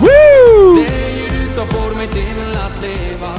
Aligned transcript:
Woo! 0.00 0.74
Det 0.74 0.86
är 0.86 1.16
ju 1.16 1.40
du 1.40 1.56
som 1.56 1.66
får 1.66 1.96
mig 1.96 2.06
till 2.06 2.56
att 2.56 2.82
leva 2.82 3.34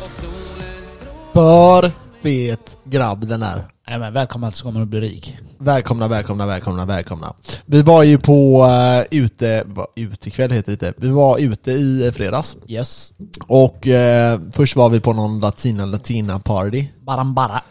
Och 0.00 0.10
solen 0.20 0.86
strålar 0.96 1.80
För 1.80 1.92
fet 2.22 2.78
grabb 2.84 3.26
den 3.26 3.42
är. 3.42 3.68
Nej 3.88 3.98
men 3.98 4.12
välkommen 4.12 4.52
så 4.52 4.64
kommer 4.64 4.80
du 4.80 4.86
bli 4.86 5.00
rik. 5.00 5.36
Välkomna, 5.58 6.08
välkomna, 6.08 6.46
välkomna, 6.46 6.84
välkomna. 6.84 7.34
Vi 7.66 7.82
var 7.82 8.02
ju 8.02 8.18
på 8.18 8.64
uh, 8.64 9.18
ute, 9.20 9.62
va, 9.66 9.86
utekväll 9.96 10.50
heter 10.50 10.66
det 10.66 10.72
inte. 10.72 10.94
Vi 10.96 11.08
var 11.08 11.38
ute 11.38 11.72
i 11.72 12.06
eh, 12.06 12.12
fredags. 12.12 12.56
Yes. 12.68 13.12
Och 13.46 13.86
eh, 13.86 14.40
först 14.52 14.76
var 14.76 14.88
vi 14.88 15.00
på 15.00 15.12
någon 15.12 15.40
latina 15.40 15.84
latina 15.84 16.38
party. 16.38 16.86
Barambara. 17.06 17.62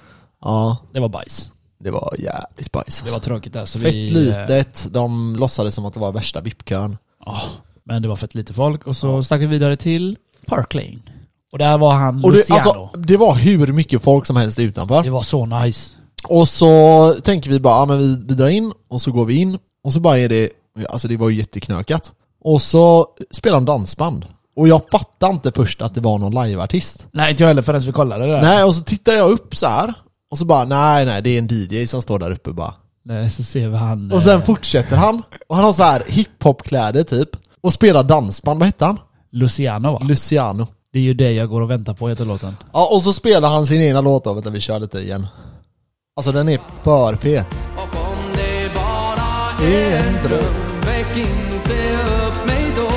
Ja, 0.46 0.78
Det 0.94 1.00
var 1.00 1.10
bajs. 1.10 1.52
det 1.80 1.92
var 1.92 2.14
jävligt 2.20 2.66
spice. 2.66 3.06
Det 3.06 3.12
var 3.12 3.20
tråkigt 3.20 3.54
där 3.54 3.66
så 3.66 3.80
Fett 3.80 3.94
vi... 3.94 4.10
litet, 4.10 4.88
de 4.92 5.36
låtsades 5.36 5.76
som 5.76 5.86
att 5.86 5.94
det 5.94 6.00
var 6.00 6.12
värsta 6.12 6.42
VIP-kön. 6.42 6.98
Ja, 7.26 7.42
men 7.84 8.02
det 8.02 8.08
var 8.08 8.16
fett 8.16 8.36
lite 8.36 8.54
folk 8.54 8.88
och 8.88 8.96
så 8.96 9.24
stack 9.24 9.42
vi 9.42 9.46
vidare 9.46 9.76
till 9.76 10.18
Park 10.48 10.74
Lane. 10.74 10.98
Och 11.52 11.58
där 11.58 11.78
var 11.78 11.94
han 11.94 12.24
Och 12.26 12.32
det, 12.32 12.38
Luciano. 12.38 12.60
alltså, 12.60 12.98
det 12.98 13.18
var 13.18 13.36
hur 13.36 13.68
mycket 13.74 14.02
folk 14.04 14.26
som 14.26 14.36
helst 14.36 14.60
utanför. 14.60 15.04
det 15.04 15.10
var 15.10 15.22
så 15.22 15.46
nice. 15.46 15.96
Och 16.28 16.48
så 16.48 17.14
tänker 17.24 17.50
vi 17.50 17.60
bara, 17.60 17.76
ja 17.80 17.86
men 17.86 17.98
vi, 17.98 18.08
vi 18.28 18.34
drar 18.36 18.48
in, 18.48 18.74
och 18.90 19.02
så 19.02 19.12
går 19.12 19.26
vi 19.26 19.36
in, 19.36 19.58
och 19.84 19.94
så 19.94 20.00
bara 20.00 20.20
är 20.20 20.30
det, 20.30 20.50
alltså 20.90 21.08
det 21.08 21.18
var 21.18 21.30
ju 21.30 21.38
jätteknökat. 21.38 22.14
Och 22.44 22.62
så 22.62 23.08
spelar 23.32 23.58
de 23.58 23.66
dansband. 23.66 24.26
Och 24.56 24.68
jag 24.68 24.82
fattade 24.92 25.34
inte 25.34 25.52
först 25.52 25.82
att 25.82 25.96
det 25.96 26.02
var 26.02 26.18
någon 26.18 26.46
liveartist. 26.48 27.08
Nej 27.12 27.32
inte 27.32 27.44
jag 27.44 27.48
heller 27.48 27.62
förrän 27.62 27.82
vi 27.82 27.92
kollade 27.92 28.26
det 28.26 28.32
där. 28.32 28.42
Nej, 28.42 28.64
och 28.64 28.76
så 28.76 28.84
tittar 28.84 29.14
jag 29.14 29.32
upp 29.32 29.56
så 29.56 29.68
här 29.68 29.94
och 30.32 30.38
så 30.38 30.46
bara, 30.46 30.66
nej 30.66 31.06
nej 31.06 31.22
det 31.22 31.30
är 31.30 31.38
en 31.40 31.48
DJ 31.52 31.86
som 31.88 32.02
står 32.02 32.20
där 32.20 32.32
uppe 32.32 32.52
bara. 32.52 32.74
Nej, 33.06 33.30
så 33.30 33.44
ser 33.44 33.68
vi 33.70 33.78
han... 33.78 34.12
Och 34.12 34.24
sen 34.24 34.36
eh, 34.40 34.46
fortsätter 34.46 34.96
han, 34.96 35.22
och 35.48 35.56
han 35.56 35.66
har 35.66 35.74
så 35.74 35.84
här 35.84 36.04
hiphop-kläder 36.08 37.04
typ, 37.04 37.30
och 37.62 37.74
spelar 37.74 38.04
dansband, 38.04 38.60
vad 38.60 38.66
hette 38.66 38.86
han? 38.86 39.00
Luciano 39.32 39.92
va? 39.92 40.00
Luciano. 40.04 40.68
Det 40.94 41.00
är 41.00 41.04
ju 41.04 41.14
det 41.14 41.32
jag 41.32 41.50
går 41.50 41.62
och 41.62 41.72
väntar 41.72 41.94
på 41.94 42.10
heter 42.10 42.26
låten. 42.26 42.58
Ja, 42.74 42.90
och 42.92 43.02
så 43.02 43.14
spelar 43.14 43.50
han 43.50 43.68
sin 43.68 43.82
egna 43.82 44.02
låt 44.02 44.24
då, 44.24 44.34
vänta 44.34 44.50
vi 44.50 44.62
kör 44.62 44.80
lite 44.80 45.00
igen. 45.00 45.28
Alltså 46.16 46.32
den 46.32 46.50
är 46.50 46.60
för 46.84 47.16
fet. 47.16 47.48
Och 47.76 47.82
om 47.82 48.18
det 48.36 48.74
bara 48.76 49.68
är 49.68 49.98
en 49.98 50.14
dröm 50.28 50.54
Väck 50.86 51.18
inte 51.18 51.74
upp 52.28 52.48
mig 52.48 52.66
då 52.76 52.90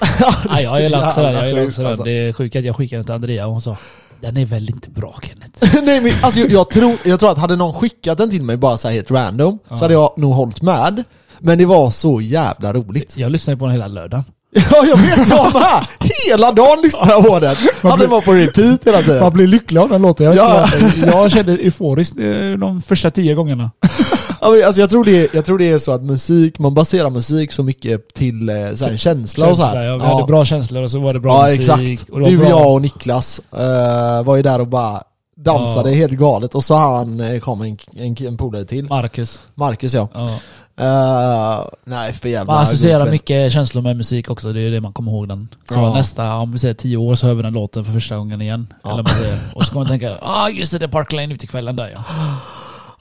Ja, 0.48 0.60
jag 0.60 0.82
gillar 0.82 1.06
också 1.06 1.22
den, 1.22 1.34
jag 1.34 1.48
gillar 1.48 1.66
också 1.66 1.80
den. 1.82 1.90
alltså. 1.90 2.04
Det 2.04 2.10
är 2.10 2.32
sjukt 2.32 2.56
att 2.56 2.64
jag 2.64 2.76
skickade 2.76 2.98
den 2.98 3.04
till 3.04 3.14
Andrea 3.14 3.46
och 3.46 3.52
hon 3.52 3.62
sa 3.62 3.76
Den 4.20 4.36
är 4.36 4.44
väl 4.46 4.70
inte 4.70 4.90
bra 4.90 5.18
Kenneth? 5.22 5.80
Nej 5.84 6.00
men 6.00 6.12
alltså 6.22 6.40
jag, 6.40 6.50
jag, 6.50 6.70
tror, 6.70 6.96
jag 7.04 7.20
tror 7.20 7.30
att 7.32 7.38
hade 7.38 7.56
någon 7.56 7.72
skickat 7.74 8.18
den 8.18 8.30
till 8.30 8.42
mig 8.42 8.56
bara 8.56 8.76
så 8.76 8.88
helt 8.88 9.10
random, 9.10 9.58
så 9.68 9.74
hade 9.76 9.94
jag 9.94 10.12
nog 10.16 10.32
hållit 10.34 10.62
med. 10.62 11.04
Men 11.38 11.58
det 11.58 11.64
var 11.64 11.90
så 11.90 12.20
jävla 12.20 12.72
roligt. 12.72 13.16
Jag 13.16 13.32
lyssnade 13.32 13.56
på 13.56 13.64
den 13.64 13.72
hela 13.74 13.88
lördagen. 13.88 14.24
Ja 14.70 14.84
jag 14.86 14.96
vet, 14.96 15.28
jag 15.28 15.52
med! 15.54 15.86
Hela 16.28 16.52
dagen 16.52 16.82
lyssnade 16.82 17.12
jag 17.12 17.26
på 17.26 17.40
den! 17.40 17.56
Hade 17.82 18.06
var 18.06 18.20
på 18.20 18.32
repeat 18.32 18.84
hela 18.86 19.02
tiden. 19.02 19.32
blir 19.32 19.46
lycklig 19.46 19.80
av 19.80 19.88
den 19.88 20.02
låten. 20.02 20.26
Jag, 20.26 20.36
Ja. 20.36 20.68
jag, 20.96 21.08
jag 21.14 21.30
kände 21.32 21.52
euforiskt 21.52 22.18
eh, 22.18 22.50
de 22.58 22.82
första 22.86 23.10
tio 23.10 23.34
gångerna. 23.34 23.70
Ja, 24.40 24.66
alltså 24.66 24.80
jag, 24.80 24.90
tror 24.90 25.04
det, 25.04 25.34
jag 25.34 25.44
tror 25.44 25.58
det 25.58 25.68
är 25.70 25.78
så 25.78 25.92
att 25.92 26.02
musik, 26.02 26.58
man 26.58 26.74
baserar 26.74 27.10
musik 27.10 27.52
så 27.52 27.62
mycket 27.62 28.14
till 28.14 28.48
eh, 28.48 28.74
så 28.74 28.84
här, 28.84 28.96
känsla, 28.96 29.48
och 29.50 29.56
så 29.56 29.62
här. 29.64 29.82
ja, 29.84 29.96
vi 29.96 30.02
hade 30.04 30.24
bra 30.26 30.44
känslor 30.44 30.82
och 30.82 30.90
så 30.90 30.98
var 31.00 31.12
det 31.12 31.20
bra 31.20 31.34
ja 31.50 31.56
musik. 31.56 31.60
exakt. 31.90 32.10
Och 32.10 32.20
Du, 32.20 32.38
bra. 32.38 32.48
jag 32.48 32.72
och 32.72 32.82
Niklas 32.82 33.40
eh, 33.52 34.24
var 34.24 34.36
ju 34.36 34.42
där 34.42 34.60
och 34.60 34.66
bara 34.68 35.02
dansade 35.36 35.90
Ja. 35.90 35.96
helt 35.96 36.12
galet 36.12 36.54
och 36.54 36.64
så 36.64 36.74
han 36.76 37.20
eh, 37.20 37.40
kom 37.40 37.62
en, 37.62 37.78
en, 37.96 38.16
en 38.26 38.36
polare 38.36 38.64
till, 38.64 38.84
Marcus. 38.84 39.40
Marcus 39.54 39.94
ja. 39.94 40.08
Ja. 40.14 40.30
Eh, 40.80 41.64
nej 41.84 42.12
för 42.12 42.28
jävla 42.28 42.52
Man 42.52 42.62
associerar 42.62 43.00
kväll. 43.00 43.10
mycket 43.10 43.52
känslor 43.52 43.82
med 43.82 43.96
musik 43.96 44.30
också, 44.30 44.52
det 44.52 44.60
är 44.60 44.70
det 44.70 44.80
man 44.80 44.92
kommer 44.92 45.12
ihåg 45.12 45.28
den. 45.28 45.48
Så 45.68 45.74
Ja. 45.74 45.94
nästa, 45.94 46.34
om 46.34 46.52
vi 46.52 46.58
säger 46.58 46.74
tio 46.74 46.96
år 46.96 47.14
så 47.14 47.26
hör 47.26 47.34
vi 47.34 47.42
den 47.42 47.52
låten 47.52 47.84
för 47.84 47.92
första 47.92 48.16
gången 48.16 48.40
igen. 48.42 48.66
Ja. 48.84 48.92
Eller 48.92 49.02
man 49.02 49.12
säger. 49.12 49.38
Och 49.54 49.64
så 49.64 49.72
kommer 49.72 49.84
man 49.86 49.98
tänka, 49.98 50.16
ah 50.22 50.48
just 50.48 50.72
det, 50.72 50.78
det 50.78 50.84
är 50.84 50.88
Park 50.88 51.12
Lane 51.12 51.34
ute 51.34 51.46
kvällen 51.46 51.76
där 51.76 51.90
ja. 51.94 52.04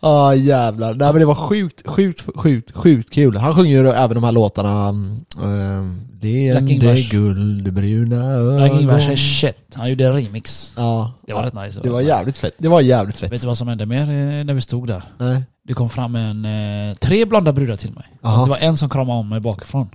Ja 0.02 0.36
jävlar, 0.36 0.94
nej 0.94 1.12
men 1.14 1.20
det 1.20 1.26
var 1.26 1.36
sjukt, 1.36 1.88
sjukt, 1.88 2.26
sjukt, 2.36 2.72
sjukt 2.76 3.10
kul. 3.14 3.38
Han 3.38 3.56
sjunger 3.56 3.70
ju 3.84 3.90
även 3.90 4.16
de 4.16 4.24
här 4.24 4.32
låtarna 4.32 4.90
um, 4.90 6.02
Det 6.12 6.48
är 6.50 6.80
Black 6.80 7.10
guldbruna 7.10 8.56
Black 8.58 8.82
Ingvars 8.82 9.02
är 9.02 9.06
ögon 9.06 9.18
shit, 9.18 9.56
han 9.76 9.90
gjorde 9.90 10.06
en 10.06 10.14
remix. 10.14 10.74
Ja, 10.78 11.14
Det 11.28 11.34
var 11.34 11.42
ja, 11.42 11.48
rätt 11.48 11.54
nice. 11.54 11.80
det 11.84 11.90
var 11.90 12.02
jävligt 12.02 12.38
fett. 12.38 12.54
Det 12.58 12.68
var 12.68 12.82
jävligt 12.82 13.18
fett. 13.18 13.32
Vet 13.32 13.42
du 13.42 13.48
vad 13.48 13.58
som 13.58 13.68
hände 13.68 13.86
mer 13.86 14.02
eh, 14.02 14.44
när 14.46 14.54
vi 14.54 14.62
stod 14.62 14.88
där? 14.88 15.04
Nej. 15.18 15.44
Det 15.68 15.74
kom 15.74 15.90
fram 15.90 16.16
en, 16.16 16.46
eh, 16.46 16.96
tre 16.96 17.26
blonda 17.26 17.54
brudar 17.54 17.76
till 17.76 17.92
mig. 17.94 18.06
Aha. 18.24 18.34
Fast 18.36 18.46
det 18.46 18.50
var 18.52 18.58
en 18.58 18.78
som 18.78 18.90
kramade 18.90 19.20
om 19.20 19.30
mig 19.30 19.40
bakifrån. 19.40 19.90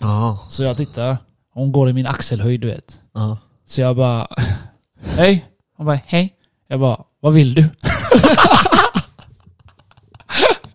Ja, 0.00 0.38
Så 0.48 0.62
jag 0.62 0.76
tittar, 0.76 1.16
hon 1.54 1.72
går 1.72 1.90
i 1.90 1.92
min 1.92 2.06
axelhöjd 2.06 2.60
du 2.60 2.66
vet. 2.66 3.00
ja. 3.14 3.38
Så 3.66 3.80
jag 3.80 3.96
bara, 3.96 4.26
hej. 5.16 5.44
Hon 5.76 5.86
bara, 5.86 6.00
hej. 6.06 6.34
Jag 6.68 6.80
bara, 6.80 6.98
vad 7.20 7.32
vill 7.32 7.54
du? 7.54 7.62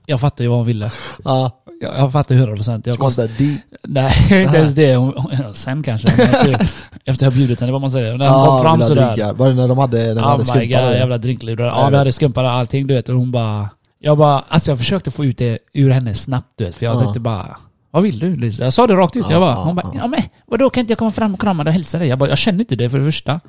jag 0.05 0.21
fattar 0.21 0.43
ju 0.43 0.47
vad 0.49 0.57
hon 0.57 0.67
ville. 0.67 0.91
Ja, 1.25 1.63
Jag, 1.81 1.97
jag 1.97 2.11
fattar 2.11 2.35
100 2.35 2.55
procent. 2.55 2.87
man 2.99 3.11
säga 3.11 3.27
di- 3.37 3.61
Nej, 3.83 4.13
inte 4.43 4.57
ens 4.57 4.73
det. 4.73 4.95
Hon, 4.95 5.13
sen 5.53 5.83
kanske. 5.83 6.07
Efter- 7.05 7.25
jag 7.25 7.33
bjudit 7.33 7.59
henne, 7.59 7.71
vad 7.71 7.81
man 7.81 7.91
säger. 7.91 8.17
När 8.17 8.27
hon 8.29 8.39
Ja, 8.39 8.45
kom 8.47 8.61
fram 8.61 8.81
sådär. 8.81 9.33
Var 9.33 9.47
det 9.47 9.53
när 9.53 9.67
de 9.67 9.77
hade, 9.77 10.13
när 10.13 10.21
hade 10.21 10.33
Oh 10.33 10.37
my 10.39 10.45
skumpa? 10.45 10.65
god, 10.87 10.95
jävla 10.95 11.17
drinklurar. 11.17 11.65
jag 11.65 11.75
Ja, 11.77 11.89
vi 11.89 11.97
hade 11.97 12.11
skumpar 12.11 12.43
och 12.43 12.49
allting 12.49 12.87
du 12.87 12.93
vet. 12.93 13.09
Och 13.09 13.15
hon 13.15 13.31
bara... 13.31 13.69
Jag 13.99 14.17
bara, 14.17 14.43
alltså 14.47 14.71
jag 14.71 14.77
försökte 14.77 15.11
få 15.11 15.25
ut 15.25 15.37
det 15.37 15.57
ur 15.73 15.89
henne 15.89 16.13
snabbt 16.13 16.47
du 16.57 16.63
vet. 16.63 16.75
För 16.75 16.85
jag 16.85 16.95
Ja. 16.95 16.99
tänkte 16.99 17.19
bara, 17.19 17.57
vad 17.91 18.03
vill 18.03 18.19
du 18.19 18.35
Lisa? 18.35 18.63
Jag 18.63 18.73
sa 18.73 18.87
det 18.87 18.93
rakt 18.95 19.15
ut. 19.15 19.25
Ja, 19.27 19.31
jag 19.31 19.41
bara, 19.41 19.53
hon 19.55 19.75
bara, 19.75 19.91
ja. 19.95 20.07
men 20.07 20.19
vadå 20.47 20.69
kan 20.69 20.81
inte 20.81 20.91
jag 20.91 20.97
komma 20.99 21.11
fram 21.11 21.33
och 21.33 21.41
krama 21.41 21.63
dig 21.63 21.69
och 21.71 21.73
hälsa 21.73 21.99
dig? 21.99 22.07
Jag 22.07 22.19
bara, 22.19 22.29
jag 22.29 22.37
känner 22.37 22.59
inte 22.59 22.75
det 22.75 22.89
för 22.89 22.99
det 22.99 23.05
första. 23.05 23.39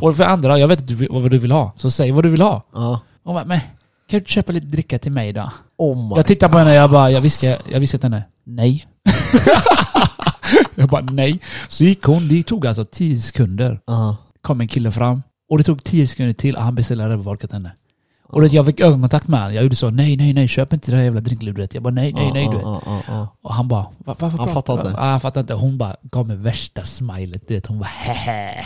Och 0.00 0.16
för 0.16 0.24
det 0.24 0.30
andra, 0.30 0.58
jag 0.58 0.68
vet 0.68 0.90
inte 0.90 1.06
vad 1.10 1.30
du 1.30 1.38
vill 1.38 1.52
ha. 1.52 1.72
Så 1.76 1.90
säg 1.90 2.10
vad 2.12 2.24
du 2.24 2.28
vill 2.28 2.42
ha. 2.42 2.62
Hon 3.24 3.34
bara, 3.34 3.44
men 3.44 3.60
kan 4.08 4.20
du 4.20 4.24
köpa 4.26 4.52
lite 4.52 4.66
dricka 4.66 4.98
till 4.98 5.12
mig 5.12 5.32
då? 5.32 5.52
Oh 5.78 6.12
Jag 6.16 6.26
tittar 6.26 6.48
på 6.48 6.58
henne 6.58 6.70
och 6.70 6.76
jag 6.76 6.90
bara, 6.90 7.10
jag 7.10 7.20
viskar, 7.20 7.58
jag 7.72 7.80
viskar 7.80 7.98
till 7.98 8.12
henne, 8.12 8.24
nej. 8.44 8.86
jag 10.74 10.88
bara, 10.88 11.02
nej. 11.02 11.40
Så 11.68 11.84
gick 11.84 12.02
hon, 12.02 12.28
det 12.28 12.42
tog 12.42 12.66
alltså 12.66 12.84
10 12.84 13.18
sekunder. 13.18 13.80
Ja. 13.86 14.16
kom 14.40 14.60
en 14.60 14.68
kille 14.68 14.92
fram 14.92 15.22
och 15.50 15.58
det 15.58 15.64
tog 15.64 15.84
10 15.84 16.06
sekunder 16.06 16.32
till 16.32 16.56
och 16.56 16.62
han 16.62 16.74
beställde 16.74 17.08
Rebbevolka 17.08 17.46
till 17.46 17.54
henne. 17.56 17.72
Och 18.30 18.40
det, 18.40 18.52
jag 18.52 18.66
fick 18.66 18.80
ögonkontakt 18.80 19.28
med 19.28 19.40
honom. 19.40 19.54
Jag 19.54 19.62
gjorde 19.62 19.76
så, 19.76 19.90
nej, 19.90 20.16
nej, 20.16 20.32
nej, 20.32 20.48
köp 20.48 20.72
inte 20.72 20.90
det 20.90 20.96
där 20.96 21.04
jävla 21.04 21.20
drinkluret. 21.20 21.74
Jag 21.74 21.82
bara, 21.82 21.90
nej, 21.94 22.12
nej, 22.12 22.30
nej, 22.34 22.48
du 22.50 22.56
vet. 22.56 22.66
Och 23.42 23.54
han 23.54 23.68
bara, 23.68 23.86
Va, 23.98 24.16
varför 24.18 24.38
Han 24.38 24.48
fattar 24.48 24.74
inte. 24.74 25.00
Han 25.00 25.20
fattar 25.20 25.40
inte. 25.40 25.54
Hon 25.54 25.78
bara 25.78 25.96
gav 26.02 26.26
mig 26.28 26.36
värsta 26.36 26.84
smilet, 26.84 27.48
du 27.48 27.54
vet. 27.54 27.66
Hon 27.66 27.78
bara, 27.78 27.84
hehe. 27.88 28.64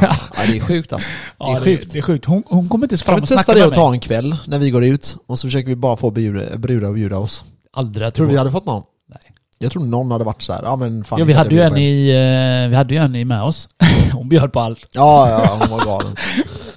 ja, 0.00 0.12
det 0.46 0.56
är 0.56 0.60
sjukt 0.60 0.92
alltså. 0.92 1.08
Det 1.38 1.44
är 1.44 1.54
Ja, 1.54 1.60
sjukt. 1.60 1.92
Det, 1.92 1.98
är 1.98 2.02
sjukt. 2.02 2.24
Hon, 2.24 2.42
hon 2.46 2.68
kommer 2.68 2.84
inte 2.84 2.92
ens 2.92 3.02
Kan 3.02 3.06
fram 3.12 3.16
vi 3.20 3.24
och 3.24 3.28
testa 3.28 3.42
snacka 3.42 3.54
det 3.54 3.60
med 3.60 3.68
och 3.68 3.74
ta 3.74 3.90
mig. 3.90 3.96
en 3.96 4.00
kväll 4.00 4.36
när 4.46 4.58
vi 4.58 4.70
går 4.70 4.84
ut 4.84 5.16
och 5.26 5.38
så 5.38 5.46
försöker 5.46 5.68
vi 5.68 5.76
bara 5.76 5.96
få 5.96 6.10
brudar 6.10 6.56
brudar 6.58 6.88
att 6.88 6.94
bjuda 6.94 7.18
oss? 7.18 7.44
Aldrig 7.72 8.06
att 8.06 8.14
Tror 8.14 8.26
du 8.26 8.32
vi 8.32 8.38
hade 8.38 8.50
fått 8.50 8.66
någon? 8.66 8.82
Nej. 9.08 9.18
Jag 9.58 9.72
tror 9.72 9.84
någon 9.84 10.10
hade 10.10 10.24
varit 10.24 10.42
så 10.42 10.52
här. 10.52 10.62
ja 10.62 10.76
men 10.76 11.04
fan 11.04 11.18
Ja, 11.18 11.24
vi 11.24 11.32
kan 11.32 11.38
hade 11.38 11.54
ju 11.54 11.60
en 11.62 11.72
på 11.72 11.78
i, 11.78 12.10
eh, 12.64 12.68
vi 12.68 12.74
hade 12.76 12.94
ju 12.94 13.00
en 13.00 13.16
i 13.16 13.24
med 13.24 13.42
oss. 13.42 13.68
Hon 14.14 14.28
bjöd 14.28 14.52
på 14.52 14.60
allt. 14.60 14.88
Ja, 14.92 15.28
ja, 15.30 15.58
hon 15.60 15.78
var 15.78 15.84
galen. 15.84 16.16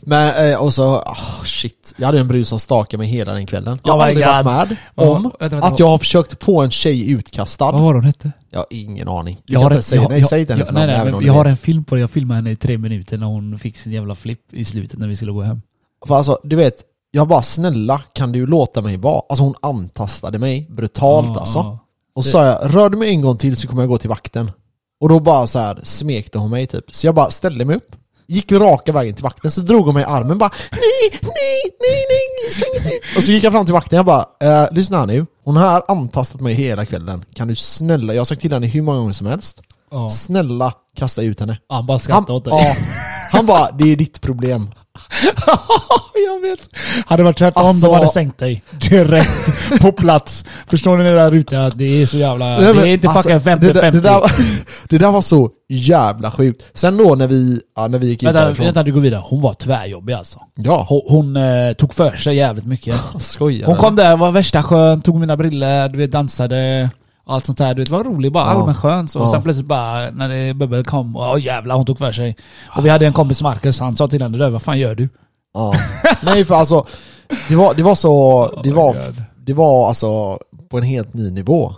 Men, 0.02 0.52
eh, 0.52 0.62
och 0.62 0.74
så, 0.74 0.96
ah 0.96 1.46
shit. 1.46 1.94
Jag 1.98 2.06
hade 2.06 2.20
en 2.20 2.28
brud 2.28 2.48
som 2.48 2.60
stakade 2.60 2.98
mig 2.98 3.08
hela 3.08 3.34
den 3.34 3.46
kvällen. 3.46 3.80
Jag 3.84 3.96
Oh 3.96 4.00
har 4.00 4.08
my 4.08 4.24
aldrig 4.24 4.46
varit 4.46 4.70
med 4.70 4.78
om 4.96 5.24
vänta, 5.24 5.56
vänta, 5.56 5.68
att 5.68 5.80
jag 5.80 5.88
har 5.88 5.98
försökt 5.98 6.44
få 6.44 6.62
en 6.62 6.72
tjej 6.72 7.12
utkastad. 7.12 7.72
Vad 7.72 7.82
var 7.82 7.94
hon 7.94 8.04
hette? 8.04 8.32
Jag 8.50 8.60
har 8.60 8.68
ingen 8.70 9.08
aning. 9.08 9.42
Du 9.46 9.54
Jag 9.54 9.62
kan 9.62 9.64
har, 9.64 9.72
inte 9.72 9.78
en, 9.80 9.84
säga, 9.84 10.02
jag, 10.02 10.10
nej, 10.10 10.20
jag, 10.20 10.30
säg 10.30 10.46
hennes 10.46 10.66
jag, 10.66 10.74
nej, 10.74 10.88
nej, 10.88 11.14
du 11.20 11.26
jag 11.26 11.34
har 11.34 11.46
en 11.46 11.58
film 11.58 11.84
på 11.84 11.96
det. 11.96 12.02
Jag 12.02 12.12
filmade 12.12 12.36
henne 12.36 12.52
i 12.52 12.56
tre 12.56 12.78
minuter 12.78 13.18
när 13.18 13.28
hon 13.28 13.60
fick 13.60 13.78
sin 13.78 13.92
jävla 13.92 14.16
flipp 14.16 14.54
i 14.54 14.66
slutet 14.66 15.00
när 15.00 15.08
vi 15.08 15.16
skulle 15.16 15.32
gå 15.32 15.42
hem. 15.42 15.62
För 16.08 16.16
alltså, 16.16 16.40
du 16.44 16.56
vet, 16.56 16.76
jag 17.12 17.28
bara 17.28 17.42
snälla, 17.42 18.02
kan 18.14 18.32
du 18.32 18.46
låta 18.46 18.82
mig 18.82 18.98
vara? 18.98 19.22
Alltså 19.30 19.44
hon 19.44 19.56
antastade 19.62 20.40
mig 20.40 20.68
brutalt 20.70 21.38
alltså. 21.38 21.80
Och 22.16 22.24
så 22.24 22.30
sa 22.30 22.46
jag, 22.46 22.76
rör 22.76 22.90
du 22.90 22.98
mig 22.98 23.10
en 23.10 23.22
gång 23.22 23.38
till 23.38 23.56
så 23.56 23.68
kommer 23.68 23.82
jag 23.82 23.90
gå 23.90 23.98
till 23.98 24.10
vakten. 24.10 24.52
Och 25.04 25.10
då 25.10 25.20
bara 25.20 25.48
så 25.48 25.60
här 25.60 25.80
smekte 25.84 26.38
hon 26.38 26.50
mig 26.50 26.68
typ. 26.68 26.96
Så 26.96 27.08
jag 27.08 27.16
bara 27.16 27.32
ställde 27.32 27.66
mig 27.66 27.76
upp, 27.76 27.96
gick 28.28 28.52
raka 28.52 28.92
vägen 28.92 29.16
till 29.16 29.24
vakten, 29.24 29.52
så 29.52 29.62
drog 29.62 29.86
hon 29.86 29.94
mig 29.94 30.04
i 30.04 30.06
armen 30.06 30.38
bara 30.38 30.50
Nej, 30.72 31.20
nej, 31.22 31.62
nej, 31.80 32.06
nej, 32.10 32.54
släng 32.54 32.70
inte 32.76 32.90
ut! 32.96 33.18
Och 33.18 33.24
så 33.24 33.32
gick 33.32 33.44
jag 33.44 33.54
fram 33.54 33.66
till 33.66 33.74
vakten, 33.74 33.98
jag 33.98 34.06
bara 34.06 34.26
eh, 34.44 34.68
Lyssna 34.72 34.98
här 34.98 35.06
nu, 35.06 35.26
hon 35.44 35.56
har 35.56 35.84
antastat 35.88 36.42
mig 36.42 36.54
hela 36.54 36.86
kvällen. 36.86 37.26
Kan 37.36 37.48
du 37.48 37.56
snälla, 37.56 38.14
jag 38.14 38.20
har 38.20 38.26
sagt 38.26 38.42
till 38.42 38.54
henne 38.54 38.68
hur 38.68 38.82
många 38.82 38.98
gånger 38.98 39.14
som 39.14 39.28
helst. 39.28 39.62
Ja. 39.92 40.10
Snälla, 40.10 40.74
kasta 40.98 41.22
ut 41.22 41.40
henne. 41.40 41.58
Han 41.70 41.86
bara 41.86 42.00
skrattade 42.00 42.34
åt 42.34 42.46
dig. 42.46 42.54
ja, 42.54 42.76
han 43.32 43.46
bara, 43.46 43.72
det 43.72 43.92
är 43.92 43.96
ditt 43.96 44.22
problem. 44.22 44.72
jag 46.28 46.42
vet. 46.42 46.70
Hade 47.06 47.24
varit 47.24 47.38
tvärtom, 47.38 47.66
Alltså- 47.66 47.88
de 47.88 47.94
hade 47.94 48.08
stängt 48.08 48.38
dig. 48.38 48.64
Direkt 48.90 49.30
på 49.82 49.92
plats. 49.92 50.46
Förstår 50.68 50.98
ni 50.98 51.04
det 51.04 51.12
där 51.16 51.32
ute? 51.36 51.72
Det 51.76 52.02
är 52.02 52.06
så 52.06 52.18
jävla... 52.18 52.46
Nej, 52.46 52.74
det 52.74 52.82
är 52.82 52.86
inte 52.94 53.10
alltså, 53.10 53.30
fucking 53.30 53.40
50-50. 53.54 53.60
det, 53.60 53.74
där- 53.74 53.92
det, 53.92 54.00
där, 54.02 54.22
det 54.90 54.98
där 54.98 55.12
var 55.12 55.22
så 55.22 55.50
jävla 55.70 56.32
sjukt. 56.32 56.66
Sen 56.74 56.98
då 56.98 57.16
när 57.16 57.28
vi, 57.28 57.60
ja, 57.76 57.88
när 57.88 58.00
vi 58.00 58.08
gick 58.08 58.24
ut 58.24 58.28
Vänta, 58.28 58.46
därifrån. 58.46 58.66
vänta, 58.66 58.84
du 58.84 58.94
går 58.94 59.02
vidare. 59.02 59.22
Hon 59.26 59.42
var 59.42 59.54
tvärjobbig 59.54 60.14
alltså. 60.14 60.40
Ja, 60.56 60.86
Hon, 60.90 61.02
hon 61.08 61.38
eh, 61.38 61.74
tog 61.74 61.94
för 61.94 62.16
sig 62.16 62.36
jävligt 62.36 62.66
mycket. 62.66 62.96
skojar 63.20 63.68
Hon 63.68 63.76
kom 63.78 63.96
där, 63.96 64.18
var 64.18 64.32
värsta 64.32 64.64
skön, 64.64 65.02
tog 65.02 65.20
mina 65.20 65.38
briller, 65.38 65.90
du 65.90 65.98
vet, 65.98 66.12
dansade. 66.12 66.90
Allt 67.26 67.46
sånt 67.46 67.58
där. 67.58 67.74
Du 67.74 67.82
vet, 67.82 67.90
var 67.90 68.04
rolig 68.04 68.32
bara. 68.32 68.44
Ja. 68.46 68.50
Allmän 68.52 68.76
skön. 68.76 69.08
Så. 69.08 69.20
Och 69.20 69.26
Ja. 69.28 69.32
sen 69.32 69.44
plötsligt 69.44 69.68
bara, 69.68 70.12
när 70.12 70.30
det 70.30 70.54
bubbel 70.54 70.84
kom, 70.86 71.16
åh 71.16 71.42
jävlar 71.46 71.76
hon 71.76 71.86
tog 71.86 71.98
för 71.98 72.12
sig. 72.12 72.36
Och 72.78 72.86
vi 72.86 72.90
hade 72.90 73.06
en 73.08 73.14
kompis 73.14 73.42
Marcus, 73.42 73.80
han 73.80 73.96
sa 73.96 74.08
till 74.08 74.22
henne 74.22 74.38
där, 74.38 74.50
vad 74.50 74.62
fan 74.62 74.80
gör 74.80 74.96
du? 74.96 75.10
Ja. 75.54 75.74
Nej 76.24 76.46
för 76.46 76.56
alltså, 76.56 76.86
det 77.50 77.56
var, 77.56 77.74
det 77.74 77.84
var 77.84 77.96
så, 77.96 78.46
det 78.64 78.72
Oh 78.72 78.76
var, 78.76 78.94
my 78.94 79.00
God. 79.06 79.24
det 79.46 79.54
var 79.54 79.88
alltså 79.88 80.40
på 80.70 80.78
en 80.78 80.84
helt 80.84 81.14
ny 81.14 81.32
nivå. 81.32 81.74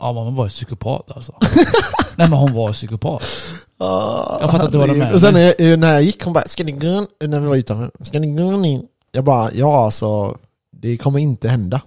Ja 0.00 0.12
men 0.12 0.22
hon 0.24 0.34
var 0.34 0.44
ju 0.44 0.48
psykopat 0.50 1.10
alltså. 1.16 1.32
Nej 2.16 2.28
men 2.30 2.38
hon 2.38 2.52
var 2.54 2.72
psykopat. 2.72 3.22
Jag 4.40 4.50
fattar 4.50 4.66
inte 4.66 4.78
vad 4.78 4.88
de 4.88 5.00
är. 5.00 5.12
Och 5.14 5.20
sen 5.20 5.34
när 5.34 5.54
jag, 5.62 5.78
när 5.78 5.92
jag 5.94 6.02
gick, 6.02 6.24
hon 6.24 6.32
bara 6.32 6.44
'Ska 6.46 6.64
ni 6.64 6.72
gå 6.72 6.86
in?' 6.86 7.30
När 7.30 7.40
vi 7.40 7.46
var 7.46 7.56
utanför. 7.56 7.90
'Ska 8.04 8.18
ni 8.18 8.26
gå 8.26 8.64
in?' 8.64 8.82
Jag 9.12 9.24
bara 9.24 9.50
'Ja 9.52 9.84
alltså, 9.84 10.36
det 10.76 10.96
kommer 10.96 11.18
inte 11.18 11.48
hända' 11.48 11.80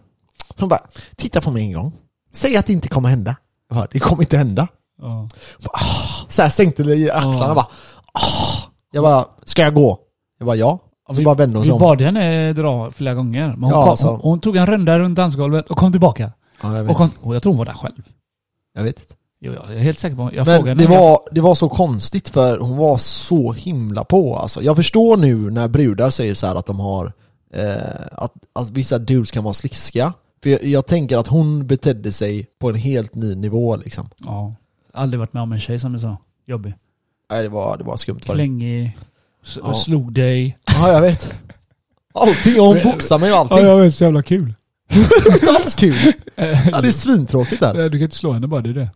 Hon 0.59 0.69
bara 0.69 0.81
'Titta 1.15 1.41
på 1.41 1.51
mig 1.51 1.63
en 1.63 1.73
gång' 1.73 1.93
Säg 2.31 2.57
att 2.57 2.65
det 2.65 2.73
inte 2.73 2.87
kommer 2.87 3.09
hända' 3.09 3.35
Jag 3.69 3.77
bara 3.77 3.87
'Det 3.91 3.99
kommer 3.99 4.23
inte 4.23 4.37
hända' 4.37 4.67
Ja. 5.01 5.29
Så 6.29 6.41
här 6.41 6.49
sänkte 6.49 6.83
det 6.83 7.11
axlarna 7.11 7.47
Ja. 7.47 7.55
bara 7.55 7.67
"Ah." 8.13 8.69
Jag 8.91 9.03
bara 9.03 9.25
'Ska 9.45 9.61
jag 9.61 9.73
gå?' 9.73 9.99
Jag 10.39 10.45
bara 10.45 10.55
'Ja' 10.55 10.79
Så 11.11 11.17
vi, 11.17 11.25
bara 11.25 11.35
vände 11.35 11.57
hon 11.57 11.61
vi 11.61 11.65
sig 11.67 11.73
om. 11.73 11.79
bad 11.79 12.01
henne 12.01 12.53
dra 12.53 12.91
flera 12.91 13.13
gånger. 13.13 13.47
Men 13.47 13.63
hon, 13.63 13.69
Ja, 13.71 13.81
kom, 13.81 13.89
alltså. 13.89 14.07
hon, 14.07 14.19
hon 14.19 14.39
tog 14.39 14.55
en 14.57 14.65
runda 14.67 14.99
runt 14.99 15.15
dansgolvet 15.15 15.69
och 15.69 15.77
kom 15.77 15.91
tillbaka. 15.91 16.31
Ja, 16.61 16.73
jag 16.75 16.81
Och, 16.83 16.89
vet. 16.89 16.97
kom, 16.97 17.09
och 17.21 17.35
jag 17.35 17.43
tror 17.43 17.51
hon 17.53 17.57
var 17.57 17.65
där 17.65 17.73
själv. 17.73 18.01
Jag 18.73 18.83
vet 18.83 18.99
inte. 18.99 19.13
Jo, 19.43 19.53
jag 19.53 19.75
är 19.75 19.79
helt 19.79 19.99
säker 19.99 20.15
på 20.15 20.29
Jag 20.33 20.47
Men 20.47 20.77
det 20.77 20.87
var, 20.87 21.19
det 21.31 21.41
var 21.41 21.55
så 21.55 21.69
konstigt 21.69 22.29
för 22.29 22.59
hon 22.59 22.77
var 22.77 22.97
så 22.97 23.53
himla 23.53 24.03
på 24.03 24.35
alltså. 24.37 24.61
Jag 24.61 24.75
förstår 24.75 25.17
nu 25.17 25.35
när 25.51 25.67
brudar 25.67 26.09
säger 26.09 26.35
så 26.35 26.47
att 26.47 26.65
de 26.65 26.79
har 26.79 27.13
eh, 27.53 28.01
att, 28.11 28.33
att 28.59 28.69
vissa 28.69 28.97
dudes 28.97 29.31
kan 29.31 29.43
vara 29.43 29.53
sliskiga. 29.53 30.13
För 30.43 30.65
jag, 30.65 30.87
tänker 30.87 31.17
att 31.17 31.27
hon 31.27 31.67
betedde 31.67 32.11
sig 32.11 32.47
på 32.59 32.69
en 32.69 32.75
helt 32.75 33.15
ny 33.15 33.35
nivå 33.35 33.75
liksom. 33.75 34.09
Ja. 34.17 34.55
Aldrig 34.93 35.19
varit 35.19 35.33
med 35.33 35.43
om 35.43 35.51
en 35.51 35.59
tjej 35.59 35.79
som 35.79 35.93
är 35.95 35.99
så 35.99 36.17
jobbig. 36.45 36.73
Nej 37.31 37.43
det 37.43 37.49
var, 37.49 37.77
det 37.77 37.83
var 37.83 37.97
skumt. 37.97 38.19
Klängig. 38.19 38.97
Ja. 39.63 39.73
Slog 39.73 40.13
dig. 40.13 40.57
Ja 40.79 40.91
jag 40.91 41.01
vet. 41.01 41.35
Allting, 42.13 42.59
och 42.59 42.65
hon 42.65 42.83
boxar 42.83 43.19
mig 43.19 43.31
och 43.31 43.37
allting. 43.37 43.57
jag 43.57 43.79
vet. 43.79 43.95
Så 43.95 44.03
jävla 44.03 44.23
kul. 44.23 44.53
Det 45.23 45.29
var 45.29 45.33
inte 45.33 45.51
alls 45.51 45.75
kul. 45.75 45.95
Ja, 46.35 46.81
det 46.81 46.87
är 46.87 46.91
svintråkigt 46.91 47.61
där. 47.61 47.89
Du 47.89 47.97
kan 47.97 48.01
inte 48.01 48.15
slå 48.15 48.31
henne 48.31 48.47
bara, 48.47 48.61
det 48.61 48.69
är 48.69 48.73
det. 48.73 48.89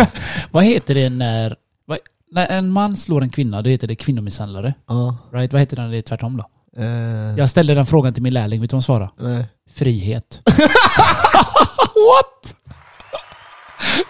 vad 0.50 0.64
heter 0.64 0.94
det 0.94 1.10
när... 1.10 1.56
Vad, 1.84 1.98
när 2.30 2.46
en 2.46 2.70
man 2.70 2.96
slår 2.96 3.22
en 3.22 3.30
kvinna, 3.30 3.62
det 3.62 3.70
heter 3.70 3.88
det 3.88 3.94
kvinnomisshandlare. 3.94 4.74
Ja. 4.86 5.16
Right? 5.32 5.52
Vad 5.52 5.60
heter 5.60 5.76
det 5.76 5.82
när 5.82 5.90
det 5.90 5.96
är 5.96 6.02
tvärtom 6.02 6.36
då? 6.36 6.44
Eh, 6.76 7.38
Jag 7.38 7.50
ställde 7.50 7.74
den 7.74 7.86
frågan 7.86 8.14
till 8.14 8.22
min 8.22 8.32
lärling, 8.32 8.60
vet 8.60 8.70
du 8.70 8.74
vad 8.74 8.78
hon 8.78 8.82
svarade? 8.82 9.10
nej. 9.20 9.46
Frihet. 9.74 10.40
What? 11.94 12.54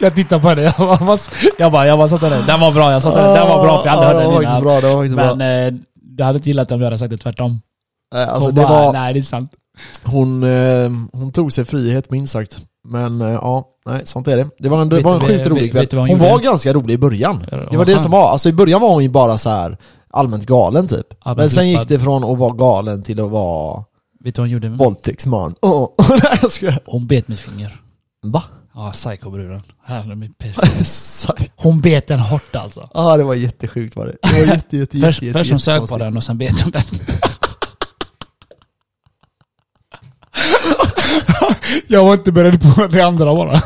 Jag 0.00 0.14
tittar 0.16 0.38
på 0.38 0.48
henne, 0.48 0.62
jag 0.62 0.76
bara, 1.06 1.18
jag 1.58 1.72
bara, 1.72 1.86
jag 1.86 1.98
bara 1.98 2.08
satte 2.08 2.28
den. 2.28 2.46
Den 2.46 2.60
var 2.60 2.72
bra, 2.72 2.92
jag 2.92 3.02
satte 3.02 3.22
den. 3.22 3.34
Den 3.34 3.48
var 3.48 3.64
bra 3.64 3.78
för 3.78 3.86
jag 3.88 3.92
hade 3.94 4.06
hört 4.06 4.16
det 4.16 4.32
den 4.32 4.42
innan. 4.42 4.62
bra, 4.62 4.80
det 4.80 4.88
var 4.88 4.96
faktiskt 4.96 5.16
bra. 5.16 5.34
Men 5.34 5.74
eh, 5.74 5.80
du 5.94 6.24
hade 6.24 6.36
inte 6.36 6.48
gillat 6.48 6.72
om 6.72 6.80
jag 6.80 6.86
hade 6.86 6.98
sagt 6.98 7.10
det 7.10 7.16
tvärtom. 7.18 7.60
Eh, 8.14 8.20
alltså 8.28 8.48
Hon 8.48 8.54
det 8.54 8.62
bara, 8.62 8.68
var, 8.84 8.92
nej 8.92 9.12
det 9.14 9.20
är 9.20 9.22
sant. 9.22 9.52
Hon, 10.04 10.42
eh, 10.42 10.90
hon 11.12 11.32
tog 11.32 11.52
sig 11.52 11.64
frihet 11.64 12.10
minst 12.10 12.32
sagt. 12.32 12.58
Men 12.88 13.20
eh, 13.20 13.28
ja, 13.32 13.64
nej 13.86 14.00
sånt 14.04 14.28
är 14.28 14.36
det. 14.36 14.46
Det 14.58 14.68
var 14.68 14.82
en, 14.82 14.88
det 14.88 15.00
var 15.00 15.14
en 15.14 15.20
sjukt 15.20 15.46
rolig 15.46 15.72
kväll. 15.72 15.86
hon 15.92 16.08
Hon 16.08 16.18
var 16.18 16.38
ganska 16.38 16.72
rolig 16.72 16.94
i 16.94 16.98
början. 16.98 17.46
Ja, 17.50 17.56
Det 17.70 17.76
var 17.76 17.84
det 17.84 17.98
som 17.98 18.10
var, 18.10 18.30
alltså 18.30 18.48
i 18.48 18.52
början 18.52 18.80
var 18.80 18.88
hon 18.90 19.02
ju 19.02 19.08
bara 19.08 19.38
så 19.38 19.50
här 19.50 19.76
allmänt 20.10 20.46
galen 20.46 20.88
typ. 20.88 21.06
Ja, 21.10 21.16
men 21.24 21.36
Men 21.36 21.50
sen 21.50 21.62
flippad. 21.64 21.80
gick 21.80 21.88
det 21.88 21.98
från 22.04 22.24
att 22.24 22.38
vara 22.38 22.54
galen 22.54 23.02
till 23.02 23.20
att 23.20 23.30
vara 23.30 23.84
Vet 24.20 24.34
du 24.34 24.40
vad 24.40 24.48
hon 24.48 24.50
gjorde 24.50 24.68
våldtäktsman. 24.68 25.54
Oh. 25.62 25.88
nej 26.10 26.38
jag 26.42 26.52
skojar. 26.52 26.80
Hon 26.86 27.06
bet 27.06 27.28
mitt 27.28 27.38
finger. 27.40 27.80
Va? 28.22 28.42
Ja, 28.74 28.92
psykobruden. 28.92 29.62
Hon 31.56 31.80
bet 31.80 32.06
den 32.06 32.20
hårt 32.20 32.56
alltså. 32.56 32.88
Ja 32.94 33.16
det 33.16 33.24
var 33.24 33.34
jättesjukt 33.34 33.96
var 33.96 34.06
det. 34.06 34.16
Det 34.22 34.32
var 34.46 34.54
jätte, 34.54 34.76
jätte, 34.76 34.98
Först, 34.98 35.22
jätte, 35.22 35.38
först 35.38 35.50
hon 35.50 35.60
sög 35.60 35.88
på 35.88 35.98
den 35.98 36.16
och 36.16 36.24
sen 36.24 36.38
bet 36.38 36.60
hon 36.60 36.70
den. 36.70 36.82
Jag 41.86 42.04
var 42.04 42.14
inte 42.14 42.32
beredd 42.32 42.74
på 42.74 42.86
det 42.86 43.02
andra 43.02 43.34
bara. 43.36 43.62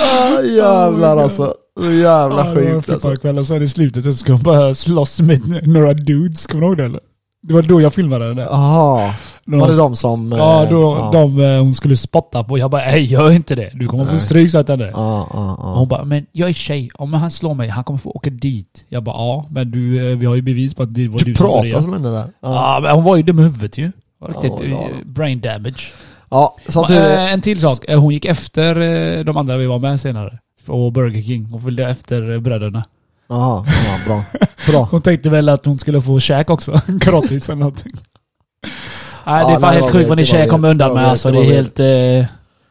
Ah, 0.00 0.40
jävlar 0.40 1.16
alltså. 1.16 1.54
Så 1.80 1.92
jävla 1.92 2.54
sjukt 2.54 2.90
alltså. 2.90 3.16
kväll 3.16 3.38
och 3.38 3.46
sen 3.46 3.62
i 3.62 3.68
slutet 3.68 4.04
så 4.04 4.12
ska 4.12 4.32
hon 4.32 4.42
bara 4.42 4.74
slåss 4.74 5.20
med 5.20 5.68
några 5.68 5.94
dudes, 5.94 6.46
kommer 6.46 6.60
du 6.62 6.66
ihåg 6.68 6.76
det 6.76 6.84
eller? 6.84 7.00
Det 7.48 7.54
var 7.54 7.62
då 7.62 7.80
jag 7.80 7.94
filmade 7.94 8.28
det 8.28 8.34
där. 8.34 8.42
Jaha. 8.44 9.14
Var 9.44 9.68
det 9.68 9.76
de 9.76 9.96
som... 9.96 10.32
eh, 10.32 10.38
Ja, 10.38 10.66
då 10.70 10.80
ja. 10.98 11.10
de 11.12 11.40
eh, 11.40 11.60
hon 11.62 11.74
skulle 11.74 11.96
spotta 11.96 12.44
på. 12.44 12.58
Jag 12.58 12.70
bara, 12.70 12.82
nej 12.82 13.04
gör 13.04 13.30
inte 13.32 13.54
det. 13.54 13.70
Du 13.74 13.86
kommer 13.86 14.04
få 14.04 14.12
Nej. 14.12 14.20
stryk 14.20 14.50
sa 14.50 14.58
jag 14.58 14.66
till 14.66 14.74
henne. 14.74 14.90
Ja, 14.94 15.28
ja, 15.32 15.56
ja. 15.58 15.74
Hon 15.78 15.88
bara, 15.88 16.04
men 16.04 16.26
jag 16.32 16.48
är 16.48 16.52
tjej. 16.52 16.90
Om 16.94 17.12
han 17.12 17.30
slår 17.30 17.54
mig, 17.54 17.68
han 17.68 17.84
kommer 17.84 17.98
få 17.98 18.10
åka 18.10 18.30
dit. 18.30 18.84
Jag 18.88 19.02
bara, 19.02 19.16
ja 19.16 19.46
men 19.50 19.70
du, 19.70 20.10
eh, 20.10 20.18
vi 20.18 20.26
har 20.26 20.34
ju 20.34 20.42
bevis 20.42 20.74
på 20.74 20.82
att 20.82 20.94
det 20.94 21.08
var 21.08 21.18
du, 21.18 21.24
Du 21.24 21.34
som 21.34 21.46
pratar 21.46 21.60
började. 21.62 21.82
som 21.82 21.92
henne 21.92 22.10
där. 22.10 22.26
Ja, 22.42 22.54
Ja, 22.74 22.78
men 22.82 22.90
hon 22.94 23.04
var 23.04 23.16
ju 23.16 23.22
dum 23.22 23.38
i 23.38 23.42
huvudet 23.42 23.78
ju. 23.78 23.92
Ja, 24.20 24.26
Riktigt 24.26 24.52
ja. 24.70 24.76
eh, 24.76 24.88
brain 25.04 25.40
damage. 25.40 25.92
ja 26.30 26.56
är 26.74 26.88
det. 27.02 27.14
Eh, 27.14 27.32
En 27.32 27.40
till 27.40 27.60
sak. 27.60 27.84
Eh, 27.88 28.00
Hon 28.00 28.12
gick 28.14 28.24
efter 28.24 28.80
eh, 29.18 29.24
de 29.24 29.36
andra 29.36 29.56
vi 29.56 29.66
var 29.66 29.78
med 29.78 30.00
senare. 30.00 30.38
På 30.66 30.90
Burger 30.90 31.22
King. 31.22 31.44
Hon 31.50 31.60
följde 31.60 31.88
efter 31.88 32.38
bröderna. 32.38 32.84
Jaha, 33.28 33.64
ja, 33.66 33.98
bra. 34.06 34.24
Bra. 34.68 34.88
Hon 34.90 35.02
tänkte 35.02 35.30
väl 35.30 35.48
att 35.48 35.64
hon 35.66 35.78
skulle 35.78 36.00
få 36.00 36.20
käk 36.20 36.50
också. 36.50 36.72
Gratis 36.86 37.48
eller 37.48 37.58
någonting. 37.58 37.92
Nej, 39.26 39.44
det 39.46 39.52
är 39.52 39.60
fan 39.60 39.74
nej, 39.74 39.80
helt 39.82 39.92
sjukt 39.92 40.08
vad 40.08 40.18
ni 40.18 40.24
tjejer 40.26 40.48
kommer 40.48 40.70
undan 40.70 40.88
med 40.94 40.96
weird, 41.02 41.10
alltså. 41.10 41.30
det 41.30 41.38
Det 41.38 41.44
är 41.44 41.54
helt, 41.54 41.80
eh, 41.80 42.30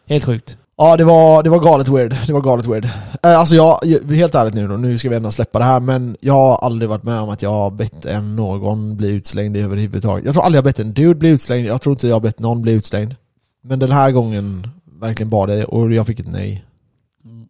helt 0.09 0.25
sjukt. 0.25 0.57
Ja, 0.77 0.97
det 0.97 1.03
var, 1.03 1.43
det 1.43 1.49
var 1.49 1.59
galet 1.59 1.87
weird. 1.87 2.15
Det 2.27 2.33
var 2.33 2.41
galet 2.41 2.65
weird. 2.65 2.85
Eh, 2.85 3.39
Alltså 3.39 3.55
jag, 3.55 3.79
jag- 3.83 4.11
helt 4.15 4.35
ärligt 4.35 4.53
nu 4.53 4.67
då, 4.67 4.73
nu 4.77 4.97
ska 4.97 5.09
vi 5.09 5.15
ändå 5.15 5.31
släppa 5.31 5.59
det 5.59 5.65
här, 5.65 5.79
men 5.79 6.17
jag 6.19 6.33
har 6.33 6.57
aldrig 6.57 6.89
varit 6.89 7.03
med 7.03 7.19
om 7.19 7.29
att 7.29 7.41
jag 7.41 7.49
har 7.49 7.71
bett 7.71 8.05
en 8.05 8.35
någon 8.35 8.97
bli 8.97 9.09
utslängd 9.15 9.57
överhuvudtaget. 9.57 10.25
Jag 10.25 10.33
tror 10.33 10.43
aldrig 10.43 10.57
jag 10.57 10.61
har 10.63 10.69
bett 10.69 10.79
en 10.79 10.93
dude 10.93 11.15
bli 11.15 11.29
utslängd, 11.29 11.67
jag 11.67 11.81
tror 11.81 11.93
inte 11.93 12.07
jag 12.07 12.15
har 12.15 12.19
bett 12.19 12.39
någon 12.39 12.61
bli 12.61 12.71
utslängd. 12.71 13.15
Men 13.63 13.79
den 13.79 13.91
här 13.91 14.11
gången 14.11 14.67
verkligen 14.99 15.29
bad 15.29 15.49
det 15.49 15.63
och 15.65 15.93
jag 15.93 16.07
fick 16.07 16.19
ett 16.19 16.31
nej. 16.31 16.63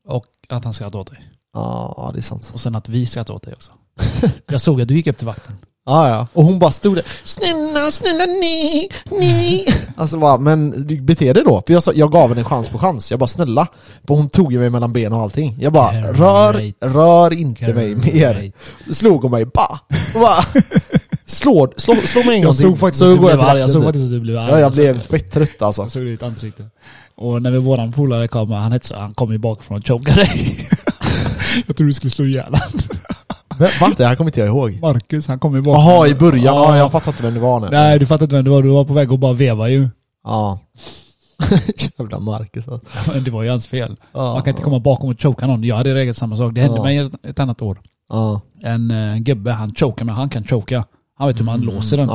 Och 0.08 0.26
att 0.50 0.64
han 0.64 0.74
skrattade 0.74 0.98
åt 1.02 1.10
dig. 1.12 1.20
Ja, 1.54 2.12
det 2.14 2.20
är 2.20 2.24
sant. 2.24 2.52
Och 2.54 2.60
sen 2.62 2.76
att 2.76 2.90
vi 2.90 3.06
skrattade 3.06 3.36
åt 3.36 3.44
dig 3.44 3.54
också. 3.54 3.72
Jag 4.48 4.62
såg 4.62 4.82
att 4.82 4.88
du 4.88 4.96
gick 4.96 5.08
upp 5.08 5.18
till 5.18 5.28
vakten. 5.28 5.54
Ja, 5.86 6.10
ja. 6.10 6.28
Och 6.34 6.44
hon 6.46 6.60
bara 6.60 6.72
stod 6.72 6.96
där, 6.96 7.06
snälla, 7.24 7.92
snälla, 7.92 8.25
nej, 8.25 8.89
nej. 9.12 9.66
Alltså 9.98 10.20
bara, 10.20 10.38
men 10.38 10.86
bete 11.06 11.34
dig 11.34 11.44
då. 11.44 11.63
För 11.68 11.74
jag, 11.74 11.84
sa, 11.84 11.92
jag 11.96 12.12
gav 12.12 12.30
henne 12.30 12.42
en 12.42 12.46
chans 12.46 12.70
på 12.70 12.77
chans. 12.80 13.12
Jag 13.12 13.20
bara, 13.20 13.27
snälla. 13.27 13.68
För 14.08 14.16
hon 14.16 14.30
tog 14.30 14.54
ju 14.54 14.60
mig 14.60 14.70
mellan 14.70 14.94
ben 14.94 15.13
och 15.13 15.20
allting. 15.20 15.56
Jag 15.60 15.74
bara, 15.74 16.01
rör, 16.01 16.74
rör 16.94 17.34
inte 17.34 17.74
mig 17.74 17.96
mer. 17.96 18.51
Slog 18.94 19.22
hon 19.22 19.32
mig, 19.32 19.46
ba! 19.46 19.80
Bara, 20.13 20.44
slå, 21.25 21.74
slå, 21.77 21.96
slå 21.96 22.24
mig 22.24 22.36
en 22.36 22.42
gång 22.42 22.46
Jag 22.48 22.56
såg 22.56 22.72
till. 22.72 22.80
faktiskt 22.80 23.00
Så 23.00 23.06
att 23.06 23.16
du 23.16 23.20
blev 23.20 23.32
till 23.32 23.39
arg. 23.42 23.60
Jag 23.60 23.72
såg 23.72 23.84
vakten. 23.84 23.94
faktiskt 23.94 24.06
att 24.06 24.12
du 24.12 24.20
blev 24.20 24.38
arg. 24.38 24.51
Ja, 24.51 24.60
jag 24.60 24.72
blev 24.72 25.00
fett 25.00 25.32
trött 25.32 25.62
alltså. 25.62 25.82
Jag 25.82 25.92
såg 25.92 26.04
ditt 26.06 26.24
ansikte. 26.24 26.66
Och 27.15 27.41
när 27.41 27.51
vi 27.51 27.58
våran 27.58 27.91
polare 27.91 28.27
kom, 28.27 28.51
han 28.51 28.72
hetsade, 28.72 29.01
han 29.01 29.13
kom 29.13 29.32
ju 29.32 29.38
bakifrån 29.38 29.77
och 29.77 29.88
chokade 29.88 30.15
dig. 30.24 30.29
jag 31.67 31.75
tror 31.77 31.88
du 31.88 31.93
skulle 31.93 32.12
slå 32.12 32.25
ihjäl. 32.25 32.51
Va? 33.82 33.91
Det 33.98 34.05
här 34.05 34.15
kommer 34.15 34.29
inte 34.29 34.39
jag 34.39 34.50
ihåg. 34.50 34.79
Marcus, 34.82 35.27
han 35.27 35.39
kom 35.39 35.55
ju 35.55 35.62
bakifrån. 35.62 35.93
Jaha, 35.93 36.08
i 36.08 36.15
början. 36.15 36.43
Ja, 36.43 36.65
Ja. 36.70 36.77
jag 36.77 36.91
fattar 36.91 37.12
inte 37.12 37.24
vem 37.24 37.34
det 37.34 37.39
var 37.39 37.60
nu. 37.60 37.67
Nej, 37.72 38.00
du 38.00 38.05
fattar 38.05 38.25
inte 38.25 38.36
vem 38.36 38.43
det 38.46 38.51
var. 38.51 38.63
Du 38.63 38.70
var 38.70 38.84
på 38.86 38.93
väg 38.93 39.12
att 39.13 39.20
bara 39.20 39.34
veva 39.34 39.70
ju. 39.70 39.89
Ja. 40.24 40.60
Jävla 42.00 42.20
Marcus 42.20 42.67
alltså. 42.67 43.12
Men 43.13 43.24
det 43.24 43.32
var 43.32 43.43
ju 43.43 43.50
hans 43.50 43.67
fel. 43.67 43.96
Ja, 44.13 44.34
Man 44.34 44.41
kan 44.43 44.51
inte 44.51 44.63
komma 44.63 44.79
bakom 44.79 45.10
och 45.10 45.22
choka 45.22 45.48
någon. 45.48 45.63
Jag 45.63 45.75
hade 45.75 45.93
reagerat 45.93 46.17
samma 46.17 46.38
sak. 46.38 46.53
Det 46.53 46.62
hände 46.62 46.77
Ja. 46.77 46.84
mig 46.84 46.98
ett, 46.98 47.25
ett 47.25 47.39
annat 47.39 47.62
år. 47.62 47.82
Ja. 48.10 48.41
En 48.63 48.91
uh, 48.91 49.17
gubbe, 49.17 49.51
han 49.51 49.74
chokar 49.75 50.05
men 50.05 50.15
han 50.15 50.29
kan 50.29 50.43
choka. 50.46 50.86
Han 51.17 51.27
vet 51.27 51.39
hur 51.39 51.46
man 51.46 51.62
låser 51.62 51.98
den. 51.98 52.10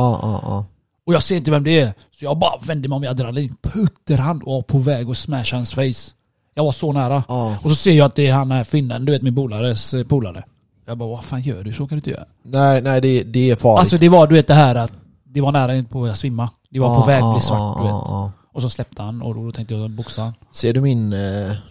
Ja, 1.08 1.12
ja, 1.12 1.14
ja. 1.14 1.14
Och 1.14 1.14
jag 1.14 1.22
ser 1.22 1.36
inte 1.36 1.50
vem 1.50 1.64
det 1.64 1.80
är. 1.80 1.94
Så 2.18 2.24
jag 2.24 2.38
bara 2.38 2.58
vänder 2.66 2.88
mig 2.88 2.96
om 2.96 3.04
i 3.04 3.06
adrenalin. 3.06 3.56
Putter 3.62 4.16
han 4.18 4.42
och 4.42 4.52
var 4.54 4.62
på 4.62 4.78
väg 4.78 5.10
att 5.10 5.16
smasha 5.18 5.56
hans 5.56 5.74
face. 5.74 6.14
Jag 6.54 6.64
var 6.64 6.72
så 6.72 6.92
nära. 6.92 7.24
ja. 7.28 7.56
Och 7.62 7.70
så 7.70 7.76
ser 7.76 7.92
jag 7.92 8.06
att 8.06 8.14
det 8.14 8.26
är 8.26 8.32
han 8.32 8.50
här 8.50 8.64
finnen, 8.64 9.04
du 9.04 9.12
vet 9.12 9.22
min 9.22 9.34
polares 9.34 9.94
eh, 9.94 10.04
polare. 10.06 10.44
Jag 10.86 10.98
bara, 10.98 11.08
vad 11.08 11.24
fan 11.24 11.40
gör 11.42 11.64
du? 11.64 11.72
Så 11.72 11.78
kan 11.78 11.88
du 11.88 11.94
inte 11.96 12.10
göra. 12.10 12.24
Nej, 12.42 12.82
nej 12.82 13.00
det, 13.00 13.22
det 13.22 13.50
är 13.50 13.56
farligt. 13.56 13.80
Alltså 13.80 13.96
det 13.96 14.08
var 14.08 14.26
du 14.26 14.34
vet 14.34 14.46
det 14.46 14.54
här 14.54 14.74
att 14.74 14.92
det 15.24 15.40
var 15.40 15.52
nära 15.52 15.84
på 15.84 16.04
att 16.06 16.18
svimma. 16.18 16.50
Det 16.70 16.80
var 16.80 16.94
på 16.94 17.00
Ja, 17.02 17.06
väg 17.06 17.16
att 17.16 17.20
ja, 17.28 17.32
bli 17.34 17.40
svart 17.40 17.58
ja, 17.58 17.74
du 17.78 17.82
vet. 17.82 17.90
ja, 17.90 18.04
ja. 18.08 18.32
Och 18.52 18.62
så 18.62 18.70
släppte 18.70 19.02
han 19.02 19.22
och 19.22 19.34
då 19.34 19.52
tänkte 19.52 19.74
jag 19.74 19.90
boxa 19.90 20.22
han. 20.22 20.32
Ser 20.52 20.72
du 20.74 20.80
min, 20.80 21.12
eh, 21.12 21.18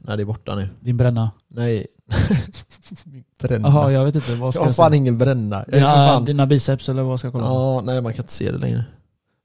när 0.01 0.17
det 0.17 0.23
är 0.23 0.25
borta 0.25 0.55
nu? 0.55 0.69
Din 0.79 0.97
bränna. 0.97 1.31
Nej, 1.47 1.87
Bränna. 3.41 3.67
Jaha, 3.67 3.91
jag 3.91 4.05
vet 4.05 4.15
inte. 4.15 4.35
Vad 4.35 4.53
ska 4.53 4.59
jag 4.59 4.65
har 4.65 4.69
jag 4.69 4.75
fan 4.75 4.91
säga? 4.91 4.97
ingen 4.97 5.17
bränna. 5.17 5.55
Jag 5.67 5.73
Dina, 5.73 5.87
fan... 5.93 6.25
dina 6.25 6.45
biceps 6.45 6.89
eller 6.89 7.03
vad 7.03 7.19
ska 7.19 7.25
jag 7.25 7.33
kolla? 7.33 7.45
Ja, 7.45 7.81
nej 7.81 8.01
man 8.01 8.13
kan 8.13 8.23
inte 8.23 8.33
se 8.33 8.51
det 8.51 8.57
längre. 8.57 8.85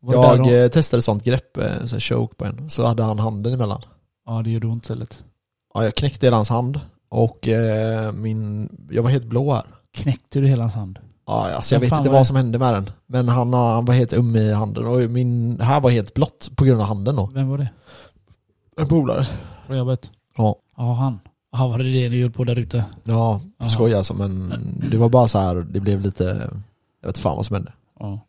Var 0.02 0.14
Jag 0.14 0.38
då? 0.38 0.50
eh, 0.50 0.68
testade 0.68 1.02
sånt 1.02 1.25
grepp, 1.25 1.56
eh, 1.56 1.87
så 1.87 2.00
choke 2.00 2.35
på 2.35 2.44
en, 2.44 2.71
så 2.71 2.87
hade 2.87 3.02
han 3.02 3.18
handen 3.18 3.52
emellan. 3.54 3.82
Ja, 4.26 4.42
det 4.42 4.50
gjorde 4.50 4.66
ont 4.66 4.82
istället. 4.85 5.23
Ja, 5.75 5.85
jag 5.85 5.94
knäckte 5.94 6.26
hela 6.26 6.37
hans 6.37 6.49
hand 6.49 6.80
och 7.11 7.49
eh, 7.49 8.12
min, 8.12 8.68
jag 8.90 9.02
var 9.02 9.11
helt 9.11 9.25
blå 9.25 9.52
här. 9.54 9.64
Knäckte 9.94 10.40
du 10.40 10.47
hela 10.49 10.62
hans 10.62 10.75
hand? 10.75 10.99
Ja, 11.26 11.50
alltså 11.54 11.75
jag 11.75 11.80
vet 11.80 11.92
inte 11.92 12.02
det? 12.04 12.11
vad 12.11 12.26
som 12.26 12.37
hände 12.37 12.59
med 12.59 12.75
den. 12.75 12.90
Men 13.06 13.28
han, 13.28 13.52
har- 13.52 13.75
han 13.75 13.85
var 13.85 13.94
helt 13.94 14.12
um 14.12 14.37
i 14.37 14.52
handen 14.52 14.87
och 14.87 14.99
min 15.11 15.61
här 15.61 15.80
var 15.80 15.90
helt 15.90 16.14
blått 16.14 16.50
på 16.56 16.64
grund 16.64 16.80
av 16.80 16.87
handen 16.87 17.16
då. 17.16 17.30
Vem 17.35 17.49
var 17.49 17.59
det? 17.59 17.68
En 18.76 18.88
polare. 18.88 19.26
Från 19.66 19.78
jobbet? 19.78 20.11
Ja. 20.37 20.56
Ja, 20.76 20.92
han. 20.94 21.21
Ja, 21.52 21.68
var 21.68 21.78
det 21.78 21.92
det 21.92 22.09
ni 22.09 22.23
höll 22.23 22.30
på 22.30 22.44
där 22.44 22.59
ute? 22.59 22.85
Ja, 23.04 23.40
Aha. 23.61 23.71
skojar 23.71 23.99
alltså 23.99 24.14
men 24.14 24.54
det 24.90 24.97
var 24.97 25.09
bara 25.09 25.28
så 25.28 25.38
här, 25.38 25.54
det 25.54 25.80
blev 25.80 26.00
lite, 26.00 26.50
jag 27.00 27.09
vet 27.09 27.18
fan 27.18 27.37
vad 27.37 27.47
som 27.47 27.54
hände. 27.54 27.73
Ja. 28.00 28.21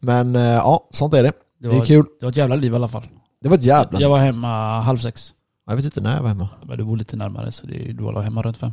Men 0.00 0.36
eh, 0.36 0.42
ja, 0.42 0.88
sånt 0.90 1.14
är 1.14 1.22
det. 1.22 1.32
Det 1.60 1.68
Det 1.68 1.74
är 1.74 1.78
var, 1.78 1.86
kul. 1.86 2.04
det 2.20 2.26
var 2.26 2.30
ett 2.30 2.36
jävla 2.36 2.56
liv 2.56 2.72
i 2.72 2.76
alla 2.76 2.88
fall. 2.88 3.06
Det 3.42 3.48
var 3.48 3.56
ett 3.56 3.64
jävla... 3.64 4.00
Jag 4.00 4.10
var 4.10 4.18
hemma 4.18 4.80
halv 4.80 4.98
sex. 4.98 5.32
Jag 5.66 5.76
vet 5.76 5.84
inte 5.84 6.00
när 6.00 6.14
jag 6.16 6.22
var 6.22 6.28
hemma. 6.28 6.48
Men 6.66 6.78
du 6.78 6.84
bor 6.84 6.96
lite 6.96 7.16
närmare 7.16 7.52
så 7.52 7.66
det, 7.66 7.92
du 7.92 8.04
var 8.04 8.20
hemma 8.22 8.42
runt 8.42 8.58
fem. 8.58 8.72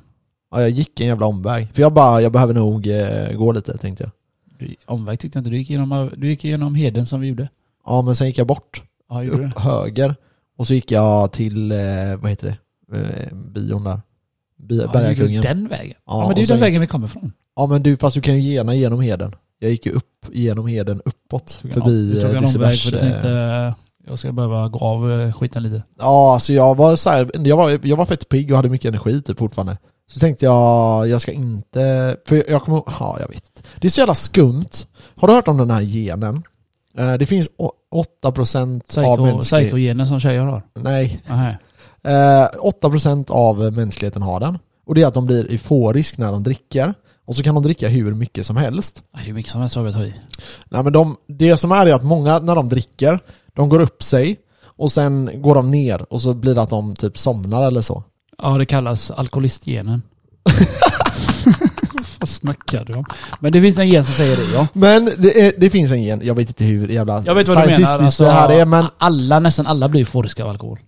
Ja, 0.51 0.61
jag 0.61 0.69
gick 0.69 0.99
en 0.99 1.07
jävla 1.07 1.25
omväg. 1.25 1.67
För 1.73 1.81
jag 1.81 1.93
bara, 1.93 2.21
jag 2.21 2.31
behöver 2.31 2.53
nog 2.53 2.87
eh, 2.87 3.31
gå 3.37 3.51
lite 3.51 3.77
tänkte 3.77 4.03
jag. 4.03 4.11
Du, 4.59 4.75
omväg 4.85 5.19
tyckte 5.19 5.37
jag 5.37 5.41
inte. 5.41 5.49
Du 5.49 5.57
gick, 5.57 5.69
igenom, 5.69 6.11
du 6.17 6.27
gick 6.27 6.45
igenom 6.45 6.75
heden 6.75 7.05
som 7.05 7.21
vi 7.21 7.27
gjorde. 7.27 7.49
Ja 7.85 8.01
men 8.01 8.15
sen 8.15 8.27
gick 8.27 8.37
jag 8.37 8.47
bort, 8.47 8.83
Ja, 9.09 9.23
upp 9.23 9.59
höger. 9.59 10.15
Och 10.57 10.67
så 10.67 10.73
gick 10.73 10.91
jag 10.91 11.31
till, 11.31 11.71
eh, 11.71 11.77
vad 12.21 12.29
heter 12.29 12.57
det, 12.91 12.97
eh, 12.99 13.33
bion 13.35 13.83
där. 13.83 14.01
Bi- 14.57 14.81
Ja, 14.81 14.91
Bergakungen. 14.93 15.41
den 15.41 15.67
vägen? 15.67 15.97
Ja, 16.05 16.21
Ja, 16.21 16.27
men 16.27 16.35
det 16.35 16.41
är 16.41 16.43
ju 16.43 16.47
den 16.47 16.59
vägen 16.59 16.81
vi 16.81 16.87
kommer 16.87 17.07
ifrån. 17.07 17.31
Ja 17.55 17.65
men 17.67 17.83
du, 17.83 17.97
fast 17.97 18.13
du 18.15 18.21
kan 18.21 18.35
ju 18.35 18.41
gena 18.53 18.75
genom 18.75 18.99
heden. 19.01 19.35
Jag 19.63 19.71
gick 19.71 19.85
ju 19.85 19.91
upp 19.91 20.25
genom 20.31 20.67
heden 20.67 21.01
uppåt. 21.05 21.51
Förbi 21.61 21.73
tog 21.73 22.17
eh, 22.17 22.27
för 22.27 22.33
du 22.33 22.39
Lisebergs, 22.39 22.83
tänkte 22.83 23.29
eh, 23.29 23.73
jag 24.07 24.19
ska 24.19 24.31
behöva 24.31 24.67
gå 24.67 24.79
av 24.79 25.11
eh, 25.11 25.33
skiten 25.33 25.63
lite. 25.63 25.83
Ja 25.99 26.33
alltså 26.33 26.53
jag 26.53 26.75
var 26.77 26.95
så 26.95 27.09
här, 27.09 27.31
jag 27.47 27.57
var, 27.57 27.79
jag 27.83 27.97
var 27.97 28.05
fett 28.05 28.29
pigg 28.29 28.51
och 28.51 28.57
hade 28.57 28.69
mycket 28.69 28.87
energi 28.89 29.21
typ 29.21 29.39
fortfarande. 29.39 29.77
Så 30.11 30.19
tänkte 30.19 30.45
jag, 30.45 31.07
jag 31.07 31.21
ska 31.21 31.31
inte, 31.31 32.17
för 32.27 32.51
jag 32.51 32.61
kommer 32.63 32.81
ja 32.99 33.17
jag 33.19 33.27
vet. 33.27 33.63
Det 33.81 33.87
är 33.87 33.91
så 33.91 34.01
jävla 34.01 34.15
skumt. 34.15 34.69
Har 35.15 35.27
du 35.27 35.33
hört 35.33 35.47
om 35.47 35.57
den 35.57 35.71
här 35.71 35.81
genen? 35.81 36.43
Det 37.19 37.25
finns 37.25 37.49
å- 37.57 37.71
8% 38.23 38.75
av 38.75 38.81
Psycho, 38.87 39.25
mänsklig... 39.25 39.61
psykogenen 39.61 40.07
som 40.07 40.19
tjejer 40.19 40.45
har. 40.45 40.63
Nej. 40.75 41.23
Aha. 41.29 41.49
Eh, 42.03 42.47
8% 42.83 43.31
av 43.31 43.73
mänskligheten 43.73 44.21
har 44.21 44.39
den. 44.39 44.57
Och 44.85 44.95
det 44.95 45.01
är 45.01 45.07
att 45.07 45.13
de 45.13 45.25
blir 45.25 45.51
euforisk 45.51 46.17
när 46.17 46.31
de 46.31 46.43
dricker. 46.43 46.93
Och 47.25 47.35
så 47.35 47.43
kan 47.43 47.55
de 47.55 47.63
dricka 47.63 47.87
hur 47.87 48.13
mycket 48.13 48.45
som 48.45 48.57
helst. 48.57 49.01
Ja, 49.13 49.19
Hur 49.19 49.33
mycket 49.33 49.51
som 49.51 49.61
helst 49.61 49.75
har 49.75 49.83
vi 49.83 49.89
att 49.89 49.95
ta 49.95 50.03
i. 50.03 50.13
Nej 50.69 50.83
men 50.83 50.93
de, 50.93 51.17
det 51.27 51.57
som 51.57 51.71
är 51.71 51.85
är 51.85 51.93
att 51.93 52.03
många 52.03 52.39
när 52.39 52.55
de 52.55 52.69
dricker, 52.69 53.19
de 53.55 53.69
går 53.69 53.79
upp 53.81 54.03
sig 54.03 54.37
och 54.65 54.91
sen 54.91 55.29
går 55.41 55.55
de 55.55 55.71
ner 55.71 56.13
och 56.13 56.21
så 56.21 56.33
blir 56.33 56.55
det 56.55 56.61
att 56.61 56.69
de 56.69 56.95
typ 56.95 57.17
somnar 57.17 57.67
eller 57.67 57.81
så. 57.81 58.03
Ja, 58.41 58.57
det 58.57 58.65
kallas 58.65 59.11
alkoholistgenen. 59.11 60.01
Vad 62.19 62.29
snackar 62.29 62.85
du 62.85 62.93
om? 62.93 63.05
Men 63.39 63.51
det 63.51 63.61
finns 63.61 63.77
en 63.77 63.89
gen 63.89 64.05
som 64.05 64.13
säger 64.13 64.35
det 64.37 64.43
ja. 64.53 64.67
Men 64.73 65.05
det, 65.17 65.47
är, 65.47 65.53
det 65.57 65.69
finns 65.69 65.91
en 65.91 66.03
gen, 66.03 66.21
jag 66.23 66.35
vet 66.35 66.47
inte 66.47 66.63
hur 66.63 66.87
jävla 66.87 67.23
Jag 67.25 67.35
vet 67.35 67.47
vad 67.47 67.63
du 67.63 67.71
menar. 67.71 67.97
Alltså, 68.03 68.23
det 68.23 68.31
här 68.31 68.49
är 68.49 68.65
men 68.65 68.85
alla, 68.97 69.39
nästan 69.39 69.67
alla 69.67 69.89
blir 69.89 70.01
euforiska 70.01 70.43
av 70.43 70.49
alkohol. 70.49 70.79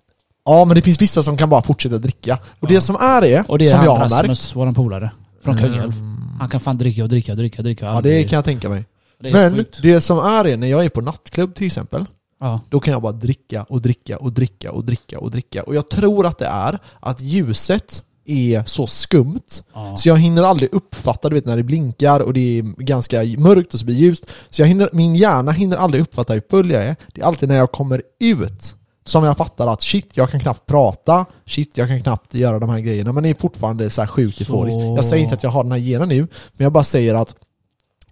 ja 0.46 0.66
men 0.66 0.76
det 0.76 0.82
finns 0.82 1.02
vissa 1.02 1.24
som 1.24 1.38
kan 1.38 1.50
bara 1.50 1.62
fortsätta 1.62 1.98
dricka. 1.98 2.40
Och 2.60 2.68
det 2.68 2.82
som 2.82 2.96
är 2.96 3.26
är, 3.26 3.44
Och 3.52 3.58
det 3.60 3.66
är 3.66 3.70
som 3.70 3.84
jag 3.84 3.96
har 3.96 4.04
Rasmus, 4.04 4.28
märkt. 4.28 4.56
våran 4.56 4.74
polare. 4.74 5.12
Från 5.44 5.58
Kungälv. 5.58 5.92
Ehm, 5.92 6.15
Han 6.40 6.50
kan 6.50 6.60
fan 6.60 6.78
dricka 6.78 7.04
och 7.04 7.10
dricka 7.10 7.32
och 7.32 7.38
dricka 7.38 7.58
och 7.60 7.64
dricka. 7.64 7.86
Ja 7.86 8.02
det 8.02 8.24
kan 8.24 8.36
jag 8.38 8.46
tänka 8.46 8.70
mig. 8.70 8.86
det 9.20 9.32
Men 9.34 9.56
sjukt. 9.56 9.80
det 9.82 10.02
som 10.02 10.20
är 10.20 10.46
är, 10.48 10.58
när 10.58 10.68
jag 10.68 10.86
är 10.86 10.90
på 10.90 11.02
nattklubb 11.02 11.56
till 11.56 11.66
exempel, 11.66 12.06
Ja. 12.40 12.62
Då 12.70 12.80
kan 12.80 12.92
jag 12.92 13.02
bara 13.02 13.12
dricka 13.12 13.64
och 13.64 13.82
dricka 13.82 14.18
och 14.18 14.32
dricka 14.34 14.72
och 14.72 14.86
dricka 14.86 15.20
och 15.20 15.32
dricka. 15.32 15.64
Och 15.64 15.76
jag 15.76 15.90
tror 15.90 16.26
att 16.26 16.38
det 16.38 16.46
är 16.46 16.80
att 17.00 17.22
ljuset 17.22 18.04
är 18.26 18.64
så 18.66 18.88
skumt 18.88 19.42
Ja. 19.74 19.98
så 19.98 20.10
jag 20.10 20.18
hinner 20.18 20.44
aldrig 20.44 20.74
uppfatta, 20.74 21.30
du 21.30 21.36
vet 21.36 21.46
när 21.46 21.58
det 21.58 21.64
blinkar 21.64 22.20
och 22.20 22.34
det 22.34 22.60
är 22.60 22.62
ganska 22.84 23.24
mörkt 23.38 23.74
och 23.74 23.80
så 23.80 23.86
blir 23.86 23.96
det 23.96 24.02
ljust. 24.02 24.32
Så 24.50 24.62
jag 24.62 24.68
hinner, 24.68 24.90
min 24.94 25.16
hjärna 25.16 25.52
hinner 25.52 25.78
aldrig 25.78 26.02
uppfatta 26.02 26.34
hur 26.34 26.42
full 26.50 26.72
jag 26.72 26.86
är. 26.86 26.96
Det 27.14 27.22
är 27.22 27.26
alltid 27.26 27.50
när 27.50 27.56
jag 27.56 27.72
kommer 27.72 28.02
ut 28.20 28.76
som 29.06 29.24
jag 29.24 29.38
fattar 29.38 29.68
att 29.74 29.82
shit, 29.82 30.18
jag 30.18 30.30
kan 30.30 30.40
knappt 30.40 30.66
prata, 30.66 31.26
shit, 31.46 31.78
jag 31.78 31.88
kan 31.88 32.02
knappt 32.02 32.34
göra 32.34 32.60
de 32.60 32.70
här 32.70 32.80
grejerna. 32.80 33.12
Men 33.14 33.24
det 33.24 33.30
är 33.30 33.34
fortfarande 33.34 33.90
så 33.90 34.02
här 34.02 34.08
sjukt 34.08 34.42
euforiskt. 34.42 34.82
Jag 34.82 35.06
säger 35.06 35.24
inte 35.24 35.36
att 35.36 35.44
jag 35.44 35.50
har 35.50 35.64
den 35.64 35.72
här 35.72 35.80
genen 35.80 36.10
nu, 36.10 36.18
men 36.54 36.64
jag 36.66 36.72
bara 36.72 36.84
säger 36.84 37.16
att 37.16 37.36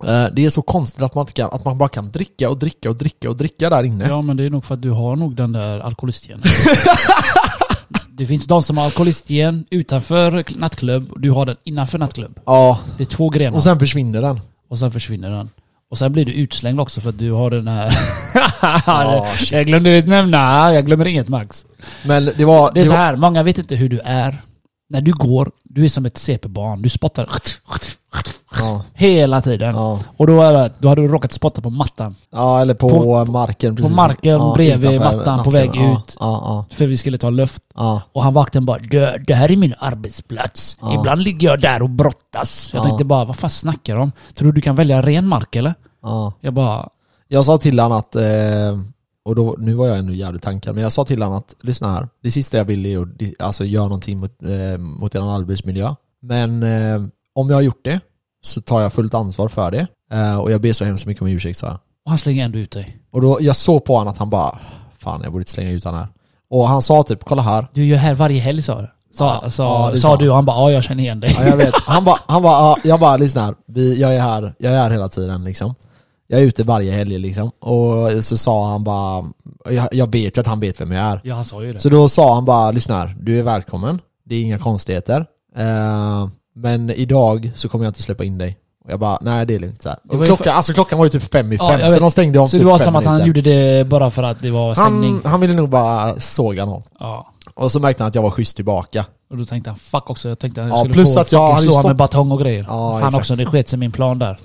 eh, 0.03 0.25
det 0.33 0.45
är 0.45 0.49
så 0.49 0.61
konstigt 0.61 1.01
att 1.03 1.15
man, 1.15 1.21
inte 1.21 1.33
kan, 1.33 1.49
att 1.51 1.65
man 1.65 1.77
bara 1.77 1.89
kan 1.89 2.11
dricka 2.11 2.49
och 2.49 2.57
dricka 2.57 2.89
och 2.89 2.95
dricka 2.95 3.29
och 3.29 3.37
dricka 3.37 3.69
där 3.69 3.83
inne. 3.83 4.07
ja 4.07 4.21
men 4.21 4.37
det 4.37 4.43
är 4.43 4.49
nog 4.49 4.65
för 4.65 4.73
att 4.73 4.81
du 4.81 4.89
har 4.91 5.15
nog 5.15 5.35
den 5.35 5.51
där 5.51 5.79
alkoholistgenen. 5.79 6.43
det 8.17 8.27
finns 8.27 8.45
de 8.47 8.63
som 8.63 8.77
har 8.77 8.85
alkoholistgen 8.85 9.65
utanför 9.69 10.43
nattklubb 10.57 11.11
och 11.11 11.19
du 11.19 11.31
har 11.31 11.45
den 11.45 11.55
innanför 11.63 11.97
nattklubb. 11.97 12.39
Ja, 12.45 12.79
Det 12.97 13.03
är 13.03 13.07
två 13.07 13.29
grenar. 13.29 13.57
och 13.57 13.63
sen 13.63 13.79
försvinner 13.79 14.21
den. 14.21 14.39
Och 14.69 14.77
sen 14.77 14.91
försvinner 14.91 15.29
den. 15.31 15.49
Och 15.91 15.97
sen 15.97 16.11
blir 16.11 16.25
du 16.25 16.33
utslängd 16.33 16.79
också 16.79 17.01
för 17.01 17.09
att 17.09 17.19
du 17.19 17.31
har 17.31 17.49
den 17.51 17.67
här... 17.67 17.93
Ja, 18.87 19.27
jag 19.51 19.65
glömde 19.65 20.01
nämna, 20.01 20.73
jag 20.73 20.85
glömmer 20.85 21.05
inget 21.07 21.27
Max. 21.29 21.65
Men 22.05 22.25
det 22.37 22.45
var... 22.45 22.71
Det 22.71 22.79
är 22.79 22.83
det 22.83 22.89
så 22.89 22.95
var 22.95 22.99
här, 23.03 23.15
många 23.15 23.43
vet 23.43 23.57
inte 23.57 23.75
hur 23.75 23.89
du 23.89 23.99
är. 23.99 24.41
När 24.89 25.01
du 25.01 25.11
går, 25.11 25.51
du 25.63 25.85
är 25.85 25.89
som 25.89 26.05
ett 26.05 26.17
CP-barn. 26.17 26.81
Du 26.81 26.89
spottar 26.89 27.29
ja, 28.59 28.81
hela 28.93 29.41
tiden. 29.41 29.75
ja, 29.75 29.99
Och 30.17 30.27
då, 30.27 30.41
är 30.41 30.71
då 30.79 30.89
hade 30.89 31.01
du 31.01 31.07
råkat 31.07 31.31
spotta 31.33 31.61
på 31.61 31.69
mattan. 31.69 32.15
ja, 32.31 32.61
eller 32.61 32.73
på, 32.73 32.89
På- 32.89 33.25
marken 33.25 33.75
precis. 33.75 33.95
marken 33.95 34.31
ja, 34.31 34.53
bredvid 34.55 34.99
mattan 34.99 35.43
på 35.43 35.49
väg 35.49 35.69
ut. 35.75 36.15
För 36.73 36.85
vi 36.87 36.97
skulle 36.97 37.17
ta 37.17 37.29
luft. 37.29 37.63
Och 38.11 38.23
han 38.23 38.33
vaknade 38.33 38.65
bara 38.65 38.79
"Det- 39.27 39.33
här 39.35 39.51
är 39.51 39.57
min 39.57 39.73
arbetsplats. 39.79 40.77
Ibland 40.93 41.21
ligger 41.21 41.47
jag 41.47 41.61
där 41.61 41.81
och 41.81 41.89
brottas. 41.89 42.69
Jag 42.73 42.79
Ja. 42.79 42.83
tänkte 42.83 43.05
bara, 43.05 43.25
vad 43.25 43.35
fan 43.35 43.49
snackar 43.49 43.95
de 43.95 44.01
om? 44.01 44.11
Tror 44.35 44.47
du 44.47 44.51
du 44.55 44.61
kan 44.61 44.75
välja 44.75 45.01
ren 45.01 45.27
mark 45.27 45.55
eller? 45.55 45.73
ja. 46.03 46.33
Jag 46.41 46.53
bara, 46.53 46.89
Jag 47.27 47.45
sa 47.45 47.57
till 47.57 47.79
honom 47.79 47.97
att, 47.97 48.15
eh, 48.15 48.79
och 49.25 49.35
då, 49.35 49.55
nu 49.59 49.73
var 49.73 49.87
jag 49.87 49.97
ändå 49.97 50.13
jävligt 50.13 50.41
tankad, 50.43 50.73
men 50.75 50.83
jag 50.83 50.91
sa 50.91 51.05
till 51.05 51.21
honom 51.21 51.37
att 51.37 51.55
lyssna 51.61 51.89
här, 51.93 52.07
det 52.23 52.31
sista 52.31 52.57
jag 52.57 52.65
vill 52.65 52.85
är 52.85 53.01
att 53.01 53.07
alltså, 53.39 53.65
göra 53.65 53.83
någonting 53.83 54.19
mot, 54.19 54.43
eh, 54.43 54.77
mot 54.77 55.15
er 55.15 55.35
arbetsmiljö. 55.35 55.95
Men 56.21 56.63
eh, 56.63 57.01
om 57.35 57.49
jag 57.49 57.57
har 57.57 57.61
gjort 57.61 57.83
det 57.83 57.99
så 58.43 58.61
tar 58.61 58.81
jag 58.81 58.93
fullt 58.93 59.13
ansvar 59.13 59.47
för 59.47 59.71
det. 59.71 59.87
Eh, 60.13 60.37
och 60.39 60.51
jag 60.51 60.61
ber 60.61 60.73
så 60.73 60.85
hemskt 60.85 61.05
mycket 61.05 61.21
om 61.21 61.27
ursäkt 61.27 61.57
sa 61.59 61.67
jag. 61.67 61.75
och 62.05 62.11
han 62.11 62.17
slänger 62.17 62.45
ändå 62.45 62.59
ut 62.59 62.71
dig. 62.71 62.97
Och 63.11 63.21
då, 63.21 63.37
jag 63.41 63.55
såg 63.55 63.85
på 63.85 63.97
honom 63.97 64.13
att 64.13 64.17
han 64.19 64.29
bara, 64.29 64.59
fan 64.99 65.21
jag 65.23 65.31
borde 65.31 65.41
inte 65.41 65.51
slänga 65.51 65.71
ut 65.71 65.83
honom 65.83 65.99
här. 65.99 66.09
Och 66.49 66.67
han 66.67 66.81
sa 66.81 67.03
typ, 67.03 67.23
kolla 67.23 67.41
här. 67.41 67.67
Du 67.73 67.85
gör 67.85 67.97
här 67.97 68.13
varje 68.13 68.39
helg 68.41 68.61
sa 68.61 68.81
du. 68.81 68.87
Sa, 69.13 69.39
Ja, 69.43 69.49
sa, 69.49 69.91
ja, 69.91 69.97
sa 69.97 70.17
du 70.17 70.29
och 70.29 70.35
han 70.35 70.45
bara, 70.45 70.57
ja 70.57 70.71
jag 70.71 70.83
känner 70.83 71.03
igen 71.03 71.19
dig. 71.19 71.35
Ja 71.39 71.45
jag 71.47 71.57
vet. 71.57 71.73
Han 71.85 72.03
bara, 72.05 72.17
han 72.27 72.43
bara 72.43 72.53
ja, 72.53 72.77
jag 72.83 72.99
bara 72.99 73.17
lyssna 73.17 73.41
här. 73.41 73.55
Vi, 73.67 74.01
jag 74.01 74.15
är 74.15 74.21
här, 74.21 74.53
jag 74.57 74.73
är 74.73 74.77
här 74.77 74.91
hela 74.91 75.09
tiden 75.09 75.43
liksom. 75.43 75.75
Jag 76.27 76.41
är 76.41 76.45
ute 76.45 76.63
varje 76.63 76.91
helg 76.91 77.19
liksom. 77.19 77.51
Och 77.59 78.23
så 78.25 78.37
sa 78.37 78.69
han 78.69 78.83
bara, 78.83 79.25
jag, 79.69 79.87
jag 79.91 80.11
vet 80.11 80.37
ju 80.37 80.41
att 80.41 80.47
han 80.47 80.59
vet 80.59 80.81
vem 80.81 80.91
jag 80.91 81.05
är. 81.05 81.21
Ja 81.23 81.35
han 81.35 81.45
sa 81.45 81.63
ju 81.63 81.73
det. 81.73 81.79
Så 81.79 81.89
då 81.89 82.09
sa 82.09 82.33
han 82.33 82.45
bara, 82.45 82.71
lyssna 82.71 82.95
här, 82.97 83.15
du 83.19 83.39
är 83.39 83.43
välkommen. 83.43 83.99
Det 84.25 84.35
är 84.35 84.41
inga 84.41 84.59
konstigheter. 84.59 85.25
Eh, 85.57 86.27
men 86.55 86.89
idag 86.89 87.51
så 87.55 87.69
kommer 87.69 87.85
jag 87.85 87.89
inte 87.89 88.03
släppa 88.03 88.23
in 88.23 88.37
dig. 88.37 88.57
Och 88.85 88.91
jag 88.91 88.99
bara, 88.99 89.17
nej 89.21 89.45
det 89.45 89.55
är 89.55 89.59
lugnt 89.59 89.81
så 89.81 89.89
här. 89.89 89.97
Det 90.03 90.09
var 90.09 90.15
Och 90.15 90.21
ju 90.21 90.25
klockan, 90.35 90.55
alltså 90.55 90.73
klockan 90.73 90.97
var 90.99 91.05
ju 91.05 91.09
typ 91.09 91.31
fem 91.31 91.51
i 91.53 91.55
Ja, 91.55 91.67
fem, 91.71 91.79
jag 91.79 91.89
så 91.89 91.93
vet. 91.95 92.01
de 92.01 92.11
stängde 92.11 92.39
om 92.39 92.47
Så 92.47 92.51
typ 92.51 92.59
det 92.61 92.65
var 92.65 92.77
fem 92.77 92.85
som 92.85 92.95
att 92.95 93.05
han 93.05 93.17
minuter. 93.17 93.27
gjorde 93.41 93.41
det 93.77 93.85
bara 93.87 94.11
för 94.11 94.23
att 94.23 94.41
det 94.41 94.51
var 94.51 94.73
stängning? 94.73 95.13
han, 95.23 95.31
han 95.31 95.41
ville 95.41 95.53
nog 95.53 95.69
bara 95.69 96.19
såga 96.19 96.65
någon. 96.65 96.83
Ja. 96.99 97.27
Och 97.53 97.71
så 97.71 97.79
märkte 97.79 98.03
han 98.03 98.07
att 98.09 98.15
jag 98.15 98.21
var 98.21 98.31
schysst 98.31 98.55
tillbaka. 98.55 99.05
Och 99.31 99.37
då 99.37 99.45
tänkte 99.45 99.69
han 99.69 99.79
fuck 99.79 100.09
också, 100.09 100.29
jag 100.29 100.39
tänkte 100.39 100.61
att 100.63 100.67
jag 100.67 100.75
Ja, 100.77 100.79
skulle 100.79 100.93
plus 100.93 101.13
få 101.13 101.19
att 101.19 101.31
jag 101.31 101.41
fucking 101.41 101.53
hade 101.55 101.63
slå 101.63 101.71
honom 101.71 101.81
stått- 101.81 101.89
med 101.89 101.95
batong 101.97 102.31
och 102.31 102.39
grejer. 102.39 102.65
Ja, 102.69 102.89
fan 102.91 102.97
exakt. 102.97 103.15
också, 103.17 103.35
det 103.35 103.45
sket 103.45 103.69
sig 103.69 103.79
min 103.79 103.91
plan 103.91 104.19
där. 104.19 104.37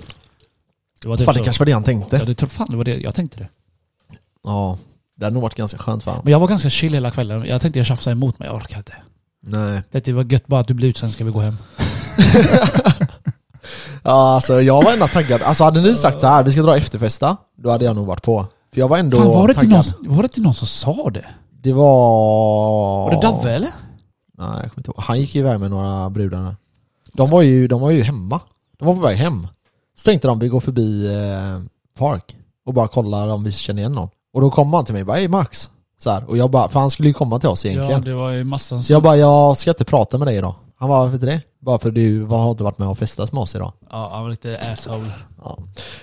Det 1.01 1.07
var 1.07 1.17
typ 1.17 1.25
Fan 1.25 1.33
det 1.33 1.39
så. 1.39 1.43
kanske 1.43 1.61
var 1.61 1.65
det 1.65 1.71
han 1.71 1.83
tänkte. 1.83 2.17
Ja, 2.17 2.25
det 2.25 2.33
tror 2.35 2.49
fan 2.49 2.67
det 2.69 2.77
var 2.77 2.83
det, 2.83 2.97
jag 2.97 3.15
tänkte 3.15 3.39
det. 3.39 3.49
Ja, 4.43 4.77
det 5.17 5.25
hade 5.25 5.33
nog 5.33 5.43
varit 5.43 5.55
ganska 5.55 5.77
skönt 5.77 6.03
för 6.03 6.11
honom. 6.11 6.21
Men 6.23 6.31
jag 6.31 6.39
var 6.39 6.47
ganska 6.47 6.69
chill 6.69 6.93
hela 6.93 7.11
kvällen. 7.11 7.45
Jag 7.45 7.61
tänkte 7.61 7.79
jag 7.79 7.85
tjafsade 7.85 8.11
emot 8.11 8.39
mig, 8.39 8.47
jag 8.47 8.55
orkar 8.55 8.77
inte. 8.77 8.93
Nej. 9.43 9.83
Det 9.91 10.07
var 10.13 10.31
gött 10.31 10.47
bara 10.47 10.59
att 10.61 10.67
du 10.67 10.73
blir 10.73 10.87
ut, 10.87 10.97
sen 10.97 11.11
ska 11.11 11.23
vi 11.23 11.31
gå 11.31 11.39
hem. 11.39 11.57
Ja 14.03 14.35
alltså 14.35 14.61
jag 14.61 14.83
var 14.83 14.93
ändå 14.93 15.07
taggad. 15.07 15.41
Alltså 15.41 15.63
hade 15.63 15.81
ni 15.81 15.95
sagt 15.95 16.21
så 16.21 16.27
här, 16.27 16.43
vi 16.43 16.51
ska 16.51 16.61
dra 16.61 16.77
efterfesta, 16.77 17.37
då 17.57 17.69
hade 17.69 17.85
jag 17.85 17.95
nog 17.95 18.07
varit 18.07 18.23
på. 18.23 18.45
För 18.73 18.79
jag 18.79 18.87
var 18.87 18.97
ändå 18.97 19.17
Fan 19.17 19.27
var 19.27 19.47
det, 19.47 19.53
till 19.53 19.69
taggad. 19.69 19.85
någon, 20.01 20.15
var 20.15 20.23
det 20.23 20.29
till 20.29 20.43
någon 20.43 20.53
som 20.53 20.67
sa 20.67 21.09
det? 21.09 21.25
Det 21.61 21.73
var... 21.73 23.03
Var 23.03 23.11
det 23.11 23.21
Davve 23.21 23.51
eller? 23.55 23.69
Nej 24.37 24.47
jag 24.47 24.57
kommer 24.57 24.73
inte 24.77 24.89
ihåg. 24.91 24.95
Han 24.99 25.19
gick 25.19 25.35
iväg 25.35 25.59
med 25.59 25.71
några 25.71 26.09
brudar. 26.09 26.55
De 27.13 27.29
var 27.29 27.41
ju, 27.41 27.67
de 27.67 27.81
var 27.81 27.89
ju 27.91 28.03
hemma. 28.03 28.39
De 28.79 28.85
var 28.87 28.95
på 28.95 29.01
väg 29.01 29.17
hem. 29.17 29.47
Så 29.99 30.03
tänkte 30.03 30.27
de, 30.27 30.39
vi 30.39 30.47
går 30.47 30.59
förbi 30.59 31.15
eh, 31.15 31.59
Park 31.97 32.35
och 32.65 32.73
bara 32.73 32.87
kollar 32.87 33.27
om 33.27 33.43
vi 33.43 33.51
känner 33.51 33.79
igen 33.79 33.93
någon. 33.93 34.09
Och 34.33 34.41
då 34.41 34.49
kom 34.49 34.73
han 34.73 34.85
till 34.85 34.93
mig 34.93 35.01
och 35.01 35.07
bara, 35.07 35.17
hej 35.17 35.27
Max. 35.27 35.69
Så 35.99 36.09
här. 36.09 36.29
Och 36.29 36.37
jag 36.37 36.51
bara, 36.51 36.69
för 36.69 36.79
han 36.79 36.89
skulle 36.89 37.07
ju 37.07 37.13
komma 37.13 37.39
till 37.39 37.49
oss 37.49 37.65
egentligen. 37.65 38.01
Ja, 38.01 38.05
det 38.05 38.13
var 38.13 38.31
ju 38.31 38.43
massan 38.43 38.83
Så 38.83 38.93
jag 38.93 39.03
bara, 39.03 39.17
jag 39.17 39.57
ska 39.57 39.71
inte 39.71 39.85
prata 39.85 40.17
med 40.17 40.27
dig 40.27 40.37
idag. 40.37 40.55
Han 40.79 40.89
var 40.89 40.99
varför 40.99 41.13
inte 41.13 41.25
det? 41.25 41.41
Bara 41.61 41.79
för 41.79 41.91
du 41.91 42.25
har 42.25 42.51
inte 42.51 42.63
varit 42.63 42.79
med 42.79 42.87
och 42.87 42.97
festat 42.97 43.33
med 43.33 43.41
oss 43.41 43.55
idag. 43.55 43.73
Ja, 43.91 44.09
han 44.13 44.23
var 44.23 44.29
lite 44.29 44.59
asshole. 44.73 45.11
Ja. 45.43 45.57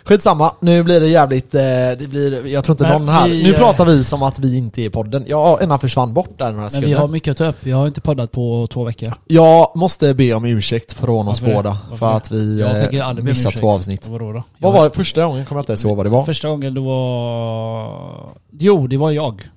Skitsamma, 0.04 0.54
nu 0.60 0.82
blir 0.82 1.00
det 1.00 1.08
jävligt, 1.08 1.54
eh, 1.54 1.60
det 1.98 2.08
blir, 2.10 2.46
jag 2.46 2.64
tror 2.64 2.74
inte 2.74 2.82
Men 2.82 2.92
någon 2.92 3.08
här, 3.08 3.28
vi, 3.28 3.42
nu 3.42 3.50
eh, 3.50 3.58
pratar 3.58 3.84
vi 3.84 4.04
som 4.04 4.22
att 4.22 4.38
vi 4.38 4.56
inte 4.56 4.82
är 4.82 4.84
i 4.84 4.90
podden. 4.90 5.24
Ja, 5.26 5.58
ena 5.62 5.78
försvann 5.78 6.14
bort 6.14 6.38
där 6.38 6.44
några 6.44 6.56
Men 6.56 6.64
vi 6.64 6.70
sekunder. 6.70 6.98
har 6.98 7.08
mycket 7.08 7.30
att 7.30 7.36
ta 7.36 7.46
upp. 7.46 7.56
Vi 7.60 7.70
har 7.70 7.86
inte 7.86 8.00
poddat 8.00 8.32
på 8.32 8.66
två 8.70 8.84
veckor. 8.84 9.14
Jag 9.26 9.72
måste 9.74 10.14
be 10.14 10.34
om 10.34 10.44
ursäkt 10.44 10.92
från 10.92 11.28
oss 11.28 11.40
Varför 11.40 11.54
båda, 11.54 11.78
Varför 11.90 11.96
för 11.96 12.16
att 12.16 12.30
vi 12.30 12.60
eh, 13.00 13.14
missat 13.14 13.56
två 13.56 13.70
avsnitt. 13.70 14.08
Vadå 14.08 14.32
då? 14.32 14.42
Vad 14.58 14.72
var 14.72 14.84
det 14.84 14.90
första 14.90 15.24
gången? 15.24 15.46
Kommer 15.46 15.58
jag 15.58 15.62
inte 15.62 15.72
ens 15.72 15.84
ihåg 15.84 15.96
vad 15.96 16.06
det 16.06 16.10
var. 16.10 16.24
Första 16.24 16.48
gången 16.48 16.74
det 16.74 16.80
var... 16.80 18.34
Jo, 18.50 18.86
det 18.86 18.96
var 18.96 19.10
jag. 19.10 19.48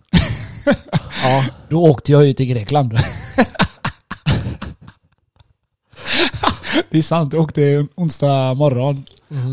Ja, 1.24 1.46
Då 1.70 1.84
åkte 1.84 2.12
jag 2.12 2.26
ju 2.26 2.34
till 2.34 2.46
Grekland. 2.46 2.94
det 6.92 6.98
är 6.98 7.02
sant, 7.02 7.34
jag 7.34 7.42
åkte 7.42 7.88
onsdag 7.96 8.54
morgon. 8.54 9.06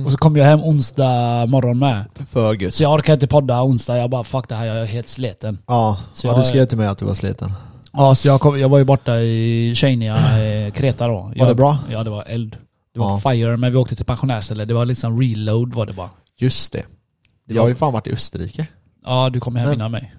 Och 0.07 0.13
så 0.13 0.19
kom 0.19 0.37
jag 0.37 0.45
hem 0.45 0.61
onsdag 0.63 1.47
morgon 1.47 1.79
med. 1.79 2.05
för 2.31 2.55
gött. 2.55 2.75
Så 2.75 2.83
jag 2.83 2.93
orkar 2.95 3.13
inte 3.15 3.27
podda 3.27 3.63
onsdag, 3.63 3.99
jag 3.99 4.11
bara 4.11 4.25
fuck 4.25 4.49
det 4.49 4.55
här, 4.55 4.67
jag 4.67 4.77
är 4.77 4.85
helt 4.85 5.09
sliten. 5.09 5.59
Ja, 5.67 5.99
Så 6.13 6.27
ja 6.27 6.33
jag- 6.33 6.41
du 6.41 6.45
skrev 6.45 6.65
till 6.67 6.79
mig 6.79 6.87
att 6.87 6.99
du 6.99 7.05
var 7.05 7.15
sliten. 7.15 7.53
Ja, 7.93 8.15
så 8.15 8.29
jag, 8.29 8.41
kom, 8.41 8.61
jag 8.61 8.69
var 8.69 8.79
ju 8.79 8.85
borta 8.85 9.17
i 9.21 9.75
Chania, 9.77 10.15
eh, 10.43 10.73
Kreta 10.73 11.09
då. 11.09 11.33
Jag, 11.35 11.49
det 11.49 11.55
bra? 11.55 11.79
Ja, 11.91 12.05
det 12.05 12.11
var 12.11 12.25
eld. 12.27 12.57
Det 12.95 13.01
var 13.01 13.21
Ja. 13.25 13.31
fire, 13.33 13.57
men 13.57 13.73
vi 13.73 13.79
åkte 13.79 13.97
till 13.97 14.05
pensionärsställe. 14.05 14.65
Det 14.65 14.75
var 14.75 14.87
liksom 14.87 15.21
reload 15.21 15.75
var 15.75 15.87
det 15.87 15.93
bara. 15.93 16.11
Just 16.39 16.73
det. 16.73 16.83
Jag 17.49 17.63
har 17.63 17.69
ju 17.69 17.75
fan 17.75 17.93
varit 17.93 18.07
i 18.07 18.13
Österrike. 18.13 18.67
Ja, 19.05 19.31
du 19.31 19.41
kommer 19.41 19.61
hem 19.61 19.69
Men- 19.69 19.75
innan 19.79 19.91
mig. 19.91 20.15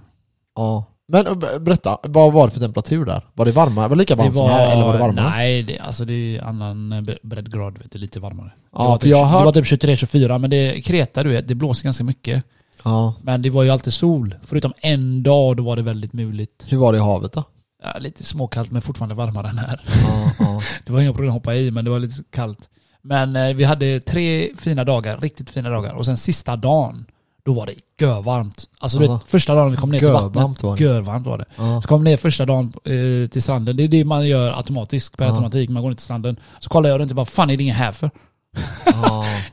Ja. 0.55 0.85
Men 1.07 1.27
eh, 1.27 1.59
berätta, 1.59 1.97
vad 2.03 2.33
var 2.33 2.47
det 2.47 2.53
för 2.53 2.59
temperatur 2.59 3.05
där? 3.05 3.21
Var 3.33 3.45
det 3.45 3.51
varmare? 3.51 3.87
Var 3.87 3.95
det 3.95 3.99
lika 3.99 4.15
varmt 4.15 4.35
som 4.35 4.49
här 4.49 4.71
eller 4.71 4.85
var 4.85 4.93
det 4.93 4.99
varmare? 4.99 5.29
Nej, 5.29 5.63
det, 5.63 5.79
alltså 5.79 6.05
det 6.05 6.37
är 6.37 6.43
annan 6.43 6.91
eh, 6.91 7.01
bre- 7.01 7.19
breddgrad, 7.23 7.77
vet 7.77 7.91
du, 7.91 7.99
lite 7.99 8.19
varmare. 8.19 8.51
Ja, 8.73 8.83
det, 8.83 8.89
var 8.89 8.97
typ, 8.97 9.09
jag 9.09 9.27
det 9.27 9.45
var 9.45 9.51
typ 9.51 9.65
23-24, 9.65 10.37
men 10.37 10.49
det, 10.49 10.81
Kreta 10.81 11.23
du 11.23 11.29
vet, 11.29 11.47
det 11.47 11.55
blåser 11.55 11.83
ganska 11.83 12.03
mycket. 12.03 12.43
Ja. 12.83 13.13
Men 13.21 13.41
det 13.41 13.49
var 13.49 13.63
ju 13.63 13.69
alltid 13.69 13.93
sol. 13.93 14.35
Förutom 14.43 14.73
en 14.81 15.23
dag, 15.23 15.57
då 15.57 15.63
var 15.63 15.75
det 15.75 15.81
väldigt 15.81 16.13
muligt. 16.13 16.65
Hur 16.67 16.77
var 16.77 16.93
det 16.93 16.97
i 16.97 17.01
havet 17.01 17.33
då? 17.33 17.43
Ja, 17.83 17.99
lite 17.99 18.23
småkallt, 18.23 18.71
men 18.71 18.81
fortfarande 18.81 19.15
varmare 19.15 19.49
än 19.49 19.57
här. 19.57 19.81
Ja, 19.85 20.31
ja. 20.39 20.61
Det 20.85 20.93
var 20.93 21.01
inga 21.01 21.11
problem 21.11 21.29
att 21.29 21.33
hoppa 21.33 21.55
i, 21.55 21.71
men 21.71 21.85
det 21.85 21.91
var 21.91 21.99
lite 21.99 22.23
kallt. 22.31 22.69
Men 23.01 23.35
eh, 23.35 23.55
vi 23.55 23.63
hade 23.63 23.99
tre 23.99 24.49
fina 24.57 24.83
dagar, 24.83 25.17
riktigt 25.17 25.49
fina 25.49 25.69
dagar. 25.69 25.93
Och 25.93 26.05
sen 26.05 26.17
sista 26.17 26.55
dagen, 26.55 27.05
då 27.47 27.53
var 27.53 27.65
det 27.65 27.73
görvarmt. 28.05 28.69
Alltså 28.79 28.99
du 28.99 29.05
Aha. 29.05 29.13
vet, 29.17 29.29
första 29.29 29.55
dagen 29.55 29.71
vi 29.71 29.77
kom 29.77 29.89
ner 29.89 29.99
till 29.99 30.07
Görvarmt 30.07 30.35
vattnet, 30.35 30.63
var 30.63 30.77
det. 30.77 30.83
görvarmt 30.83 31.27
var 31.27 31.37
det. 31.37 31.45
ja. 31.57 31.81
Så 31.81 31.87
kom 31.87 32.03
ner 32.03 32.17
första 32.17 32.45
dagen 32.45 32.73
eh, 32.85 33.29
till 33.29 33.41
stranden, 33.41 33.77
det 33.77 33.83
är 33.83 33.87
det 33.87 34.05
man 34.05 34.27
gör 34.27 34.57
automatiskt, 34.57 35.17
per 35.17 35.25
Ja. 35.25 35.31
automatik, 35.31 35.69
man 35.69 35.81
går 35.83 35.89
ner 35.89 35.95
till 35.95 36.03
stranden. 36.03 36.39
Så 36.59 36.69
kollar 36.69 36.89
jag 36.89 36.99
runt 36.99 37.11
och 37.11 37.15
bara, 37.15 37.25
fan 37.25 37.49
är 37.49 37.57
det 37.57 37.63
ingen 37.63 37.75
här 37.75 37.91
för? 37.91 38.09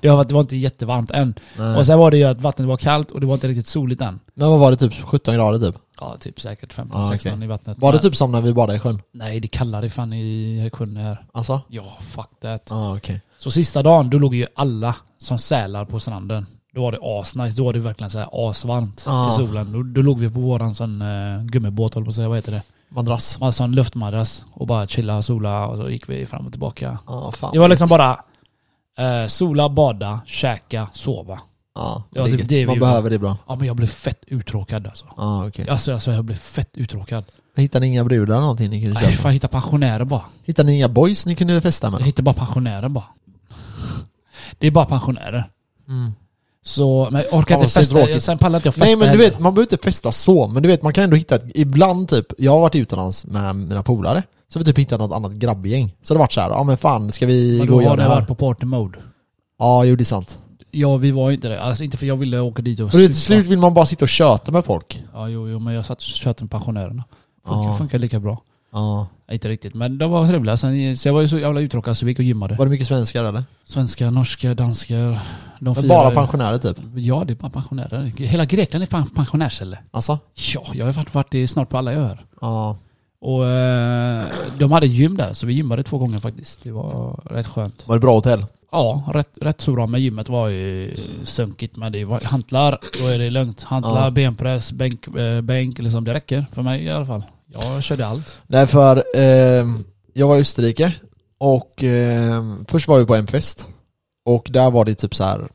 Det 0.00 0.10
var, 0.10 0.24
det 0.24 0.34
var 0.34 0.40
inte 0.40 0.56
jättevarmt 0.56 1.10
än. 1.10 1.34
Nej. 1.58 1.76
Och 1.76 1.86
sen 1.86 1.98
var 1.98 2.10
det 2.10 2.16
ju 2.16 2.24
att 2.24 2.40
vattnet 2.40 2.68
var 2.68 2.76
kallt 2.76 3.10
och 3.10 3.20
det 3.20 3.26
var 3.26 3.34
inte 3.34 3.48
riktigt 3.48 3.66
soligt 3.66 4.00
än. 4.00 4.20
Men 4.34 4.48
vad 4.50 4.60
var 4.60 4.70
det, 4.70 4.76
typ 4.76 4.94
17 5.04 5.34
grader 5.34 5.58
typ? 5.72 5.80
Ja, 6.00 6.16
typ 6.20 6.40
säkert 6.40 6.74
15-16 6.74 6.88
Ja, 6.92 7.14
okej. 7.14 7.44
i 7.44 7.46
vattnet. 7.46 7.78
Var 7.78 7.92
det 7.92 7.98
typ 7.98 8.16
som 8.16 8.32
när 8.32 8.40
vi 8.40 8.52
badade 8.52 8.76
i 8.76 8.80
sjön? 8.80 9.02
Nej, 9.12 9.40
det 9.40 9.48
kallade 9.48 9.90
fan 9.90 10.12
i 10.12 10.70
sjön 10.72 10.96
här. 10.96 11.24
Alltså? 11.32 11.60
Ja, 11.68 11.98
fuck 12.00 12.28
that. 12.42 12.66
Ja, 12.70 12.96
okej. 12.96 13.20
Så 13.38 13.50
sista 13.50 13.82
dagen, 13.82 14.10
då 14.10 14.18
låg 14.18 14.34
ju 14.34 14.46
alla 14.54 14.94
som 15.18 15.38
sälar 15.38 15.84
på 15.84 16.00
stranden. 16.00 16.46
Då 16.74 16.82
var 16.82 16.92
det 16.92 16.98
asnice, 17.02 17.56
då 17.56 17.64
var 17.64 17.72
det 17.72 17.78
verkligen 17.78 18.10
så 18.10 18.18
här 18.18 18.28
asvarmt 18.50 19.02
Ja. 19.06 19.28
i 19.32 19.36
solen. 19.36 19.72
Då, 19.72 19.82
då 19.82 20.02
låg 20.02 20.18
vi 20.18 20.30
på 20.30 20.40
våran 20.40 20.74
sån 20.74 21.02
uh, 21.02 21.42
gummibåt, 21.44 21.94
på 21.94 22.00
att 22.00 22.14
säga, 22.14 22.28
vad 22.28 22.38
heter 22.38 22.52
det? 22.52 22.62
Madrass. 22.88 23.40
Man 23.40 23.52
sån 23.52 23.72
luftmadrass 23.72 24.44
och 24.52 24.66
bara 24.66 24.86
chilla 24.86 25.22
sola 25.22 25.66
och 25.66 25.78
så 25.78 25.90
gick 25.90 26.08
vi 26.08 26.26
fram 26.26 26.46
och 26.46 26.52
tillbaka. 26.52 26.98
Ja, 27.06 27.32
fan. 27.32 27.50
Det 27.52 27.58
var 27.58 27.68
liksom 27.68 27.88
bara 27.88 28.20
eh, 28.98 29.26
sola, 29.26 29.68
bada, 29.68 30.20
käka, 30.26 30.88
sova. 30.92 31.40
Ja, 31.74 32.02
Det 32.10 32.20
var 32.20 32.26
typ 32.26 32.48
det 32.48 32.66
Man 32.66 32.78
behöver 32.78 33.10
det 33.10 33.18
bra. 33.18 33.36
Ja 33.48 33.54
men 33.56 33.66
jag 33.66 33.76
blev 33.76 33.86
fett 33.86 34.24
uttråkad 34.26 34.86
alltså. 34.86 35.04
Ja, 35.16 35.46
okej. 35.46 35.68
Alltså, 35.68 35.92
alltså 35.92 36.12
jag 36.12 36.24
blev 36.24 36.36
fett 36.36 36.76
uttråkad. 36.76 37.24
Hittade 37.56 37.86
ni 37.86 37.92
inga 37.92 38.04
brudar 38.04 38.40
någonting 38.40 38.70
ni 38.70 38.84
kunde 38.84 39.00
Nej, 39.00 39.10
köpa? 39.10 39.22
fan 39.22 39.32
hitta 39.32 39.48
pensionärer 39.48 40.04
bara. 40.04 40.22
Hittade 40.44 40.66
ni 40.66 40.76
inga 40.76 40.88
boys 40.88 41.26
ni 41.26 41.34
kunde 41.34 41.60
festa 41.60 41.86
Jag 41.86 41.92
med? 41.92 42.02
hittar 42.02 42.22
bara 42.22 42.34
pensionärer 42.34 42.88
bara. 42.88 43.04
Det 44.58 44.66
är 44.66 44.70
bara 44.70 44.86
pensionärer. 44.86 45.50
Mm. 45.88 46.12
Så, 46.66 47.08
men 47.12 47.22
jag 47.30 47.38
orkar 47.38 47.54
inte 47.54 47.68
festa, 47.68 47.94
tråkigt. 47.94 48.22
sen 48.22 48.38
pallar 48.38 48.58
inte 48.58 48.66
jag 48.66 48.74
festa 48.74 48.84
Nej 48.84 48.96
men 48.96 49.00
du 49.00 49.10
heller. 49.24 49.30
vet, 49.30 49.40
man 49.40 49.54
behöver 49.54 49.72
inte 49.72 49.84
festa 49.84 50.12
så, 50.12 50.46
men 50.48 50.62
du 50.62 50.68
vet 50.68 50.82
man 50.82 50.92
kan 50.92 51.04
ändå 51.04 51.16
hitta 51.16 51.34
ett, 51.36 51.44
ibland 51.54 52.08
typ, 52.08 52.26
jag 52.38 52.52
har 52.52 52.60
varit 52.60 52.74
utomlands 52.74 53.26
med 53.26 53.56
mina 53.56 53.82
polare, 53.82 54.22
så 54.52 54.58
har 54.58 54.64
vi 54.64 54.70
typ 54.72 54.78
hittat 54.78 55.00
något 55.00 55.12
annat 55.12 55.32
grabbgäng. 55.32 55.94
Så 56.02 56.14
det 56.14 56.18
har 56.18 56.24
varit 56.24 56.32
så 56.32 56.40
här, 56.40 56.50
ja 56.50 56.64
men 56.64 56.76
fan 56.76 57.10
ska 57.10 57.26
vi 57.26 57.58
Men 57.58 57.66
gå 57.66 57.74
och 57.74 57.82
göra 57.82 57.90
har 57.90 57.96
det 57.96 58.02
här? 58.02 58.08
varit 58.10 58.28
på 58.28 58.34
party 58.34 58.66
mode. 58.66 58.98
Ja, 59.58 59.84
jo 59.84 59.96
det 59.96 60.02
är 60.02 60.04
sant. 60.04 60.38
Ja, 60.70 60.96
vi 60.96 61.10
var 61.10 61.30
inte 61.30 61.48
det. 61.48 61.62
Alltså 61.62 61.84
inte 61.84 61.96
för 61.96 62.06
jag 62.06 62.16
ville 62.16 62.40
åka 62.40 62.62
dit 62.62 62.80
och 62.80 62.90
För 62.90 62.98
till 62.98 63.20
slut 63.20 63.46
vill 63.46 63.58
man 63.58 63.74
bara 63.74 63.86
sitta 63.86 64.04
och 64.04 64.08
köta 64.08 64.52
med 64.52 64.64
folk. 64.64 65.02
Ja, 65.14 65.28
jo, 65.28 65.48
jo, 65.48 65.58
men 65.58 65.74
jag 65.74 65.86
satt 65.86 65.98
och 65.98 66.02
tjötade 66.04 66.42
med 66.44 66.50
pensionärerna. 66.50 67.04
Funkar, 67.46 67.70
Ja. 67.70 67.76
funkar 67.78 67.98
lika 67.98 68.20
bra. 68.20 68.42
Ja. 68.74 69.06
Inte 69.32 69.48
riktigt, 69.48 69.74
men 69.74 69.98
de 69.98 70.10
var 70.10 70.26
trevliga. 70.28 70.56
Sen, 70.56 70.96
så 70.96 71.08
jag 71.08 71.12
var 71.14 71.20
ju 71.20 71.28
så 71.28 71.38
jävla 71.38 71.60
uttråkad 71.60 71.96
så 71.96 72.06
vi 72.06 72.10
gick 72.10 72.18
och 72.18 72.24
gymmade. 72.24 72.54
Var 72.54 72.66
det 72.66 72.70
mycket 72.70 72.88
svenskar 72.88 73.24
eller? 73.24 73.44
Svenskar, 73.64 74.10
norska, 74.10 74.54
danskar. 74.54 75.18
De 75.60 75.74
Men 75.78 75.88
bara 75.88 76.10
pensionärer 76.10 76.58
typ? 76.58 76.76
Ja, 76.94 77.24
det 77.26 77.32
är 77.32 77.34
bara 77.34 77.50
pensionärer. 77.50 78.12
Hela 78.16 78.44
Grekland 78.44 78.82
är 78.82 79.14
pensionärsställe. 79.14 79.78
Alltså? 79.90 80.18
Ja, 80.54 80.64
jag 80.72 80.86
har 80.86 80.92
varit, 80.92 81.14
varit 81.14 81.34
i 81.34 81.46
snart 81.46 81.68
på 81.68 81.78
alla 81.78 81.92
öar. 81.92 82.24
Ja. 82.40 82.76
Och 83.20 83.46
eh, 83.46 84.22
de 84.58 84.72
hade 84.72 84.86
gym 84.86 85.16
där, 85.16 85.32
så 85.32 85.46
vi 85.46 85.52
gymmade 85.52 85.82
två 85.82 85.98
gånger 85.98 86.20
faktiskt. 86.20 86.62
Det 86.62 86.72
var 86.72 87.20
rätt 87.30 87.46
skönt. 87.46 87.84
Var 87.88 87.96
det 87.96 88.00
bra 88.00 88.14
hotell? 88.14 88.46
Ja, 88.72 89.02
rätt, 89.14 89.38
rätt 89.40 89.60
så 89.60 89.72
bra. 89.72 89.86
Men 89.86 90.02
gymmet 90.02 90.28
var 90.28 90.48
ju 90.48 90.96
sunkigt. 91.22 91.76
Men 91.76 91.92
det 91.92 92.04
var 92.04 92.20
hantlar, 92.24 92.78
då 93.00 93.06
är 93.06 93.18
det 93.18 93.30
lugnt. 93.30 93.62
Hantlar, 93.62 94.04
Ja. 94.04 94.10
benpress, 94.10 94.72
bänk, 94.72 95.06
eh, 95.16 95.40
bänk 95.40 95.78
liksom. 95.78 96.04
Det 96.04 96.14
räcker 96.14 96.46
för 96.52 96.62
mig 96.62 96.84
i 96.84 96.90
alla 96.90 97.06
fall. 97.06 97.22
Jag 97.52 97.82
körde 97.82 98.06
allt. 98.06 98.36
Nej 98.46 98.66
för, 98.66 99.04
eh, 99.14 99.66
jag 100.12 100.28
var 100.28 100.36
i 100.36 100.40
Österrike 100.40 100.92
och 101.38 101.84
eh, 101.84 102.44
först 102.68 102.88
var 102.88 102.98
vi 102.98 103.06
på 103.06 103.14
en 103.14 103.26
fest 103.26 103.68
och 104.24 104.48
där 104.50 104.70
var 104.70 104.84
det 104.84 104.94
typ 104.94 105.14
så 105.14 105.24
här. 105.24 105.48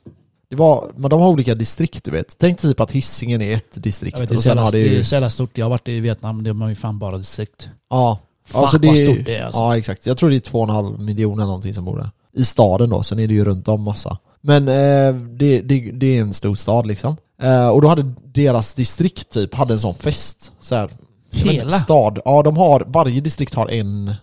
Det 0.49 0.56
var, 0.56 0.91
men 0.95 1.10
de 1.10 1.21
har 1.21 1.30
olika 1.30 1.56
distrikt 1.56 2.04
du 2.04 2.12
vet. 2.12 2.38
Tänk 2.38 2.60
typ 2.60 2.80
att 2.80 2.91
Hisingen 2.91 3.41
är 3.41 3.56
ett 3.56 3.84
distrikt 3.84 4.21
vet, 4.21 4.30
det, 4.30 4.36
och 4.36 4.43
sen 4.43 4.49
jävla, 4.49 4.62
har 4.62 4.71
det 4.71 4.78
det 4.84 4.89
ju... 4.89 4.99
är 4.99 5.04
så 5.04 5.15
jävla 5.15 5.30
stort. 5.30 5.58
Jag 5.58 5.65
har 5.65 5.69
varit 5.69 5.88
i 5.88 5.99
Vietnam, 5.99 6.43
det 6.43 6.54
har 6.54 6.69
ju 6.69 6.75
fan 6.75 6.99
bara 6.99 7.17
distrikt. 7.17 7.69
Ja, 7.89 8.19
Fan 8.45 8.62
Alltså, 8.62 8.78
det 8.78 8.88
vad 8.88 8.97
är- 8.97 9.06
stort 9.13 9.25
det 9.25 9.36
är 9.36 9.45
alltså. 9.45 9.62
ja 9.62 9.78
exakt. 9.78 10.06
Jag 10.06 10.17
tror 10.17 10.30
det 10.30 10.36
är 10.36 10.39
två 10.39 10.58
och 10.62 10.63
en 10.69 10.75
halv 10.75 10.99
miljon 10.99 11.34
eller 11.39 11.45
någonting 11.45 11.73
som 11.73 11.86
bor 11.86 11.97
där. 11.97 12.10
I 12.34 12.45
staden 12.45 12.89
då, 12.89 13.04
sen 13.04 13.19
är 13.19 13.28
det 13.28 13.34
ju 13.34 13.45
runt 13.45 13.67
om 13.67 13.82
massa. 13.84 14.17
Men 14.41 14.67
eh, 14.67 15.21
det, 15.21 15.62
det, 15.62 15.91
det 15.93 16.17
är 16.17 16.21
en 16.21 16.34
stor 16.34 16.56
stad 16.56 16.86
liksom. 16.88 17.17
Eh, 17.41 17.67
och 17.69 17.82
då 17.82 17.88
hade 17.88 18.12
deras 18.23 18.73
distrikt 18.73 19.30
typ, 19.34 19.56
hade 19.56 19.73
en 19.73 19.80
sån 19.80 19.93
fest. 19.95 20.52
Så 20.62 20.75
här, 20.75 20.89
Hela? 21.32 21.72
Stad. 21.72 22.20
Ja, 22.26 22.44
de 22.44 22.58
har, 22.58 22.84
varje 22.88 23.22
distrikt 23.22 23.56
har 23.56 23.68
en, 23.72 24.15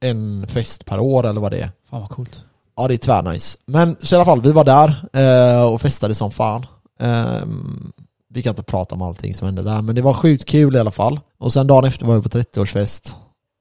en 0.00 0.46
fest 0.48 0.84
per 0.84 0.98
år 1.00 1.26
eller 1.26 1.40
vad 1.40 1.52
det 1.52 1.58
är. 1.58 1.70
Fan 1.90 2.00
vad 2.00 2.10
coolt. 2.10 2.42
Ja 2.76 2.88
det 2.88 2.94
är 2.94 2.98
tvärnice. 2.98 3.58
Men 3.66 3.96
så 4.00 4.14
i 4.14 4.16
alla 4.16 4.24
fall, 4.24 4.40
vi 4.42 4.52
var 4.52 4.64
där 4.64 5.04
eh, 5.12 5.62
och 5.62 5.80
festade 5.80 6.14
som 6.14 6.30
fan. 6.30 6.66
Ehm, 7.00 7.92
vi 8.30 8.42
kan 8.42 8.50
inte 8.50 8.62
prata 8.62 8.94
om 8.94 9.02
allting 9.02 9.34
som 9.34 9.46
hände 9.46 9.62
där, 9.62 9.82
men 9.82 9.94
det 9.94 10.02
var 10.02 10.14
sjukt 10.14 10.44
kul 10.44 10.76
i 10.76 10.78
alla 10.78 10.90
fall. 10.90 11.20
Och 11.38 11.52
sen 11.52 11.66
dagen 11.66 11.84
efter 11.84 12.06
var 12.06 12.16
vi 12.16 12.22
på 12.22 12.28
30-årsfest. 12.28 13.12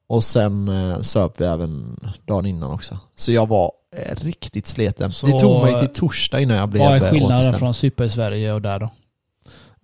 Och 0.07 0.23
sen 0.23 0.67
eh, 0.67 1.01
söp 1.01 1.41
vi 1.41 1.45
även 1.45 1.99
dagen 2.25 2.45
innan 2.45 2.71
också. 2.71 2.99
Så 3.15 3.31
jag 3.31 3.47
var 3.47 3.71
eh, 3.95 4.15
riktigt 4.15 4.67
sleten. 4.67 5.11
Så, 5.11 5.25
det 5.25 5.39
tog 5.39 5.63
mig 5.63 5.79
till 5.79 5.93
torsdag 5.99 6.39
innan 6.39 6.57
jag 6.57 6.69
blev 6.69 6.83
Vad 6.83 6.91
är 6.91 7.03
eh, 7.03 7.11
skillnaden 7.11 7.37
återställd. 7.37 7.57
från 7.57 7.73
super 7.73 8.03
i 8.03 8.09
Sverige 8.09 8.53
och 8.53 8.61
där 8.61 8.79
då? 8.79 8.89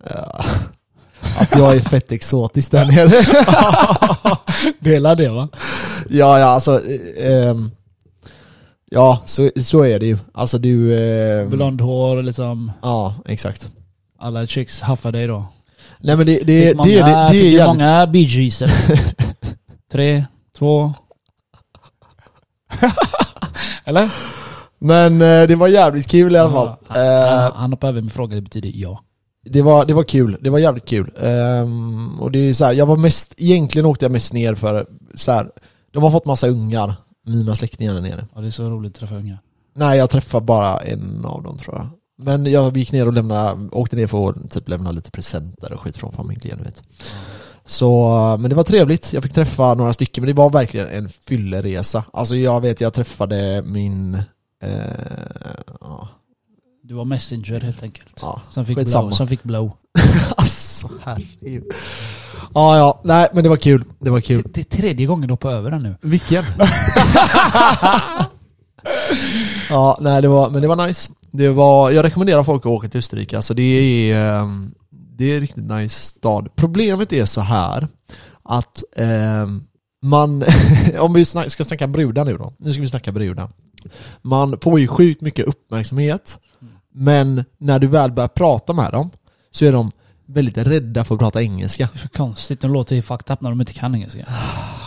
Att 1.40 1.56
jag 1.56 1.76
är 1.76 1.80
fett 1.80 2.12
exotisk 2.12 2.70
där 2.70 2.84
nere. 2.84 3.24
Dela 4.80 5.14
det 5.14 5.28
va? 5.28 5.48
ja, 6.08 6.38
ja 6.38 6.46
alltså. 6.46 6.80
eh, 7.16 7.54
ja, 8.90 9.22
så, 9.26 9.50
så 9.56 9.84
är 9.84 9.98
det 9.98 10.06
ju. 10.06 10.18
Alltså 10.34 10.58
du... 10.58 10.94
Eh, 10.94 11.48
Blondhår 11.48 12.22
liksom. 12.22 12.72
Ja, 12.82 13.14
exakt. 13.26 13.70
Alla 14.18 14.46
chicks 14.46 14.80
haffar 14.80 15.12
dig 15.12 15.26
då. 15.26 15.44
Nej 15.98 16.16
men 16.16 16.26
det, 16.26 16.38
det, 16.38 16.44
det, 16.44 16.62
det, 16.62 16.68
det, 16.72 16.74
många, 16.74 17.28
det 17.28 17.38
fick 17.38 17.54
är 17.54 17.66
många 17.66 18.06
Bee 18.06 18.50
Tre, 19.92 20.24
två... 20.58 20.92
Eller? 23.84 24.12
Men 24.78 25.22
eh, 25.22 25.42
det 25.42 25.54
var 25.56 25.68
jävligt 25.68 26.08
kul 26.08 26.34
i 26.34 26.38
alla 26.38 26.52
fall. 26.52 26.76
Han, 26.86 26.96
Eh, 26.96 27.28
han, 27.28 27.52
han 27.54 27.72
hoppade 27.72 27.90
över 27.90 28.00
min 28.00 28.10
fråga, 28.10 28.34
det 28.34 28.42
betyder 28.42 28.70
ja. 28.74 29.00
Det, 29.52 29.62
var, 29.62 29.84
det 29.84 29.94
var 29.94 30.04
kul, 30.04 30.38
det 30.40 30.50
var 30.50 30.58
jävligt 30.58 30.84
kul. 30.84 31.10
Ehm, 31.20 32.20
och 32.20 32.30
det 32.30 32.38
är 32.38 32.54
så 32.54 32.64
här, 32.64 32.72
jag 32.72 32.86
var 32.86 32.96
mest, 32.96 33.34
egentligen 33.36 33.86
åkte 33.86 34.04
jag 34.04 34.12
mest 34.12 34.32
ner 34.32 34.54
för 34.54 34.86
så 35.14 35.32
här, 35.32 35.50
de 35.90 36.02
har 36.02 36.10
fått 36.10 36.26
massa 36.26 36.48
ungar, 36.48 36.94
mina 37.26 37.56
släktingar 37.56 37.94
där 37.94 38.00
nere. 38.00 38.26
ja. 38.34 38.40
Det 38.40 38.46
är 38.46 38.50
så 38.50 38.70
roligt 38.70 38.92
att 38.92 38.98
träffa 38.98 39.14
unga. 39.14 39.38
Nej 39.74 39.98
jag 39.98 40.10
träffade 40.10 40.46
bara 40.46 40.78
en 40.78 41.24
av 41.24 41.42
dem 41.42 41.58
tror 41.58 41.76
jag. 41.76 41.88
Men 42.22 42.46
jag 42.46 42.76
gick 42.76 42.92
ner 42.92 43.06
och 43.06 43.12
lämnade, 43.12 43.68
åkte 43.72 43.96
ner 43.96 44.06
för 44.06 44.28
att 44.28 44.50
typ 44.50 44.68
lämna 44.68 44.92
lite 44.92 45.10
presenter 45.10 45.72
och 45.72 45.80
skit 45.80 45.96
från 45.96 46.12
familjen 46.12 46.58
du 46.58 46.64
vet. 46.64 46.82
Så, 47.64 48.08
men 48.40 48.50
det 48.50 48.56
var 48.56 48.62
trevligt, 48.62 49.12
jag 49.12 49.22
fick 49.22 49.32
träffa 49.32 49.74
några 49.74 49.92
stycken, 49.92 50.22
men 50.24 50.34
det 50.34 50.42
var 50.42 50.50
verkligen 50.50 50.88
en 50.88 51.08
fylleresa. 51.08 52.04
Alltså 52.12 52.36
jag 52.36 52.60
vet, 52.60 52.80
jag 52.80 52.92
träffade 52.92 53.62
min... 53.62 54.14
Eh, 54.62 54.80
ja, 55.80 56.08
Du 56.90 56.96
var 56.96 57.04
messenger 57.04 57.60
helt 57.60 57.82
enkelt. 57.82 58.18
ja, 58.22 58.42
Som 58.48 58.66
fick 58.66 58.78
skitsamma. 58.78 59.06
blow. 59.06 59.16
Som 59.16 59.28
fick 59.28 59.42
blow. 59.42 59.72
alltså 60.36 60.90
herregud. 61.02 61.64
Ja, 62.54 62.76
ja, 62.76 63.00
nej 63.04 63.28
men 63.34 63.42
det 63.42 63.48
var 63.48 63.56
kul. 63.56 63.84
Det 63.98 64.10
var 64.10 64.20
kul. 64.20 64.42
Det, 64.54 64.60
är 64.60 64.64
tredje 64.64 65.06
gången 65.06 65.28
du 65.28 65.32
hoppar 65.32 65.52
över 65.52 65.70
den 65.70 65.82
nu. 65.82 65.94
Vilken? 66.00 66.44
ja, 69.68 69.98
nej 70.00 70.22
det 70.22 70.28
var, 70.28 70.50
men 70.50 70.62
det 70.62 70.68
var 70.68 70.86
nice. 70.86 71.10
Det 71.30 71.48
var, 71.48 71.90
jag 71.90 72.04
rekommenderar 72.04 72.44
folk 72.44 72.62
att 72.66 72.72
åka 72.72 72.88
till 72.88 72.98
Österrike, 72.98 73.36
alltså 73.36 73.54
det 73.54 73.62
är, 73.62 74.40
ehm, 74.40 74.74
det 74.90 75.24
är 75.24 75.34
en 75.34 75.40
riktigt 75.40 75.64
nice 75.64 76.00
stad. 76.00 76.48
Problemet 76.56 77.12
är 77.12 77.24
så 77.24 77.40
här 77.40 77.88
att 78.42 78.84
ehm, 78.96 79.62
man, 80.02 80.44
om 80.98 81.12
vi 81.12 81.24
snack, 81.24 81.50
ska 81.50 81.64
snacka 81.64 81.86
brudar 81.86 82.24
nu 82.24 82.36
då, 82.36 82.52
nu 82.58 82.72
ska 82.72 82.82
vi 82.82 82.88
snacka 82.88 83.12
brudar. 83.12 83.50
Man 84.22 84.58
får 84.62 84.80
ju 84.80 84.86
sjukt 84.86 85.20
mycket 85.20 85.46
uppmärksamhet, 85.46 86.38
men 86.94 87.44
när 87.58 87.78
du 87.78 87.86
väl 87.86 88.12
börjar 88.12 88.28
prata 88.28 88.72
med 88.72 88.92
dem 88.92 89.10
så 89.50 89.64
är 89.64 89.72
de 89.72 89.90
väldigt 90.26 90.58
rädda 90.58 91.04
för 91.04 91.14
att 91.14 91.18
prata 91.20 91.42
engelska. 91.42 91.88
Det 91.92 91.98
är 91.98 92.02
så 92.02 92.08
konstigt. 92.08 92.60
De 92.60 92.72
låter 92.72 92.96
ju 92.96 93.02
fucked 93.02 93.32
up 93.34 93.40
när 93.40 93.50
de 93.50 93.60
inte 93.60 93.72
kan 93.72 93.94
engelska. 93.94 94.18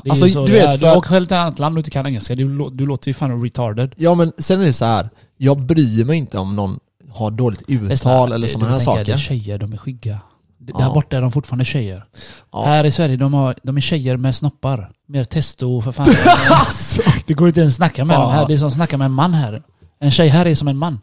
Är 0.05 0.09
Alltså, 0.09 0.29
så 0.29 0.45
du 0.45 0.51
vet, 0.51 0.65
är. 0.65 0.71
för- 0.77 0.77
Du 0.91 0.97
åker 0.97 1.09
själv 1.09 1.25
till 1.25 1.35
ett 1.35 1.39
annat 1.41 1.59
land 1.59 1.75
och 1.75 1.79
inte 1.79 1.89
kan 1.91 2.05
engelska. 2.07 2.35
Du, 2.35 2.69
du 2.69 2.85
låter 2.85 3.07
ju 3.07 3.13
fan 3.13 3.43
retarded. 3.43 3.93
Ja 3.97 4.15
men 4.15 4.31
sen 4.37 4.61
är 4.61 4.65
det 4.65 4.73
så 4.73 4.85
här. 4.85 5.09
jag 5.37 5.61
bryr 5.61 6.05
mig 6.05 6.17
inte 6.17 6.37
om 6.37 6.55
någon 6.55 6.79
har 7.11 7.31
dåligt 7.31 7.61
uttal 7.67 8.31
eller 8.31 8.47
sådana 8.47 8.65
här 8.69 8.75
Det 8.77 8.81
är 8.81 8.85
saker. 8.85 9.17
tjejer, 9.17 9.57
de 9.57 9.73
är 9.73 9.77
skygga. 9.77 10.19
Ja. 10.67 10.77
Där 10.77 10.93
borta 10.93 11.17
är 11.17 11.21
de 11.21 11.31
fortfarande 11.31 11.65
tjejer. 11.65 12.05
Ja. 12.51 12.65
Här 12.65 12.83
i 12.83 12.91
Sverige, 12.91 13.17
de, 13.17 13.33
har, 13.33 13.55
de 13.63 13.77
är 13.77 13.81
tjejer 13.81 14.17
med 14.17 14.35
snoppar. 14.35 14.91
Mer 15.07 15.23
testo 15.23 15.81
för 15.81 15.91
fan. 15.91 16.05
Alltså. 16.51 17.01
det 17.27 17.33
går 17.33 17.47
inte 17.47 17.59
ens 17.59 17.73
att 17.73 17.77
snacka 17.77 18.05
med 18.05 18.15
dem 18.17 18.23
Fan. 18.23 18.31
här. 18.33 18.47
Det 18.47 18.53
är 18.53 18.57
som 18.57 18.67
att 18.67 18.73
snacka 18.73 18.97
med 18.97 19.05
en 19.05 19.11
man 19.11 19.33
här. 19.33 19.63
En 19.99 20.11
tjej 20.11 20.27
här 20.27 20.45
är 20.45 20.55
som 20.55 20.67
en 20.67 20.77
man. 20.77 20.99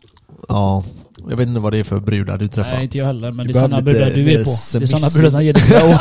Ja, 0.49 0.85
jag 1.29 1.37
vet 1.37 1.49
inte 1.49 1.61
vad 1.61 1.73
det 1.73 1.79
är 1.79 1.85
för 1.85 2.01
brudar 2.01 2.39
du 2.39 2.49
träffar. 2.49 2.73
Nej, 2.73 2.83
inte 2.85 2.99
jag 2.99 3.07
heller. 3.07 3.31
Men 3.33 3.47
Du 3.47 3.53
det 3.53 3.59
är 3.59 3.63
sådana 3.63 3.83
behöver 3.83 4.05
brudar 4.15 4.17
du 4.25 4.41
är 4.41 4.45
på. 4.45 4.51
Det 4.79 4.85
är 4.85 4.87
sådana 4.87 5.09
brudar 5.15 5.31
som 5.31 5.45
ger 5.45 5.53
dig 5.53 5.63
glow. 5.69 5.99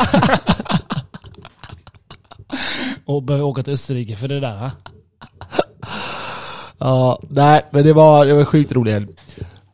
och 3.04 3.22
börja 3.22 3.44
åka 3.44 3.62
till 3.62 3.72
Österrike 3.72 4.16
för 4.16 4.28
det 4.28 4.40
där. 4.40 4.56
Ha? 4.58 4.70
Ja, 6.78 7.20
nej 7.30 7.62
men 7.70 7.84
det 7.84 7.92
var, 7.92 8.26
det 8.26 8.34
var 8.34 8.44
sjukt 8.44 8.72
rolig 8.72 8.92
helg. 8.92 9.06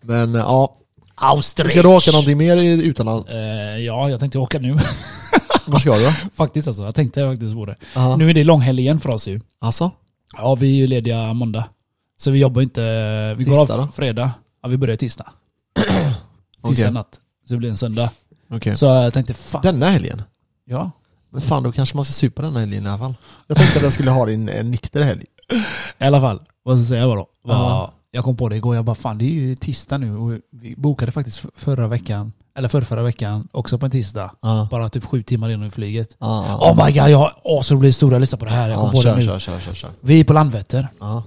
Men 0.02 0.34
ja, 0.34 0.76
Austrich! 1.14 1.72
ska 1.72 1.82
du 1.82 1.88
åka 1.88 2.10
någonting 2.10 2.38
mer 2.38 2.56
i- 2.56 2.82
utomlands? 2.86 3.28
Eh, 3.28 3.78
ja, 3.78 4.10
jag 4.10 4.20
tänkte 4.20 4.38
åka 4.38 4.58
nu. 4.58 4.78
Var 5.68 5.78
ska 5.78 5.96
du 5.98 6.12
faktiskt 6.34 6.68
alltså. 6.68 6.82
Jag 6.82 6.94
tänkte 6.94 7.30
faktiskt 7.30 7.54
på 7.54 7.66
det. 7.66 7.74
Aha. 7.96 8.16
Nu 8.16 8.30
är 8.30 8.34
det 8.34 8.44
långhelg 8.44 8.80
igen 8.82 9.00
för 9.00 9.14
oss 9.14 9.26
ju. 9.28 9.40
Alltså? 9.60 9.90
Ja, 10.36 10.54
vi 10.54 10.70
är 10.72 10.74
ju 10.76 10.86
lediga 10.86 11.32
måndag. 11.32 11.64
Så 12.20 12.30
vi 12.30 12.38
jobbar 12.38 12.62
inte... 12.62 12.80
Vi 13.38 13.44
går 13.44 13.54
Tisdag 13.54 13.74
av 13.74 14.14
då? 14.14 14.30
Ja, 14.62 14.68
vi 14.68 14.76
börjar 14.76 14.96
tisdag. 14.96 15.26
Tisdag 16.66 16.82
Okej. 16.84 16.90
natt. 16.92 17.20
Så 17.48 17.52
det 17.54 17.58
blir 17.58 17.70
en 17.70 17.76
söndag. 17.76 18.10
Okej. 18.50 18.76
Så 18.76 18.86
jag 18.86 19.12
tänkte, 19.14 19.34
fan. 19.34 19.62
Denna 19.62 19.90
helgen? 19.90 20.22
Ja. 20.64 20.90
Men 21.30 21.40
fan 21.40 21.62
då 21.62 21.72
kanske 21.72 21.96
man 21.96 22.04
ska 22.04 22.12
supa 22.12 22.42
denna 22.42 22.60
helgen 22.60 22.86
i 22.86 22.88
alla 22.88 22.98
fall. 22.98 23.14
Jag 23.46 23.56
tänkte 23.56 23.78
att 23.78 23.82
jag 23.82 23.92
skulle 23.92 24.10
ha 24.10 24.26
din 24.26 24.48
en 24.48 24.70
nykter 24.70 25.02
helg. 25.02 25.24
I 25.98 26.04
alla 26.04 26.20
fall, 26.20 26.40
vad 26.62 26.76
ska 26.76 26.80
jag 26.80 26.88
säga 26.88 27.06
då? 27.06 27.26
Var, 27.42 27.54
Ja. 27.54 27.92
Jag 28.10 28.24
kom 28.24 28.36
på 28.36 28.48
det 28.48 28.56
igår, 28.56 28.76
jag 28.76 28.84
bara 28.84 28.96
fan 28.96 29.18
det 29.18 29.24
är 29.24 29.30
ju 29.32 29.56
tisdag 29.56 29.98
nu 29.98 30.16
och 30.16 30.32
vi 30.52 30.74
bokade 30.76 31.12
faktiskt 31.12 31.38
f- 31.44 31.50
förra 31.56 31.88
veckan, 31.88 32.32
eller 32.58 32.68
förra, 32.68 32.84
förra 32.84 33.02
veckan, 33.02 33.48
också 33.52 33.78
på 33.78 33.86
en 33.86 33.90
tisdag. 33.90 34.30
Ja. 34.42 34.68
Bara 34.70 34.88
typ 34.88 35.04
sju 35.04 35.22
timmar 35.22 35.50
innan 35.50 35.70
flyget. 35.70 36.16
Ja, 36.18 36.44
ja. 36.48 36.70
Oh 36.72 36.86
my 36.86 36.92
god, 36.92 37.08
jag 37.10 37.18
har 37.18 37.32
asrolig 37.44 37.88
historia, 37.88 38.18
lyssna 38.18 38.38
på 38.38 38.44
det 38.44 38.50
här. 38.50 38.68
Jag 38.68 38.78
kom 38.78 38.86
Ja, 38.86 38.92
på 38.92 39.02
kör, 39.02 39.10
det 39.10 39.16
nu. 39.16 39.22
kör, 39.22 39.38
kör, 39.38 39.60
kör, 39.60 39.72
kör. 39.74 39.90
Vi 40.00 40.20
är 40.20 40.24
på 40.24 40.32
Landvetter. 40.32 40.88
Ja. 41.00 41.22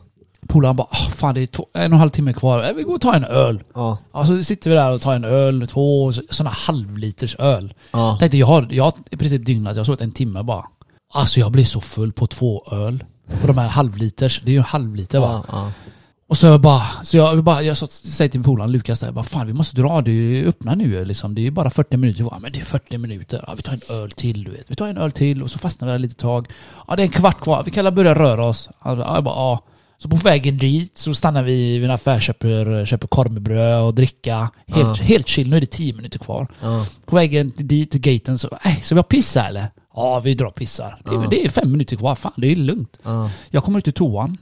Polaren 0.49 0.75
bara, 0.75 0.87
oh, 0.91 1.09
fan 1.09 1.35
det 1.35 1.41
är 1.41 1.59
en 1.73 1.91
och 1.91 1.95
en 1.95 1.99
halv 1.99 2.09
timme 2.09 2.33
kvar, 2.33 2.63
Eh, 2.63 2.73
vi 2.75 2.83
går 2.83 2.93
och 2.93 3.01
tar 3.01 3.13
en 3.13 3.23
öl. 3.23 3.63
Ja. 3.75 3.97
Ja, 4.13 4.25
så 4.25 4.43
sitter 4.43 4.69
vi 4.69 4.75
där 4.75 4.91
och 4.91 5.01
tar 5.01 5.15
en 5.15 5.23
öl, 5.23 5.67
två 5.67 6.11
sådana 6.29 6.49
halvliters 6.49 7.35
öl. 7.39 7.73
Ja. 7.91 8.17
Tänkte 8.19 8.37
jag 8.37 8.47
har, 8.47 8.67
jag 8.71 8.83
har 8.83 8.93
i 9.11 9.17
princip 9.17 9.45
dygnat, 9.45 9.75
jag 9.75 9.79
har 9.79 9.85
sovit 9.85 10.01
en 10.01 10.11
timme 10.11 10.43
bara. 10.43 10.65
Alltså 11.13 11.39
jag 11.39 11.51
blir 11.51 11.63
så 11.65 11.81
full 11.81 12.13
på 12.13 12.27
två 12.27 12.63
öl. 12.71 13.03
Och 13.41 13.47
de 13.47 13.57
här 13.57 13.67
halvliters, 13.67 14.41
det 14.45 14.51
är 14.51 14.53
ju 14.53 14.57
en 14.57 14.63
halvliter 14.63 15.19
va? 15.19 15.43
Ja, 15.47 15.55
ja. 15.57 15.71
Och 16.29 16.37
så 16.37 16.45
jag 16.45 16.61
bara, 16.61 16.83
så 17.03 17.17
jag, 17.17 17.43
bara, 17.43 17.61
jag 17.61 17.77
säger 17.77 18.29
till 18.29 18.43
polaren 18.43 18.71
Lukas 18.71 18.99
där, 18.99 19.07
jag 19.07 19.13
bara 19.13 19.23
fan 19.23 19.47
vi 19.47 19.53
måste 19.53 19.81
dra, 19.81 20.01
det 20.01 20.11
är 20.11 20.13
ju 20.13 20.47
öppna 20.47 20.75
nu 20.75 21.05
liksom. 21.05 21.35
Det 21.35 21.41
är 21.41 21.43
ju 21.43 21.51
bara 21.51 21.69
40 21.69 21.97
minuter 21.97 22.23
kvar. 22.23 22.39
Men 22.39 22.51
det 22.51 22.59
är 22.59 22.65
40 22.65 22.97
minuter, 22.97 23.43
ja, 23.47 23.53
vi 23.57 23.61
tar 23.61 23.73
en 23.73 23.81
öl 23.89 24.11
till 24.11 24.43
du 24.43 24.51
vet. 24.51 24.71
Vi 24.71 24.75
tar 24.75 24.87
en 24.87 24.97
öl 24.97 25.11
till 25.11 25.43
och 25.43 25.51
så 25.51 25.59
fastnar 25.59 25.87
vi 25.87 25.91
där 25.91 25.99
lite 25.99 26.15
tag. 26.15 26.47
Ja 26.87 26.95
det 26.95 27.01
är 27.01 27.03
en 27.03 27.11
kvart 27.11 27.41
kvar, 27.41 27.63
vi 27.63 27.71
kan 27.71 27.81
alla 27.81 27.91
börja 27.91 28.15
röra 28.15 28.47
oss. 28.47 28.69
Ja, 28.83 29.15
jag 29.15 29.23
bara, 29.23 29.35
ja. 29.35 29.59
Så 30.01 30.09
på 30.09 30.15
vägen 30.15 30.57
dit 30.57 30.97
så 30.97 31.13
stannar 31.13 31.43
vi 31.43 31.73
vid 31.79 31.83
en 31.85 31.91
affär, 31.91 32.19
köper, 32.19 32.85
köper 32.85 33.07
korv 33.07 33.31
med 33.31 33.41
bröd 33.41 33.81
och 33.83 33.95
dricka. 33.95 34.49
Helt, 34.67 34.87
Ja. 34.99 35.03
helt 35.03 35.27
chill, 35.27 35.49
nu 35.49 35.57
är 35.57 35.61
det 35.61 35.67
10 35.67 35.93
minuter 35.93 36.19
kvar. 36.19 36.47
ja. 36.61 36.85
På 37.05 37.15
vägen 37.15 37.51
dit 37.57 37.91
till 37.91 37.99
gaten 38.01 38.37
så, 38.37 38.49
äh, 38.65 38.81
ska 38.83 38.95
vi 38.95 38.99
ha 38.99 39.03
pissa 39.03 39.47
eller? 39.47 39.67
Ja 39.95 40.19
vi 40.19 40.33
drar 40.33 40.45
och 40.47 40.55
pissar. 40.55 41.01
Det, 41.05 41.09
är- 41.09 41.13
Ja. 41.13 41.27
det 41.29 41.45
är 41.45 41.49
fem 41.49 41.71
minuter 41.71 41.95
kvar, 41.95 42.15
fan 42.15 42.31
det 42.37 42.51
är 42.51 42.55
lugnt. 42.55 42.97
ja. 43.03 43.29
Jag 43.49 43.63
kommer 43.63 43.77
ut 43.79 43.83
till 43.83 43.93
toan. 43.93 44.37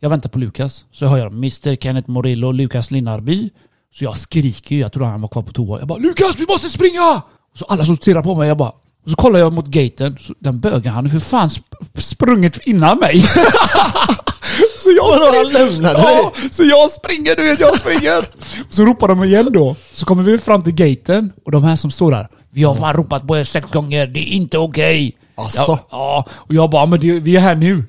Jag 0.00 0.10
väntar 0.10 0.30
på 0.30 0.38
Lukas. 0.38 0.84
Så 0.92 1.06
hör 1.06 1.18
jag 1.18 1.32
Mr 1.32 1.76
Kenneth 1.76 2.10
Morillo, 2.10 2.52
Lukas 2.52 2.90
Linnarby. 2.90 3.50
Så 3.94 4.04
jag 4.04 4.16
skriker 4.16 4.74
ju, 4.74 4.80
jag 4.80 4.92
tror 4.92 5.04
han 5.06 5.20
var 5.20 5.28
kvar 5.28 5.42
på 5.42 5.52
toa. 5.52 5.78
Jag 5.78 5.88
bara 5.88 5.98
Lukas 5.98 6.34
vi 6.38 6.46
måste 6.48 6.68
springa! 6.68 7.22
Så 7.58 7.64
alla 7.64 7.84
som 7.84 7.96
stirrar 7.96 8.22
på 8.22 8.34
mig, 8.34 8.48
jag 8.48 8.56
bara... 8.56 8.72
Och 9.04 9.10
så 9.10 9.16
kollar 9.16 9.38
jag 9.40 9.52
mot 9.52 9.66
gaten, 9.66 10.16
så 10.20 10.34
den 10.38 10.60
bögen 10.60 10.92
han 10.92 11.08
för 11.10 11.18
fan 11.18 11.48
sp- 11.48 12.00
sprungit 12.00 12.58
innan 12.66 12.98
mig. 12.98 13.24
så 14.78 14.90
jag 14.96 15.08
Vadå, 15.18 15.36
han 15.36 15.52
lämnade 15.52 16.00
ja, 16.00 16.32
så 16.52 16.64
jag 16.64 16.90
springer, 16.92 17.36
du 17.36 17.42
vet 17.42 17.60
jag 17.60 17.78
springer. 17.78 18.28
Så 18.68 18.84
ropar 18.84 19.08
de 19.08 19.24
igen 19.24 19.48
då. 19.52 19.76
Så 19.92 20.06
kommer 20.06 20.22
vi 20.22 20.38
fram 20.38 20.62
till 20.62 20.74
gaten 20.74 21.32
och 21.44 21.52
de 21.52 21.64
här 21.64 21.76
som 21.76 21.90
står 21.90 22.10
där. 22.10 22.28
Vi 22.50 22.62
har 22.62 22.74
fan 22.74 22.94
ropat 22.94 23.26
på 23.26 23.36
er 23.38 23.44
sex 23.44 23.70
gånger, 23.70 24.06
det 24.06 24.20
är 24.20 24.32
inte 24.32 24.58
okej. 24.58 25.16
Asså? 25.34 25.60
Ja, 25.72 25.86
ja, 25.90 26.26
och 26.32 26.54
jag 26.54 26.70
bara, 26.70 26.86
men 26.86 27.00
det, 27.00 27.20
vi 27.20 27.36
är 27.36 27.40
här 27.40 27.54
nu. 27.54 27.84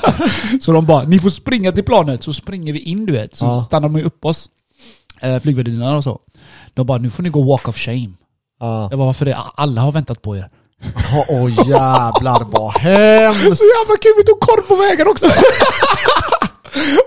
så 0.60 0.72
de 0.72 0.86
bara, 0.86 1.02
ni 1.04 1.18
får 1.18 1.30
springa 1.30 1.72
till 1.72 1.84
planet. 1.84 2.22
Så 2.22 2.32
springer 2.32 2.72
vi 2.72 2.78
in 2.78 3.06
du 3.06 3.12
vet. 3.12 3.36
Så 3.36 3.44
Ja. 3.44 3.62
stannar 3.64 3.88
de 3.88 3.98
ju 3.98 4.04
upp 4.04 4.24
oss. 4.24 4.48
Eh, 5.22 5.38
flygvärdinnorna 5.40 5.96
och 5.96 6.04
så. 6.04 6.20
De 6.74 6.86
bara, 6.86 6.98
nu 6.98 7.10
får 7.10 7.22
ni 7.22 7.28
gå 7.28 7.42
walk 7.42 7.68
of 7.68 7.76
shame. 7.76 8.10
Ja. 8.60 8.88
Jag 8.90 8.98
bara, 8.98 9.06
varför 9.06 9.24
det? 9.24 9.36
Alla 9.54 9.80
har 9.80 9.92
väntat 9.92 10.22
på 10.22 10.36
er. 10.36 10.48
Åh 11.14 11.44
oh, 11.44 11.50
jävlar 11.68 12.50
vad 12.50 12.78
hemskt! 12.78 13.58
Så 13.58 13.64
jävla 13.76 13.96
kul, 14.02 14.12
vi 14.16 14.24
tog 14.24 14.40
korv 14.40 14.62
på 14.62 14.76
vägen 14.76 15.08
också! 15.08 15.26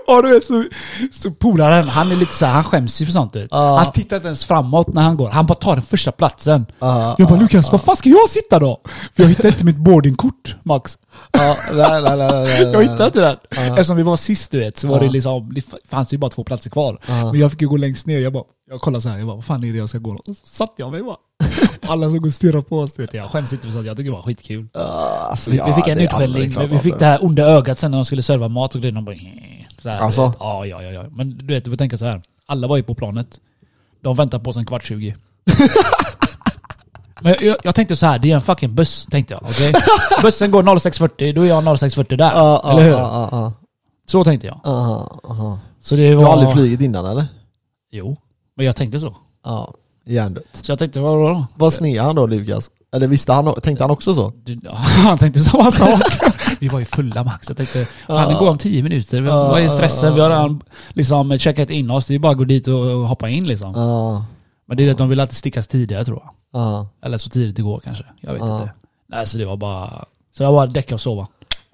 Ja 0.06 0.22
du 0.22 0.30
vet 0.30 0.44
så, 0.44 0.64
så 1.12 1.30
polaren, 1.30 1.88
han 1.88 2.12
är 2.12 2.16
lite 2.16 2.36
så 2.36 2.46
här, 2.46 2.52
han 2.52 2.64
skäms 2.64 3.00
ju 3.00 3.06
för 3.06 3.12
sånt. 3.12 3.36
Ja. 3.50 3.76
Han 3.78 3.92
tittar 3.92 4.16
inte 4.16 4.26
ens 4.26 4.44
framåt 4.44 4.86
när 4.94 5.02
han 5.02 5.16
går, 5.16 5.30
han 5.30 5.46
bara 5.46 5.54
tar 5.54 5.74
den 5.74 5.84
första 5.84 6.12
platsen. 6.12 6.66
Ja, 6.78 7.14
jag 7.18 7.28
bara 7.28 7.40
Lukas, 7.40 7.72
var 7.72 7.78
fan 7.78 7.96
ska 7.96 8.08
jag 8.08 8.30
sitta 8.30 8.58
då? 8.58 8.80
För 9.16 9.22
jag 9.22 9.28
hittar 9.28 9.48
inte 9.48 9.64
mitt 9.64 9.76
boardingkort, 9.76 10.56
Max. 10.62 10.98
Ja, 11.32 11.56
nej, 11.72 12.02
nej, 12.02 12.16
nej, 12.16 12.28
nej. 12.32 12.62
Jag 12.72 12.82
hittade 12.82 13.06
inte 13.06 13.20
den. 13.20 13.36
Ja. 13.50 13.62
Eftersom 13.62 13.96
vi 13.96 14.02
var 14.02 14.16
sist 14.16 14.50
du 14.50 14.58
vet, 14.58 14.78
så 14.78 14.88
var 14.88 15.00
det 15.00 15.08
liksom, 15.08 15.54
det 15.54 15.62
fanns 15.90 16.12
ju 16.12 16.18
bara 16.18 16.30
två 16.30 16.44
platser 16.44 16.70
kvar. 16.70 16.98
Men 17.06 17.40
jag 17.40 17.50
fick 17.50 17.62
ju 17.62 17.68
gå 17.68 17.76
längst 17.76 18.06
ner, 18.06 18.20
jag 18.20 18.32
bara, 18.32 18.44
jag 18.70 18.80
kollade 18.80 19.02
så 19.02 19.08
här, 19.08 19.18
jag 19.18 19.26
bara, 19.26 19.34
vad 19.36 19.44
fan 19.44 19.64
är 19.64 19.72
det 19.72 19.78
jag 19.78 19.88
ska 19.88 19.98
gå? 19.98 20.10
Och 20.10 20.36
så 20.36 20.46
satt 20.46 20.72
jag 20.76 20.90
mig 20.92 21.02
bara. 21.02 21.16
Alla 21.92 22.06
som 22.10 22.18
går 22.18 22.26
och 22.28 22.32
stirrar 22.34 22.60
på 22.60 22.78
oss, 22.78 22.92
du 22.92 23.02
vet. 23.02 23.14
Jag 23.14 23.26
skäms 23.30 23.52
inte 23.52 23.64
för 23.66 23.72
sånt, 23.72 23.86
jag 23.86 23.96
tycker 23.96 24.10
det 24.10 24.16
var 24.16 24.22
skitkul. 24.22 24.68
Ja, 24.72 24.80
alltså, 25.30 25.50
Vi, 25.50 25.56
ja, 25.56 25.66
vi 25.66 25.72
fick 25.72 25.88
en 25.88 25.98
utskällning, 25.98 26.68
vi 26.70 26.78
fick 26.78 26.98
det 26.98 27.04
här 27.06 27.24
onda 27.24 27.42
ögat 27.42 27.78
sen 27.78 27.90
när 27.90 27.98
de 27.98 28.04
skulle 28.04 28.22
serva 28.22 28.48
mat 28.48 28.74
och 28.74 28.80
grejer. 28.80 28.94
De 28.94 29.04
bara, 29.04 29.16
så 29.82 29.88
här, 29.88 29.98
Alltså? 30.00 30.22
du 30.22 30.28
vet. 30.28 30.36
Ja, 30.40 30.66
ja, 30.66 30.82
ja. 30.82 31.04
Men 31.10 31.38
du 31.38 31.46
vet, 31.54 31.64
du 31.64 31.70
får 31.70 31.76
tänka 31.76 31.98
så 31.98 32.04
här. 32.04 32.22
Alla 32.46 32.66
var 32.66 32.76
ju 32.76 32.82
på 32.82 32.94
planet. 32.94 33.40
De 34.02 34.16
väntar 34.16 34.38
på 34.38 34.50
oss 34.50 34.56
en 34.56 34.66
kvart 34.66 34.84
20. 34.84 35.16
Men 37.20 37.34
jag, 37.40 37.56
jag 37.64 37.74
tänkte 37.74 37.96
så 37.96 38.06
här, 38.06 38.18
det 38.18 38.30
är 38.30 38.34
en 38.34 38.42
fucking 38.42 38.74
buss, 38.74 39.06
tänkte 39.06 39.34
jag. 39.34 39.42
okej? 39.42 39.72
Bussen 40.22 40.50
går 40.50 40.62
06.40, 40.62 41.32
då 41.34 41.42
är 41.42 41.46
jag 41.46 41.64
06.40 41.64 42.16
där. 42.16 42.24
Ja, 42.24 42.70
eller 42.70 42.82
hur? 42.82 42.90
Ja, 42.90 43.28
ja, 43.32 43.52
Så 44.06 44.24
tänkte 44.24 44.46
jag. 44.46 44.60
ja, 44.64 45.20
ja. 45.22 45.58
Så 45.80 45.96
det 45.96 46.08
Du 46.10 46.14
var... 46.14 46.24
har 46.24 46.32
aldrig 46.32 46.52
flugit 46.52 46.80
innan 46.80 47.06
eller? 47.06 47.26
Jo, 47.90 48.16
men 48.56 48.66
jag 48.66 48.76
tänkte 48.76 49.00
så. 49.00 49.16
Ja, 49.44 49.74
hjärndött. 50.06 50.44
Så 50.52 50.72
jag 50.72 50.78
tänkte, 50.78 51.00
vadå 51.00 51.28
då? 51.28 51.46
Vad 51.54 51.72
sned 51.72 52.00
han 52.00 52.16
då 52.16 52.26
Lukas? 52.26 52.70
Eller 52.92 53.08
visste 53.08 53.32
han, 53.32 53.54
tänkte 53.54 53.84
han 53.84 53.90
också 53.90 54.14
så? 54.14 54.32
Du, 54.44 54.60
ja, 54.62 54.74
han 55.04 55.18
tänkte 55.18 55.40
samma 55.40 55.70
sak. 55.70 56.00
vi 56.60 56.68
var 56.68 56.78
ju 56.78 56.84
fulla 56.84 57.24
Max. 57.24 57.48
Jag 57.48 57.56
tänkte, 57.56 57.84
fan 57.84 58.32
det 58.32 58.38
går 58.38 58.50
om 58.50 58.58
10 58.58 58.82
minuter. 58.82 59.20
Vi 59.20 59.28
var 59.28 59.58
ja, 59.58 59.68
stressen. 59.68 60.14
Vi 60.14 60.20
har 60.20 60.30
redan 60.30 60.62
liksom 60.88 61.38
checkat 61.38 61.70
in 61.70 61.90
oss. 61.90 62.06
Det 62.06 62.14
är 62.14 62.18
bara 62.18 62.32
att 62.32 62.38
gå 62.38 62.44
dit 62.44 62.68
och 62.68 62.74
hoppa 62.84 63.28
in 63.28 63.46
liksom. 63.46 63.72
Men 64.66 64.76
det 64.76 64.82
är 64.82 64.86
det 64.86 64.92
att 64.92 64.98
de 64.98 65.08
vill 65.08 65.20
alltid 65.20 65.36
stickas 65.36 65.68
tidigare 65.68 66.04
tror 66.04 66.22
jag. 66.24 66.60
ja. 66.60 66.88
Eller 67.02 67.18
så 67.18 67.28
tidigt 67.28 67.56
det 67.56 67.62
går 67.62 67.80
kanske. 67.80 68.04
Jag 68.20 68.32
vet 68.32 68.42
inte. 68.42 68.70
Nej 69.08 69.26
så 69.26 69.38
det 69.38 69.44
var 69.44 69.56
bara... 69.56 70.04
Så 70.36 70.42
jag 70.42 70.52
bara 70.52 70.66
däcka 70.66 70.94
och 70.94 71.00
sova. 71.00 71.26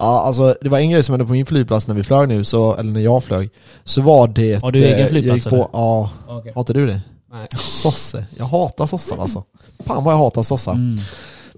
Ja, 0.03 0.21
alltså 0.21 0.55
det 0.61 0.69
var 0.69 0.79
en 0.79 0.89
grej 0.89 1.03
som 1.03 1.13
hände 1.13 1.25
på 1.25 1.31
min 1.31 1.45
flygplats 1.45 1.87
när 1.87 1.95
vi 1.95 2.03
flög 2.03 2.27
nu, 2.29 2.43
så, 2.43 2.75
eller 2.75 2.91
när 2.91 2.99
jag 3.01 3.23
flög, 3.23 3.49
så 3.83 4.01
var 4.01 4.27
det... 4.27 4.61
Har 4.61 4.71
du 4.71 4.83
egen 4.85 5.09
flygplats, 5.09 5.43
på, 5.45 5.55
eller? 5.55 5.67
Ja, 5.73 6.09
Okay. 6.39 6.53
inte 6.55 6.73
du 6.73 6.87
det? 6.87 7.01
Nej. 7.33 7.47
Sosse. 7.57 8.25
Jag 8.37 8.45
hatar 8.45 8.87
sossar 8.87 9.17
alltså. 9.17 9.43
Fan 9.85 10.03
vad 10.03 10.13
jag 10.13 10.17
hatar 10.19 10.43
sossar. 10.43 10.71
Mm. 10.73 10.97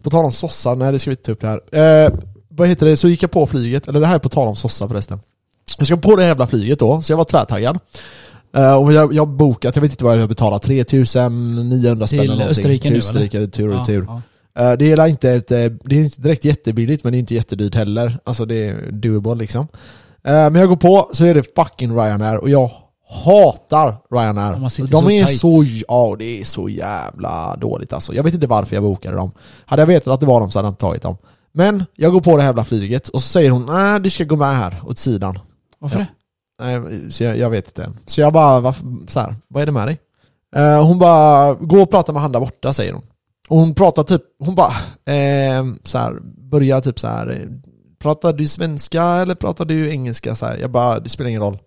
på 0.04 0.10
tal 0.10 0.26
om 0.26 0.32
sossar, 0.32 0.76
nej 0.76 0.92
det 0.92 1.00
ska 1.00 1.10
vi 1.10 1.14
inte 1.14 1.24
ta 1.24 1.32
upp 1.32 1.42
det 1.42 1.48
här. 1.48 2.06
Eh, 2.06 2.12
vad 2.50 2.68
heter 2.68 2.86
det, 2.86 2.98
så 2.98 3.08
gick 3.08 3.24
jag 3.24 3.32
på 3.32 3.48
flyget, 3.48 3.88
eller 3.88 4.00
det 4.00 4.08
här 4.08 4.16
är 4.16 4.20
på 4.20 4.30
tal 4.30 4.48
om 4.48 4.56
sossar 4.56 4.88
förresten. 4.88 5.20
Jag 5.78 5.88
ska 5.88 5.98
på 5.98 6.16
det 6.16 6.24
jävla 6.26 6.48
flyget 6.48 6.80
då, 6.80 7.02
så 7.02 7.12
jag 7.12 7.18
var 7.18 7.24
tvärtaggad. 7.24 7.80
Eh, 8.56 8.74
och 8.76 8.94
jag, 8.94 9.14
jag 9.14 9.26
har 9.26 9.34
bokat, 9.34 9.76
jag 9.76 9.82
vet 9.82 9.92
inte 9.92 10.04
vad 10.04 10.16
jag 10.16 10.22
har 10.22 10.28
betalat, 10.28 10.62
3900 10.62 12.08
spänn 12.08 12.20
Till 12.20 12.20
eller 12.20 12.28
någonting. 12.34 12.50
Österrike 12.52 12.82
till 12.84 12.92
nu, 12.92 12.98
Österrike, 12.98 13.48
tur 13.48 13.70
och 13.70 13.76
Ja, 13.76 13.80
retur. 13.82 14.06
ja. 14.08 14.22
Eh, 14.60 14.72
Det 14.74 14.92
är 14.92 15.08
inte 15.08 15.32
ett, 15.32 15.52
eh, 15.52 15.58
det 15.84 15.96
är 15.96 16.04
inte 16.04 16.22
direkt 16.22 16.46
jättebilligt 16.46 17.04
men 17.04 17.14
det 17.14 17.18
är 17.18 17.20
inte 17.20 17.36
jättedyrt 17.36 17.76
heller. 17.76 18.20
Alltså 18.24 18.46
det 18.46 18.56
är 18.70 18.92
doable 18.92 19.36
liksom. 19.36 19.68
Eh, 20.24 20.34
Men 20.34 20.56
jag 20.56 20.70
går 20.70 20.76
på 20.76 21.10
så 21.14 21.26
är 21.26 21.34
det 21.34 21.56
fucking 21.56 21.96
Ryanair 21.98 22.38
och 22.38 22.50
jag 22.50 22.72
hatar 23.24 23.98
Ryanair. 24.12 24.54
De 24.56 24.70
så 24.70 25.10
är 25.12 25.26
tight. 25.26 25.40
så, 25.40 25.64
ja 25.88 26.16
det 26.20 26.40
är 26.42 26.44
så 26.44 26.70
jävla 26.70 27.56
dåligt 27.56 27.94
alltså. 27.94 28.14
Jag 28.14 28.24
vet 28.24 28.34
inte 28.34 28.48
varför 28.48 28.76
jag 28.76 28.84
bokade 28.84 29.16
dem. 29.16 29.32
Hade 29.66 29.82
jag 29.82 29.88
vetat 29.88 30.14
att 30.14 30.20
det 30.20 30.26
var 30.26 30.40
dem 30.40 30.52
så 30.52 30.60
hade 30.60 30.68
jag 30.68 30.72
inte 30.72 30.82
tagit 30.82 31.02
dem. 31.02 31.18
Men 31.52 31.86
jag 31.96 32.12
går 32.12 32.22
på 32.22 32.36
det 32.38 32.42
här 32.42 32.50
jävla 32.50 32.64
flyget 32.66 33.08
och 33.08 33.22
så 33.24 33.28
säger 33.30 33.50
hon 33.50 33.66
nej 33.66 34.00
du 34.00 34.10
ska 34.10 34.24
gå 34.24 34.36
med 34.36 34.56
här 34.58 34.82
åt 34.88 34.98
sidan. 34.98 35.40
Varför 35.80 36.00
Ja. 36.00 36.06
det? 36.06 36.12
Nej, 36.80 37.12
så 37.12 37.24
jag, 37.24 37.38
jag 37.38 37.50
vet 37.50 37.68
inte 37.68 37.84
än. 37.84 37.98
Så 38.06 38.22
jag 38.22 38.34
bara, 38.34 38.60
varför, 38.60 38.86
så 39.08 39.20
här, 39.20 39.36
vad 39.48 39.62
är 39.62 39.66
det 39.66 39.72
med 39.72 39.88
dig? 39.88 40.00
Hon 40.82 41.00
bara, 41.00 41.54
gå 41.54 41.82
och 41.82 41.92
prata 41.92 42.14
med 42.14 42.22
han 42.22 42.32
där 42.32 42.40
borta 42.40 42.74
säger 42.74 42.94
hon. 42.94 43.04
Och 43.48 43.58
hon 43.58 43.76
pratar 43.76 44.04
typ, 44.04 44.22
hon 44.40 44.56
bara, 44.56 44.74
eh, 45.16 45.66
så 45.84 45.98
här, 45.98 46.20
börjar 46.52 46.82
typ 46.82 47.00
så 47.00 47.08
här. 47.08 47.30
Eh, 47.30 47.48
pratar 48.00 48.34
du 48.34 48.48
svenska 48.48 49.04
eller 49.04 49.36
pratar 49.36 49.66
du 49.66 49.90
engelska? 49.90 50.36
Så 50.36 50.46
här, 50.46 50.58
jag 50.58 50.72
bara, 50.72 51.00
det 51.00 51.10
spelar 51.10 51.30
ingen 51.30 51.42
roll. 51.42 51.58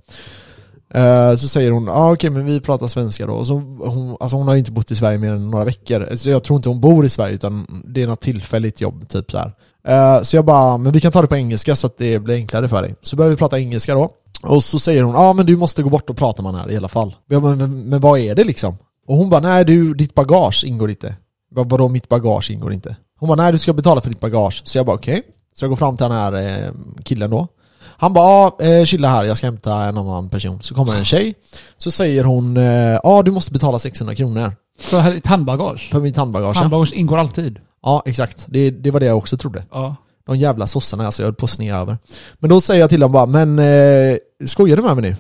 Eh, 0.95 1.35
så 1.35 1.49
säger 1.49 1.71
hon, 1.71 1.87
ja 1.87 1.93
ah, 1.93 2.13
okej 2.13 2.31
men 2.31 2.47
vi 2.47 2.61
pratar 2.61 2.87
svenska 2.87 3.27
då. 3.27 3.33
Och 3.33 3.47
så 3.47 3.55
hon, 3.55 4.17
alltså 4.21 4.37
hon 4.37 4.47
har 4.47 4.55
ju 4.55 4.59
inte 4.59 4.73
bott 4.73 4.91
i 4.91 4.97
Sverige 4.97 5.19
mer 5.19 5.33
än 5.33 5.51
några 5.51 5.65
veckor. 5.65 6.17
Så 6.17 6.31
jag 6.31 6.45
tror 6.45 6.57
inte 6.57 6.69
hon 6.69 6.81
bor 6.81 7.05
i 7.05 7.09
Sverige 7.09 7.35
utan 7.35 7.83
det 7.85 8.03
är 8.03 8.07
något 8.07 8.21
tillfälligt 8.21 8.81
jobb 8.81 9.09
typ 9.09 9.31
så 9.31 9.39
här. 9.39 9.53
Eh, 9.89 10.23
så 10.23 10.37
jag 10.37 10.45
bara, 10.45 10.79
men 10.79 10.93
vi 10.93 11.01
kan 11.01 11.13
ta 11.13 11.23
det 11.23 11.29
på 11.29 11.37
engelska 11.37 11.77
så 11.77 11.87
att 11.87 11.99
det 11.99 12.19
blir 12.19 12.35
enklare 12.35 12.69
för 12.69 12.83
dig. 12.83 12.95
Så 13.01 13.17
börjar 13.17 13.31
vi 13.31 13.37
prata 13.37 13.59
engelska 13.59 13.95
då. 13.95 14.11
Och 14.43 14.65
så 14.65 14.79
säger 14.79 15.03
hon, 15.03 15.15
ja 15.15 15.21
ah, 15.21 15.33
men 15.33 15.47
du 15.47 15.57
måste 15.57 15.83
gå 15.83 15.91
bort 15.91 16.11
och 16.11 16.17
prata 16.17 16.43
med 16.43 16.53
henne 16.53 16.63
här 16.63 16.71
i 16.71 16.77
alla 16.77 16.89
fall. 16.89 17.15
Jag 17.29 17.43
bara, 17.43 17.57
men, 17.57 17.89
men 17.89 18.01
vad 18.01 18.19
är 18.19 18.35
det 18.35 18.45
liksom? 18.45 18.77
Och 19.07 19.17
hon 19.17 19.31
bara, 19.31 19.41
nej 19.41 19.65
du, 19.65 19.95
ditt 19.95 20.15
bagage 20.15 20.65
ingår 20.67 20.91
inte. 20.91 21.17
Bara, 21.59 21.69
vadå 21.69 21.89
mitt 21.89 22.09
bagage 22.09 22.51
ingår 22.51 22.73
inte? 22.73 22.97
Hon 23.21 23.29
bara, 23.29 23.43
nej 23.43 23.53
du 23.53 23.59
ska 23.59 23.73
betala 23.73 24.01
för 24.01 24.09
ditt 24.09 24.21
bagage. 24.21 24.61
Så 24.65 24.79
jag 24.79 24.87
bara, 24.87 24.97
okej. 24.97 25.23
Så 25.55 25.65
jag 25.65 25.71
går 25.71 25.77
fram 25.77 25.97
till 25.97 26.05
den 26.05 26.13
här 26.13 26.33
eh, 26.65 26.73
killen 27.05 27.31
då. 27.31 27.49
Han 28.01 28.13
bara, 28.13 28.53
ja, 28.59 28.65
eh, 28.67 28.85
chilla 28.85 29.09
här, 29.09 29.25
jag 29.25 29.37
ska 29.37 29.47
hämta 29.47 29.83
en 29.83 29.99
annan 29.99 30.29
person. 30.29 30.63
Så 30.63 30.75
kommer 30.75 30.97
en 30.97 31.05
tjej. 31.05 31.35
Så 31.79 31.91
säger 31.91 32.25
hon, 32.25 32.57
eh, 32.57 32.65
ja 33.03 33.23
du 33.23 33.31
måste 33.31 33.53
betala 33.53 33.79
600 33.79 34.15
kronor. 34.15 34.53
För 34.79 35.15
ett 35.17 35.27
handbagage. 35.27 35.89
För 35.91 36.01
mitt 36.01 36.17
handbagage. 36.17 36.57
ja. 36.57 36.61
Handbagage 36.61 36.93
ingår 36.93 37.19
alltid. 37.19 37.59
Ja, 37.83 38.03
exakt. 38.07 38.47
Det, 38.49 38.71
det 38.71 38.91
var 38.91 39.01
det 39.01 39.07
jag 39.07 39.19
också 39.19 39.37
trodde. 39.37 39.65
Ja. 39.71 39.97
De 40.27 40.37
jävla 40.37 40.67
sossarna 40.67 41.07
alltså, 41.07 41.23
jag 41.23 41.27
höll 41.27 41.35
på 41.35 41.45
att 41.45 41.51
snea 41.51 41.77
över. 41.77 41.99
Men 42.39 42.51
då 42.51 42.61
säger 42.61 42.81
jag 42.81 42.91
till 42.91 43.01
dem 43.01 43.13
bara, 43.13 43.27
men 43.27 43.59
eh, 43.59 44.17
skojar 44.47 44.77
du 44.77 44.83
med 44.83 44.97
mig 44.97 45.11
nu? 45.11 45.17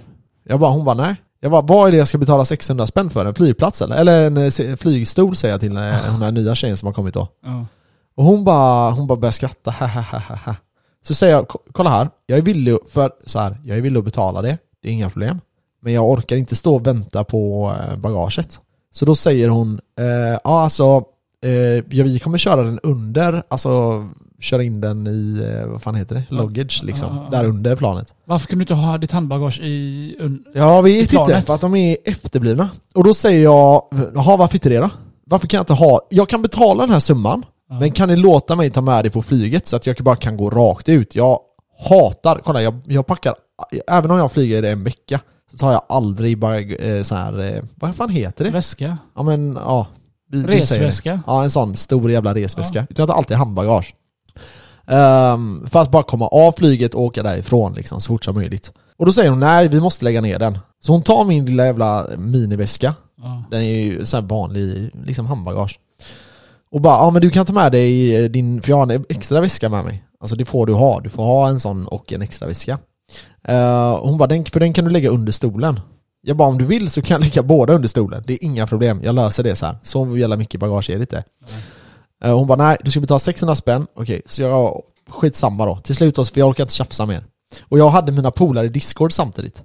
Jag 0.49 0.61
bara, 0.61 0.71
hon 0.71 0.85
bara 0.85 0.95
nej. 0.95 1.17
Jag 1.41 1.51
bara, 1.51 1.63
vad 1.63 1.87
är 1.87 1.91
det 1.91 1.97
jag 1.97 2.09
ska 2.09 2.19
betala 2.19 2.45
600 2.45 2.87
spänn 2.87 3.11
för? 3.11 3.27
En 3.27 3.35
flygplats 3.35 3.83
eller? 3.83 3.97
Eller 3.97 4.23
en 4.27 4.37
eh, 4.37 4.77
flygstol 4.77 5.37
säger 5.37 5.55
jag 5.55 5.61
till 5.61 5.77
eh, 5.77 5.83
den 5.83 6.23
här 6.23 6.31
nya 6.33 6.55
tjejen 6.55 6.77
som 6.77 6.87
har 6.87 6.93
kommit 6.93 7.15
då. 7.15 7.29
ja. 7.45 7.67
Och 8.17 8.25
hon 8.25 8.45
bara, 8.45 8.91
hon 8.91 9.07
bara 9.07 9.19
börjar 9.19 9.33
skratta. 9.33 9.75
Så 11.03 11.15
säger 11.15 11.33
jag, 11.35 11.49
"Ko- 11.49 11.59
kolla 11.73 11.91
här, 11.91 12.09
jag 12.27 12.39
är 12.39 12.43
villig 12.43 12.77
för, 12.89 13.11
så 13.27 13.39
här, 13.39 13.61
jag 13.65 13.77
är 13.79 13.81
villig 13.83 13.99
att 13.99 14.05
betala 14.05 14.43
det, 14.43 14.59
det 14.83 14.89
är 14.89 14.93
inga 14.93 15.11
problem. 15.11 15.41
Men 15.83 15.93
jag 15.93 16.11
orkar 16.11 16.37
inte 16.37 16.57
stå 16.57 16.75
och 16.75 16.87
vänta 16.87 17.25
på 17.25 17.75
eh, 17.91 17.97
bagaget. 17.97 18.61
Så 18.93 19.05
då 19.05 19.15
säger 19.15 19.49
hon, 19.49 19.81
eh, 20.01 20.07
ja 20.45 20.61
alltså, 20.63 21.03
eh, 21.45 21.51
ja, 21.51 22.05
vi 22.05 22.19
kommer 22.19 22.39
köra 22.39 22.63
den 22.63 22.79
under, 22.83 23.43
alltså 23.49 23.71
köra 24.41 24.63
in 24.63 24.81
den 24.81 25.07
i, 25.07 25.43
eh, 25.63 25.67
vad 25.67 25.83
fan 25.83 25.95
heter 25.95 26.15
det, 26.15 26.25
luggage 26.35 26.83
liksom, 26.85 27.09
Ja, 27.09 27.17
ja, 27.17 27.29
ja. 27.33 27.39
där 27.39 27.49
under 27.49 27.77
planet. 27.77 28.15
Varför 28.25 28.47
kunde 28.47 28.65
du 28.65 28.75
inte 28.75 28.87
ha 28.87 28.99
ditt 28.99 29.13
handbagage 29.13 29.61
i... 29.61 30.17
Un... 30.21 30.45
Jag 30.55 30.89
I 30.89 31.01
vet 31.01 31.13
inte, 31.13 31.43
för 31.43 31.55
att 31.55 31.61
de 31.61 31.75
är 31.77 31.97
efterblivna. 32.05 32.69
Och 32.95 33.05
då 33.05 33.15
säger 33.15 33.43
jag, 33.45 33.83
jaha 34.15 34.37
varför 34.37 34.55
inte 34.57 34.69
det 34.69 34.79
då? 34.79 34.91
Varför 35.27 35.47
kan 35.49 35.59
jag 35.59 35.63
inte 35.63 35.73
ha, 35.75 36.01
jag 36.11 36.29
kan 36.29 36.43
betala 36.43 36.83
den 36.83 36.93
här 36.93 37.01
summan, 37.01 37.45
Ja. 37.71 37.81
men 37.81 37.93
kan 37.93 38.09
ni 38.09 38.17
låta 38.17 38.57
mig 38.57 38.71
ta 38.71 38.81
med 38.81 39.05
det 39.05 39.11
på 39.11 39.23
flyget 39.23 39.67
så 39.67 39.77
att 39.77 39.87
jag 39.87 39.97
bara 39.97 40.17
kan 40.17 40.37
gå 40.37 40.51
rakt 40.51 40.89
ut? 40.89 41.15
Jag 41.15 41.39
hatar, 41.89 42.41
kolla 42.45 42.63
jag, 42.63 42.81
jag 42.87 43.07
packar, 43.07 43.35
även 43.87 44.11
om 44.11 44.19
jag 44.19 44.33
flyger 44.33 44.63
en 44.63 44.85
vecka, 44.85 45.21
så 45.51 45.57
tar 45.57 45.73
jag 45.73 45.83
aldrig 45.89 46.39
bara 46.39 46.59
eh, 46.61 47.03
så 47.03 47.15
här, 47.15 47.39
eh, 47.57 47.63
vad 47.75 47.95
fan 47.95 48.09
heter 48.11 48.45
det? 48.45 48.51
Väska? 48.51 48.99
Ja 49.17 49.23
men, 49.23 49.59
ja. 49.65 49.87
Vi, 50.31 50.43
vi. 50.43 50.47
Resväska? 50.59 51.21
Ja, 51.27 51.45
en 51.45 51.51
sån 51.51 51.77
stor 51.77 52.11
jävla 52.11 52.35
resväska. 52.35 52.87
Utan 52.91 53.03
jag 53.03 53.09
tar 53.09 53.15
alltid 53.17 53.37
handbagage. 53.37 53.95
Um, 54.87 55.67
för 55.71 55.81
att 55.81 55.91
bara 55.91 56.03
komma 56.03 56.29
av 56.29 56.53
flyget 56.53 56.95
och 56.95 57.03
åka 57.03 57.23
därifrån 57.23 57.73
liksom, 57.75 58.01
så 58.01 58.09
fort 58.09 58.25
som 58.25 58.35
möjligt. 58.35 58.73
Och 58.99 59.07
då 59.07 59.13
säger 59.13 59.31
hon 59.31 59.41
nej, 59.41 59.69
vi 59.69 59.81
måste 59.81 60.05
lägga 60.05 60.21
ner 60.21 60.39
den. 60.39 60.59
Så 60.81 60.93
hon 60.93 61.03
tar 61.03 61.25
min 61.25 61.47
lilla 61.47 61.67
jävla 61.67 62.07
miniväska, 62.19 62.95
Ja. 63.23 63.43
den 63.51 63.61
är 63.63 63.81
ju 63.81 64.05
så 64.05 64.21
vanlig 64.21 64.91
liksom 65.05 65.27
handbagage. 65.27 65.79
Och 66.71 66.81
bara, 66.81 66.95
ja 66.99 67.11
men 67.11 67.23
du 67.23 67.31
kan 67.31 67.47
ta 67.47 67.53
med 67.53 67.73
dig 67.73 68.17
eh, 68.17 68.31
din, 68.31 68.63
för 68.63 68.71
jag 68.71 68.77
har 68.77 68.93
en 68.93 69.05
extra 69.09 69.41
väska 69.41 69.69
med 69.69 69.85
mig. 69.85 70.05
Alltså 70.21 70.37
det 70.37 70.45
får 70.45 70.67
du 70.67 70.75
ha, 70.75 71.01
du 71.01 71.09
får 71.09 71.23
ha 71.23 71.49
en 71.49 71.61
sån 71.61 71.87
och 71.87 72.13
en 72.13 72.23
extra 72.23 72.49
väska. 72.49 72.79
Och 74.01 74.09
hon 74.09 74.19
bara, 74.19 74.27
den, 74.27 74.45
för 74.45 74.61
den 74.61 74.73
kan 74.73 74.85
du 74.85 74.91
lägga 74.91 75.11
under 75.11 75.33
stolen. 75.33 75.81
Jag 76.23 76.37
bara, 76.37 76.49
om 76.49 76.59
du 76.59 76.67
vill 76.67 76.91
så 76.91 77.03
kan 77.03 77.15
jag 77.15 77.21
lägga 77.21 77.43
båda 77.43 77.73
under 77.73 77.89
stolen. 77.89 78.23
Det 78.27 78.33
är 78.33 78.45
inga 78.45 78.67
problem, 78.67 79.01
jag 79.05 79.15
löser 79.15 79.45
det 79.45 79.57
så 79.57 79.67
här. 79.67 79.77
Så 79.83 80.17
jävla 80.19 80.37
mycket 80.37 80.61
bagage 80.61 80.91
är 80.91 80.95
det 80.95 81.01
inte. 81.01 81.17
Eh, 81.17 81.25
hon 82.25 82.47
bara, 82.47 82.59
nej 82.69 82.77
du 82.85 82.91
ska 82.91 83.01
betala 83.01 83.19
600 83.19 83.57
spänn. 83.57 83.87
Okej, 83.95 84.23
så 84.27 84.43
jag, 84.43 84.83
skitsamma 85.09 85.67
då. 85.67 85.77
Till 85.77 85.97
slut 85.97 86.15
då, 86.15 86.25
för 86.25 86.41
jag 86.41 86.49
orkar 86.49 86.65
inte 86.65 86.75
tjafsa 86.75 87.07
mer. 87.07 87.25
Och 87.63 87.79
jag 87.79 87.89
hade 87.89 88.13
mina 88.13 88.31
polare 88.31 88.67
i 88.67 88.69
discord 88.69 89.13
samtidigt. 89.13 89.65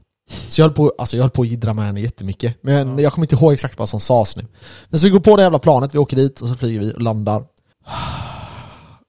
Så 0.49 0.61
jag 0.61 0.65
höll 0.65 0.75
på, 0.75 0.93
alltså 0.97 1.17
jag 1.17 1.23
höll 1.23 1.31
på 1.31 1.41
att 1.41 1.47
jiddra 1.47 1.73
med 1.73 1.85
henne 1.85 2.01
jättemycket. 2.01 2.55
Men 2.61 2.99
jag 2.99 3.13
kommer 3.13 3.25
inte 3.25 3.35
ihåg 3.35 3.53
exakt 3.53 3.79
vad 3.79 3.89
som 3.89 3.99
sades 3.99 4.35
nu. 4.35 4.45
Men 4.89 4.99
så 4.99 5.05
vi 5.05 5.09
går 5.09 5.19
på 5.19 5.35
det 5.37 5.43
jävla 5.43 5.59
planet, 5.59 5.93
vi 5.95 5.99
åker 5.99 6.17
dit 6.17 6.41
och 6.41 6.47
så 6.47 6.55
flyger 6.55 6.79
vi 6.79 6.93
och 6.93 7.01
landar. 7.01 7.43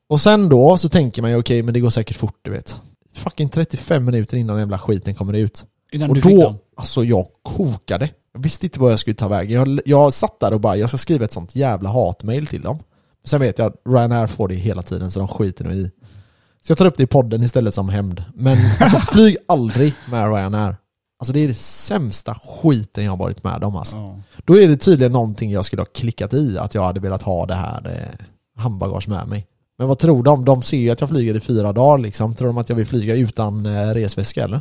Och 0.08 0.20
sen 0.20 0.48
då 0.48 0.78
så 0.78 0.88
tänker 0.88 1.22
man 1.22 1.30
ju 1.30 1.36
okej, 1.38 1.62
men 1.62 1.74
det 1.74 1.80
går 1.80 1.90
säkert 1.90 2.16
fort 2.16 2.38
du 2.42 2.50
vet. 2.50 2.80
Fucking 3.14 3.48
35 3.48 4.04
minuter 4.04 4.36
innan 4.36 4.56
den 4.56 4.62
jävla 4.62 4.78
skiten 4.78 5.14
kommer 5.14 5.32
ut. 5.32 5.64
Innan 5.92 6.08
Och 6.08 6.14
du 6.14 6.22
fick 6.22 6.36
då, 6.36 6.42
dem? 6.42 6.58
alltså 6.76 7.04
jag 7.04 7.26
kokade. 7.42 8.08
Jag 8.32 8.42
visste 8.42 8.66
inte 8.66 8.80
vad 8.80 8.92
jag 8.92 9.00
skulle 9.00 9.14
ta 9.14 9.28
vägen. 9.28 9.60
Jag, 9.60 9.80
jag 9.84 10.12
satt 10.14 10.40
där 10.40 10.52
och 10.52 10.60
bara, 10.60 10.76
jag 10.76 10.88
ska 10.88 10.98
skriva 10.98 11.24
ett 11.24 11.32
sånt 11.32 11.56
jävla 11.56 11.90
hatmail 11.90 12.46
till 12.46 12.62
dem. 12.62 12.78
Sen 13.24 13.40
vet 13.40 13.58
jag 13.58 13.66
att 13.66 13.80
Ryanair 13.88 14.26
får 14.26 14.48
det 14.48 14.54
hela 14.54 14.82
tiden 14.82 15.10
så 15.10 15.18
de 15.18 15.28
skiter 15.28 15.64
nog 15.64 15.74
i. 15.74 15.90
Så 16.60 16.70
jag 16.70 16.78
tar 16.78 16.86
upp 16.86 16.96
det 16.96 17.02
i 17.02 17.06
podden 17.06 17.42
istället 17.42 17.74
som 17.74 17.88
hämnd. 17.88 18.24
Men 18.34 18.56
alltså 18.80 18.98
flyg 18.98 19.36
aldrig 19.48 19.94
med 20.10 20.34
Ryanair. 20.34 20.76
Alltså 21.18 21.32
det 21.32 21.40
är 21.40 21.48
det 21.48 21.54
sämsta 21.54 22.34
skiten 22.34 23.04
jag 23.04 23.12
har 23.12 23.16
varit 23.16 23.44
med 23.44 23.64
om 23.64 23.76
alltså. 23.76 23.96
Ja. 23.96 24.20
Då 24.44 24.60
är 24.60 24.68
det 24.68 24.76
tydligen 24.76 25.12
någonting 25.12 25.50
jag 25.50 25.64
skulle 25.64 25.82
ha 25.82 25.86
klickat 25.86 26.34
i, 26.34 26.58
att 26.58 26.74
jag 26.74 26.84
hade 26.84 27.00
velat 27.00 27.22
ha 27.22 27.46
det 27.46 27.54
här 27.54 27.86
eh, 27.86 28.26
handbagage 28.62 29.08
med 29.08 29.28
mig. 29.28 29.46
Men 29.78 29.88
vad 29.88 29.98
tror 29.98 30.22
de? 30.22 30.44
De 30.44 30.62
ser 30.62 30.76
ju 30.76 30.90
att 30.90 31.00
jag 31.00 31.10
flyger 31.10 31.34
i 31.36 31.40
fyra 31.40 31.72
dagar 31.72 31.98
liksom. 31.98 32.34
Tror 32.34 32.48
de 32.48 32.58
att 32.58 32.68
jag 32.68 32.76
vill 32.76 32.86
flyga 32.86 33.14
utan 33.14 33.66
eh, 33.66 33.94
resväska 33.94 34.44
eller? 34.44 34.60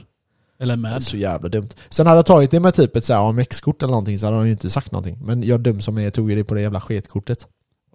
Eller 0.60 0.76
Det 0.76 0.80
är 0.80 0.92
med? 0.92 1.04
så 1.04 1.18
jävla 1.18 1.50
dumt. 1.50 1.70
Sen 1.90 2.08
hade 2.08 2.18
jag 2.18 2.26
tagit 2.26 2.52
det 2.52 2.60
med 2.60 2.74
typ 2.74 2.96
ett 2.96 3.10
AMX-kort 3.10 3.84
eller 3.84 3.92
någonting 3.92 4.20
så 4.20 4.26
hade 4.26 4.38
de 4.38 4.46
ju 4.46 4.52
inte 4.52 4.70
sagt 4.70 4.92
någonting. 4.92 5.20
Men 5.24 5.44
jag 5.44 5.60
dum 5.60 5.82
som 5.82 5.98
är 5.98 6.10
tog 6.10 6.30
ju 6.30 6.36
det 6.36 6.44
på 6.44 6.54
det 6.54 6.62
jävla 6.62 6.82
sketkortet. 6.82 7.48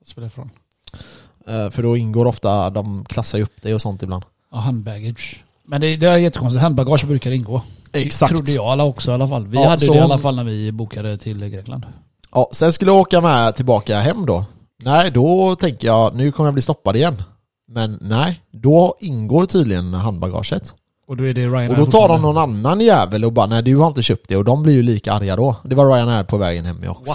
Spelar 0.07 0.25
det 0.29 0.31
för 0.31 0.43
roll? 0.43 0.51
Eh, 1.49 1.71
för 1.71 1.83
då 1.83 1.97
ingår 1.97 2.27
ofta, 2.27 2.71
de 2.71 3.05
klassar 3.05 3.39
ju 3.39 3.45
upp 3.45 3.57
det 3.63 3.75
och 3.75 3.81
sånt 3.83 4.03
ibland. 4.03 4.25
Ja, 4.53 4.59
handbaggage. 4.59 5.45
Men 5.65 5.81
det, 5.81 5.97
det 5.97 6.07
är 6.07 6.17
jättekonstigt. 6.17 6.63
Handbagage 6.63 7.07
brukar 7.07 7.31
ingå. 7.31 7.63
Exakt. 7.93 8.31
Trodde 8.33 8.53
jag 8.53 8.65
alla 8.67 8.85
också 8.85 9.11
i 9.11 9.15
alla 9.15 9.29
fall. 9.29 9.47
Vi 9.47 9.57
Ja, 9.57 9.69
hade 9.69 9.81
så 9.87 9.93
det 9.93 9.99
i 9.99 10.01
hon- 10.01 10.11
alla 10.11 10.19
fall 10.21 10.37
när 10.37 10.45
vi 10.45 10.73
bokade 10.73 11.19
till 11.19 11.49
Grekland. 11.49 11.87
Ja, 12.33 12.49
sen 12.53 12.73
skulle 12.73 12.91
jag 12.91 13.01
åka 13.01 13.21
med 13.21 13.57
tillbaka 13.57 13.99
hem 14.01 14.27
då. 14.27 14.45
Nej, 14.83 15.11
då 15.11 15.57
tänker 15.57 15.87
jag, 15.87 16.15
nu 16.17 16.33
kommer 16.33 16.47
jag 16.47 16.55
bli 16.55 16.63
stoppad 16.63 16.97
igen. 16.97 17.23
Men 17.69 17.99
nej, 18.01 18.41
då 18.53 18.97
ingår 19.01 19.47
tydligen 19.47 19.95
handbagaget. 19.95 20.75
Och 21.09 21.17
då 21.17 21.25
är 21.27 21.35
det 21.35 21.41
Ryanair 21.47 21.71
Och 21.71 21.77
då 21.77 21.85
tar 21.85 21.85
de 21.85 21.91
fortfarande. 21.93 22.27
någon 22.27 22.39
annan 22.39 22.81
jävel 22.81 23.25
och 23.25 23.33
bara 23.33 23.47
nej 23.47 23.63
du 23.63 23.77
har 23.77 23.87
inte 23.89 24.03
köpt 24.03 24.29
det 24.29 24.37
och 24.37 24.45
de 24.45 24.63
blir 24.63 24.75
ju 24.75 24.83
lika 24.83 25.13
arga 25.13 25.37
då. 25.37 25.57
Det 25.65 25.75
var 25.75 25.95
Ryanair 25.95 26.25
på 26.25 26.37
vägen 26.37 26.65
hem 26.65 26.77
med 26.77 26.91
också. 26.91 27.15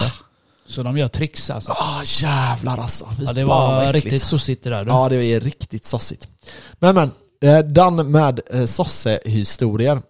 Så 0.73 0.83
de 0.83 0.97
gör 0.97 1.07
tricks 1.07 1.49
alltså. 1.49 1.71
Ah 1.71 2.03
jävlar 2.05 2.77
alltså. 2.77 3.05
Fy 3.17 3.23
Ja, 3.23 3.33
det 3.33 3.45
var 3.45 3.93
riktigt 3.93 4.23
sossigt 4.23 4.63
det 4.63 4.69
där 4.69 4.86
du. 4.86 4.91
Ja 4.91 5.09
det 5.09 5.15
är 5.25 5.39
riktigt 5.39 5.86
sossigt. 5.86 6.27
Men 6.79 6.95
men, 6.95 7.12
eh, 7.43 7.59
done 7.59 8.03
med 8.03 8.39
eh, 8.51 8.65
sossehistorier. 8.65 10.01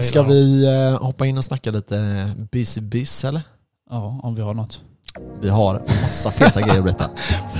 Ska 0.00 0.22
vi 0.22 0.64
eh, 0.66 1.02
hoppa 1.02 1.26
in 1.26 1.38
och 1.38 1.44
snacka 1.44 1.70
lite 1.70 2.30
busy 2.52 2.80
biz 2.80 3.24
eller? 3.24 3.42
Ja, 3.90 4.20
om 4.22 4.34
vi 4.34 4.42
har 4.42 4.54
något. 4.54 4.80
Vi 5.42 5.48
har 5.48 5.82
massa 6.02 6.30
feta 6.30 6.60
grejer 6.60 6.78
att 6.78 6.84
berätta. 6.84 7.10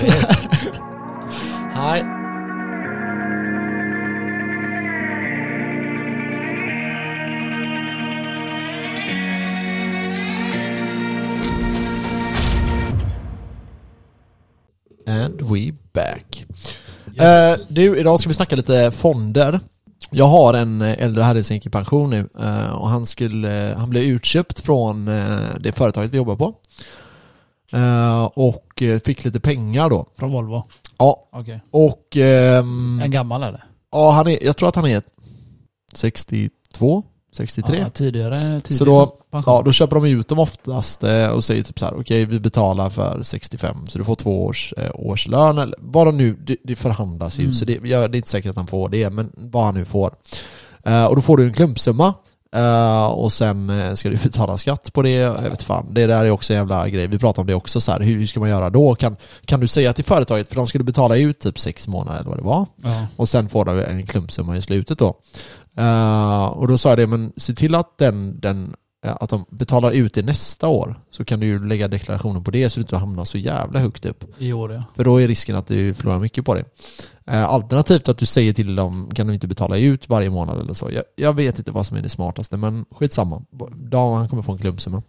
Nej. 1.74 2.04
And 15.08 15.40
we 15.42 15.72
back. 15.92 16.44
Yes. 17.14 17.60
Eh, 17.60 17.66
du, 17.68 17.98
idag 17.98 18.20
ska 18.20 18.28
vi 18.28 18.34
snacka 18.34 18.56
lite 18.56 18.90
fonder. 18.90 19.60
Jag 20.10 20.26
har 20.28 20.54
en 20.54 20.82
eh, 20.82 21.04
äldre 21.04 21.22
herre 21.24 21.42
som 21.42 21.54
gick 21.56 21.66
i 21.66 21.70
pension 21.70 22.10
nu 22.10 22.28
eh, 22.40 22.72
och 22.72 22.88
han, 22.88 23.06
skulle, 23.06 23.74
han 23.78 23.90
blev 23.90 24.02
utköpt 24.02 24.60
från 24.60 25.08
eh, 25.08 25.38
det 25.60 25.72
företaget 25.72 26.10
vi 26.12 26.16
jobbar 26.16 26.36
på. 26.36 26.54
Eh, 27.72 28.24
och 28.24 28.82
eh, 28.82 29.00
fick 29.00 29.24
lite 29.24 29.40
pengar 29.40 29.90
då. 29.90 30.06
Från 30.18 30.32
Volvo. 30.32 30.62
Ja, 30.98 31.28
Okej. 31.32 31.60
och 31.70 32.16
ehm, 32.16 33.00
En 33.04 33.10
gammal 33.10 33.42
eller? 33.42 33.64
ja, 33.92 34.10
han 34.10 34.26
är, 34.28 34.44
jag 34.44 34.56
tror 34.56 34.68
att 34.68 34.76
han 34.76 34.86
är 34.86 35.02
62, 35.94 37.02
63. 37.32 37.78
Ja, 37.78 37.88
tidigare, 37.90 38.38
tidigare 38.60 38.60
Så 38.78 38.84
då-. 38.84 39.16
Ja, 39.46 39.62
då 39.64 39.72
köper 39.72 39.96
de 39.96 40.04
ut 40.06 40.28
dem 40.28 40.38
oftast 40.38 41.04
eh, 41.04 41.26
och 41.28 41.44
säger 41.44 41.62
typ 41.62 41.78
så 41.78 41.84
här: 41.84 41.94
okej 42.00 42.24
vi 42.24 42.40
betalar 42.40 42.90
för 42.90 43.22
65 43.22 43.76
så 43.86 43.98
du 43.98 44.04
får 44.04 44.14
två 44.16 44.44
års 44.44 44.74
eh, 44.76 44.90
årslön 44.94 45.58
eller 45.58 45.76
vad 45.78 46.06
de 46.06 46.16
nu, 46.16 46.36
det, 46.46 46.56
det 46.64 46.76
förhandlas 46.76 47.38
ju 47.38 47.42
Mm. 47.42 47.54
så 47.54 47.64
det, 47.64 47.78
det 47.78 47.92
är 47.94 48.16
inte 48.16 48.30
säkert 48.30 48.50
att 48.50 48.56
han 48.56 48.66
får 48.66 48.88
det 48.88 49.10
men 49.10 49.32
vad 49.36 49.64
han 49.64 49.74
nu 49.74 49.84
får. 49.84 50.14
Eh, 50.84 51.04
och 51.04 51.16
då 51.16 51.22
får 51.22 51.36
du 51.36 51.44
en 51.44 51.52
klumpsumma 51.52 52.14
och 53.12 53.32
sen 53.32 53.96
ska 53.96 54.08
du 54.10 54.16
betala 54.24 54.58
skatt 54.58 54.92
på 54.92 55.02
det, 55.02 55.10
jag 55.10 55.42
vet 55.42 55.62
fan. 55.62 55.86
Det 55.90 56.06
där 56.06 56.24
är 56.24 56.30
också 56.30 56.52
en 56.52 56.58
jävla 56.58 56.88
grej, 56.88 57.06
vi 57.06 57.18
pratar 57.18 57.42
om 57.42 57.46
det 57.46 57.54
också 57.54 57.80
så 57.80 57.92
här. 57.92 58.00
hur, 58.00 58.18
hur 58.18 58.26
ska 58.26 58.40
man 58.40 58.48
göra 58.48 58.70
då? 58.70 58.94
Kan, 58.94 59.16
kan 59.44 59.60
du 59.60 59.68
säga 59.68 59.92
till 59.92 60.04
företaget, 60.04 60.48
för 60.48 60.54
de 60.54 60.66
skulle 60.66 60.84
betala 60.84 61.16
ut 61.16 61.38
typ 61.40 61.58
sex 61.58 61.88
månader 61.88 62.20
eller 62.20 62.30
vad 62.30 62.38
det 62.38 62.44
var, 62.44 62.66
Ja. 62.82 63.06
och 63.16 63.28
sen 63.28 63.48
får 63.48 63.64
du 63.64 63.84
en 63.84 64.06
klumpsumma 64.06 64.56
i 64.56 64.62
slutet 64.62 64.98
då. 64.98 65.14
Eh, 65.78 66.44
och 66.44 66.68
då 66.68 66.78
sa 66.78 66.88
jag 66.88 66.98
det, 66.98 67.06
men 67.06 67.32
se 67.36 67.54
till 67.54 67.74
att 67.74 67.98
den, 67.98 68.40
den 68.40 68.74
eh, 69.04 69.16
att 69.20 69.30
de 69.30 69.44
betalar 69.50 69.90
ut 69.90 70.14
det 70.14 70.22
nästa 70.22 70.68
år 70.68 71.00
så 71.10 71.24
kan 71.24 71.40
du 71.40 71.46
ju 71.46 71.66
lägga 71.66 71.88
deklarationen 71.88 72.44
på 72.44 72.50
det 72.50 72.70
så 72.70 72.80
du 72.80 72.82
inte 72.82 72.96
hamnar 72.96 73.24
så 73.24 73.38
jävla 73.38 73.80
högt 73.80 74.06
upp. 74.06 74.24
I 74.38 74.52
år 74.52 74.72
ja. 74.72 74.82
För 74.96 75.04
då 75.04 75.20
är 75.20 75.28
risken 75.28 75.56
att 75.56 75.66
du 75.66 75.94
förlorar 75.94 76.18
mycket 76.18 76.44
på 76.44 76.54
det. 76.54 76.64
Eh, 77.26 77.44
Alternativt 77.44 78.08
att 78.08 78.18
du 78.18 78.26
säger 78.26 78.52
till 78.52 78.76
dem, 78.76 79.10
kan 79.14 79.26
du 79.26 79.34
inte 79.34 79.48
betala 79.48 79.76
ut 79.76 80.08
varje 80.08 80.30
månad 80.30 80.60
eller 80.60 80.74
så. 80.74 80.90
Jag, 80.92 81.04
jag 81.16 81.32
vet 81.32 81.58
inte 81.58 81.70
vad 81.70 81.86
som 81.86 81.96
är 81.96 82.02
det 82.02 82.08
smartaste 82.08 82.56
men 82.56 82.84
skitsamma. 82.90 83.42
Han 83.92 84.28
kommer 84.28 84.42
få 84.42 84.52
en 84.52 84.58
klumpsumma. 84.58 85.02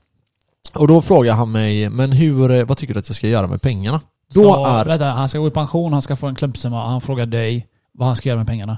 Och 0.73 0.87
då 0.87 1.01
frågar 1.01 1.33
han 1.33 1.51
mig, 1.51 1.89
men 1.89 2.11
hur, 2.11 2.63
vad 2.65 2.77
tycker 2.77 2.93
du 2.93 2.99
att 2.99 3.09
jag 3.09 3.15
ska 3.15 3.27
göra 3.27 3.47
med 3.47 3.61
pengarna? 3.61 4.01
Då 4.33 4.41
så, 4.41 4.65
är... 4.65 4.85
Vänta, 4.85 5.05
han 5.05 5.29
ska 5.29 5.39
gå 5.39 5.47
i 5.47 5.51
pension, 5.51 5.93
han 5.93 6.01
ska 6.01 6.15
få 6.15 6.27
en 6.27 6.35
klumpsumma 6.35 6.83
och 6.83 6.89
han 6.89 7.01
frågar 7.01 7.25
dig 7.25 7.67
vad 7.93 8.07
han 8.07 8.15
ska 8.15 8.29
göra 8.29 8.37
med 8.37 8.47
pengarna. 8.47 8.77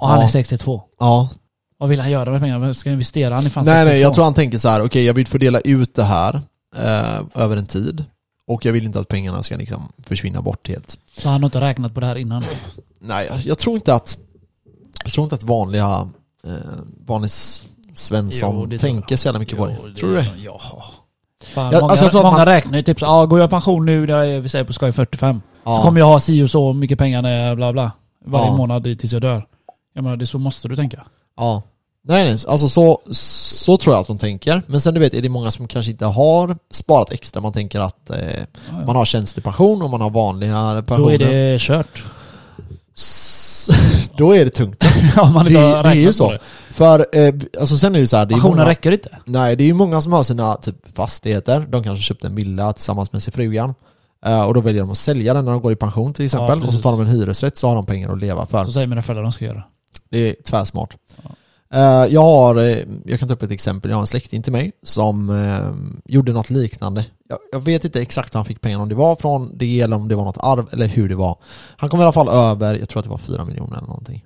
Och 0.00 0.08
han 0.08 0.18
Ja. 0.18 0.24
är 0.24 0.28
62. 0.28 0.82
Ja, 0.98 1.28
Vad 1.78 1.88
vill 1.88 2.00
han 2.00 2.10
göra 2.10 2.30
med 2.30 2.40
pengarna? 2.40 2.74
Ska 2.74 2.88
han 2.90 2.92
investera? 2.92 3.34
Han 3.34 3.46
är 3.46 3.50
fan 3.50 3.64
Nej 3.64 3.74
62. 3.74 3.88
nej, 3.92 4.00
jag 4.00 4.14
tror 4.14 4.24
han 4.24 4.34
tänker 4.34 4.58
så 4.58 4.68
här: 4.68 4.84
okej 4.84 5.04
jag 5.04 5.14
vill 5.14 5.26
fördela 5.26 5.60
ut 5.60 5.94
det 5.94 6.02
här 6.04 6.40
eh, 6.76 7.20
över 7.42 7.56
en 7.56 7.66
tid. 7.66 8.04
Och 8.46 8.64
jag 8.64 8.72
vill 8.72 8.84
inte 8.84 9.00
att 9.00 9.08
pengarna 9.08 9.42
ska 9.42 9.56
liksom 9.56 9.82
försvinna 10.06 10.42
bort 10.42 10.68
helt. 10.68 10.98
Så 11.16 11.28
han 11.28 11.42
har 11.42 11.46
inte 11.46 11.60
räknat 11.60 11.94
på 11.94 12.00
det 12.00 12.06
här 12.06 12.16
innan? 12.16 12.44
Nej, 13.00 13.26
jag, 13.30 13.38
jag 13.40 13.58
tror 13.58 13.74
inte 13.76 13.94
att 13.94 14.18
Jag 15.04 15.12
tror 15.12 15.24
inte 15.24 15.34
att 15.34 15.42
vanliga 15.42 16.08
eh, 16.46 16.52
vanlig 17.06 17.26
S- 17.26 17.64
Svensson 17.94 18.54
Jo, 18.60 18.66
det 18.66 18.78
tror 18.78 18.90
tänker 18.90 19.16
så 19.16 19.26
jävla 19.28 19.38
mycket 19.38 19.58
på 19.58 19.66
det. 19.66 19.76
Tror 19.96 20.08
du 20.10 20.16
det? 20.16 20.30
Ja. 20.38 20.60
Fan, 21.44 21.72
Ja, 21.72 21.80
många 21.80 21.90
alltså 21.90 22.04
jag 22.04 22.10
tror 22.12 22.20
att 22.20 22.24
många 22.26 22.36
man- 22.36 22.46
räknar 22.46 22.76
ju 22.78 22.82
typ 22.82 22.98
så, 22.98 23.04
ja, 23.04 23.26
går 23.26 23.38
jag 23.38 23.46
i 23.46 23.50
pension 23.50 23.86
nu, 23.86 24.06
det 24.06 24.14
är, 24.14 24.40
vi 24.40 24.48
säger 24.48 24.64
på 24.64 24.72
skoj 24.72 24.92
45, 24.92 25.40
Ja. 25.64 25.76
så 25.76 25.82
kommer 25.82 26.00
jag 26.00 26.06
ha 26.06 26.20
si 26.20 26.42
och 26.42 26.50
så 26.50 26.72
mycket 26.72 26.98
pengar 26.98 27.22
när 27.22 27.46
jag 27.48 27.56
bla 27.56 27.72
bla. 27.72 27.92
Varje 28.26 28.46
Ja. 28.46 28.56
månad 28.56 28.82
tills 28.84 29.12
jag 29.12 29.22
dör. 29.22 29.46
Jag 29.98 30.02
menar, 30.02 30.16
det 30.16 30.26
så 30.26 30.38
måste 30.38 30.68
du 30.68 30.76
tänka. 30.76 31.00
Ja. 31.36 31.62
Nej 32.02 32.24
nej, 32.24 32.38
alltså 32.48 32.68
så, 32.68 33.00
så 33.10 33.76
tror 33.76 33.94
jag 33.94 34.00
att 34.00 34.06
de 34.06 34.18
tänker. 34.18 34.62
Men 34.66 34.80
sen 34.80 34.94
du 34.94 35.00
vet, 35.00 35.14
är 35.14 35.22
det 35.22 35.28
många 35.28 35.50
som 35.50 35.68
kanske 35.68 35.90
inte 35.92 36.06
har 36.06 36.56
sparat 36.70 37.12
extra. 37.12 37.40
Man 37.42 37.52
tänker 37.52 37.80
att 37.80 38.10
eh, 38.10 38.16
Ja, 38.20 38.34
ja. 38.70 38.86
man 38.86 38.96
har 38.96 39.04
tjänstepension 39.04 39.82
och 39.82 39.90
man 39.90 40.00
har 40.00 40.10
vanliga 40.10 40.82
pensioner. 40.86 41.18
Då 41.18 41.24
är 41.24 41.52
det 41.52 41.58
kört. 41.60 42.02
S- 42.96 43.68
Då 44.16 44.32
är 44.36 44.44
det 44.44 44.50
tungt. 44.50 44.84
Om 45.16 45.32
man 45.34 45.46
inte 45.46 45.60
Det- 45.60 45.82
det 45.82 45.88
är 45.88 45.94
ju 45.94 46.12
så. 46.12 46.30
det. 46.32 46.38
För, 46.72 47.06
eh, 47.12 47.34
alltså 47.60 47.76
sen 47.76 47.94
är 47.94 48.00
det 48.00 48.06
så 48.06 48.16
här, 48.16 48.26
det 48.26 48.34
Pensionen 48.34 48.56
många, 48.56 48.68
räcker 48.68 48.92
inte. 48.92 49.18
Nej, 49.24 49.56
det 49.56 49.64
är 49.64 49.66
ju 49.66 49.74
många 49.74 50.00
som 50.00 50.12
har 50.12 50.22
sina 50.22 50.54
typ 50.54 50.76
fastigheter. 50.96 51.66
De 51.68 51.82
kanske 51.84 52.02
köpt 52.02 52.24
en 52.24 52.34
villa 52.34 52.72
tillsammans 52.72 53.12
med 53.12 53.22
sin 53.22 53.32
frugan. 53.32 53.74
Eh, 54.26 54.42
och 54.42 54.54
då 54.54 54.60
väljer 54.60 54.80
de 54.82 54.90
att 54.90 54.98
sälja 54.98 55.34
den 55.34 55.44
när 55.44 55.52
de 55.52 55.60
går 55.62 55.72
i 55.72 55.76
pension 55.76 56.14
till 56.14 56.24
exempel. 56.24 56.62
och 56.62 56.74
så 56.74 56.80
tar 56.82 56.90
de 56.90 57.00
en 57.00 57.06
hyresrätt 57.06 57.56
så 57.56 57.68
har 57.68 57.74
de 57.74 57.86
pengar 57.86 58.12
att 58.12 58.18
leva 58.20 58.46
för. 58.46 58.64
Så 58.64 58.72
säger 58.72 58.86
mina 58.86 59.02
föräldrar 59.02 59.22
de 59.22 59.32
ska 59.32 59.44
göra. 59.44 59.62
Det 60.10 60.18
är 60.18 60.42
tvärsmart. 60.42 60.96
Eh, 61.74 62.06
jag 62.08 62.20
har, 62.20 62.56
eh, 62.56 62.78
jag 63.04 63.18
kan 63.18 63.28
ta 63.28 63.34
upp 63.34 63.42
ett 63.42 63.50
exempel. 63.50 63.90
Jag 63.90 63.96
har 63.96 64.00
en 64.02 64.06
släkting 64.06 64.42
till 64.42 64.52
mig 64.52 64.72
som 64.82 65.30
eh, 65.30 66.12
gjorde 66.12 66.32
något 66.32 66.50
liknande. 66.50 67.04
Jag, 67.28 67.38
jag 67.52 67.60
vet 67.60 67.84
inte 67.84 68.02
exakt 68.02 68.34
hur 68.34 68.38
han 68.38 68.44
fick 68.44 68.60
pengarna, 68.60 68.82
om 68.82 68.88
det 68.88 68.94
var 68.94 69.16
från 69.16 69.58
det 69.58 69.80
eller 69.80 69.96
om 69.96 70.08
det 70.08 70.14
var 70.14 70.24
något 70.24 70.38
arv 70.40 70.68
eller 70.72 70.86
hur 70.86 71.08
det 71.08 71.16
var. 71.16 71.38
Han 71.76 71.90
kom 71.90 72.00
i 72.00 72.02
alla 72.02 72.12
fall 72.12 72.28
över, 72.28 72.78
jag 72.78 72.88
tror 72.88 73.00
att 73.00 73.04
det 73.04 73.10
var 73.10 73.18
4 73.18 73.44
miljoner 73.44 73.76
eller 73.76 73.86
någonting. 73.86 74.24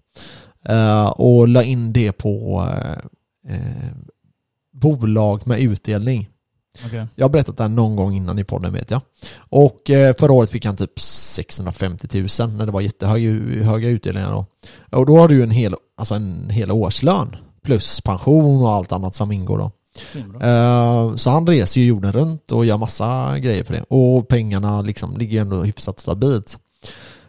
Eh, 0.68 1.08
och 1.08 1.48
la 1.48 1.62
in 1.62 1.92
det 1.92 2.12
på 2.12 2.68
bolag 4.72 5.46
med 5.46 5.60
utdelning. 5.60 6.28
Okej. 6.86 7.06
Jag 7.14 7.24
har 7.24 7.30
berättat 7.30 7.56
det 7.56 7.62
här 7.62 7.68
någon 7.68 7.96
gång 7.96 8.16
innan 8.16 8.38
i 8.38 8.44
podden 8.44 8.72
vet 8.72 8.90
jag. 8.90 9.00
Och 9.38 9.90
eh, 9.90 10.14
förra 10.18 10.32
året 10.32 10.50
fick 10.50 10.64
han 10.64 10.76
typ 10.76 11.00
650 11.00 12.08
000 12.40 12.50
när 12.50 12.66
det 12.66 12.72
var 12.72 12.80
jättehöga 12.80 13.30
höga 13.64 13.88
utdelningar 13.88 14.30
då. 14.32 14.46
Och 14.98 15.06
då 15.06 15.18
har 15.18 15.28
du 15.28 15.34
ju 15.34 15.42
en 15.42 15.50
hel, 15.50 15.74
alltså 15.96 16.14
en 16.14 16.50
hel 16.50 16.70
årslön. 16.70 17.36
Plus 17.64 18.00
pension 18.00 18.62
och 18.62 18.72
allt 18.72 18.92
annat 18.92 19.14
som 19.14 19.32
ingår 19.32 19.58
då. 19.58 19.70
Eh, 20.46 21.16
Så 21.16 21.30
han 21.30 21.46
reser 21.46 21.80
ju 21.80 21.86
jorden 21.86 22.12
runt 22.12 22.52
och 22.52 22.64
gör 22.66 22.76
massa 22.78 23.38
grejer 23.38 23.64
för 23.64 23.74
det. 23.74 23.82
Och 23.88 24.28
pengarna 24.28 24.82
liksom 24.82 25.16
ligger 25.16 25.32
ju 25.32 25.38
ändå 25.38 25.62
hyfsat 25.62 26.00
stabilt. 26.00 26.58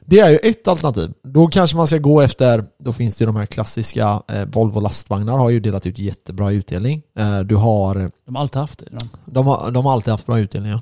Det 0.05 0.19
är 0.19 0.29
ju 0.29 0.37
ett 0.37 0.67
alternativ. 0.67 1.13
Då 1.23 1.47
kanske 1.47 1.77
man 1.77 1.87
ska 1.87 1.97
gå 1.97 2.21
efter, 2.21 2.65
då 2.79 2.93
finns 2.93 3.17
det 3.17 3.21
ju 3.21 3.25
de 3.25 3.35
här 3.35 3.45
klassiska, 3.45 4.21
eh, 4.27 4.45
Volvo 4.45 4.79
lastvagnar 4.79 5.37
har 5.37 5.49
ju 5.49 5.59
delat 5.59 5.85
ut 5.85 5.99
jättebra 5.99 6.51
utdelning. 6.51 7.01
Eh, 7.19 7.39
du 7.39 7.55
har 7.55 8.11
De 8.25 8.35
har 8.35 8.41
alltid 8.41 8.61
haft 8.61 8.79
det. 8.79 8.85
De. 8.91 9.09
de 9.25 9.47
har, 9.47 9.71
de 9.71 9.85
har 9.85 9.93
alltid 9.93 10.11
haft 10.11 10.25
bra 10.25 10.39
utdelning 10.39 10.71
ja. 10.71 10.79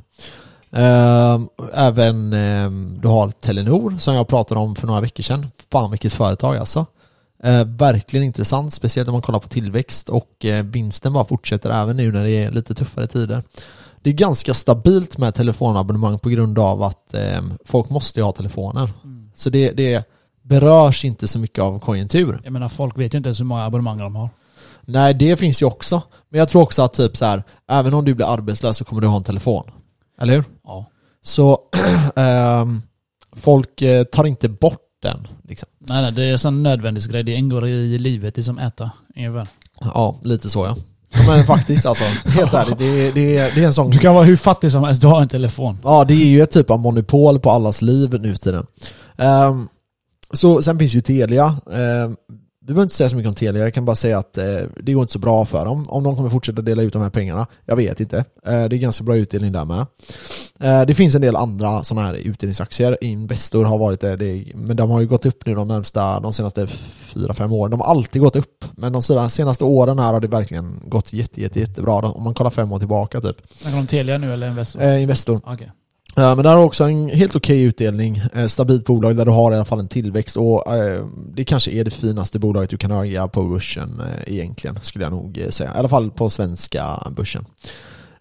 Ehm, 0.74 1.50
Även 1.74 2.34
ehm, 2.34 3.00
du 3.02 3.08
har 3.08 3.32
Telenor 3.32 3.98
som 3.98 4.16
jag 4.16 4.28
pratade 4.28 4.60
om 4.60 4.76
för 4.76 4.88
några 4.88 5.02
veckor 5.02 5.24
sedan. 5.24 5.48
Fan 5.72 5.92
vilket 5.92 6.14
företag 6.14 6.58
alltså. 6.58 6.86
Eh, 7.44 7.66
verkligen 7.66 8.26
intressant, 8.26 8.74
speciellt 8.74 9.10
om 9.10 9.14
man 9.14 9.22
kollar 9.22 9.40
på 9.40 9.48
tillväxt 9.48 10.10
och 10.10 10.46
eh, 10.46 10.64
vinsten 10.66 11.14
bara 11.14 11.26
fortsätter 11.26 11.70
även 11.70 11.98
nu 11.98 12.12
när 12.12 12.24
det 12.24 12.32
är 12.32 12.52
lite 12.52 12.74
tuffare 12.76 13.08
tider. 13.08 13.44
Det 14.04 14.10
är 14.10 14.14
ganska 14.14 14.54
stabilt 14.54 15.18
med 15.18 15.36
telefonabonnemang 15.36 16.20
på 16.20 16.30
grund 16.30 16.60
av 16.60 16.84
att 16.84 17.14
ehm, 17.14 17.54
folk 17.66 17.90
måste 17.90 18.20
ju 18.20 18.24
ha 18.24 18.32
telefoner. 18.32 18.90
Så 19.34 19.50
det, 19.50 19.72
det 19.72 20.04
berörs 20.42 21.06
inte 21.06 21.28
så 21.28 21.40
mycket 21.40 21.60
av 21.60 21.80
konjunktur. 21.80 22.42
Jag 22.44 22.54
menar 22.54 22.70
folk 22.70 22.98
vet 22.98 23.14
ju 23.14 23.18
inte 23.18 23.30
ens 23.30 23.40
hur 23.40 23.46
många 23.46 23.66
abonnemang 23.66 23.98
de 23.98 24.16
har. 24.16 24.30
Nej, 24.82 25.14
det 25.14 25.38
finns 25.38 25.62
ju 25.62 25.66
också. 25.66 26.02
Men 26.30 26.40
jag 26.40 26.50
tror 26.50 26.62
också 26.62 26.82
att 26.82 26.94
typ 26.94 27.18
så 27.18 27.26
här, 27.26 27.44
även 27.70 27.94
om 27.94 28.06
du 28.06 28.14
blir 28.14 28.34
arbetslös 28.34 28.78
så 28.78 28.84
kommer 28.84 29.02
du 29.02 29.08
ha 29.08 29.18
en 29.18 29.24
telefon. 29.24 29.72
Eller 30.22 30.34
hur? 30.34 30.44
Ja. 30.64 30.86
Så 31.24 31.60
ehm, 32.16 32.82
folk 33.36 33.82
eh, 33.82 34.04
tar 34.04 34.26
inte 34.26 34.50
bort 34.50 34.80
den. 35.02 35.28
Liksom. 35.48 35.70
Nej 35.80 36.02
nej, 36.02 36.12
det 36.12 36.24
är 36.24 36.32
en 36.32 36.40
sån 36.40 36.64
nödvändighetsgrej. 36.64 37.24
Det 37.24 37.34
ingår 37.34 37.68
i 37.68 37.98
livet, 37.98 38.36
det 38.36 38.42
är 38.42 38.44
som 38.44 38.60
äta. 38.60 38.92
Ungefär. 39.16 39.48
Ja, 39.82 40.20
lite 40.24 40.50
så 40.50 40.66
ja. 40.66 40.76
Ja, 41.14 41.20
Men 41.28 41.44
faktiskt 41.44 41.86
alltså, 41.86 42.04
helt 42.26 42.54
ärligt, 42.54 42.78
det 42.78 42.86
är, 42.86 43.12
det, 43.14 43.38
är, 43.38 43.56
det 43.56 43.62
är 43.62 43.66
en 43.66 43.74
sån... 43.74 43.90
Du 43.90 43.98
kan 43.98 44.16
vara 44.16 44.24
hur 44.24 44.36
fattig 44.36 44.72
som 44.72 44.84
helst, 44.84 45.02
du 45.02 45.08
har 45.08 45.22
en 45.22 45.28
telefon. 45.28 45.78
Ja, 45.84 46.04
det 46.04 46.14
är 46.14 46.28
ju 46.28 46.42
ett 46.42 46.52
typ 46.52 46.70
av 46.70 46.80
monopol 46.80 47.40
på 47.40 47.52
allas 47.52 47.82
liv 47.82 48.22
nu 48.22 48.34
för 48.34 48.42
tiden. 48.42 48.66
Ehm, 49.22 49.68
så 50.34 50.62
sen 50.62 50.80
finns 50.80 50.94
ju 50.94 51.02
Telia. 51.02 51.58
Um, 51.66 52.18
vi 52.66 52.74
behöver 52.74 52.84
inte 52.84 52.96
säga 52.96 53.10
så 53.10 53.16
mycket 53.16 53.30
om 53.30 53.36
Telia, 53.36 53.64
jag 53.64 53.74
kan 53.74 53.86
bara 53.86 53.96
säga 53.96 54.18
att 54.18 54.38
eh, 54.38 54.60
det 54.84 54.94
går 54.94 55.02
inte 55.02 55.14
så 55.14 55.20
bra 55.20 55.46
för 55.46 55.66
dem. 55.66 55.86
Om 55.88 56.04
de 56.04 56.16
kommer 56.16 56.30
fortsätta 56.30 56.62
dela 56.62 56.82
ut 56.82 56.94
de 56.94 57.02
här 57.02 57.10
pengarna, 57.10 57.48
jag 57.66 57.76
vet 57.76 58.00
inte. 58.00 58.18
Eh, 58.18 58.24
det 58.44 58.76
är 58.76 58.78
ganska 58.78 59.04
bra 59.04 59.18
utdelning 59.18 59.52
där 59.52 59.66
med. 59.66 59.86
Eh, 60.60 60.86
det 60.86 60.96
finns 60.96 61.16
en 61.16 61.22
del 61.22 61.36
andra 61.36 61.84
sådana 61.84 62.08
här 62.08 62.14
utdelningsaktier. 62.14 62.98
Investor 63.02 63.66
har 63.66 63.78
varit 63.78 64.02
det, 64.02 64.16
det, 64.16 64.46
men 64.56 64.76
de 64.78 64.90
har 64.90 65.02
ju 65.02 65.08
gått 65.08 65.26
upp 65.26 65.46
nu 65.46 65.56
de 65.56 65.68
närmsta, 65.68 66.20
de 66.20 66.34
senaste 66.34 66.66
4-5 66.66 67.52
åren. 67.52 67.72
De 67.72 67.80
har 67.80 67.88
alltid 67.88 68.22
gått 68.22 68.36
upp, 68.36 68.66
men 68.76 68.94
de 68.94 69.30
senaste 69.30 69.64
åren 69.64 70.00
här 70.00 70.14
har 70.14 70.20
det 70.20 70.28
verkligen 70.28 70.82
gått 70.86 71.14
jätte, 71.14 71.42
jätte, 71.42 71.60
jättebra. 71.60 71.94
Om 71.96 72.24
man 72.24 72.34
kollar 72.34 72.52
fem 72.52 72.72
år 72.72 72.80
tillbaka 72.80 73.22
typ. 73.22 73.38
Snackar 73.56 73.76
du 73.76 73.82
om 73.82 73.88
Telia 73.88 74.18
nu 74.18 74.34
eller 74.34 74.50
Investor? 74.50 74.84
Investor. 74.84 75.42
Okej. 75.46 75.72
Men 76.16 76.36
men 76.36 76.44
där 76.44 76.56
har 76.56 76.64
också 76.64 76.84
en 76.84 77.10
helt 77.10 77.36
okej 77.36 77.64
utdelning, 77.64 78.22
eh, 78.34 78.48
stabilt 78.48 78.86
bolag 78.86 79.18
där 79.18 79.26
du 79.26 79.32
har 79.32 79.52
i 79.52 79.56
alla 79.56 79.66
fall 79.66 79.80
en 79.80 79.88
tillväxt 79.88 80.38
och 80.38 80.76
eh, 80.76 81.06
det 81.36 81.44
kanske 81.44 81.72
är 81.72 81.84
det 81.84 81.92
finaste 81.92 82.40
bolaget 82.40 82.70
du 82.70 82.78
kan 82.78 82.92
äga 82.92 83.28
på 83.28 83.44
börsen 83.44 84.02
egentligen, 84.28 84.80
skulle 84.82 85.06
jag 85.06 85.14
nog 85.14 85.46
säga. 85.50 85.70
I 85.76 85.78
alla 85.78 85.90
fall 85.90 86.12
på 86.12 86.30
svenska 86.30 87.08
börsen. 87.16 87.46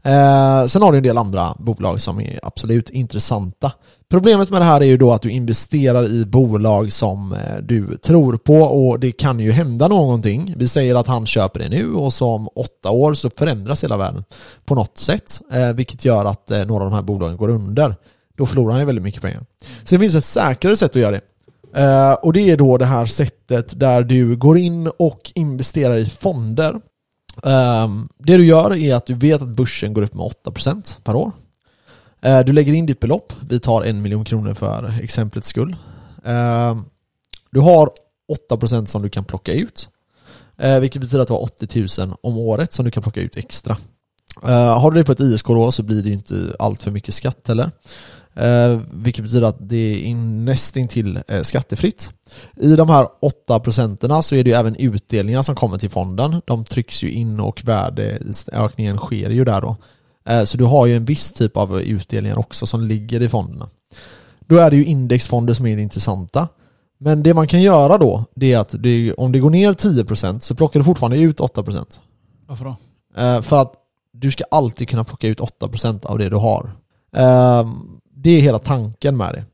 Eh, 0.02 0.66
sen 0.66 0.82
har 0.82 0.92
du 0.92 0.98
en 0.98 1.04
del 1.04 1.18
andra 1.18 1.54
bolag 1.58 2.00
som 2.00 2.20
är 2.20 2.40
absolut 2.42 2.90
intressanta. 2.90 3.72
Problemet 4.10 4.50
med 4.50 4.60
det 4.60 4.64
här 4.64 4.80
är 4.80 4.84
ju 4.84 4.96
då 4.96 5.12
att 5.12 5.22
du 5.22 5.30
investerar 5.30 6.08
i 6.08 6.26
bolag 6.26 6.92
som 6.92 7.32
eh, 7.32 7.56
du 7.62 7.96
tror 7.96 8.36
på 8.36 8.54
och 8.54 9.00
det 9.00 9.12
kan 9.12 9.40
ju 9.40 9.52
hända 9.52 9.88
någonting. 9.88 10.54
Vi 10.56 10.68
säger 10.68 10.94
att 10.94 11.06
han 11.06 11.26
köper 11.26 11.60
det 11.60 11.68
nu 11.68 11.94
och 11.94 12.12
så 12.12 12.30
om 12.30 12.48
åtta 12.54 12.90
år 12.90 13.14
så 13.14 13.30
förändras 13.30 13.84
hela 13.84 13.96
världen 13.96 14.24
på 14.64 14.74
något 14.74 14.98
sätt, 14.98 15.40
eh, 15.52 15.72
vilket 15.72 16.04
gör 16.04 16.24
att 16.24 16.50
eh, 16.50 16.64
några 16.64 16.84
av 16.84 16.90
de 16.90 16.96
här 16.96 17.02
bolagen 17.02 17.36
går 17.36 17.48
under. 17.48 17.96
då 18.36 18.46
förlorar 18.46 18.70
han 18.70 18.80
ju 18.80 18.86
väldigt 18.86 19.04
mycket 19.04 19.22
pengar. 19.22 19.44
Så 19.84 19.94
det 19.94 19.98
finns 19.98 20.14
ett 20.14 20.24
säkrare 20.24 20.76
sätt 20.76 20.90
att 20.90 21.02
göra 21.02 21.10
det. 21.10 21.20
Eh, 21.74 22.12
och 22.12 22.32
det 22.32 22.50
är 22.50 22.56
då 22.56 22.76
det 22.76 22.84
här 22.84 23.06
sättet 23.06 23.80
där 23.80 24.02
du 24.02 24.36
går 24.36 24.58
in 24.58 24.90
och 24.98 25.32
investerar 25.34 25.96
i 25.96 26.06
fonder. 26.06 26.80
Ehm, 27.44 28.08
det 28.18 28.36
du 28.36 28.46
gör 28.46 28.76
är 28.76 28.94
att 28.94 29.06
du 29.06 29.14
vet 29.14 29.42
att 29.42 29.48
börsen 29.48 29.92
går 29.92 30.02
upp 30.02 30.14
med 30.14 30.26
8% 30.26 30.98
per 31.04 31.14
år. 31.14 31.32
Ehm, 32.20 32.44
du 32.44 32.52
lägger 32.52 32.72
in 32.72 32.86
ditt 32.86 33.00
belopp, 33.00 33.32
vi 33.48 33.60
tar 33.60 33.82
en 33.82 34.02
miljon 34.02 34.24
kronor 34.24 34.54
för 34.54 34.94
exemplets 35.02 35.48
skull. 35.48 35.76
Ehm, 36.24 36.84
du 37.50 37.60
har 37.60 37.90
8% 38.28 38.86
som 38.86 39.02
du 39.02 39.08
kan 39.08 39.24
plocka 39.24 39.52
ut. 39.52 39.88
Eh, 40.58 40.78
vilket 40.78 41.00
betyder 41.00 41.22
att 41.22 41.28
du 41.28 41.34
har 41.34 41.42
80 41.42 42.06
000 42.06 42.16
om 42.22 42.38
året 42.38 42.72
som 42.72 42.84
du 42.84 42.90
kan 42.90 43.02
plocka 43.02 43.20
ut 43.20 43.36
extra. 43.36 43.76
Har 44.42 44.90
du 44.90 44.98
det 45.00 45.04
på 45.04 45.12
ett 45.12 45.20
ISK 45.20 45.46
då 45.46 45.72
så 45.72 45.82
blir 45.82 46.02
det 46.02 46.10
inte 46.10 46.34
allt 46.58 46.82
för 46.82 46.90
mycket 46.90 47.14
skatt 47.14 47.48
heller. 47.48 47.70
Eh, 48.34 48.80
vilket 48.92 49.24
betyder 49.24 49.46
att 49.46 49.68
det 49.68 49.76
är 49.76 49.98
in, 49.98 50.44
nästintill 50.44 51.18
eh, 51.28 51.42
skattefritt. 51.42 52.12
I 52.56 52.76
de 52.76 52.88
här 52.88 53.08
8 53.20 53.60
procenten 53.60 54.22
så 54.22 54.34
är 54.34 54.44
det 54.44 54.50
ju 54.50 54.56
även 54.56 54.76
utdelningar 54.76 55.42
som 55.42 55.54
kommer 55.54 55.78
till 55.78 55.90
fonden. 55.90 56.42
De 56.46 56.64
trycks 56.64 57.02
ju 57.02 57.10
in 57.10 57.40
och 57.40 57.64
värdeökningen 57.64 58.96
sker 58.96 59.30
ju 59.30 59.44
där 59.44 59.60
då. 59.60 59.76
Eh, 60.28 60.44
så 60.44 60.58
du 60.58 60.64
har 60.64 60.86
ju 60.86 60.96
en 60.96 61.04
viss 61.04 61.32
typ 61.32 61.56
av 61.56 61.80
utdelningar 61.80 62.38
också 62.38 62.66
som 62.66 62.82
ligger 62.82 63.22
i 63.22 63.28
fonderna. 63.28 63.68
Då 64.40 64.56
är 64.56 64.70
det 64.70 64.76
ju 64.76 64.84
indexfonder 64.84 65.54
som 65.54 65.66
är 65.66 65.76
det 65.76 65.82
intressanta. 65.82 66.48
Men 66.98 67.22
det 67.22 67.34
man 67.34 67.48
kan 67.48 67.62
göra 67.62 67.98
då, 67.98 68.24
det 68.34 68.52
är 68.52 68.58
att 68.58 68.74
det, 68.78 69.12
om 69.12 69.32
det 69.32 69.38
går 69.38 69.50
ner 69.50 69.72
10% 69.72 70.40
så 70.40 70.54
plockar 70.54 70.80
du 70.80 70.84
fortfarande 70.84 71.18
ut 71.18 71.40
8%. 71.40 71.98
Varför 72.46 72.64
då? 72.64 72.76
För 73.42 73.60
att 73.62 73.74
du 74.12 74.30
ska 74.30 74.44
alltid 74.50 74.88
kunna 74.88 75.04
plocka 75.04 75.28
ut 75.28 75.40
8% 75.40 76.06
av 76.06 76.18
det 76.18 76.28
du 76.28 76.36
har. 76.36 76.72
Det 78.22 78.30
är 78.30 78.40
hela 78.40 78.58
tanken 78.58 79.16
med 79.16 79.34
det. 79.34 79.44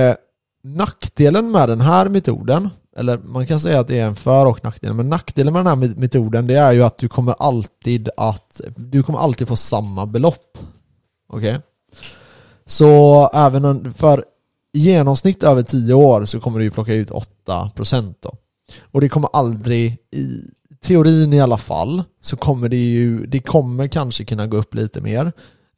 Eh, 0.00 0.14
nackdelen 0.62 1.50
med 1.50 1.68
den 1.68 1.80
här 1.80 2.08
metoden, 2.08 2.68
eller 2.96 3.18
man 3.18 3.46
kan 3.46 3.60
säga 3.60 3.80
att 3.80 3.88
det 3.88 3.98
är 3.98 4.06
en 4.06 4.16
för 4.16 4.46
och 4.46 4.64
nackdel, 4.64 4.92
men 4.92 5.08
nackdelen 5.08 5.52
med 5.52 5.66
den 5.66 5.66
här 5.66 6.00
metoden 6.00 6.46
det 6.46 6.54
är 6.54 6.72
ju 6.72 6.82
att 6.82 6.98
du 6.98 7.08
kommer 7.08 7.34
alltid 7.38 8.08
att 8.16 8.60
du 8.76 9.02
kommer 9.02 9.18
alltid 9.18 9.48
få 9.48 9.56
samma 9.56 10.06
belopp. 10.06 10.58
Okej? 11.28 11.60
Så 12.66 13.30
även 13.34 13.92
för 13.92 14.24
i 14.72 14.78
genomsnitt 14.78 15.42
över 15.42 15.62
10 15.62 15.94
år 15.94 16.24
så 16.24 16.40
kommer 16.40 16.58
du 16.58 16.64
ju 16.64 16.70
plocka 16.70 16.94
ut 16.94 17.10
8% 17.46 18.14
då. 18.20 18.32
Och 18.82 19.00
det 19.00 19.08
kommer 19.08 19.28
aldrig, 19.32 19.98
i 20.10 20.40
teorin 20.82 21.32
i 21.32 21.40
alla 21.40 21.58
fall, 21.58 22.02
så 22.20 22.36
kommer 22.36 22.68
det 22.68 22.76
ju, 22.76 23.26
det 23.26 23.40
kommer 23.40 23.88
kanske 23.88 24.24
kunna 24.24 24.46
gå 24.46 24.56
upp 24.56 24.74
lite 24.74 25.00
mer. 25.00 25.32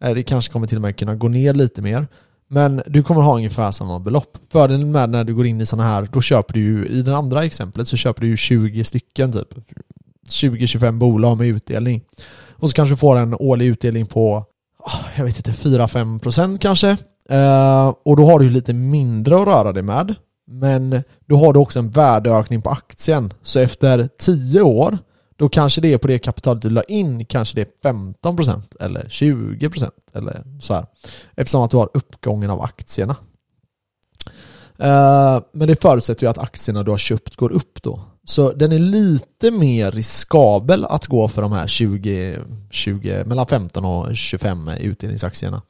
Eh, 0.05 0.15
det 0.15 0.23
kanske 0.23 0.53
kommer 0.53 0.67
till 0.67 0.79
och 0.79 0.83
med 0.83 0.97
kunna 0.97 1.15
gå 1.15 1.29
ner 1.29 1.55
lite 1.55 1.83
mer. 1.83 2.07
Men 2.49 2.83
du 2.87 3.03
kommer 3.03 3.23
ha 3.23 3.37
ungefär 3.37 3.73
samma 3.73 3.99
belopp. 3.99 4.39
Fördelen 4.53 4.93
med 4.93 5.11
när 5.11 5.25
du 5.25 5.35
går 5.35 5.47
in 5.47 5.61
i 5.61 5.67
sådana 5.67 5.89
här, 5.89 6.09
då 6.13 6.21
köper 6.21 6.55
du 6.55 6.61
ju, 6.61 6.87
i 6.87 7.03
det 7.03 7.17
andra 7.17 7.45
exemplet 7.45 7.89
så 7.89 7.97
köper 7.97 8.21
du 8.21 8.27
ju 8.27 8.37
20 8.37 8.85
stycken 8.85 9.33
typ. 9.33 9.55
20-25 10.31 10.99
bolag 10.99 11.39
med 11.39 11.47
utdelning. 11.49 12.03
Och 12.53 12.71
så 12.71 12.77
kanske 12.77 12.93
du 12.93 12.97
får 12.97 13.17
en 13.17 13.35
årlig 13.35 13.67
utdelning 13.67 14.07
på, 14.07 14.45
ah, 14.85 15.05
jag 15.17 15.25
vet 15.25 15.37
inte, 15.37 15.53
4-5% 15.53 16.59
kanske. 16.59 16.97
Eh, 17.31 17.95
och 18.05 18.17
då 18.17 18.27
har 18.27 18.39
du 18.39 18.45
ju 18.45 18.51
lite 18.51 18.75
mindre 18.75 19.37
att 19.37 19.47
röra 19.47 19.73
dig 19.73 19.83
med. 19.83 20.15
Men 20.51 21.03
då 21.29 21.37
har 21.37 21.53
du 21.53 21.59
också 21.59 21.79
en 21.79 21.91
värdeökning 21.91 22.63
på 22.63 22.71
aktien. 22.71 23.33
Så 23.43 23.61
efter 23.61 24.09
10 24.19 24.63
år, 24.63 24.99
då 25.37 25.49
kanske 25.49 25.81
det 25.81 25.93
är 25.93 25.99
på 25.99 26.09
det 26.09 26.19
kapitalet 26.19 26.63
du 26.63 26.71
la 26.71 26.83
in, 26.83 27.25
kanske 27.25 27.55
det 27.55 27.61
är 27.85 27.93
15% 27.93 28.63
eller 28.81 29.03
20% 29.03 29.91
eller 30.15 30.43
så 30.61 30.75
här. 30.75 30.87
Eftersom 31.35 31.63
att 31.63 31.71
du 31.71 31.77
har 31.77 31.91
uppgången 31.95 32.51
av 32.51 32.63
aktierna. 32.63 33.17
Eh, 34.79 35.41
men 35.53 35.69
det 35.69 35.83
förutsätter 35.83 36.27
ju 36.27 36.31
att 36.31 36.39
aktierna 36.39 36.83
du 36.83 36.91
har 36.91 36.99
köpt 36.99 37.37
går 37.37 37.53
upp 37.53 37.83
då. 37.83 38.01
Så 38.25 38.53
den 38.53 38.73
är 38.73 38.79
lite 38.79 39.51
mer 39.51 39.91
riskabel 39.91 40.85
att 40.85 41.07
gå 41.07 41.29
för 41.29 41.43
de 41.43 41.53
här 41.53 41.67
20, 41.67 42.39
20 42.71 43.25
mellan 43.25 43.47
15 43.47 43.85
och 43.85 44.17
25 44.17 44.69
utdelningsaktierna. 44.69 45.63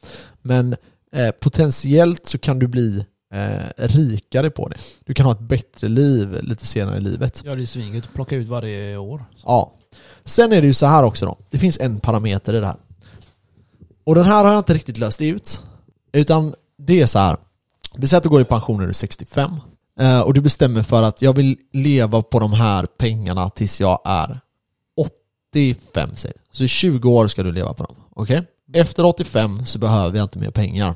Men 0.43 0.77
eh, 1.12 1.31
potentiellt 1.31 2.27
så 2.27 2.39
kan 2.39 2.59
du 2.59 2.67
bli 2.67 3.07
eh, 3.33 3.59
rikare 3.79 4.51
på 4.51 4.68
det. 4.68 4.77
Du 5.05 5.14
kan 5.14 5.27
ha 5.27 5.33
ett 5.33 5.41
bättre 5.41 5.89
liv 5.89 6.39
lite 6.43 6.66
senare 6.66 6.97
i 6.97 7.01
livet. 7.01 7.43
Ja, 7.45 7.55
det 7.55 7.62
är 7.62 7.66
svinget 7.66 8.05
att 8.05 8.14
plocka 8.14 8.37
ut 8.37 8.49
varje 8.49 8.97
år. 8.97 9.24
Ja. 9.45 9.72
Sen 10.24 10.53
är 10.53 10.61
det 10.61 10.66
ju 10.66 10.74
så 10.74 10.87
här 10.87 11.03
också 11.03 11.27
då. 11.27 11.39
Det 11.51 11.59
finns 11.59 11.79
en 11.81 12.01
parameter 12.01 12.55
i 12.55 12.61
det 12.61 12.66
här. 12.66 12.77
Och 14.05 14.14
den 14.14 14.24
här 14.24 14.45
har 14.45 14.51
jag 14.53 14.61
inte 14.61 14.74
riktigt 14.74 14.99
löst 14.99 15.22
ut. 15.22 15.62
Utan 16.12 16.55
det 16.79 17.01
är 17.01 17.07
så 17.07 17.18
här. 17.18 17.37
Vi 17.97 18.07
säger 18.07 18.18
att 18.18 18.22
du 18.22 18.29
går 18.29 18.41
i 18.41 18.45
pension 18.45 18.77
när 18.77 18.85
du 18.85 18.91
är 18.91 18.95
65. 18.95 19.51
eh, 20.01 20.20
Och 20.20 20.35
du 20.35 20.41
bestämmer 20.41 20.83
för 20.83 21.03
att 21.03 21.22
jag 21.22 21.33
vill 21.33 21.57
leva 21.72 22.22
på 22.22 22.39
de 22.39 22.53
här 22.53 22.87
pengarna 22.87 23.51
tills 23.51 23.81
jag 23.81 24.01
är 24.05 24.41
85 25.53 26.16
säger. 26.16 26.37
Så 26.51 26.64
i 26.64 26.68
20 26.68 27.11
år 27.11 27.29
ska 27.29 27.43
du 27.43 27.53
leva 27.53 27.74
på 27.74 27.85
dem. 27.85 27.97
Okej? 28.11 28.43
Efter 28.72 29.05
85 29.05 29.64
så 29.64 29.79
behöver 29.79 30.16
jag 30.18 30.24
inte 30.24 30.39
mer 30.39 30.51
pengar. 30.51 30.95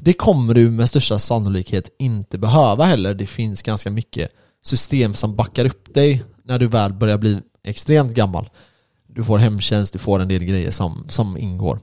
Det 0.00 0.12
kommer 0.12 0.54
du 0.54 0.70
med 0.70 0.88
största 0.88 1.18
sannolikhet 1.18 1.90
inte 1.98 2.38
behöva 2.38 2.84
heller. 2.84 3.14
Det 3.14 3.26
finns 3.26 3.62
ganska 3.62 3.90
mycket 3.90 4.30
system 4.64 5.14
som 5.14 5.36
backar 5.36 5.64
upp 5.64 5.94
dig 5.94 6.24
när 6.44 6.58
du 6.58 6.66
väl 6.66 6.92
börjar 6.92 7.18
bli 7.18 7.40
extremt 7.64 8.14
gammal. 8.14 8.50
Du 9.06 9.24
får 9.24 9.38
hemtjänst, 9.38 9.92
du 9.92 9.98
får 9.98 10.20
en 10.20 10.28
del 10.28 10.44
grejer 10.44 10.70
som, 10.70 11.04
som 11.08 11.38
ingår. 11.38 11.80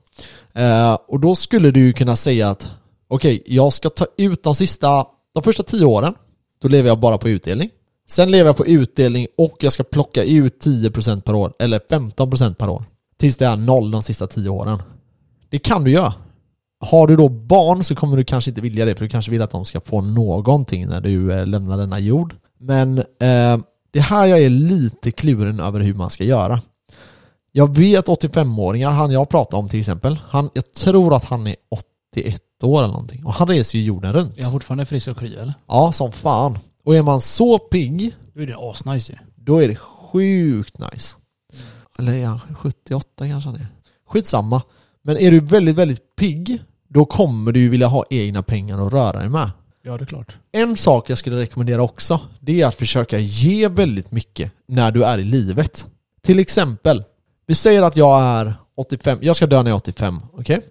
Eh, 0.54 0.94
och 1.08 1.20
då 1.20 1.36
skulle 1.36 1.72
du 1.72 1.80
ju 1.80 1.94
kunna 1.94 2.16
säga 2.16 2.50
att 2.50 2.70
okej, 3.08 3.44
jag 3.46 3.74
ska 3.74 3.90
ta 3.90 4.06
ut 4.18 4.44
de 4.44 4.56
sista, 4.56 5.06
de 5.34 5.44
första 5.44 5.64
tio 5.64 5.86
åren, 5.86 6.14
då 6.62 6.68
lever 6.68 6.90
jag 6.90 7.00
bara 7.00 7.18
på 7.18 7.30
utdelning. 7.30 7.70
Sen 8.08 8.32
lever 8.32 8.50
jag 8.50 8.58
på 8.58 8.66
utdelning 8.66 9.28
och 9.38 9.58
jag 9.60 9.74
ska 9.74 9.84
plocka 9.84 10.24
ut 10.24 10.66
10% 10.66 11.22
per 11.22 11.36
år, 11.36 11.54
eller 11.60 11.80
15% 11.80 12.54
per 12.54 12.70
år. 12.70 12.84
Tills 13.20 13.38
det 13.38 13.46
är 13.46 13.56
noll 13.56 13.92
de 13.92 14.04
sista 14.04 14.28
tio 14.28 14.50
åren. 14.50 14.82
Det 15.50 15.60
kan 15.60 15.84
du 15.84 15.92
göra. 15.92 16.14
Har 16.84 17.08
du 17.08 17.16
då 17.16 17.30
barn 17.30 17.84
så 17.84 17.96
kommer 17.96 18.18
du 18.18 18.24
kanske 18.24 18.52
inte 18.52 18.62
vilja 18.62 18.86
det, 18.86 18.96
för 18.96 19.06
du 19.06 19.10
kanske 19.10 19.32
vill 19.32 19.42
att 19.42 19.52
de 19.52 19.66
ska 19.66 19.82
få 19.82 20.02
någonting 20.02 20.88
när 20.88 21.02
du 21.02 21.34
eh, 21.34 21.46
lämnar 21.46 21.78
denna 21.78 22.00
jord. 22.00 22.36
Men 22.60 22.98
eh, 22.98 23.58
det 23.92 24.00
här 24.00 24.26
jag 24.26 24.40
är 24.40 24.50
lite 24.50 25.12
kluren 25.12 25.60
över 25.60 25.80
hur 25.80 25.94
man 25.94 26.10
ska 26.10 26.24
göra. 26.24 26.62
Jag 27.52 27.78
vet 27.78 28.08
85-åringar, 28.08 28.92
han 28.92 29.12
jag 29.12 29.30
pratar 29.30 29.58
om 29.58 29.70
till 29.70 29.80
exempel, 29.80 30.20
han, 30.30 30.50
jag 30.54 30.74
tror 30.74 31.16
att 31.16 31.24
han 31.24 31.48
är 31.48 31.56
81 32.16 32.42
år 32.64 32.80
eller 32.84 32.94
någonting. 32.94 33.26
Och 33.26 33.34
han 33.34 33.48
reser 33.48 33.78
ju 33.80 33.84
jorden 33.86 34.14
runt. 34.14 34.38
Är 34.38 34.44
han 34.44 34.52
fortfarande 34.52 34.86
frisk 34.86 35.08
och 35.08 35.18
kry 35.20 35.36
eller? 35.36 35.54
Ja, 35.68 35.92
som 35.92 36.12
fan. 36.12 36.58
Och 36.86 36.96
är 36.96 37.02
man 37.02 37.22
så 37.22 37.60
pigg, 37.60 38.16
Då 38.34 38.42
är 38.42 38.48
det 38.48 38.56
asnice 38.58 39.12
ju. 39.12 39.18
då 39.36 39.64
är 39.64 39.68
det 39.68 39.76
sjukt 39.76 40.78
nice. 40.78 41.16
Eller 42.00 42.14
är 42.14 42.26
han 42.26 42.40
78 42.56 43.08
kanske 43.18 43.50
han 43.50 43.60
är? 43.60 43.68
Skitsamma. 44.08 44.62
Men 45.04 45.18
är 45.18 45.32
du 45.32 45.40
väldigt, 45.40 45.76
väldigt 45.76 46.16
pigg, 46.16 46.62
då 46.94 47.06
kommer 47.06 47.52
du 47.52 47.60
ju 47.60 47.70
vilja 47.70 47.88
ha 47.88 48.06
egna 48.10 48.44
pengar 48.44 48.88
att 48.88 48.94
röra 48.94 49.20
dig 49.20 49.30
med. 49.30 49.52
Ja, 49.84 49.98
det 49.98 50.04
är 50.04 50.06
klart. 50.06 50.36
En 50.52 50.78
sak 50.78 51.10
jag 51.10 51.18
skulle 51.18 51.38
rekommendera 51.38 51.82
också, 51.82 52.20
det 52.40 52.62
är 52.62 52.68
att 52.68 52.76
försöka 52.76 53.18
ge 53.18 53.68
väldigt 53.68 54.12
mycket 54.12 54.52
när 54.68 54.92
du 54.92 55.04
är 55.04 55.18
i 55.18 55.24
livet. 55.24 55.88
Till 56.22 56.40
exempel, 56.40 57.04
vi 57.48 57.56
säger 57.56 57.82
att 57.82 57.96
jag 57.96 58.22
är 58.22 58.54
85, 58.78 59.18
jag 59.22 59.36
ska 59.36 59.48
dö 59.48 59.64
när 59.64 59.72
jag 59.72 59.76
är 59.76 59.82
85, 59.82 60.20
okej? 60.34 60.62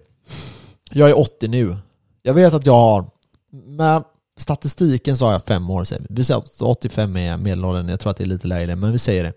Jag 0.91 1.09
är 1.09 1.19
80 1.19 1.47
nu. 1.47 1.77
Jag 2.21 2.33
vet 2.33 2.53
att 2.53 2.65
jag 2.65 2.73
har, 2.73 3.05
med 3.51 4.03
statistiken 4.37 5.17
så 5.17 5.25
har 5.25 5.31
jag 5.31 5.43
fem 5.45 5.69
år 5.69 5.83
säger 5.83 6.01
vi. 6.01 6.07
Vi 6.09 6.25
säger 6.25 6.39
att 6.39 6.61
85 6.61 7.17
är 7.17 7.37
medelåldern, 7.37 7.89
jag 7.89 7.99
tror 7.99 8.11
att 8.11 8.17
det 8.17 8.23
är 8.23 8.25
lite 8.25 8.47
lägre, 8.47 8.75
men 8.75 8.91
vi 8.91 8.99
säger 8.99 9.23
det. 9.23 9.33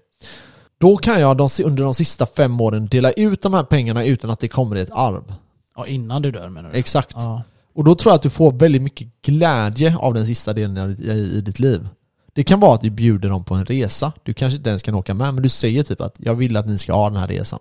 Då 0.79 0.97
kan 0.97 1.21
jag 1.21 1.37
de, 1.37 1.49
under 1.65 1.85
de 1.85 1.95
sista 1.95 2.27
fem 2.27 2.61
åren 2.61 2.87
dela 2.87 3.13
ut 3.13 3.43
de 3.43 3.55
här 3.55 3.65
pengarna 3.65 4.05
utan 4.05 4.31
att 4.31 4.41
det 4.41 4.49
kommer 4.49 4.77
i 4.77 4.81
ett 4.81 4.91
arv. 4.93 5.35
Ja, 5.77 5.87
innan 5.87 6.23
du 6.23 6.31
dör 6.31 6.49
menar 6.49 6.71
du? 6.71 6.79
Exakt. 6.79 7.15
Ja. 7.17 7.43
Och 7.75 7.85
då 7.85 7.95
tror 7.95 8.11
jag 8.11 8.17
att 8.17 8.23
du 8.23 8.31
får 8.31 8.53
väldigt 8.53 8.83
mycket 8.83 9.09
glädje 9.23 9.97
av 9.97 10.15
den 10.15 10.27
sista 10.27 10.53
delen 10.53 10.97
i, 11.01 11.11
i 11.11 11.41
ditt 11.41 11.59
liv. 11.59 11.89
Det 12.33 12.45
kan 12.45 12.61
vara 12.61 12.75
att 12.75 12.81
du 12.81 12.91
bjuder 12.91 13.29
dem 13.29 13.45
på 13.45 13.55
en 13.55 13.65
resa. 13.65 14.13
Du 14.23 14.35
kanske 14.35 14.57
inte 14.57 14.71
ens 14.71 14.83
kan 14.83 14.95
åka 14.95 15.15
med, 15.15 15.35
men 15.35 15.43
du 15.43 15.49
säger 15.49 15.83
typ 15.83 16.01
att 16.01 16.15
jag 16.19 16.35
vill 16.35 16.57
att 16.57 16.67
ni 16.67 16.79
ska 16.79 16.93
ha 16.95 17.11
den 17.11 17.19
här 17.19 17.29
resan. 17.29 17.59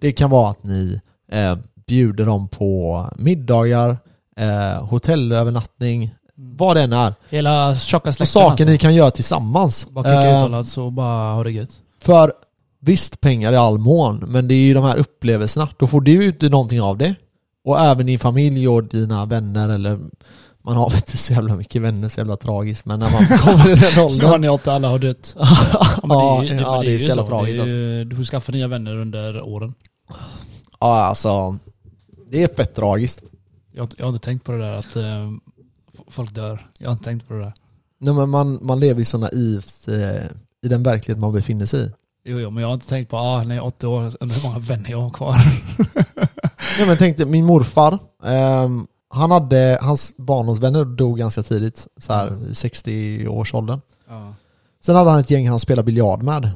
Det 0.00 0.12
kan 0.12 0.30
vara 0.30 0.50
att 0.50 0.64
ni 0.64 1.00
eh, 1.32 1.56
bjuder 1.86 2.26
dem 2.26 2.48
på 2.48 3.06
middagar, 3.16 3.96
eh, 4.36 4.84
hotellövernattning, 4.86 6.14
vad 6.34 6.76
det 6.76 6.82
än 6.82 6.92
är. 6.92 7.14
Hela 7.30 7.76
tjocka 7.76 8.12
släkten 8.12 8.26
saker 8.26 8.50
alltså. 8.50 8.64
ni 8.64 8.78
kan 8.78 8.94
göra 8.94 9.10
tillsammans. 9.10 9.88
Bara 9.90 10.04
kicka 10.04 10.22
Eh, 10.22 10.40
utomlands 10.40 10.78
och 10.78 10.92
bara 10.92 11.34
ha 11.34 11.44
det 11.44 11.50
gött. 11.52 11.80
för 12.02 12.32
visst, 12.80 13.20
pengar 13.20 13.52
i 13.52 13.56
all 13.56 13.78
mån, 13.78 14.24
men 14.28 14.48
det 14.48 14.54
är 14.54 14.58
ju 14.64 14.74
de 14.74 14.84
här 14.84 14.96
upplevelserna. 14.96 15.68
Då 15.78 15.86
får 15.86 16.00
du 16.00 16.24
ut 16.24 16.42
någonting 16.42 16.82
av 16.82 16.98
det. 16.98 17.14
Och 17.64 17.80
även 17.80 18.06
din 18.06 18.18
familj 18.18 18.68
och 18.68 18.84
dina 18.84 19.26
vänner 19.26 19.68
eller 19.68 19.98
man 20.64 20.76
har 20.76 20.90
väl 20.90 20.96
inte 20.98 21.16
så 21.18 21.32
jävla 21.32 21.56
mycket 21.56 21.82
vänner, 21.82 22.08
så 22.08 22.20
jävla 22.20 22.36
tragiskt, 22.36 22.84
men 22.84 23.00
när 23.00 23.10
man 23.12 23.38
kommer 23.38 23.70
i 23.70 23.74
den 23.74 23.90
Nu 23.94 24.00
har 24.00 24.04
åldern. 24.04 24.40
ni 24.40 24.48
åtta, 24.48 24.72
alla 24.72 24.88
har 24.88 24.98
dött. 24.98 25.36
ja, 25.38 25.48
ja, 26.02 26.44
ju- 26.44 26.48
men 26.54 26.56
det 26.56 26.64
är 26.70 26.82
ju 26.90 26.98
så 26.98 27.08
jävla 27.08 27.26
tragiskt 27.26 27.56
Det 27.64 27.70
är 27.70 28.00
alltså. 28.00 28.08
Du 28.10 28.16
får 28.16 28.24
skaffa 28.24 28.52
nya 28.52 28.68
vänner 28.68 28.96
under 28.96 29.42
åren. 29.42 29.74
Ja, 30.80 31.04
alltså. 31.04 31.58
Det 32.30 32.42
är 32.42 32.48
fett 32.56 32.74
tragiskt. 32.74 33.22
Jag, 33.72 33.82
har 33.82 33.90
jag 33.96 34.04
har 34.06 34.12
inte 34.12 34.24
tänkt 34.24 34.44
på 34.44 34.52
det 34.52 34.58
där 34.58 34.72
att 34.72 34.96
eh, 34.96 35.30
folk 36.08 36.34
dör. 36.34 36.66
Jag 36.78 36.88
har 36.88 36.92
inte 36.92 37.04
tänkt 37.04 37.28
på 37.28 37.34
det 37.34 37.40
där. 37.40 37.52
Nej, 38.00 38.14
men 38.14 38.28
man, 38.28 38.58
man 38.62 38.80
lever 38.80 38.98
ju 38.98 39.04
så 39.04 39.18
naivt 39.18 39.88
eh, 39.88 40.24
i 40.64 40.68
den 40.68 40.82
verklighet 40.82 41.18
man 41.18 41.32
befinner 41.32 41.66
sig 41.66 41.84
i. 41.86 41.90
Jo, 42.24 42.40
jo, 42.40 42.50
men 42.50 42.60
jag 42.62 42.68
har 42.68 42.74
inte 42.74 42.88
tänkt 42.88 43.10
på, 43.10 43.16
ah, 43.16 43.42
när 43.44 43.54
jag 43.54 43.62
är 43.64 43.66
80 43.66 43.86
år, 43.86 44.12
undrar 44.20 44.36
hur 44.36 44.42
många 44.48 44.58
vänner 44.58 44.90
jag 44.90 45.00
har 45.00 45.10
kvar. 45.10 45.36
Nej, 46.78 46.86
men 46.86 46.96
tänk 46.96 47.16
dig, 47.16 47.26
min 47.26 47.44
morfar, 47.44 47.98
ehm, 48.24 48.86
han 49.08 49.30
hade, 49.30 49.78
hans 49.82 50.16
barndomsvänner 50.16 50.84
dog 50.84 51.18
ganska 51.18 51.42
tidigt, 51.42 51.86
så 51.96 52.12
här 52.12 52.28
i 52.28 52.52
60-årsåldern. 52.52 53.80
Ja. 54.08 54.34
Sen 54.84 54.96
hade 54.96 55.10
han 55.10 55.20
ett 55.20 55.30
gäng 55.30 55.48
han 55.48 55.60
spelade 55.60 55.86
biljard 55.86 56.22
med. 56.22 56.50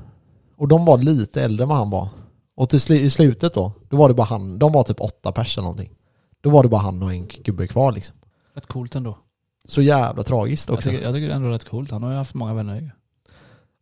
Och 0.57 0.69
de 0.69 0.85
var 0.85 0.99
lite 0.99 1.43
äldre 1.43 1.63
än 1.65 1.69
vad 1.69 1.79
han 1.79 1.91
var. 1.91 2.09
Och 2.57 2.69
till 2.71 2.79
sli- 2.79 3.01
i 3.01 3.11
slutet 3.11 3.55
då, 3.55 3.73
då 3.89 3.97
var 3.97 4.09
det 4.09 4.15
bara 4.15 4.25
han, 4.27 4.59
de 4.59 4.73
var 4.73 4.83
typ 4.83 5.01
åtta 5.01 5.33
pers 5.33 5.59
eller 5.59 5.63
någonting. 5.63 5.91
Då 6.41 6.51
var 6.51 6.63
det 6.63 6.69
bara 6.69 6.81
han 6.81 7.03
och 7.03 7.13
en 7.13 7.27
gubbe 7.27 7.67
kvar 7.67 7.93
liksom. 7.93 8.17
Rätt 8.55 8.67
coolt 8.67 8.95
ändå. 8.95 9.19
Så 9.69 9.83
jävla 9.83 10.23
tragiskt 10.23 10.69
Jag 10.69 10.77
också. 10.77 10.91
tycker, 10.91 11.05
jag 11.05 11.15
tycker 11.15 11.27
det 11.29 11.33
är 11.33 11.37
ändå 11.37 11.49
rätt 11.49 11.69
coolt. 11.69 11.91
Han 11.91 12.03
har 12.03 12.11
ju 12.11 12.17
haft 12.17 12.35
många 12.35 12.55
vänner 12.55 12.75
ju. 12.81 12.91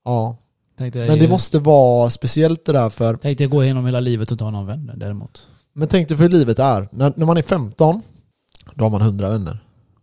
Ja. 0.05 0.37
Tänkte 0.79 0.99
jag, 0.99 1.09
Men 1.09 1.19
det 1.19 1.29
måste 1.29 1.59
vara 1.59 2.11
speciellt 2.11 2.65
det 2.65 2.73
där 2.73 2.91
för, 2.91 3.17
Tänkte 3.17 3.45
jag 3.45 3.51
gå 3.51 3.65
igenom 3.65 3.87
hela 3.87 4.01
livet 4.01 4.29
och 4.29 4.33
inte 4.35 4.45
ha 4.45 4.51
någon 4.51 4.67
vän 4.67 4.93
däremot. 4.97 5.47
Men 5.75 5.89
tänk 5.89 6.09
dig 6.09 6.17
för 6.17 6.25
hur 6.25 6.31
livet 6.31 6.59
är. 6.59 6.89
När, 6.93 7.13
när 7.17 7.27
man 7.27 7.37
är 7.37 7.43
15, 7.43 8.03
då 8.75 8.85
har 8.85 8.91
man 8.91 9.01
100 9.01 9.29
vänner. 9.29 9.59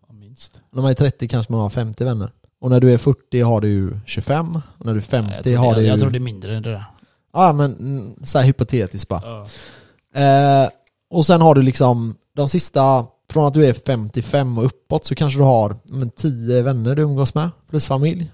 Ja, 0.07 0.13
Minst. 0.13 0.59
När 0.71 0.81
man 0.81 0.91
är 0.91 0.95
30 0.95 1.27
kanske 1.27 1.51
man 1.51 1.61
har 1.61 1.69
50 1.69 2.03
vänner. 2.03 2.31
Och 2.61 2.69
när 2.69 2.79
du 2.79 2.93
är 2.93 2.97
40 2.97 3.41
har 3.41 3.61
du 3.61 3.99
25. 4.05 4.55
Och 4.77 4.85
när 4.85 4.93
du 4.93 4.99
är 4.99 5.03
50 5.03 5.27
Nej, 5.27 5.35
jag, 5.35 5.43
tror 5.43 5.57
har 5.57 5.75
det, 5.75 5.81
du... 5.81 5.87
jag 5.87 5.99
tror 5.99 6.09
det 6.09 6.17
är 6.17 6.19
mindre 6.19 6.55
än 6.55 6.63
det 6.63 6.71
där. 6.71 6.85
Ja 7.33 7.53
men 7.53 7.73
mm, 7.73 8.15
så 8.23 8.39
här 8.39 8.45
hypotetiskt 8.45 9.09
bara. 9.09 9.21
Ja. 9.23 9.45
Eh, 10.21 10.69
och 11.09 11.25
sen 11.25 11.41
har 11.41 11.55
du 11.55 11.61
liksom 11.61 12.15
de 12.35 12.49
sista, 12.49 13.05
från 13.29 13.45
att 13.47 13.53
du 13.53 13.65
är 13.65 13.73
55 13.73 14.57
och 14.57 14.65
uppåt 14.65 15.05
så 15.05 15.15
kanske 15.15 15.39
du 15.39 15.43
har 15.43 15.75
men, 15.83 16.09
10 16.09 16.61
vänner 16.61 16.95
du 16.95 17.01
umgås 17.01 17.35
med, 17.35 17.49
plus 17.69 17.85
familj. 17.85 18.31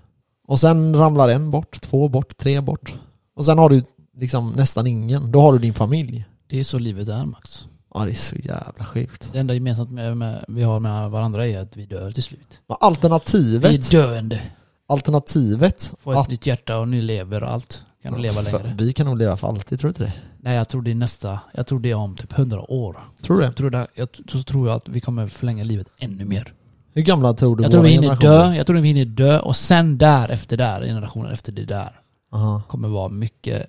Och 0.48 0.60
sen 0.60 0.96
ramlar 0.96 1.30
en 1.30 1.52
bort, 1.52 1.82
två 1.82 2.08
bort, 2.08 2.38
tre 2.38 2.62
bort. 2.62 2.96
Och 3.36 3.46
sen 3.46 3.58
har 3.58 3.70
du 3.70 3.84
liksom 4.18 4.52
nästan 4.52 4.88
ingen, 4.88 5.32
då 5.32 5.42
har 5.42 5.54
du 5.54 5.60
din 5.60 5.74
familj. 5.74 6.26
Det 6.48 6.60
är 6.60 6.64
så 6.64 6.80
livet 6.80 7.08
är 7.08 7.26
Max. 7.26 7.66
Ja 7.94 8.06
det 8.06 8.12
är 8.12 8.16
så 8.16 8.36
jävla 8.36 8.86
sjukt. 8.86 9.30
Det 9.34 9.40
enda 9.40 9.54
gemensamt 9.54 9.92
med, 9.92 10.18
med, 10.18 10.46
vi 10.48 10.64
har 10.64 10.80
med 10.80 11.10
varandra 11.12 11.48
är 11.48 11.60
att 11.60 11.78
vi 11.78 11.86
dör 11.86 12.12
till 12.12 12.24
slut. 12.24 12.60
Men 12.68 12.78
Vi 12.82 12.86
alternativet, 12.86 13.72
är 13.72 13.92
döende. 13.92 14.42
alternativet, 14.88 15.94
Får 16.00 16.12
ett 16.12 16.18
att- 16.18 16.30
nytt 16.30 16.46
hjärta 16.46 16.78
och 16.78 16.88
ny 16.88 17.02
lever 17.02 17.44
och 17.44 17.52
allt. 17.52 17.84
Kan 18.04 18.14
du 18.14 18.20
leva 18.20 18.42
längre. 18.42 18.76
vi 18.78 18.94
kan 18.94 19.06
nog 19.06 19.18
leva 19.18 19.38
för 19.38 19.48
alltid, 19.48 19.80
tror 19.80 19.88
du 19.90 19.92
inte 19.92 20.04
det? 20.04 20.14
Nej 20.42 20.56
jag 20.56 20.68
tror 20.70 20.82
det 20.82 20.92
är 20.92 20.96
nästa, 20.96 21.40
jag 21.54 21.68
tror 21.68 21.80
det 21.80 21.92
är 21.92 21.96
om 21.96 22.16
typ 22.16 22.38
100 22.38 22.72
år. 22.72 22.98
Tror 23.22 23.36
du 23.36 23.42
det? 23.42 23.48
Jag 23.48 23.56
tror, 23.56 23.70
det, 23.70 23.88
jag, 23.96 24.08
så 24.32 24.44
tror 24.44 24.68
jag 24.68 24.76
att 24.76 24.88
vi 24.88 25.00
kommer 25.02 25.28
förlänga 25.28 25.64
livet 25.64 25.88
ännu 26.00 26.26
mer. 26.26 26.54
Hur 26.94 27.02
gamla 27.02 27.34
tror 27.34 27.56
du 27.56 27.64
Jag 27.64 27.72
tror 27.72 27.84
vi 27.84 27.90
hinner 27.90 28.16
dö, 28.16 28.54
jag 28.54 28.68
tror 28.68 28.78
vi 28.80 28.88
hinner 28.88 29.06
dö 29.06 29.40
och 29.40 29.56
sen 29.56 29.98
där 29.98 30.30
efter 30.30 30.58
där, 30.58 30.82
generationen 30.86 31.32
efter 31.32 31.52
det 31.52 31.66
där, 31.66 32.00
Aha. 32.32 32.62
kommer 32.68 32.88
vara 32.88 33.10
mycket 33.10 33.66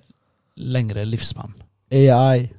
längre 0.55 1.05
livsspann. 1.05 1.53
AI. 1.91 2.53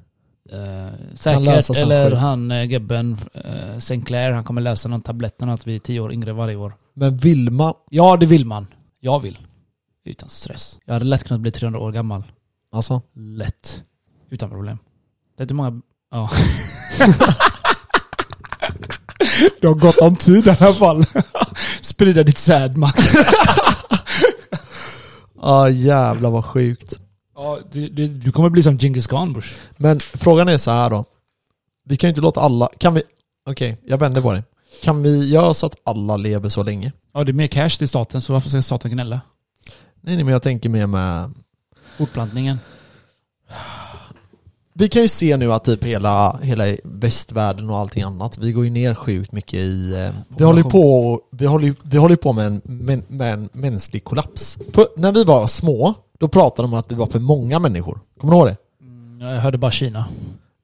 Eh, 0.51 0.87
säkert, 1.13 1.77
eller 1.77 2.11
han 2.11 2.51
uh, 2.51 2.65
gubben 2.65 3.17
uh, 3.45 3.79
Sinclair, 3.79 4.31
han 4.31 4.43
kommer 4.43 4.61
läsa 4.61 4.89
någon 4.89 5.01
tabletten 5.01 5.49
att 5.49 5.67
vi 5.67 5.75
är 5.75 5.79
10 5.79 5.99
år 5.99 6.13
yngre 6.13 6.33
varje 6.33 6.55
år. 6.55 6.73
Men 6.93 7.17
vill 7.17 7.51
man, 7.51 7.73
Ja, 7.89 8.17
det 8.17 8.25
vill 8.25 8.45
man. 8.45 8.67
Jag 8.99 9.19
vill. 9.19 9.37
Utan 10.05 10.29
stress. 10.29 10.79
Jag 10.85 10.93
hade 10.93 11.05
lätt 11.05 11.23
kunnat 11.23 11.41
bli 11.41 11.51
300 11.51 11.79
år 11.79 11.91
gammal. 11.91 12.23
alltså 12.71 13.01
Lätt. 13.15 13.83
Utan 14.29 14.49
problem. 14.49 14.77
Det 15.37 15.41
är 15.41 15.45
inte 15.45 15.53
många... 15.53 15.81
Ja. 16.11 16.29
du 19.61 19.67
har 19.67 19.75
gott 19.75 19.97
om 19.97 20.15
tid 20.15 20.47
i 20.47 20.49
alla 20.49 20.73
fall. 20.73 21.05
Sprida 21.81 22.23
ditt 22.23 22.37
säd 22.37 22.77
Max. 22.77 23.13
Ja 25.41 25.69
jävlar 25.69 26.29
vad 26.29 26.45
sjukt. 26.45 27.00
Ja, 27.43 27.59
du, 27.71 27.89
du, 27.89 28.07
du 28.07 28.31
kommer 28.31 28.49
bli 28.49 28.63
som 28.63 28.77
Genghis 28.77 29.07
Khan 29.07 29.33
Bush. 29.33 29.53
Men 29.77 29.99
frågan 29.99 30.47
är 30.47 30.57
så 30.57 30.71
här 30.71 30.89
då. 30.89 31.05
Vi 31.85 31.97
kan 31.97 32.07
ju 32.07 32.09
inte 32.09 32.21
låta 32.21 32.41
alla, 32.41 32.69
kan 32.77 32.93
vi, 32.93 33.03
okej 33.49 33.77
jag 33.85 33.97
vänder 33.97 34.21
på 34.21 34.33
det. 34.33 34.43
Kan 34.83 35.03
vi 35.03 35.29
göra 35.29 35.53
så 35.53 35.65
att 35.65 35.75
alla 35.83 36.17
lever 36.17 36.49
så 36.49 36.63
länge? 36.63 36.91
Ja, 37.13 37.23
det 37.23 37.31
är 37.31 37.33
mer 37.33 37.47
cash 37.47 37.69
till 37.69 37.87
staten, 37.87 38.21
så 38.21 38.33
varför 38.33 38.49
ska 38.49 38.61
staten 38.61 38.91
gnälla? 38.91 39.21
Nej, 40.01 40.15
nej 40.15 40.23
men 40.23 40.31
jag 40.31 40.41
tänker 40.41 40.69
mer 40.69 40.87
med, 40.87 41.33
Fortplantningen. 41.97 42.59
vi 44.73 44.89
kan 44.89 45.01
ju 45.01 45.07
se 45.07 45.37
nu 45.37 45.53
att 45.53 45.63
typ 45.63 45.83
hela, 45.83 46.39
hela 46.41 46.63
västvärlden 46.83 47.69
och 47.69 47.77
allting 47.77 48.03
annat, 48.03 48.37
vi 48.37 48.51
går 48.51 48.63
ju 48.63 48.69
ner 48.69 48.95
sjukt 48.95 49.31
mycket 49.31 49.53
i, 49.59 49.93
eh, 49.93 50.11
vi 50.37 50.43
håller 50.43 50.63
ju 50.63 50.69
på, 50.69 51.19
vi 51.31 51.45
håller, 51.45 51.67
ju- 51.67 51.75
vi 51.83 51.97
håller 51.97 52.13
ju 52.13 52.17
på 52.17 52.33
med 52.33 52.45
en, 52.47 52.61
med, 52.63 53.03
med 53.07 53.33
en 53.33 53.49
mänsklig 53.53 54.03
kollaps. 54.03 54.57
För 54.73 54.87
när 54.97 55.11
vi 55.11 55.23
var 55.23 55.47
små, 55.47 55.93
då 56.21 56.27
pratade 56.27 56.67
de 56.67 56.73
om 56.73 56.79
att 56.79 56.91
vi 56.91 56.95
var 56.95 57.05
för 57.05 57.19
många 57.19 57.59
människor. 57.59 57.99
Kommer 58.19 58.33
du 58.33 58.37
ihåg 58.39 58.47
det? 58.47 58.57
Mm, 58.81 59.21
jag 59.21 59.41
hörde 59.41 59.57
bara 59.57 59.71
Kina. 59.71 60.05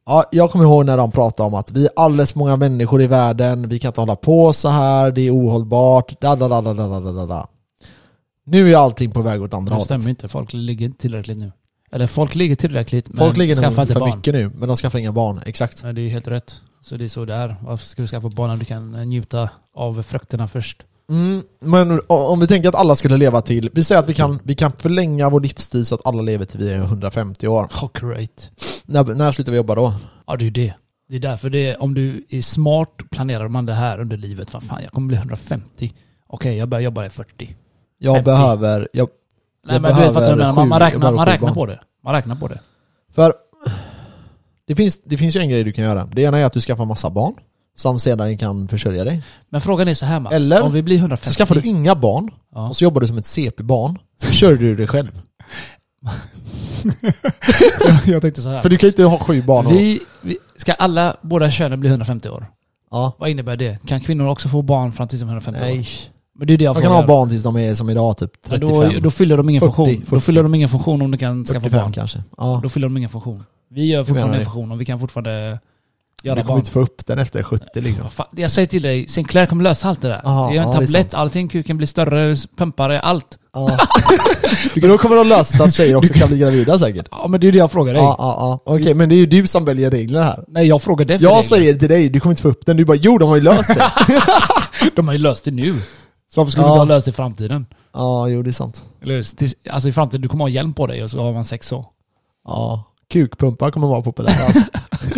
Ja, 0.06 0.24
jag 0.32 0.52
kommer 0.52 0.66
ihåg 0.66 0.86
när 0.86 0.98
de 0.98 1.12
pratade 1.12 1.48
om 1.48 1.54
att 1.54 1.72
vi 1.72 1.86
är 1.86 1.92
alldeles 1.96 2.32
för 2.32 2.40
många 2.40 2.56
människor 2.56 3.02
i 3.02 3.08
världen, 3.08 3.70
vi 3.70 3.80
kan 3.80 3.90
inte 3.90 4.02
hålla 4.02 4.16
på 4.16 4.54
så 4.54 4.70
här, 4.70 5.12
det 5.12 5.22
är 5.22 5.36
ohållbart, 5.36 6.22
da 6.22 6.36
da 6.36 6.48
da 6.48 6.62
da 6.62 6.74
da 6.74 7.00
da 7.00 7.26
da 7.26 7.48
Nu 8.46 8.74
är 8.74 8.78
allting 8.78 9.12
på 9.12 9.22
väg 9.22 9.42
åt 9.42 9.54
andra 9.54 9.74
hållet. 9.74 9.90
Det 9.90 9.94
stämmer 9.96 10.10
inte, 10.10 10.28
folk 10.28 10.54
ligger 10.54 10.86
inte 10.86 11.02
tillräckligt 11.02 11.38
nu. 11.38 11.52
Eller 11.92 12.08
folk 12.08 12.36
ligger 12.36 12.56
tillräckligt 12.56 13.10
men 13.10 13.18
folk 13.18 13.38
ligger 13.38 13.56
skaffar 13.56 13.82
inte 13.82 13.94
för 13.94 14.16
mycket 14.16 14.34
nu, 14.34 14.52
men 14.56 14.68
de 14.68 14.78
skaffar 14.78 15.00
inga 15.00 15.12
barn. 15.12 15.42
Exakt. 15.46 15.84
Nej, 15.84 15.94
det 15.94 16.02
är 16.02 16.10
helt 16.10 16.28
rätt. 16.28 16.62
Så 16.82 16.98
det 16.98 17.04
är 17.04 17.10
så 17.10 17.26
det 17.26 17.34
är. 17.34 17.56
Varför 17.62 17.86
ska 17.86 18.02
du 18.02 18.08
skaffa 18.08 18.30
barn 18.30 18.50
när 18.50 18.58
du 18.58 18.66
kan 18.66 18.92
njuta 18.92 19.50
av 19.74 20.04
frukterna 20.04 20.48
först? 20.48 20.84
Mm, 21.10 21.44
men 21.60 22.02
om 22.08 22.40
vi 22.40 22.48
tänker 22.48 22.70
att 22.70 22.76
alla 22.76 22.96
skulle 22.96 23.18
leva 23.18 23.42
till, 23.42 23.70
vi 23.74 23.84
säger 23.84 24.00
att 24.00 24.10
vi 24.10 24.14
kan, 24.14 24.40
vi 24.44 24.56
kan 24.56 24.72
förlänga 24.72 25.30
vår 25.30 25.42
livstid 25.42 25.88
så 25.88 25.96
att 25.96 26.08
alla 26.08 26.22
lever 26.22 26.46
till 26.46 26.60
vi 26.60 26.72
är 26.74 26.78
150 26.78 27.48
år. 27.48 27.64
Oh, 27.64 27.90
great. 27.94 28.52
När, 28.86 29.04
när 29.04 29.32
slutar 29.32 29.52
vi 29.52 29.58
jobba 29.58 29.76
då? 29.76 29.94
Ja, 30.28 30.36
det 30.36 30.44
är 30.44 30.46
ju 30.46 30.52
det. 30.52 30.74
Det 31.10 31.16
är 31.16 31.20
därför 31.20 31.50
det 31.50 31.68
är, 31.70 31.82
om 31.82 31.94
du 31.94 32.26
är 32.30 32.42
smart 32.42 32.90
planerar 33.12 33.48
man 33.48 33.66
det 33.66 33.74
här 33.74 34.00
under 34.00 34.18
livet. 34.18 34.54
Vad 34.54 34.64
fan, 34.64 34.80
jag 34.84 34.92
kommer 34.92 35.08
bli 35.08 35.18
150. 35.18 35.94
Okej, 36.28 36.58
jag 36.58 36.70
börjar 36.70 36.82
jobba 36.82 37.06
i 37.06 37.10
40. 37.10 37.56
Jag 37.98 38.16
50. 38.16 38.26
behöver, 38.26 38.88
jag, 38.94 39.10
Nej 39.66 39.76
Jag 39.76 39.82
men 39.82 39.96
du 39.96 40.02
vet 40.02 40.14
vad 40.14 40.24
jag 40.24 40.38
behöver 40.38 40.38
menar. 40.38 40.54
Man, 40.54 40.70
man 40.70 40.80
räknar, 40.80 41.00
behöver 41.00 41.18
man 41.18 41.26
räknar 41.26 41.54
på 41.54 41.66
det. 41.66 41.80
Man 42.04 42.14
räknar 42.14 42.36
på 42.36 42.48
det. 42.48 42.60
för 43.16 43.34
det 44.68 44.76
finns, 44.76 45.02
det 45.04 45.18
finns 45.18 45.36
ju 45.36 45.40
en 45.40 45.50
grej 45.50 45.64
du 45.64 45.72
kan 45.72 45.84
göra. 45.84 46.06
Det 46.06 46.22
ena 46.22 46.38
är 46.40 46.46
att 46.46 46.54
du 46.54 46.62
skaffar 46.62 46.86
massa 46.86 47.10
barn, 47.10 47.34
som 47.78 48.00
sedan 48.00 48.38
kan 48.38 48.68
försörja 48.68 49.04
dig. 49.04 49.24
Men 49.50 49.62
frågan 49.62 49.88
är 49.88 49.94
så 49.94 50.06
här 50.06 50.20
Max. 50.20 50.36
Eller, 50.36 50.62
om 50.62 50.74
vi 50.74 50.84
blir 50.84 50.98
Så 50.98 51.00
150. 51.00 51.38
skaffar 51.38 51.56
du 51.56 51.62
inga 51.62 51.96
barn, 51.96 52.30
ja. 52.56 52.70
och 52.70 52.76
så 52.76 52.84
jobbar 52.84 53.02
du 53.02 53.08
som 53.08 53.18
ett 53.18 53.26
CP-barn, 53.26 53.98
så 54.22 54.32
kör 54.32 54.56
du 54.56 54.76
dig 54.76 54.88
själv. 54.88 55.12
jag 58.06 58.22
tänkte 58.22 58.42
så 58.42 58.50
här. 58.50 58.62
För 58.62 58.70
du 58.70 58.78
kan 58.78 58.88
ju 58.88 58.92
inte 58.92 59.04
ha 59.04 59.20
sju 59.20 59.42
barn 59.42 59.66
vi, 59.70 60.00
vi, 60.22 60.38
ska 60.58 60.74
alla, 60.74 61.16
båda 61.22 61.52
könen 61.52 61.80
bli 61.80 61.90
150 61.90 62.30
år? 62.30 62.46
ja. 62.92 63.14
Vad 63.18 63.30
innebär 63.30 63.58
det? 63.58 63.80
Kan 63.88 64.02
kvinnor 64.02 64.28
också 64.28 64.50
få 64.50 64.62
barn 64.62 64.92
fram 64.92 65.08
till 65.08 65.20
de 65.20 65.26
är 65.26 65.32
150 65.32 65.62
år? 65.62 65.66
Nej. 65.66 65.88
Men 66.40 66.48
det 66.48 66.54
är 66.54 66.58
det 66.58 66.64
jag 66.64 66.74
Man 66.74 66.84
kan 66.84 66.92
ha 66.92 67.08
barn 67.08 67.30
tills 67.30 67.44
de 67.44 67.58
är 67.58 67.76
som 67.76 67.90
idag, 67.90 68.18
typ 68.18 68.32
Men 68.50 68.60
35, 68.60 68.94
då, 68.94 69.00
då 69.00 69.12
fyller 69.12 69.38
de 69.38 69.50
ingen 69.50 69.62
40, 69.62 69.76
funktion. 69.76 70.00
Då 70.00 70.06
40. 70.06 70.26
fyller 70.26 70.44
de 70.44 70.56
ingen 70.56 70.70
funktion 70.70 71.02
om 71.02 71.12
de 71.12 71.18
kan 71.18 71.46
skaffa 71.46 71.60
45 71.60 71.82
barn. 71.82 71.92
kanske. 71.92 72.24
Ja. 72.38 72.60
Då 72.64 72.70
fyller 72.70 72.88
de 72.88 72.98
ingen 72.98 73.10
funktion. 73.10 73.44
Vi 73.70 73.86
gör 73.86 74.04
fortfarande 74.04 74.38
en 74.38 74.44
funktion 74.44 74.72
och 74.72 74.82
vi 74.82 74.86
kan 74.86 75.00
fortfarande 75.00 75.60
Du 76.24 76.28
göra 76.30 76.36
kommer 76.40 76.48
barn. 76.48 76.60
inte 76.60 76.72
få 76.72 76.80
upp 76.80 77.06
den 77.06 77.20
efter 77.20 77.44
70 77.44 77.66
liksom. 77.76 78.10
Fan, 78.10 78.28
Jag 78.36 78.52
säger 78.52 78.68
till 78.68 78.82
dig, 78.82 79.08
Sinclair 79.08 79.46
kommer 79.46 79.64
lösa 79.64 79.88
allt 79.90 80.02
det 80.02 80.08
där. 80.08 80.22
Aha, 80.26 80.50
det 80.50 80.56
är 80.58 80.62
en 80.62 80.64
ja, 80.68 80.70
är 80.70 80.74
tablett, 80.74 80.92
sant. 80.92 81.14
allting 81.14 81.48
kuken 81.48 81.78
blir 81.78 81.88
större, 81.88 82.36
pumpare, 82.58 83.00
allt. 83.00 83.38
Ja. 83.54 83.78
då 84.82 84.98
kommer 84.98 85.16
de 85.16 85.28
lösa 85.28 85.58
så 85.58 85.64
att 85.64 85.74
tjejer 85.74 85.96
också 85.96 86.14
kan 86.14 86.28
bli 86.28 86.38
gravida 86.38 86.80
säkert. 86.80 87.08
Ja 87.12 87.28
men 87.28 87.40
det 87.40 87.48
är 87.48 87.52
det 87.52 87.58
jag 87.58 87.72
frågar 87.72 87.94
dig. 87.94 88.02
Ja, 88.02 88.16
ja, 88.18 88.62
ja. 88.66 88.74
Okej, 88.76 88.94
men 88.94 89.10
det 89.10 89.16
är 89.16 89.18
ju 89.18 89.26
du 89.26 89.48
som 89.48 89.66
väljer 89.66 89.92
reglerna 89.92 90.26
här. 90.26 90.44
Nej 90.48 90.68
jag 90.68 90.82
frågar 90.82 91.06
dig 91.06 91.18
för 91.18 91.24
Jag 91.24 91.32
regler. 91.32 91.44
säger 91.44 91.76
till 91.76 91.90
dig, 91.90 92.10
du 92.10 92.20
kommer 92.20 92.32
inte 92.34 92.42
få 92.42 92.50
upp 92.50 92.66
den. 92.66 92.78
Du 92.78 92.86
bara, 92.86 92.98
jo 92.98 93.18
de 93.18 93.30
har 93.30 93.36
ju 93.36 93.42
löst 93.42 93.68
det. 93.68 93.92
De 94.96 95.08
har 95.08 95.14
ju 95.14 95.20
löst 95.20 95.44
det 95.44 95.52
nu. 95.52 95.74
Så 95.74 96.42
varför 96.42 96.52
skulle 96.52 96.64
Ja. 96.68 96.68
de 96.68 96.74
inte 96.74 96.80
ha 96.92 96.96
löst 96.96 97.06
det 97.06 97.10
i 97.10 97.14
framtiden? 97.14 97.66
Ja, 97.94 98.28
jo 98.28 98.42
det 98.44 98.50
är 98.50 98.52
sant. 98.52 98.86
Eller, 99.04 99.24
alltså 99.70 99.90
i 99.90 99.92
framtiden, 99.92 100.22
du 100.22 100.28
kommer 100.28 100.44
ha 100.46 100.50
hjälm 100.50 100.74
på 100.74 100.88
dig 100.88 101.04
och 101.04 101.12
så 101.12 101.24
har 101.24 101.34
man 101.34 101.44
sex 101.44 101.68
så. 101.68 101.86
Ja. 102.48 102.84
Kukpumpar 103.14 103.72
kommer 103.72 103.88
vara 103.88 104.02
populära 104.02 104.46
alltså. 104.46 104.60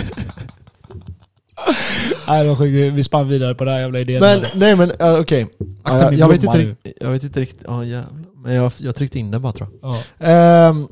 Nej 2.28 2.43
det 2.43 2.49
var 2.49 2.55
sjukt, 2.55 2.93
vi 2.93 3.03
spann 3.03 3.28
vidare 3.28 3.55
på 3.55 3.65
det 3.65 3.72
här 3.72 3.80
jävla 3.80 3.99
idén. 3.99 4.20
Men, 4.20 4.45
nej 4.53 4.76
men 4.76 4.91
uh, 4.91 5.20
okej. 5.20 5.47
Ja, 5.57 5.65
Akta 5.84 6.03
jag, 6.03 6.13
jag, 6.13 6.30
vet 6.30 6.43
inte 6.43 6.76
jag 7.01 7.09
vet 7.11 7.38
riktigt, 7.38 7.63
ja 7.67 7.84
jävlar. 7.84 8.30
Men 8.43 8.53
jag, 8.53 8.72
jag 8.78 8.95
tryckte 8.95 9.20
in 9.20 9.32
den 9.32 9.41
bara 9.41 9.53
tror 9.53 9.70
jag. 9.82 9.91
Ja. 9.91 10.28
Ehm, 10.28 10.88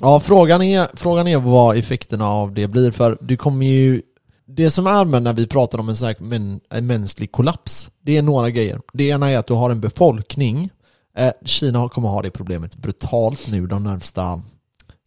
ja, 0.00 0.20
frågan 0.20 0.62
är, 0.62 0.88
frågan 0.94 1.26
är 1.26 1.38
vad 1.38 1.76
effekterna 1.76 2.28
av 2.28 2.54
det 2.54 2.68
blir, 2.68 2.90
för 2.90 3.18
du 3.20 3.36
kommer 3.36 3.66
ju... 3.66 4.02
Det 4.46 4.70
som 4.70 4.86
är 4.86 5.04
med 5.04 5.22
när 5.22 5.32
vi 5.32 5.46
pratar 5.46 5.78
om 5.78 5.88
en, 5.88 5.96
sån 5.96 6.08
här 6.08 6.16
män, 6.18 6.60
en 6.70 6.86
mänsklig 6.86 7.32
kollaps, 7.32 7.90
det 8.02 8.16
är 8.16 8.22
några 8.22 8.50
grejer. 8.50 8.80
Det 8.92 9.04
ena 9.04 9.30
är 9.30 9.38
att 9.38 9.46
du 9.46 9.54
har 9.54 9.70
en 9.70 9.80
befolkning, 9.80 10.70
eh, 11.16 11.30
Kina 11.44 11.88
kommer 11.88 12.08
ha 12.08 12.22
det 12.22 12.30
problemet 12.30 12.76
brutalt 12.76 13.48
nu 13.50 13.66
de 13.66 13.84
närmsta 13.84 14.42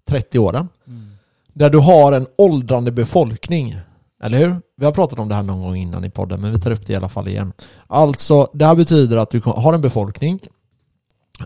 30 0.09 0.39
åren. 0.39 0.69
Mm. 0.87 1.11
Där 1.53 1.69
du 1.69 1.77
har 1.77 2.13
en 2.13 2.27
åldrande 2.37 2.91
befolkning 2.91 3.79
Eller 4.23 4.37
hur? 4.37 4.61
Vi 4.77 4.85
har 4.85 4.91
pratat 4.91 5.19
om 5.19 5.29
det 5.29 5.35
här 5.35 5.43
någon 5.43 5.61
gång 5.61 5.75
innan 5.75 6.05
i 6.05 6.09
podden, 6.09 6.41
men 6.41 6.51
vi 6.51 6.59
tar 6.59 6.71
upp 6.71 6.87
det 6.87 6.93
i 6.93 6.95
alla 6.95 7.09
fall 7.09 7.27
igen. 7.27 7.53
Alltså, 7.87 8.47
det 8.53 8.65
här 8.65 8.75
betyder 8.75 9.17
att 9.17 9.29
du 9.29 9.41
har 9.45 9.73
en 9.73 9.81
befolkning 9.81 10.39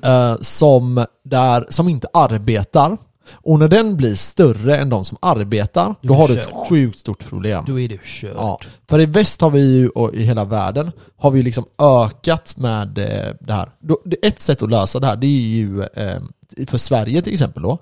eh, 0.03 0.35
som, 0.41 1.05
där, 1.23 1.65
som 1.69 1.89
inte 1.89 2.07
arbetar. 2.13 2.97
Och 3.33 3.59
när 3.59 3.67
den 3.67 3.97
blir 3.97 4.15
större 4.15 4.77
än 4.77 4.89
de 4.89 5.05
som 5.05 5.17
arbetar, 5.21 5.95
då 6.01 6.13
är 6.13 6.17
har 6.17 6.27
du 6.27 6.39
ett 6.39 6.49
sjukt 6.69 6.99
stort 6.99 7.29
problem. 7.29 7.63
Då 7.67 7.79
är 7.79 7.89
det 7.89 7.99
kört. 8.03 8.33
Ja, 8.35 8.59
för 8.89 8.99
i 8.99 9.05
väst 9.05 9.41
har 9.41 9.49
vi 9.49 9.77
ju, 9.77 9.89
och 9.89 10.13
i 10.13 10.23
hela 10.23 10.45
världen, 10.45 10.91
har 11.17 11.31
vi 11.31 11.43
liksom 11.43 11.65
ökat 11.81 12.57
med 12.57 12.97
eh, 12.97 13.35
det 13.41 13.53
här. 13.53 13.69
Då, 13.79 13.99
ett 14.21 14.41
sätt 14.41 14.61
att 14.61 14.69
lösa 14.69 14.99
det 14.99 15.07
här, 15.07 15.15
det 15.15 15.27
är 15.27 15.41
ju, 15.41 15.81
eh, 15.81 16.21
för 16.67 16.77
Sverige 16.77 17.21
till 17.21 17.33
exempel 17.33 17.63
då, 17.63 17.77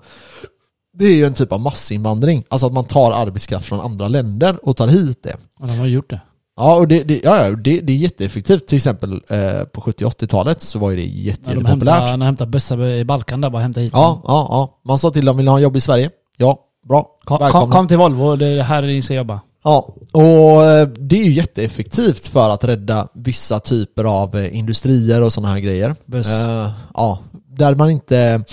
det 0.94 1.04
är 1.04 1.14
ju 1.14 1.24
en 1.24 1.34
typ 1.34 1.52
av 1.52 1.60
massinvandring. 1.60 2.44
Alltså 2.48 2.66
att 2.66 2.72
man 2.72 2.84
tar 2.84 3.12
arbetskraft 3.12 3.66
från 3.66 3.80
andra 3.80 4.08
länder 4.08 4.68
och 4.68 4.76
tar 4.76 4.88
hit 4.88 5.22
det. 5.22 5.36
Och 5.60 5.66
de 5.68 5.78
har 5.78 5.86
gjort 5.86 6.10
det. 6.10 6.20
Ja, 6.56 6.76
och 6.76 6.88
det, 6.88 7.02
det, 7.02 7.20
ja, 7.24 7.44
ja, 7.44 7.50
det, 7.50 7.80
det 7.80 7.92
är 7.92 7.96
jätteeffektivt. 7.96 8.66
Till 8.66 8.76
exempel 8.76 9.12
eh, 9.12 9.64
på 9.72 9.80
70-80-talet 9.80 10.62
så 10.62 10.78
var 10.78 10.90
ju 10.90 10.96
det 10.96 11.02
jätte, 11.02 11.40
de 11.44 11.50
jättepopulärt. 11.50 12.00
när 12.02 12.10
de 12.10 12.22
hämtar 12.22 12.46
bussar 12.46 12.84
i 12.86 13.04
Balkan 13.04 13.40
där, 13.40 13.50
bara 13.50 13.62
hämta 13.62 13.80
hit 13.80 13.92
Ja, 13.94 14.22
ja, 14.24 14.46
ja. 14.50 14.80
Man 14.84 14.98
sa 14.98 15.10
till 15.10 15.24
dem, 15.24 15.36
vill 15.36 15.44
ni 15.44 15.50
ha 15.50 15.58
jobb 15.58 15.76
i 15.76 15.80
Sverige? 15.80 16.10
Ja, 16.36 16.58
bra. 16.88 17.10
Kom, 17.24 17.50
kom, 17.50 17.70
kom 17.70 17.88
till 17.88 17.96
Volvo, 17.96 18.36
det 18.36 18.46
är 18.46 18.62
här 18.62 18.82
ni 18.82 19.02
ska 19.02 19.14
jobba. 19.14 19.40
Ja, 19.64 19.94
och 20.12 20.64
eh, 20.64 20.88
det 20.88 21.20
är 21.20 21.24
ju 21.24 21.32
jätteeffektivt 21.32 22.26
för 22.26 22.50
att 22.50 22.64
rädda 22.64 23.08
vissa 23.14 23.60
typer 23.60 24.04
av 24.04 24.36
eh, 24.36 24.56
industrier 24.56 25.22
och 25.22 25.32
sådana 25.32 25.52
här 25.52 25.60
grejer. 25.60 25.94
Buss. 26.06 26.32
Eh, 26.32 26.70
ja, 26.94 27.18
där 27.48 27.74
man 27.74 27.90
inte... 27.90 28.44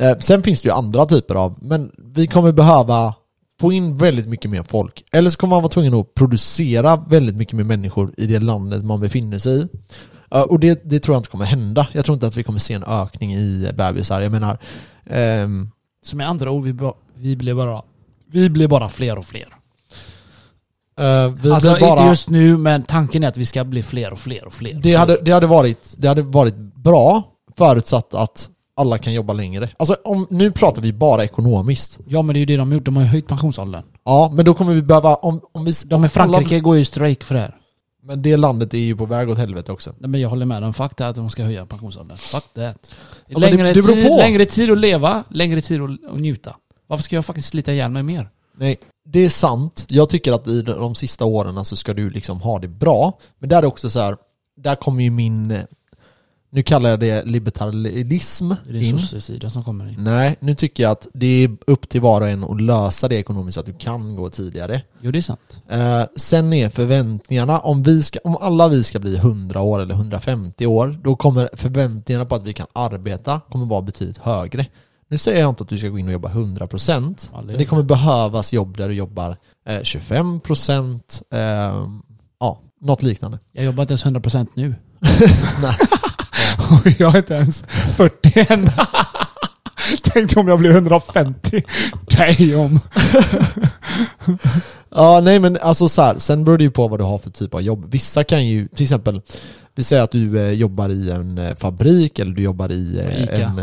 eh, 0.00 0.18
sen 0.18 0.42
finns 0.42 0.62
det 0.62 0.68
ju 0.68 0.74
andra 0.74 1.06
typer 1.06 1.34
av, 1.34 1.58
men 1.60 1.92
vi 2.14 2.26
kommer 2.26 2.52
behöva 2.52 3.14
få 3.60 3.72
in 3.72 3.96
väldigt 3.96 4.26
mycket 4.26 4.50
mer 4.50 4.62
folk. 4.62 5.04
Eller 5.12 5.30
så 5.30 5.38
kommer 5.38 5.56
man 5.56 5.62
vara 5.62 5.72
tvungen 5.72 5.94
att 5.94 6.14
producera 6.14 6.96
väldigt 6.96 7.36
mycket 7.36 7.54
mer 7.56 7.64
människor 7.64 8.14
i 8.16 8.26
det 8.26 8.40
landet 8.40 8.84
man 8.84 9.00
befinner 9.00 9.38
sig 9.38 9.58
i. 9.62 9.68
Eh, 10.30 10.40
och 10.42 10.60
det, 10.60 10.80
det 10.84 11.00
tror 11.00 11.14
jag 11.14 11.20
inte 11.20 11.30
kommer 11.30 11.44
hända. 11.44 11.88
Jag 11.92 12.04
tror 12.04 12.14
inte 12.14 12.26
att 12.26 12.36
vi 12.36 12.42
kommer 12.42 12.58
se 12.58 12.74
en 12.74 12.84
ökning 12.84 13.34
i 13.34 13.70
bebisar. 13.74 14.20
Jag 14.20 14.32
menar, 14.32 14.58
ehm, 15.06 15.70
Så 16.04 16.16
med 16.16 16.28
andra 16.28 16.50
ord, 16.50 16.64
vi, 16.64 16.92
vi 17.14 17.36
blir 17.36 17.54
bara 17.54 17.82
vi 18.32 18.50
blir 18.50 18.68
bara 18.68 18.88
fler 18.88 19.18
och 19.18 19.26
fler. 19.26 19.48
eh, 21.00 21.28
vi 21.42 21.50
alltså 21.50 21.76
bara... 21.80 21.90
inte 21.90 22.02
just 22.02 22.28
nu, 22.28 22.56
men 22.56 22.82
tanken 22.82 23.24
är 23.24 23.28
att 23.28 23.36
vi 23.36 23.46
ska 23.46 23.64
bli 23.64 23.82
fler 23.82 24.12
och 24.12 24.18
fler 24.18 24.44
och 24.44 24.52
fler. 24.52 24.74
Det 24.74 24.94
hade, 24.94 25.18
det, 25.22 25.30
hade 25.32 25.46
varit, 25.46 25.94
det 25.98 26.08
hade 26.08 26.22
varit 26.22 26.54
bra 26.56 27.22
förutsatt 27.58 28.14
att 28.14 28.50
alla 28.76 28.98
kan 28.98 29.12
jobba 29.12 29.32
längre. 29.32 29.70
Alltså 29.78 29.96
om, 30.04 30.26
nu 30.30 30.50
pratar 30.50 30.82
vi 30.82 30.92
bara 30.92 31.24
ekonomiskt. 31.24 31.98
Ja 32.06 32.22
men 32.22 32.34
det 32.34 32.38
är 32.38 32.40
ju 32.40 32.46
det 32.46 32.56
de 32.56 32.68
har 32.68 32.74
gjort, 32.74 32.84
de 32.84 32.96
har 32.96 33.02
ju 33.02 33.08
höjt 33.08 33.26
pensionsåldern. 33.28 33.82
Ja, 34.04 34.30
men 34.34 34.44
då 34.44 34.54
kommer 34.54 34.74
vi 34.74 34.82
behöva, 34.82 35.14
om, 35.14 35.40
om 35.52 35.64
vi... 35.64 35.72
De 35.86 36.04
i 36.04 36.08
Frankrike 36.08 36.60
går 36.60 36.76
ju 36.76 36.84
strejk 36.84 37.24
för 37.24 37.34
det 37.34 37.40
här. 37.40 37.56
Men 38.02 38.22
det 38.22 38.36
landet 38.36 38.74
är 38.74 38.78
ju 38.78 38.96
på 38.96 39.06
väg 39.06 39.30
åt 39.30 39.38
helvete 39.38 39.72
också. 39.72 39.94
Nej, 39.98 40.10
Men 40.10 40.20
jag 40.20 40.28
håller 40.28 40.46
med 40.46 40.62
dem, 40.62 40.74
fuck 40.74 40.94
that 40.94 41.00
att 41.10 41.16
de 41.16 41.30
ska 41.30 41.42
höja 41.44 41.66
pensionsåldern. 41.66 42.16
Fuck 42.16 42.44
that. 42.54 42.90
längre, 43.28 43.62
det- 43.72 43.72
det 43.72 43.82
tid, 43.82 44.16
längre 44.16 44.44
tid 44.44 44.70
att 44.70 44.78
leva, 44.78 45.24
längre 45.28 45.60
tid 45.60 45.80
att, 45.82 45.90
att 46.12 46.20
njuta. 46.20 46.56
Varför 46.86 47.04
ska 47.04 47.16
jag 47.16 47.24
faktiskt 47.24 47.48
slita 47.48 47.72
ihjäl 47.72 47.90
mig 47.90 48.02
mer? 48.02 48.28
Nej, 48.58 48.76
det 49.08 49.20
är 49.24 49.28
sant. 49.28 49.84
Jag 49.88 50.08
tycker 50.08 50.32
att 50.32 50.48
i 50.48 50.62
de 50.62 50.94
sista 50.94 51.24
åren 51.24 51.64
så 51.64 51.76
ska 51.76 51.94
du 51.94 52.10
liksom 52.10 52.40
ha 52.40 52.58
det 52.58 52.68
bra. 52.68 53.18
Men 53.38 53.48
där 53.48 53.58
är 53.62 53.66
också 53.66 53.90
så 53.90 54.00
här, 54.00 54.16
där 54.62 54.74
kommer 54.74 55.04
ju 55.04 55.10
min, 55.10 55.50
eh, 55.50 55.60
nu 56.50 56.62
kallar 56.62 56.90
jag 56.90 57.00
det 57.00 57.24
libertarianism 57.24 58.48
Det 58.48 58.54
är 58.70 58.72
din 58.72 58.82
in. 58.82 58.98
sossesida 58.98 59.50
som 59.50 59.64
kommer 59.64 59.88
in. 59.88 59.94
Nej, 59.98 60.36
nu 60.40 60.54
tycker 60.54 60.82
jag 60.82 60.92
att 60.92 61.06
det 61.14 61.26
är 61.44 61.56
upp 61.66 61.88
till 61.88 62.00
var 62.00 62.20
och 62.20 62.28
en 62.28 62.44
att 62.44 62.60
lösa 62.60 63.08
det 63.08 63.16
ekonomiskt 63.16 63.54
så 63.54 63.60
att 63.60 63.66
du 63.66 63.72
kan 63.74 64.16
gå 64.16 64.28
tidigare. 64.30 64.82
Jo 65.00 65.10
det 65.10 65.18
är 65.18 65.22
sant. 65.22 65.62
Eh, 65.68 66.02
sen 66.16 66.52
är 66.52 66.68
förväntningarna, 66.70 67.58
om, 67.60 67.82
vi 67.82 68.02
ska, 68.02 68.18
om 68.24 68.36
alla 68.40 68.68
vi 68.68 68.82
ska 68.82 68.98
bli 68.98 69.16
100 69.16 69.60
år 69.60 69.80
eller 69.80 69.94
150 69.94 70.66
år, 70.66 71.00
då 71.04 71.16
kommer 71.16 71.48
förväntningarna 71.52 72.24
på 72.24 72.34
att 72.34 72.42
vi 72.42 72.52
kan 72.52 72.66
arbeta 72.72 73.40
kommer 73.50 73.66
vara 73.66 73.82
betydligt 73.82 74.18
högre. 74.18 74.66
Nu 75.08 75.18
säger 75.18 75.40
jag 75.40 75.48
inte 75.48 75.62
att 75.62 75.68
du 75.68 75.78
ska 75.78 75.88
gå 75.88 75.98
in 75.98 76.06
och 76.06 76.12
jobba 76.12 76.28
100%, 76.28 77.30
Ja, 77.32 77.40
det- 77.40 77.46
men 77.46 77.58
det 77.58 77.64
kommer 77.64 77.82
behövas 77.82 78.52
jobb 78.52 78.76
där 78.76 78.88
du 78.88 78.94
jobbar 78.94 79.36
eh, 79.68 79.80
25%, 79.82 81.22
eh, 81.30 81.38
ja, 82.40 82.60
något 82.80 83.02
liknande. 83.02 83.38
Jag 83.52 83.64
jobbar 83.64 83.82
inte 83.82 83.92
ens 83.92 84.04
100% 84.04 84.46
nu. 84.54 84.74
Nej. 85.62 85.76
Och 86.70 86.90
jag 86.98 87.14
är 87.14 87.18
inte 87.18 87.34
ens 87.34 87.64
40 87.96 88.52
än. 88.52 88.70
Tänk 90.02 90.36
om 90.36 90.48
jag 90.48 90.58
blir 90.58 90.70
150. 90.70 91.62
Damn. 92.08 92.80
Ja, 94.90 95.20
nej 95.20 95.40
men 95.40 95.58
alltså 95.62 95.88
så 95.88 96.02
här, 96.02 96.18
sen 96.18 96.44
beror 96.44 96.58
det 96.58 96.64
ju 96.64 96.70
på 96.70 96.88
vad 96.88 97.00
du 97.00 97.04
har 97.04 97.18
för 97.18 97.30
typ 97.30 97.54
av 97.54 97.62
jobb. 97.62 97.86
Vissa 97.90 98.24
kan 98.24 98.46
ju, 98.46 98.68
till 98.68 98.82
exempel, 98.82 99.20
vi 99.74 99.82
säger 99.82 100.02
att 100.02 100.10
du 100.10 100.38
eh, 100.40 100.52
jobbar 100.52 100.88
i 100.88 101.10
en 101.10 101.38
eh, 101.38 101.54
fabrik 101.56 102.18
eller 102.18 102.32
du 102.32 102.42
jobbar 102.42 102.72
i 102.72 102.98
eh, 102.98 103.22
Ica. 103.24 103.36
en, 103.46 103.60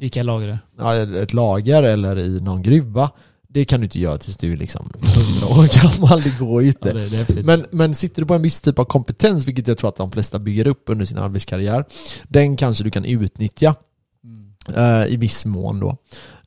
Ica 0.00 0.22
lagre. 0.22 0.58
ja, 0.78 0.94
ett 0.96 1.32
lager 1.32 1.82
eller 1.82 2.18
i 2.18 2.40
någon 2.40 2.62
gruva. 2.62 3.10
Det 3.48 3.64
kan 3.64 3.80
du 3.80 3.84
inte 3.84 3.98
göra 4.00 4.18
tills 4.18 4.36
du 4.36 4.52
är 4.52 4.56
liksom 4.56 4.90
100 4.94 5.46
år 5.60 5.82
gammal, 5.82 6.22
det 6.22 6.38
går 6.38 6.62
ju 6.62 6.68
inte. 6.68 6.88
Ja, 6.88 7.24
det. 7.34 7.42
Men, 7.46 7.66
men 7.70 7.94
sitter 7.94 8.22
du 8.22 8.26
på 8.28 8.34
en 8.34 8.42
viss 8.42 8.60
typ 8.60 8.78
av 8.78 8.84
kompetens, 8.84 9.46
vilket 9.46 9.68
jag 9.68 9.78
tror 9.78 9.88
att 9.88 9.96
de 9.96 10.12
flesta 10.12 10.38
bygger 10.38 10.66
upp 10.66 10.82
under 10.86 11.04
sin 11.04 11.18
arbetskarriär, 11.18 11.84
den 12.28 12.56
kanske 12.56 12.84
du 12.84 12.90
kan 12.90 13.04
utnyttja 13.04 13.74
Mm. 14.24 15.02
eh, 15.02 15.06
i 15.12 15.16
viss 15.16 15.44
mån 15.46 15.80
då. 15.80 15.96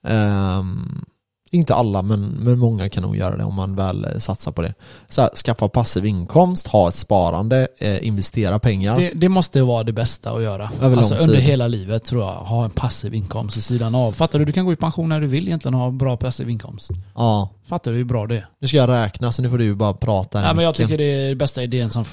Ehm, 0.03 1.05
inte 1.51 1.75
alla, 1.75 2.01
men, 2.01 2.21
men 2.21 2.59
många 2.59 2.89
kan 2.89 3.03
nog 3.03 3.17
göra 3.17 3.37
det 3.37 3.43
om 3.43 3.55
man 3.55 3.75
väl 3.75 4.05
eh, 4.05 4.19
satsar 4.19 4.51
på 4.51 4.61
det. 4.61 4.73
Så 5.07 5.21
här, 5.21 5.29
skaffa 5.35 5.67
passiv 5.67 6.05
inkomst, 6.05 6.67
ha 6.67 6.89
ett 6.89 6.95
sparande, 6.95 7.67
eh, 7.77 8.07
investera 8.07 8.59
pengar. 8.59 8.99
Det, 8.99 9.11
det 9.15 9.29
måste 9.29 9.61
vara 9.61 9.83
det 9.83 9.93
bästa 9.93 10.31
att 10.31 10.43
göra. 10.43 10.71
Alltså 10.81 11.15
under 11.15 11.39
hela 11.39 11.67
livet 11.67 12.03
tror 12.03 12.23
jag. 12.23 12.33
Ha 12.33 12.63
en 12.63 12.71
passiv 12.71 13.13
inkomst 13.13 13.57
vid 13.57 13.63
sidan 13.63 13.95
av. 13.95 14.11
Fattar 14.11 14.39
du? 14.39 14.45
Du 14.45 14.51
kan 14.51 14.65
gå 14.65 14.73
i 14.73 14.75
pension 14.75 15.09
när 15.09 15.21
du 15.21 15.27
vill 15.27 15.47
egentligen 15.47 15.73
ha 15.73 15.91
bra 15.91 16.17
passiv 16.17 16.49
inkomst. 16.49 16.91
Ja, 17.15 17.49
Fattar 17.69 17.91
du 17.91 17.97
hur 17.97 18.03
bra 18.03 18.27
det 18.27 18.35
är? 18.35 18.47
nu 18.59 18.67
ska 18.67 18.77
jag 18.77 18.89
räkna 18.89 19.31
så 19.31 19.41
nu 19.41 19.49
får 19.49 19.57
du 19.57 19.75
bara 19.75 19.93
prata 19.93 20.41
Nej, 20.41 20.55
men 20.55 20.65
jag 20.65 20.75
tycker 20.75 20.97
det 20.97 21.03
är 21.03 21.29
den 21.29 21.37
bästa 21.37 21.63
idén 21.63 21.91
som, 21.91 22.05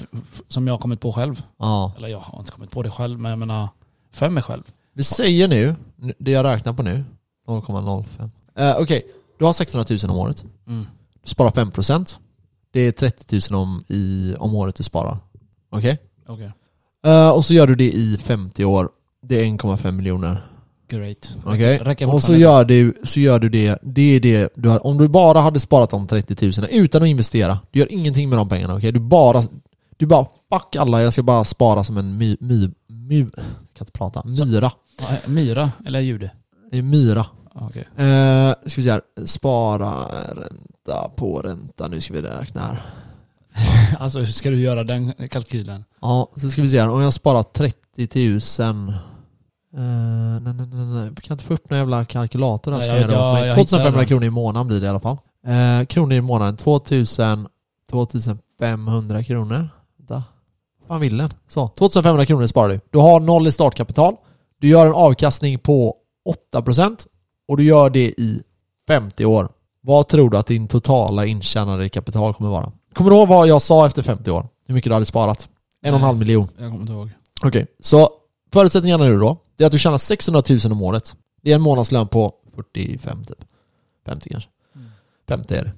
som 0.47 0.67
jag 0.67 0.73
har 0.73 0.79
kommit 0.79 0.99
på 1.01 1.13
själv. 1.13 1.43
Ja. 1.59 1.93
Eller 1.97 2.07
jag 2.07 2.19
har 2.19 2.39
inte 2.39 2.51
kommit 2.51 2.71
på 2.71 2.83
det 2.83 2.91
själv, 2.91 3.19
men 3.19 3.29
jag 3.29 3.39
menar 3.39 3.67
för 4.13 4.29
mig 4.29 4.43
själv. 4.43 4.63
Vi 4.93 5.03
säger 5.03 5.47
nu, 5.47 5.75
det 6.17 6.31
jag 6.31 6.43
räknar 6.43 6.73
på 6.73 6.83
nu, 6.83 7.03
0,05. 7.47 8.29
Eh, 8.55 8.75
Okej, 8.79 9.05
du 9.37 9.45
har 9.45 9.53
600 9.53 9.85
000 10.03 10.11
om 10.11 10.17
året. 10.17 10.43
Mm. 10.67 10.85
Du 11.23 11.29
sparar 11.29 11.51
5%. 11.51 12.15
Det 12.71 12.79
är 12.79 12.91
30 12.91 13.39
000 13.51 13.61
om, 13.61 13.83
i, 13.87 14.35
om 14.39 14.55
året 14.55 14.75
du 14.75 14.83
sparar. 14.83 15.17
Okej? 15.69 15.97
Okej. 16.27 16.51
Eh, 17.05 17.29
och 17.29 17.45
så 17.45 17.53
gör 17.53 17.67
du 17.67 17.75
det 17.75 17.91
i 17.91 18.17
50 18.17 18.65
år. 18.65 18.89
Det 19.21 19.41
är 19.41 19.45
1,5 19.45 19.91
miljoner. 19.91 20.41
Great. 20.89 21.31
Okej? 21.45 21.77
Räcker 21.77 22.13
Och 22.13 22.23
så 22.23 22.35
gör, 22.35 22.65
du, 22.65 22.93
så 23.03 23.19
gör 23.19 23.39
du 23.39 23.49
det, 23.49 23.79
det 23.81 24.01
är 24.01 24.19
det 24.19 24.49
du 24.55 24.69
har, 24.69 24.85
om 24.85 24.97
du 24.97 25.07
bara 25.07 25.39
hade 25.39 25.59
sparat 25.59 25.89
de 25.89 26.07
30 26.07 26.45
000 26.61 26.69
utan 26.71 27.01
att 27.03 27.07
investera, 27.07 27.59
du 27.71 27.79
gör 27.79 27.91
ingenting 27.91 28.29
med 28.29 28.37
de 28.37 28.49
pengarna, 28.49 28.75
okej? 28.75 28.91
Du 28.91 28.99
bara, 28.99 29.43
du 29.97 30.05
bara, 30.05 30.25
fuck 30.53 30.75
alla, 30.75 31.01
jag 31.01 31.13
ska 31.13 31.23
bara 31.23 31.43
spara 31.43 31.83
som 31.83 31.97
en 31.97 32.17
my, 32.17 32.37
my, 32.39 32.69
my 32.87 33.19
jag 33.19 33.31
kan 33.33 33.41
inte 33.79 33.91
prata, 33.91 34.23
myra. 34.25 34.71
Ja, 34.99 35.07
Myra, 35.25 35.71
eller 35.85 35.99
jude? 35.99 36.31
Det 36.71 36.77
är 36.77 36.81
myra. 36.81 37.25
Okej. 37.61 37.87
Eh, 38.07 38.51
ska 38.65 38.81
vi 38.81 38.83
se 38.83 38.91
här, 38.91 39.01
spara 39.25 39.93
ränta 40.35 41.09
på 41.15 41.39
ränta, 41.41 41.87
nu 41.87 42.01
ska 42.01 42.13
vi 42.13 42.21
räkna 42.21 42.61
här. 42.61 42.81
Alltså 43.99 44.19
hur 44.19 44.25
ska 44.25 44.49
du 44.49 44.59
göra 44.61 44.83
den 44.83 45.13
kalkylen? 45.29 45.83
Ja, 46.01 46.29
så 46.35 46.49
ska 46.49 46.61
vi 46.61 46.67
se 46.69 46.81
här, 46.81 46.89
om 46.89 47.01
jag 47.01 47.13
sparar 47.13 47.43
30 47.43 48.29
000 48.63 48.93
Uh, 49.77 49.83
nej, 50.41 50.53
nej, 50.53 50.67
nej, 50.67 50.85
nej. 50.85 51.05
Jag 51.05 51.17
kan 51.17 51.33
inte 51.33 51.43
få 51.43 51.53
upp 51.53 51.69
någon 51.69 51.79
jävla 51.79 52.05
kalkylator 52.05 52.71
där 52.71 52.77
Nej, 52.77 52.87
jag 52.87 52.99
jag, 52.99 53.09
jag- 53.11 53.47
jag 53.47 53.55
2500 53.55 53.89
hittar 53.89 53.97
den. 53.99 54.07
kronor 54.07 54.23
i 54.25 54.29
månaden 54.29 54.67
blir 54.67 54.79
det 54.79 54.85
i 54.85 54.89
alla 54.89 54.99
fall. 54.99 55.17
Eh, 55.47 55.85
kronor 55.85 56.13
i 56.13 56.21
månaden, 56.21 56.57
2000, 56.57 57.47
2500 57.89 59.23
kronor. 59.23 59.69
Vänta. 59.97 60.23
Vad 60.87 60.99
vill 60.99 61.17
den? 61.17 61.33
Så, 61.47 61.67
2500 61.67 62.25
kronor 62.25 62.47
sparar 62.47 62.69
du. 62.69 62.79
Du 62.89 62.97
har 62.97 63.19
noll 63.19 63.47
i 63.47 63.51
startkapital. 63.51 64.15
Du 64.59 64.67
gör 64.67 64.85
en 64.87 64.93
avkastning 64.93 65.59
på 65.59 65.95
8% 66.53 67.07
och 67.47 67.57
du 67.57 67.63
gör 67.63 67.89
det 67.89 68.05
i 68.05 68.41
50 68.87 69.25
år. 69.25 69.49
Vad 69.81 70.07
tror 70.07 70.29
du 70.29 70.37
att 70.37 70.47
din 70.47 70.67
totala 70.67 71.25
intjänade 71.25 71.89
kapital 71.89 72.33
kommer 72.33 72.49
vara? 72.49 72.71
Kommer 72.93 73.11
du 73.11 73.17
ihåg 73.17 73.27
vad 73.27 73.47
jag 73.47 73.61
sa 73.61 73.87
efter 73.87 74.01
50 74.01 74.31
år? 74.31 74.47
Hur 74.67 74.73
mycket 74.75 74.89
du 74.89 74.93
hade 74.93 75.05
sparat? 75.05 75.49
En 75.81 75.93
och 75.93 75.99
en 75.99 76.05
halv 76.05 76.17
miljon. 76.17 76.47
Jag 76.57 76.71
kommer 76.71 76.81
inte 76.81 76.93
ihåg. 76.93 77.09
Okej, 77.43 77.67
så 77.79 78.09
förutsättningarna 78.53 79.03
nu 79.03 79.19
då, 79.19 79.37
det 79.57 79.63
är 79.63 79.65
att 79.65 79.71
du 79.71 79.79
tjänar 79.79 79.97
600 79.97 80.43
000 80.49 80.59
om 80.71 80.81
året. 80.81 81.15
Det 81.43 81.51
är 81.51 81.55
en 81.55 81.61
månadslön 81.61 82.07
på 82.07 82.33
45 82.55 83.25
typ. 83.25 83.37
50 84.05 84.29
kanske. 84.29 84.49
Mm. 84.75 84.87
50 85.27 85.55
är 85.55 85.63
det. 85.63 85.71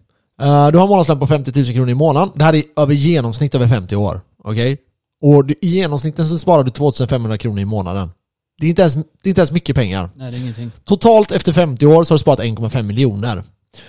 Eh, 0.46 0.68
du 0.72 0.78
har 0.78 0.84
en 0.84 0.90
månadslön 0.90 1.20
på 1.20 1.28
50 1.28 1.52
000 1.56 1.66
kronor 1.66 1.90
i 1.90 1.94
månaden. 1.94 2.30
Det 2.36 2.44
här 2.44 2.56
är 2.56 2.64
över 2.76 2.94
genomsnitt 2.94 3.56
över 3.56 3.68
50 3.68 3.96
år. 3.96 4.22
Okej? 4.44 4.78
Och 5.22 5.46
du, 5.46 5.56
i 5.62 5.68
genomsnitten 5.68 6.26
så 6.26 6.40
sparar 6.40 6.64
du 6.64 6.72
2500 6.72 7.38
kronor 7.38 7.60
i 7.60 7.66
månaden. 7.66 8.12
Det 8.60 8.66
är, 8.66 8.70
inte 8.70 8.82
ens, 8.82 8.96
det 8.96 9.02
är 9.24 9.30
inte 9.30 9.42
ens 9.42 9.52
mycket 9.52 9.76
pengar. 9.76 10.10
Nej 10.16 10.32
det 10.32 10.38
är 10.38 10.42
ingenting. 10.42 10.72
Totalt 10.86 11.32
efter 11.32 11.54
50 11.54 11.86
år 11.86 12.04
så 12.04 12.14
har 12.14 12.18
du 12.18 12.20
sparat 12.20 12.40
1,5 12.40 12.82
miljoner. 12.84 13.44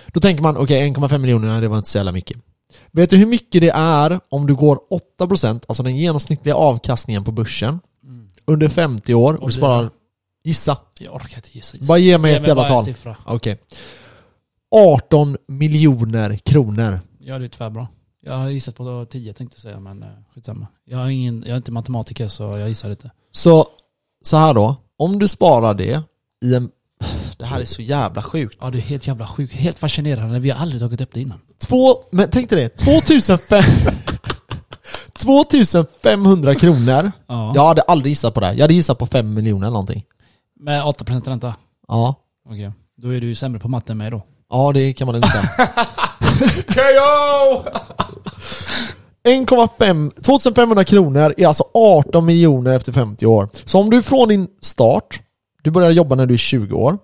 Då 0.07 0.21
tänker 0.21 0.43
man, 0.43 0.57
okej 0.57 0.91
1,5 0.93 1.19
miljoner, 1.19 1.61
det 1.61 1.69
var 1.69 1.77
inte 1.77 1.91
så 1.91 1.99
jävla 1.99 2.13
mycket. 2.13 2.37
Vet 2.93 3.11
du 3.11 3.17
hur 3.17 3.27
mycket 3.27 3.61
det 3.61 3.71
är 3.75 4.21
om 4.29 4.47
du 4.47 4.55
går 4.55 4.79
8%, 5.21 5.61
alltså 5.69 5.83
den 5.83 5.97
genomsnittliga 5.97 6.55
avkastningen 6.55 7.25
på 7.25 7.33
börsen, 7.33 7.81
Mm. 8.05 8.29
under 8.47 8.69
50 8.69 9.15
år 9.15 9.35
och 9.35 9.43
Och 9.43 9.49
du 9.49 9.53
sparar, 9.55 9.91
gissa, 10.45 10.77
Jag 11.01 11.15
orkar 11.15 11.37
inte 11.37 11.49
gissa. 11.53 11.77
bara 11.89 11.99
ge 11.99 12.19
mig 12.19 12.33
Ge 12.33 12.39
ett 12.39 12.47
jävla 12.47 12.69
tal. 12.69 13.15
Okej. 13.27 13.59
18 14.71 15.37
miljoner 15.49 16.37
kronor. 16.37 17.01
Ja, 17.19 17.39
det 17.39 17.45
är 17.45 17.49
tvärbra. 17.49 17.89
Jag 18.23 18.37
har 18.37 18.49
gissat 18.49 18.77
på 18.77 19.07
10 19.11 19.33
tänkte 19.33 19.55
jag 19.57 19.63
säga, 19.63 19.81
men 19.81 20.03
eh, 20.03 20.09
skitsamma. 20.35 20.67
Jag, 20.85 20.99
har 20.99 21.09
ingen, 21.09 21.41
jag 21.47 21.53
är 21.53 21.57
inte 21.57 21.73
matematiker 21.73 22.29
så 22.29 22.43
jag 22.43 22.69
gissar 22.69 22.91
inte. 22.91 23.11
Så, 23.33 23.67
så 24.25 24.37
här 24.37 24.55
då, 24.55 24.77
om 24.99 25.19
du 25.19 25.29
sparar 25.29 25.75
det 25.75 26.03
i 26.45 26.55
en... 26.55 26.71
Det 27.39 27.45
här 27.45 27.61
är 27.61 27.65
så 27.65 27.83
jävla 27.83 28.23
sjukt. 28.23 28.59
Ja, 28.63 28.71
det 28.71 28.79
är 28.79 28.83
helt 28.83 29.07
jävla 29.07 29.27
sjukt. 29.27 29.53
Helt 29.55 29.79
fascinerande. 29.79 30.39
Vi 30.39 30.51
har 30.51 30.63
aldrig 30.63 30.81
tagit 30.81 31.01
upp 31.01 31.11
det 31.13 31.21
innan. 31.21 31.39
Två, 31.59 32.05
men 32.11 32.29
tänk 32.31 32.51
dig 32.51 32.63
det, 32.63 32.69
2005... 32.69 33.63
2500 35.19 36.55
kronor. 36.61 37.13
Ja. 37.27 37.53
Jag 37.55 37.67
hade 37.69 37.83
aldrig 37.83 38.11
gissat 38.11 38.35
på 38.35 38.41
det. 38.41 38.53
Jag 38.53 38.61
hade 38.61 38.75
gissat 38.75 38.99
på 38.99 39.07
5 39.07 39.35
miljoner 39.35 39.67
eller 39.67 39.73
någonting. 39.73 40.05
Med 40.61 40.83
8% 40.83 41.29
ränta. 41.29 41.55
Ja. 41.89 42.15
Okej. 42.49 42.73
Då 42.97 43.15
är 43.15 43.21
du 43.21 43.27
ju 43.27 43.35
sämre 43.35 43.61
på 43.61 43.69
matte 43.69 43.93
än 43.93 43.99
mig 43.99 44.11
då. 44.11 44.23
Ja, 44.51 44.73
det 44.73 44.93
kan 44.93 45.07
man 45.07 45.13
lugnt 45.15 45.27
säga. 45.33 45.45
KO! 46.69 47.65
1,5 49.25 50.11
2500 50.23 50.85
kronor 50.85 51.35
är 51.37 51.47
alltså 51.47 51.65
18 51.75 52.27
miljoner 52.27 52.73
efter 52.73 52.93
50 52.93 53.27
år. 53.27 53.49
Så 53.65 53.79
om 53.81 53.91
du 53.91 54.03
från 54.03 54.29
din 54.29 54.49
start, 54.61 55.21
du 55.63 55.71
börjar 55.71 55.91
jobba 55.91 56.15
när 56.15 56.27
du 56.27 56.35
är 56.35 56.39
20 56.39 56.77
år, 56.77 56.99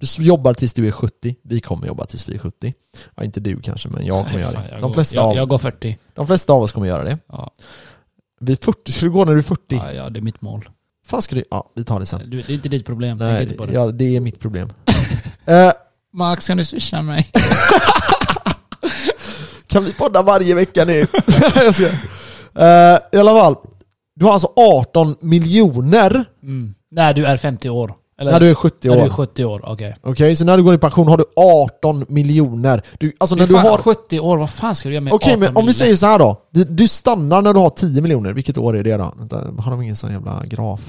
du 0.00 0.22
jobbar 0.24 0.54
tills 0.54 0.74
du 0.74 0.86
är 0.86 0.90
70, 0.90 1.34
vi 1.44 1.60
kommer 1.60 1.86
jobba 1.86 2.06
tills 2.06 2.28
vi 2.28 2.34
är 2.34 2.38
70. 2.38 2.74
Ja, 3.16 3.24
inte 3.24 3.40
du 3.40 3.60
kanske, 3.60 3.88
men 3.88 4.06
jag 4.06 4.26
kommer 4.26 4.40
göra 4.40 4.52
Fan, 4.52 4.62
det. 4.62 4.68
jag 4.70 4.80
De 4.80 4.82
går- 4.86 4.92
flesta, 4.94 5.16
jag, 5.16 5.24
av, 5.24 5.36
jag 5.36 5.48
går 5.48 5.58
40. 5.58 5.98
de 6.14 6.26
flesta 6.26 6.52
av 6.52 6.62
oss 6.62 6.72
kommer 6.72 6.86
göra 6.86 7.04
det. 7.04 7.18
Ja. 7.28 7.50
Vi 8.40 8.52
är 8.52 8.56
40, 8.62 8.92
ska 8.92 9.06
du 9.06 9.12
gå 9.12 9.24
när 9.24 9.32
du 9.32 9.38
är 9.38 9.42
40? 9.42 9.60
Ja, 9.68 9.92
ja, 9.92 10.10
det 10.10 10.18
är 10.18 10.22
mitt 10.22 10.40
mål. 10.40 10.68
Fan 11.06 11.22
ska 11.22 11.34
du, 11.34 11.44
ja 11.50 11.70
vi 11.74 11.84
tar 11.84 12.00
det 12.00 12.06
sen. 12.06 12.20
Du, 12.30 12.40
det 12.40 12.48
är 12.48 12.54
inte 12.54 12.68
ditt 12.68 12.86
problem. 12.86 13.16
Nej, 13.18 13.42
inte 13.42 13.54
på 13.54 13.66
det. 13.66 13.72
ja, 13.72 13.86
det 13.90 14.16
är 14.16 14.20
mitt 14.20 14.40
problem. 14.40 14.68
Eh, 15.46 15.72
Max, 16.12 16.46
kan 16.46 16.56
du 16.56 16.64
swisha 16.64 17.02
mig? 17.02 17.30
Kan 19.68 19.84
vi 19.84 19.92
podda 19.94 20.22
varje 20.22 20.54
vecka 20.54 20.84
nu? 20.84 20.92
jag 21.54 21.74
ska. 21.74 21.84
Eh, 21.84 22.98
I 23.12 23.16
alla 23.16 23.30
fall, 23.30 23.56
du 24.16 24.24
har 24.24 24.32
alltså 24.32 24.52
18 24.56 25.16
miljoner 25.20 26.24
Mm. 26.42 26.74
När 26.90 27.14
du 27.14 27.24
är 27.24 27.36
50 27.36 27.68
år. 27.70 27.94
Eller 28.20 28.32
när 28.32 28.40
du 28.40 28.50
är 28.50 28.54
70 28.54 28.88
när 28.88 28.96
du 28.96 29.02
är 29.02 29.06
år. 29.06 29.10
70 29.10 29.44
år, 29.44 29.62
okej. 29.66 29.96
Okej, 30.02 30.36
så 30.36 30.44
när 30.44 30.56
du 30.56 30.62
går 30.62 30.74
i 30.74 30.78
pension 30.78 31.08
har 31.08 31.16
du 31.16 31.24
18 31.36 32.04
miljoner. 32.08 32.82
Du, 32.98 33.12
alltså 33.18 33.36
när 33.36 33.44
Okay. 33.44 33.56
du 33.62 33.68
har... 33.68 33.78
70 33.78 34.20
år, 34.20 34.38
vad 34.38 34.50
fan 34.50 34.74
ska 34.74 34.88
du 34.88 34.94
göra 34.94 35.04
med 35.04 35.12
Okej, 35.12 35.32
18 35.32 35.40
men 35.40 35.56
om 35.56 35.66
vi 35.66 35.72
säger 35.72 35.96
så 35.96 36.06
här 36.06 36.18
då. 36.18 36.42
Du, 36.50 36.64
du 36.64 36.88
stannar 36.88 37.42
när 37.42 37.52
du 37.54 37.60
har 37.60 37.70
10 37.70 38.02
miljoner. 38.02 38.32
Vilket 38.32 38.58
år 38.58 38.76
är 38.76 38.84
det 38.84 38.96
då? 38.96 39.12
Vänta, 39.18 39.36
har 39.58 39.70
de 39.70 39.82
ingen 39.82 39.96
sån 39.96 40.12
jävla 40.12 40.42
graf? 40.46 40.80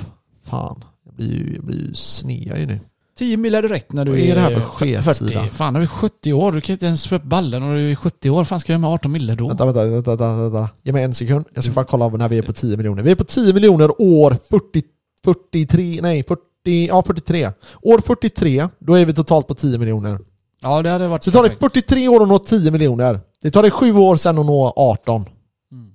Fan, 0.46 0.84
jag 1.06 1.16
blir 1.16 1.28
ju, 1.28 1.56
jag 1.56 1.66
blir 1.66 1.78
ju 1.88 1.94
snea 1.94 2.58
ju 2.58 2.66
nu. 2.66 2.80
10 3.20 3.38
millar 3.38 3.62
direkt 3.62 3.92
när 3.94 4.06
du 4.06 4.12
Vad 4.12 4.20
är 4.20 4.36
det 4.36 4.42
här 4.42 4.50
för 4.52 4.60
f- 4.60 4.66
sketsida? 5.06 5.42
40. 5.42 5.50
Fan, 5.56 5.74
när 5.74 5.80
du 5.80 5.84
är 5.86 5.88
70 5.90 6.34
år, 6.34 6.52
du 6.52 6.62
kan 6.62 6.74
inte 6.74 6.86
ens 6.86 7.08
få 7.08 7.16
upp 7.16 7.24
ballen 7.24 7.64
och 7.64 7.76
du 7.76 7.92
är 7.92 7.96
70 7.96 8.30
år. 8.30 8.44
fan 8.44 8.60
ska 8.60 8.72
jag 8.72 8.80
göra 8.80 8.82
med 8.82 8.90
18 8.90 9.12
millar 9.12 9.36
då? 9.36 9.48
Vänta, 9.48 9.66
vänta, 9.66 9.86
vänta, 9.86 10.10
vänta, 10.16 10.42
vänta. 10.50 10.70
Ge 10.84 10.94
mig 10.94 11.04
en 11.04 11.14
sekund. 11.14 11.46
Jag 11.54 11.64
ska 11.64 11.74
bara 11.74 11.86
kolla 11.86 12.08
när 12.10 12.30
vi 12.30 12.38
är 12.38 12.42
på 12.42 12.54
10 12.54 12.78
miljoner. 12.78 13.04
Vi 13.04 13.12
är 13.12 13.16
på 13.16 13.24
10 13.24 13.54
miljoner 13.54 14.02
år 14.02 14.38
40, 14.50 14.82
43, 15.24 16.00
nej 16.02 16.24
40, 16.24 16.42
ja 16.88 17.04
43. 17.04 17.52
År 17.82 18.00
43, 18.06 18.68
då 18.80 18.94
är 18.94 19.06
vi 19.06 19.14
totalt 19.14 19.48
på 19.48 19.56
10 19.56 19.78
miljoner. 19.78 20.20
Ja, 20.62 20.82
det 20.82 20.90
hade 20.90 21.08
varit 21.08 21.24
Så 21.24 21.30
det 21.30 21.36
tar 21.38 21.44
det 21.44 21.50
perfekt. 21.50 21.74
43 21.74 22.08
år 22.08 22.22
att 22.24 22.30
nå 22.30 22.40
10 22.40 22.72
miljoner. 22.72 23.20
Det 23.42 23.52
tar 23.52 23.64
det 23.64 23.72
7 23.72 23.94
år 23.94 24.16
sen 24.16 24.38
att 24.38 24.46
nå 24.46 24.74
18. 24.76 25.26
Mm. 25.72 25.92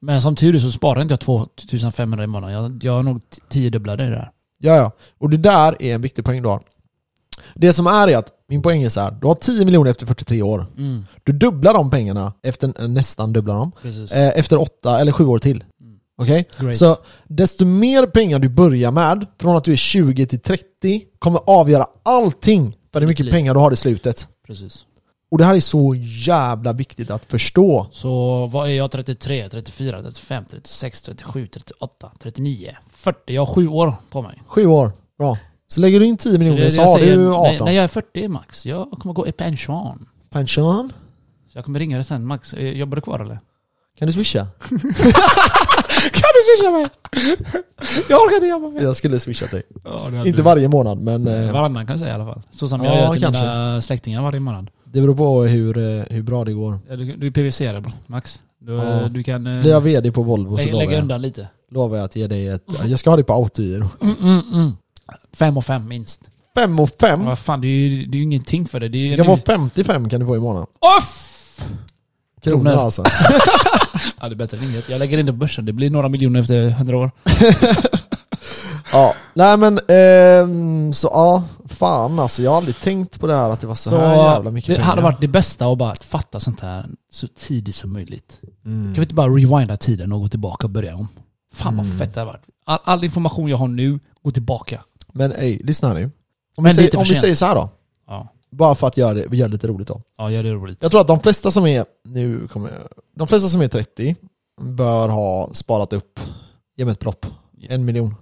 Men 0.00 0.22
som 0.22 0.36
tur 0.36 0.54
är 0.54 0.58
så 0.58 0.70
sparar 0.70 1.02
inte 1.02 1.12
jag 1.12 1.20
2500 1.20 2.24
i 2.24 2.26
månaden. 2.26 2.54
Jag, 2.62 2.84
jag 2.84 2.92
har 2.92 3.02
nog 3.02 3.20
t- 3.30 3.42
tiodubblade 3.48 4.04
det 4.04 4.10
där. 4.10 4.30
Ja, 4.58 4.76
ja. 4.76 4.92
Och 5.18 5.30
det 5.30 5.36
där 5.36 5.82
är 5.82 5.94
en 5.94 6.02
viktig 6.02 6.24
poäng 6.24 6.42
du 6.42 6.48
har. 6.48 6.60
Det 7.54 7.72
som 7.72 7.86
är 7.86 8.08
är 8.08 8.16
att, 8.16 8.32
min 8.48 8.62
poäng 8.62 8.82
är 8.82 8.88
så 8.88 9.00
här. 9.00 9.10
du 9.20 9.26
har 9.26 9.34
10 9.34 9.64
miljoner 9.64 9.90
efter 9.90 10.06
43 10.06 10.42
år. 10.42 10.66
Mm. 10.76 11.04
Du 11.24 11.32
dubblar 11.32 11.74
de 11.74 11.90
pengarna, 11.90 12.32
efter, 12.42 12.82
eh, 12.82 12.88
nästan 12.88 13.32
dubblar 13.32 13.54
dem, 13.54 13.72
eh, 14.12 14.38
efter 14.38 14.60
8 14.60 15.00
eller 15.00 15.12
7 15.12 15.26
år 15.26 15.38
till. 15.38 15.64
Mm. 15.80 15.98
Okej? 16.22 16.48
Great. 16.58 16.76
Så 16.76 16.96
desto 17.26 17.64
mer 17.64 18.06
pengar 18.06 18.38
du 18.38 18.48
börjar 18.48 18.90
med, 18.90 19.26
från 19.40 19.56
att 19.56 19.64
du 19.64 19.72
är 19.72 19.76
20 19.76 20.26
till 20.26 20.40
30, 20.40 21.02
kommer 21.18 21.40
avgöra 21.46 21.86
allting 22.02 22.76
för 22.92 23.00
hur 23.00 23.08
mycket 23.08 23.24
liv. 23.24 23.32
pengar 23.32 23.54
du 23.54 23.60
har 23.60 23.72
i 23.72 23.76
slutet. 23.76 24.28
Precis. 24.46 24.84
Och 25.30 25.38
det 25.38 25.44
här 25.44 25.54
är 25.54 25.60
så 25.60 25.94
jävla 26.26 26.72
viktigt 26.72 27.10
att 27.10 27.24
förstå. 27.24 27.88
Så 27.92 28.46
vad 28.46 28.68
är 28.68 28.72
jag? 28.72 28.90
33, 28.90 29.48
34, 29.48 30.02
35, 30.02 30.44
36, 30.50 31.02
37, 31.02 31.46
38, 31.46 32.12
39, 32.18 32.76
40. 33.12 33.34
Jag 33.34 33.44
har 33.46 33.54
sju 33.54 33.68
år 33.68 33.94
på 34.10 34.22
mig. 34.22 34.42
7 34.46 34.66
år, 34.66 34.92
bra. 35.18 35.38
Så 35.68 35.80
lägger 35.80 36.00
du 36.00 36.06
in 36.06 36.16
10 36.16 36.32
Så 36.32 36.38
miljoner 36.38 36.68
så, 36.68 36.82
har 36.82 36.98
du 36.98 37.34
18. 37.34 37.52
när, 37.58 37.64
när 37.64 37.72
jag 37.72 37.84
är 37.84 37.88
40 37.88 38.28
max, 38.28 38.66
jag 38.66 38.90
kommer 38.90 39.12
gå 39.14 39.26
i 39.26 39.32
pension. 39.32 40.06
Pension? 40.30 40.92
Så 41.52 41.58
jag 41.58 41.64
kommer 41.64 41.78
ringa 41.78 41.96
dig 41.96 42.04
sen. 42.04 42.26
Max, 42.26 42.54
eh, 42.54 42.68
jobbar 42.78 42.96
du 42.96 43.02
kvar 43.02 43.18
eller? 43.20 43.40
Kan 43.98 44.06
du 44.06 44.12
swisha? 44.12 44.46
Kan 46.12 46.30
du 46.34 46.40
swisha 46.46 46.70
mig? 46.70 46.86
jag 48.08 48.20
orkar 48.22 48.34
inte 48.36 48.46
jobba 48.46 48.68
mer. 48.68 48.82
Jag 48.82 48.96
skulle 48.96 49.20
swisha 49.20 49.46
dig. 49.46 49.62
Ja, 49.84 50.26
Inte 50.26 50.42
varje 50.42 50.68
månad, 50.68 51.00
men 51.00 51.26
eh, 51.26 51.52
Varannan 51.52 51.86
kan 51.86 51.92
jag 51.94 52.00
säga 52.00 52.10
i 52.12 52.14
alla 52.14 52.26
fall. 52.26 52.42
Så 52.50 52.68
som 52.68 52.84
Ja, 52.84 52.94
jag 52.94 53.00
gör 53.04 53.12
till 53.12 53.22
kanske. 53.22 53.42
mina 53.42 53.80
släktingar 53.80 54.22
varje 54.22 54.40
månad. 54.40 54.70
det 54.84 55.00
beror 55.00 55.14
på 55.16 55.42
hur, 55.42 55.78
eh, 55.78 56.04
hur 56.10 56.22
bra 56.22 56.44
det 56.44 56.52
går. 56.52 56.78
Du, 56.96 57.16
du 57.16 57.26
är 57.26 57.30
PVC 57.30 57.62
Max. 58.06 58.42
Du, 58.60 58.72
Ja. 58.72 59.08
du 59.08 59.22
kan 59.22 59.42
Blir 59.44 59.70
jag 59.70 59.80
VD 59.80 60.12
på 60.12 60.22
Volvo 60.22 60.58
så 60.58 60.64
lägga 60.64 60.92
jag, 60.92 61.02
undan 61.02 61.22
lite. 61.22 61.48
Lovar 61.70 61.96
jag 61.96 62.04
att 62.04 62.16
ge 62.16 62.26
dig 62.26 62.48
ett... 62.48 62.62
Jag 62.86 62.98
ska 62.98 63.10
ha 63.10 63.16
det 63.16 63.24
på 63.24 63.32
autogiro. 63.32 63.88
Mm, 64.02 64.16
mm, 64.22 64.42
mm. 64.52 64.72
Fem 65.36 65.56
och 65.56 65.64
fem 65.64 65.88
minst. 65.88 66.20
5 66.56 66.80
och 66.80 66.90
5. 67.00 67.24
Vad 67.24 67.38
fan, 67.38 67.60
det 67.60 67.66
är 67.66 67.70
ju, 67.88 68.06
det 68.06 68.16
är 68.16 68.18
ju 68.18 68.24
ingenting 68.24 68.66
för 68.68 68.80
det. 68.80 68.88
Det 68.88 68.98
är 68.98 69.10
Det 69.10 69.16
kan 69.16 69.26
vara 69.26 69.36
55 69.46 70.08
kan 70.08 70.20
du 70.20 70.26
få 70.26 70.36
i 70.36 70.40
månaden. 70.40 70.66
Off! 70.98 71.64
Kronor 72.42 72.64
Kronor. 72.64 72.82
alltså. 72.84 73.04
Ja, 74.20 74.28
det 74.28 74.34
är 74.34 74.36
bättre 74.36 74.56
än 74.58 74.64
inget. 74.64 74.88
Jag 74.88 74.98
lägger 74.98 75.18
in 75.18 75.26
det 75.26 75.32
på 75.32 75.38
börsen. 75.38 75.64
Det 75.64 75.72
blir 75.72 75.90
några 75.90 76.08
miljoner 76.08 76.40
efter 76.40 76.70
hundra 76.70 76.96
år. 76.96 77.10
Ja, 78.92 79.14
nej 79.34 79.56
men 79.56 79.80
ehm, 79.88 80.92
så 80.92 81.08
ja, 81.12 81.44
fan 81.68 82.18
alltså. 82.18 82.42
Jag 82.42 82.50
har 82.50 82.56
aldrig 82.56 82.80
tänkt 82.80 83.20
på 83.20 83.26
det 83.26 83.36
här 83.36 83.50
att 83.50 83.60
det 83.60 83.66
var 83.66 83.74
så, 83.74 83.90
Så 83.90 83.96
här 83.96 84.16
jävla 84.32 84.50
mycket 84.50 84.68
det 84.68 84.74
pengar. 84.74 84.86
hade 84.88 85.02
varit 85.02 85.20
det 85.20 85.28
bästa 85.28 85.66
att 85.66 85.78
bara 85.78 85.94
fatta 86.08 86.40
sånt 86.40 86.60
här 86.60 86.86
så 87.12 87.26
tidigt 87.26 87.74
som 87.74 87.92
möjligt. 87.92 88.40
Mm. 88.64 88.84
Kan 88.84 88.94
vi 88.94 89.00
inte 89.00 89.14
bara 89.14 89.28
rewinda 89.28 89.76
tiden 89.76 90.12
och 90.12 90.20
gå 90.20 90.28
tillbaka 90.28 90.66
och 90.66 90.70
börja 90.70 90.96
om? 90.96 91.08
Fan 91.58 91.76
vad 91.76 91.86
Mm. 91.86 91.98
fett 91.98 92.14
det 92.14 92.20
har 92.20 92.26
varit. 92.26 92.42
All, 92.64 92.78
all 92.84 93.04
information 93.04 93.48
jag 93.48 93.56
har 93.56 93.68
nu, 93.68 93.98
gå 94.22 94.30
tillbaka. 94.30 94.84
Men 95.12 95.32
ej, 95.32 95.60
lyssna 95.64 95.94
nu. 95.94 96.04
Om, 96.04 96.10
Men 96.64 96.64
vi, 96.64 96.74
säger, 96.74 96.96
om 96.96 97.04
vi 97.08 97.14
säger 97.14 97.34
så 97.34 97.44
här 97.46 97.54
då. 97.54 97.68
Ja, 98.06 98.28
Bara 98.50 98.74
för 98.74 98.86
att 98.86 98.96
göra 98.96 99.14
det, 99.14 99.36
göra 99.36 99.48
det 99.48 99.52
lite 99.52 99.68
roligt 99.68 99.88
då. 99.88 100.02
ja 100.18 100.30
gör 100.30 100.42
det 100.42 100.52
roligt. 100.52 100.78
Jag 100.82 100.90
tror 100.90 101.00
att 101.00 101.06
de 101.06 101.20
flesta 101.20 101.50
som 101.50 101.66
är, 101.66 101.84
nu 102.04 102.48
kommer 102.48 102.68
jag, 102.70 102.78
de 103.16 103.28
flesta 103.28 103.48
som 103.48 103.60
är 103.60 103.68
30 103.68 104.16
bör 104.60 105.08
ha 105.08 105.50
sparat 105.52 105.92
upp, 105.92 106.20
ge 106.76 106.84
mig 106.84 106.92
ett 106.92 106.98
belopp, 106.98 107.26
en 107.68 107.84
miljon. 107.84 108.14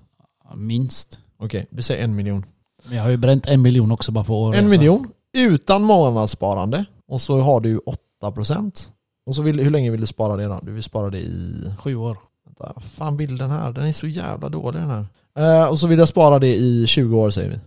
Ja, 0.49 0.55
Minst. 0.57 1.19
Okej, 1.39 1.67
vi 1.71 1.83
säger 1.83 2.05
en 2.05 2.17
miljon. 2.17 2.45
Men 2.85 2.97
jag 2.97 3.03
har 3.03 3.11
ju 3.11 3.17
bränt 3.17 3.47
en 3.47 3.63
miljon 3.63 3.93
också 3.93 4.13
bara 4.13 4.25
på 4.25 4.43
året. 4.43 4.59
En 4.61 4.71
miljon 4.71 5.09
utan 5.33 5.83
månadssparande 5.83 6.85
och 7.09 7.21
så 7.21 7.41
har 7.41 7.61
du 7.61 7.81
8% 8.23 8.87
och 9.27 9.35
så 9.35 9.43
vill, 9.43 9.61
hur 9.61 9.71
länge 9.71 9.91
vill 9.91 10.01
du 10.01 10.07
spara 10.07 10.37
det 10.37 10.45
då? 10.45 10.61
Du 10.63 10.73
vill 10.73 10.83
spara 10.83 11.11
det 11.11 11.19
i, 11.19 11.73
Sju 11.79 11.95
år. 11.97 12.19
Vänta, 12.61 12.81
fan 12.81 13.17
bilden 13.17 13.51
här, 13.51 13.73
den 13.73 13.87
är 13.87 13.93
så 13.93 14.07
jävla 14.07 14.49
dålig 14.49 14.81
den 14.81 14.91
här. 14.91 15.07
Eh, 15.39 15.69
och 15.69 15.81
så 15.81 15.87
vill 15.87 15.99
jag 15.99 16.09
spara 16.09 16.39
det 16.39 16.55
i 16.55 16.87
20 16.87 17.19
år 17.19 17.31
säger 17.31 17.51
vi. 17.51 17.59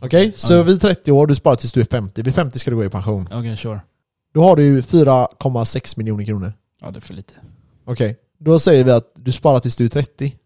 Okej, 0.00 0.32
så 0.36 0.52
Ja. 0.54 0.62
vid 0.62 0.80
30 0.80 1.12
år, 1.12 1.26
du 1.26 1.34
sparar 1.34 1.56
tills 1.56 1.72
du 1.72 1.80
är 1.80 1.84
50. 1.84 2.22
Vid 2.22 2.34
50 2.34 2.58
ska 2.58 2.70
du 2.70 2.76
gå 2.76 2.84
i 2.84 2.88
pension. 2.88 3.28
Okej, 3.32 3.56
sure. 3.56 3.80
Då 4.34 4.42
har 4.44 4.56
du 4.56 4.80
4,6 4.80 5.94
miljoner 5.98 6.24
kronor. 6.24 6.52
Ja, 6.82 6.90
det 6.90 6.98
är 6.98 7.00
för 7.00 7.14
lite. 7.14 7.34
Okej, 7.84 8.16
då 8.38 8.58
säger 8.58 8.84
vi 8.84 8.90
att 8.90 9.12
du 9.14 9.32
sparar 9.32 9.60
tills 9.60 9.76
du 9.76 9.84
är 9.84 9.88
30. 9.88 10.36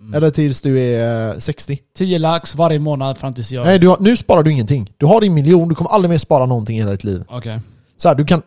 Mm. 0.00 0.14
Eller 0.14 0.30
tills 0.30 0.62
du 0.62 0.78
är 0.80 1.32
eh, 1.32 1.38
60. 1.38 1.78
10 1.96 2.18
lax 2.18 2.54
varje 2.54 2.78
månad 2.78 3.18
fram 3.18 3.34
tills 3.34 3.52
jag... 3.52 3.66
Nej, 3.66 3.84
har, 3.84 3.96
nu 4.00 4.16
sparar 4.16 4.42
du 4.42 4.52
ingenting. 4.52 4.92
Du 4.96 5.06
har 5.06 5.20
din 5.20 5.34
miljon, 5.34 5.68
du 5.68 5.74
kommer 5.74 5.90
aldrig 5.90 6.10
mer 6.10 6.18
spara 6.18 6.46
någonting 6.46 6.76
i 6.76 6.78
hela 6.80 6.90
ditt 6.90 7.04
liv. 7.04 7.24
Okej. 7.28 7.60
Så 7.96 8.08
här, 8.08 8.14
du 8.14 8.24
kan... 8.24 8.42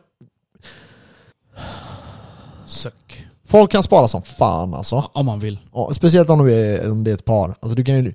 Suck. 2.66 3.26
Folk 3.50 3.72
kan 3.72 3.84
spara 3.84 4.08
som 4.08 4.22
fan 4.22 4.74
alltså. 4.74 5.10
Om 5.14 5.26
man 5.26 5.39
vill. 5.39 5.60
Och 5.72 5.95
speciellt 5.95 6.30
om, 6.30 6.45
du 6.45 6.54
är, 6.54 6.91
om 6.91 7.04
det 7.04 7.12
är 7.12 7.16
ett 7.16 7.26
par. 7.26 7.56
Alltså 7.60 7.76
du 7.76 7.84
kan 7.84 7.95
ju... 7.95 8.14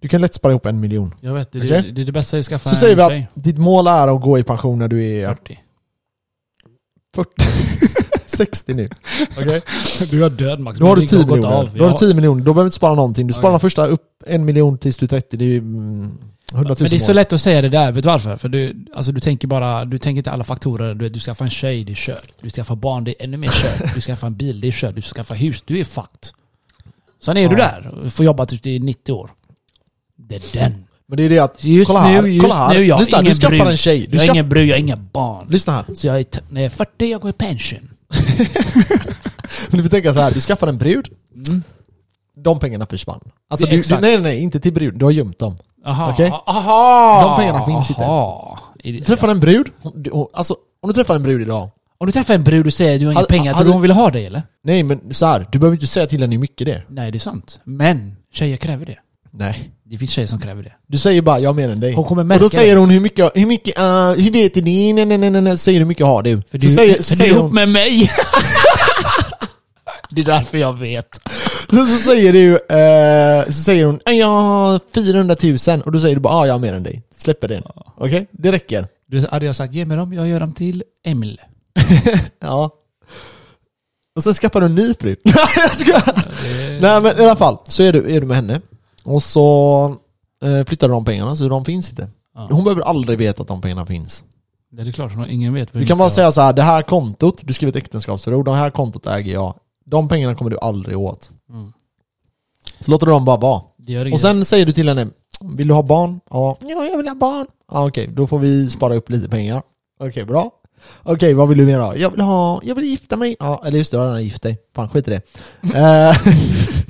Du 0.00 0.08
kan 0.08 0.20
lätt 0.20 0.34
spara 0.34 0.52
ihop 0.52 0.66
en 0.66 0.80
miljon. 0.80 1.14
Jag 1.20 1.34
vet, 1.34 1.52
det, 1.52 1.58
Okej. 1.58 1.82
det, 1.82 1.90
det 1.92 2.02
är 2.02 2.06
det 2.06 2.12
bästa 2.12 2.36
jag 2.36 2.44
skaffa 2.44 2.68
Så 2.68 2.74
säger 2.74 2.96
vi 2.96 3.02
att 3.02 3.10
tjej. 3.10 3.28
ditt 3.34 3.58
mål 3.58 3.86
är 3.86 4.16
att 4.16 4.22
gå 4.22 4.38
i 4.38 4.42
pension 4.42 4.78
när 4.78 4.88
du 4.88 5.04
är 5.04 5.28
40. 5.28 5.58
40. 7.14 7.30
60 8.36 8.74
nu. 8.74 8.88
Okej? 9.38 9.62
Du 10.10 10.24
är 10.24 10.30
död 10.30 10.60
Max. 10.60 10.78
Då 10.78 10.86
har 10.86 10.96
du 10.96 11.00
Min 11.00 11.08
10 11.08 11.18
ring 11.18 11.26
gått 11.28 11.36
miljoner. 11.36 11.56
av. 11.56 11.68
Har 11.68 11.74
du 11.74 11.84
Ja. 11.84 11.96
10 11.98 12.14
miljoner, 12.14 12.40
då 12.40 12.44
behöver 12.44 12.62
du 12.62 12.66
inte 12.66 12.76
spara 12.76 12.94
någonting. 12.94 13.26
Du 13.26 13.32
sparar 13.32 13.50
den 13.50 13.60
första 13.60 13.86
upp 13.86 14.02
en 14.26 14.44
miljon 14.44 14.78
tills 14.78 14.98
du 14.98 15.06
är 15.06 15.08
30, 15.08 15.36
det 15.36 15.44
är 15.44 15.48
ju 15.48 15.58
mm, 15.58 16.10
100 16.52 16.68
000 16.68 16.76
Men 16.80 16.88
det 16.90 16.96
är 16.96 16.98
så 16.98 17.06
mål. 17.06 17.16
lätt 17.16 17.32
att 17.32 17.40
säga 17.40 17.62
det 17.62 17.68
där, 17.68 17.92
vet 17.92 18.02
du 18.04 18.08
varför? 18.08 18.36
För 18.36 18.48
du, 18.48 18.86
alltså 18.94 19.12
du 19.12 19.20
tänker 19.20 19.48
bara, 19.48 19.84
du 19.84 19.98
tänker 19.98 20.18
inte 20.18 20.30
alla 20.30 20.44
faktorer. 20.44 20.94
Du, 20.94 21.08
du 21.08 21.20
skaffar 21.20 21.44
en 21.44 21.50
tjej, 21.50 21.84
det 21.84 21.92
är 21.92 21.96
kört. 21.96 22.28
Du 22.40 22.50
skaffar 22.50 22.76
barn, 22.76 23.04
det 23.04 23.10
är 23.22 23.24
ännu 23.24 23.36
mer 23.36 23.48
kört. 23.48 23.94
Du 23.94 24.00
skaffar 24.00 24.26
en 24.26 24.36
bil, 24.36 24.60
det 24.60 24.68
är 24.68 24.72
kört. 24.72 24.94
Du 24.94 25.02
skaffar 25.02 25.34
hus, 25.34 25.62
du 25.66 25.78
är 25.80 25.84
fucked. 25.84 26.28
Sen 27.24 27.36
är 27.36 27.48
du 27.48 27.56
Ja. 27.58 27.64
där 27.82 27.88
och 28.04 28.12
får 28.12 28.24
jobba 28.26 28.46
tills 28.46 28.60
du 28.62 28.74
är 28.74 28.80
90 28.80 29.12
år. 29.12 29.30
Det 30.18 30.34
är 30.34 30.42
den. 30.60 30.84
Men 31.06 31.16
det 31.16 31.22
är 31.22 31.28
det 31.28 31.38
att, 31.38 31.64
Just 31.64 31.86
kolla 31.86 32.00
här, 32.00 32.22
nu, 32.22 32.40
kolla 32.40 32.54
här. 32.54 32.74
nu, 32.74 32.84
jag 32.86 32.94
har 32.94 33.00
Lyssna, 33.02 33.22
du 33.22 33.34
skaffar 33.34 33.48
brud. 33.56 33.66
en 33.70 33.76
tjej. 33.76 33.98
Du 33.98 34.04
Jag 34.06 34.18
har 34.20 34.26
skaff... 34.26 34.34
ingen 34.34 34.48
brud, 34.48 34.68
jag 34.68 34.74
har 34.74 34.80
inga 34.80 34.96
barn. 34.96 35.46
Lyssna 35.50 35.72
här. 35.72 35.84
Så 35.94 36.06
jag 36.06 36.20
är, 36.20 36.24
när 36.50 36.60
jag 36.60 36.72
är 36.72 36.76
40, 36.76 37.06
jag 37.10 37.20
går 37.20 37.30
i 37.30 37.32
pension. 37.32 37.89
Men 39.70 39.76
du 39.76 39.82
får 39.82 39.88
tänka 39.90 40.14
så 40.14 40.20
här, 40.20 40.30
du 40.30 40.40
skaffar 40.40 40.66
en 40.68 40.78
brud, 40.78 41.08
Mm. 41.48 41.62
de 42.36 42.58
pengarna 42.58 42.86
försvann. 42.86 43.20
Alltså 43.50 43.66
du, 43.66 43.80
du, 43.82 43.98
nej 44.00 44.20
nej 44.22 44.38
inte 44.40 44.60
till 44.60 44.72
brud, 44.72 44.98
du 44.98 45.04
har 45.04 45.12
gömt 45.12 45.38
dem. 45.38 45.56
Aha. 45.86 46.12
Okej. 46.12 46.30
Aha. 46.46 47.22
De 47.28 47.36
pengarna 47.42 47.64
finns 47.66 47.90
inte. 47.90 48.02
Aha. 48.02 48.58
Är 48.84 48.92
Du 48.92 49.00
träffar 49.00 49.28
en 49.28 49.40
brud, 49.40 49.66
alltså 50.32 50.56
om 50.82 50.88
du 50.88 50.94
träffar 50.94 51.14
en 51.16 51.22
brud 51.22 51.42
idag, 51.42 51.70
Om 51.98 52.06
du 52.06 52.12
träffar 52.12 52.34
en 52.34 52.44
brud 52.44 52.66
och 52.66 52.72
säger 52.72 52.94
att 52.94 53.00
du 53.00 53.06
har 53.06 53.12
inga 53.12 53.22
pengar, 53.22 53.52
tror 53.52 53.64
du 53.64 53.68
du- 53.68 53.72
hon 53.72 53.82
vill 53.82 53.90
ha 53.90 54.10
dig 54.10 54.26
eller? 54.26 54.42
nej 54.64 54.82
men 54.82 55.14
så 55.14 55.26
här, 55.26 55.46
du 55.52 55.58
behöver 55.58 55.74
inte 55.76 55.86
säga 55.86 56.06
till 56.06 56.20
henne 56.20 56.34
hur 56.34 56.40
mycket 56.40 56.66
det 56.66 56.72
är. 56.72 56.86
Nej, 56.88 57.10
det 57.10 57.16
är 57.16 57.20
sant. 57.20 57.60
Men 57.64 58.16
tjejer 58.32 58.56
kräver 58.56 58.86
det. 58.86 58.98
Nej. 59.30 59.70
Det 59.84 59.98
finns 59.98 60.10
tjejer 60.10 60.26
som 60.28 60.40
kräver 60.40 60.62
det. 60.62 60.72
Du 60.86 60.98
säger 60.98 61.22
bara 61.22 61.38
'jag 61.38 61.48
har 61.48 61.54
mer 61.54 61.68
än 61.68 61.80
dig' 61.80 61.94
Hon 61.94 62.04
kommer 62.04 62.22
Och 62.22 62.26
märka 62.26 62.42
då 62.42 62.48
säger 62.48 62.74
det. 62.74 62.80
hon 62.80 62.90
hur 62.90 63.00
mycket, 63.00 63.30
hur 63.34 63.46
mycket, 63.46 63.78
uh, 63.78 63.84
hur 64.10 64.30
vet 64.30 64.54
du 64.54 64.60
det? 64.60 64.92
Nej 64.92 65.04
nej 65.06 65.18
nej 65.18 65.30
nej 65.30 65.42
nej, 65.42 65.58
säger 65.58 65.78
hur 65.78 65.86
mycket 65.86 66.06
har 66.06 66.22
du? 66.22 66.36
För 66.36 66.58
så 66.58 66.66
du, 66.66 66.68
säger, 66.68 66.94
för 66.94 67.02
så 67.02 67.08
du 67.08 67.14
är 67.14 67.18
säger 67.18 67.30
ihop 67.32 67.42
hon, 67.42 67.54
med 67.54 67.68
mig! 67.68 68.10
det 70.10 70.20
är 70.20 70.24
därför 70.24 70.58
jag 70.58 70.78
vet. 70.78 71.20
så, 71.70 71.86
så 71.86 71.98
säger 71.98 72.32
du, 72.32 72.52
eh, 72.54 73.46
så 73.46 73.52
säger 73.62 73.84
hon 73.84 74.00
"Eh, 74.06 74.12
'jag 74.12 74.26
har 74.26 74.80
400 74.94 75.34
000' 75.34 75.82
och 75.82 75.92
då 75.92 76.00
säger 76.00 76.14
du 76.14 76.20
bara 76.20 76.34
'ja, 76.34 76.46
jag 76.46 76.54
har 76.54 76.58
mer 76.58 76.74
än 76.74 76.82
dig' 76.86 77.02
Släpper 77.16 77.48
det. 77.48 77.62
Okej? 77.96 78.26
Det 78.32 78.52
räcker. 78.52 78.86
Då 79.12 79.26
hade 79.30 79.46
jag 79.46 79.56
sagt 79.56 79.72
ge 79.72 79.84
mig 79.84 79.96
dem, 79.96 80.12
jag 80.12 80.28
gör 80.28 80.40
dem 80.40 80.52
till 80.52 80.82
Emil. 81.04 81.40
Ja. 82.40 82.70
Och 84.16 84.22
sen 84.22 84.34
skaffar 84.34 84.60
du 84.60 84.66
en 84.66 84.74
ny 84.74 84.92
brud. 84.92 85.18
Nej 85.24 85.34
jag 85.56 85.72
skojar! 85.72 86.14
Det- 86.14 86.78
Nej 86.80 87.00
men 87.02 87.18
i 87.20 87.24
alla 87.24 87.36
fall, 87.36 87.56
så 87.68 87.82
är 87.82 87.92
du, 87.92 88.16
är 88.16 88.20
du 88.20 88.26
med 88.26 88.36
henne. 88.36 88.60
Och 89.04 89.22
så 89.22 89.96
eh, 90.42 90.64
flyttar 90.64 90.88
du 90.88 90.94
de 90.94 91.04
pengarna, 91.04 91.36
så 91.36 91.48
de 91.48 91.64
finns 91.64 91.90
inte. 91.90 92.08
Ja. 92.34 92.48
Hon 92.50 92.64
behöver 92.64 92.82
aldrig 92.82 93.18
veta 93.18 93.42
att 93.42 93.48
de 93.48 93.60
pengarna 93.60 93.86
finns. 93.86 94.24
Det 94.72 94.82
är 94.82 94.92
klart, 94.92 95.12
ingen 95.28 95.54
vet. 95.54 95.72
Du 95.72 95.86
kan 95.86 95.98
bara 95.98 96.10
säga 96.10 96.32
så 96.32 96.40
här: 96.40 96.52
det 96.52 96.62
här 96.62 96.82
kontot, 96.82 97.40
du 97.42 97.52
skriver 97.52 97.70
ett 97.70 97.84
äktenskapsförord, 97.84 98.44
det 98.44 98.54
här 98.54 98.70
kontot 98.70 99.06
äger 99.06 99.32
jag. 99.32 99.54
De 99.86 100.08
pengarna 100.08 100.34
kommer 100.34 100.50
du 100.50 100.58
aldrig 100.58 100.98
åt. 100.98 101.30
Mm. 101.50 101.72
Så 102.80 102.90
låter 102.90 103.06
du 103.06 103.12
dem 103.12 103.24
bara 103.24 103.36
vara. 103.36 103.62
Och 104.12 104.20
sen 104.20 104.44
säger 104.44 104.66
du 104.66 104.72
till 104.72 104.88
henne, 104.88 105.06
vill 105.40 105.68
du 105.68 105.74
ha 105.74 105.82
barn? 105.82 106.20
Ja, 106.30 106.56
ja 106.60 106.84
jag 106.84 106.96
vill 106.96 107.08
ha 107.08 107.14
barn. 107.14 107.46
Ja, 107.72 107.86
Okej, 107.86 108.06
då 108.06 108.26
får 108.26 108.38
vi 108.38 108.70
spara 108.70 108.94
upp 108.94 109.10
lite 109.10 109.28
pengar. 109.28 109.62
Okej, 110.00 110.24
bra. 110.24 110.50
Okej, 111.02 111.34
vad 111.34 111.48
vill 111.48 111.58
du 111.58 111.66
mer 111.66 111.78
ha? 111.78 111.96
Jag 111.96 112.10
vill 112.10 112.20
ha, 112.20 112.60
jag 112.64 112.74
vill 112.74 112.84
gifta 112.84 113.16
mig. 113.16 113.36
Ja, 113.38 113.62
eller 113.66 113.78
just 113.78 113.90
det, 113.90 113.96
du 113.96 114.00
har 114.00 114.06
redan 114.06 114.22
gift 114.22 114.42
dig. 114.42 114.58
Fan, 114.74 114.88
skit 114.88 115.08
i 115.08 115.10
det. 115.10 115.22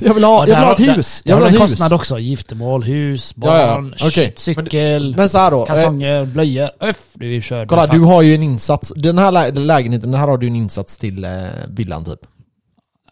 Eh, 0.01 0.07
jag 0.07 0.15
vill 0.15 0.25
ha, 0.25 0.39
jag 0.49 0.57
vill 0.57 0.65
ha 0.65 0.73
ett 0.73 0.97
hus. 0.99 1.23
Jag 1.25 1.37
vill 1.37 1.47
en 1.47 1.51
ha 1.53 1.57
ett 1.57 1.63
hus. 1.63 1.71
kostnad 1.71 1.93
också. 1.93 2.19
Giftermål, 2.19 2.83
hus, 2.83 3.35
Ja, 3.37 3.59
ja. 3.61 3.75
barn, 3.75 3.95
Okej. 4.01 4.11
shit, 4.11 4.39
cykel, 4.39 5.15
Men 5.17 5.29
så 5.29 5.39
här 5.39 5.51
då. 5.51 5.61
Eh, 5.61 5.67
kalsonger, 5.67 6.25
blöjor. 6.25 6.71
Öff, 6.81 7.03
du 7.15 7.37
är 7.37 7.41
körd. 7.41 7.69
kolla, 7.69 7.87
du 7.87 8.01
har 8.01 8.23
ju 8.23 8.35
en 8.35 8.43
insats. 8.43 8.93
Den 8.97 9.19
här 9.19 9.33
lä- 9.33 9.51
lägenheten, 9.51 10.11
den 10.11 10.21
här 10.21 10.29
har 10.29 10.39
du 10.39 10.47
en 10.47 10.57
insats 10.57 10.99
till 10.99 11.25
eh, 11.25 11.31
villan 11.69 12.05
typ. 12.05 12.21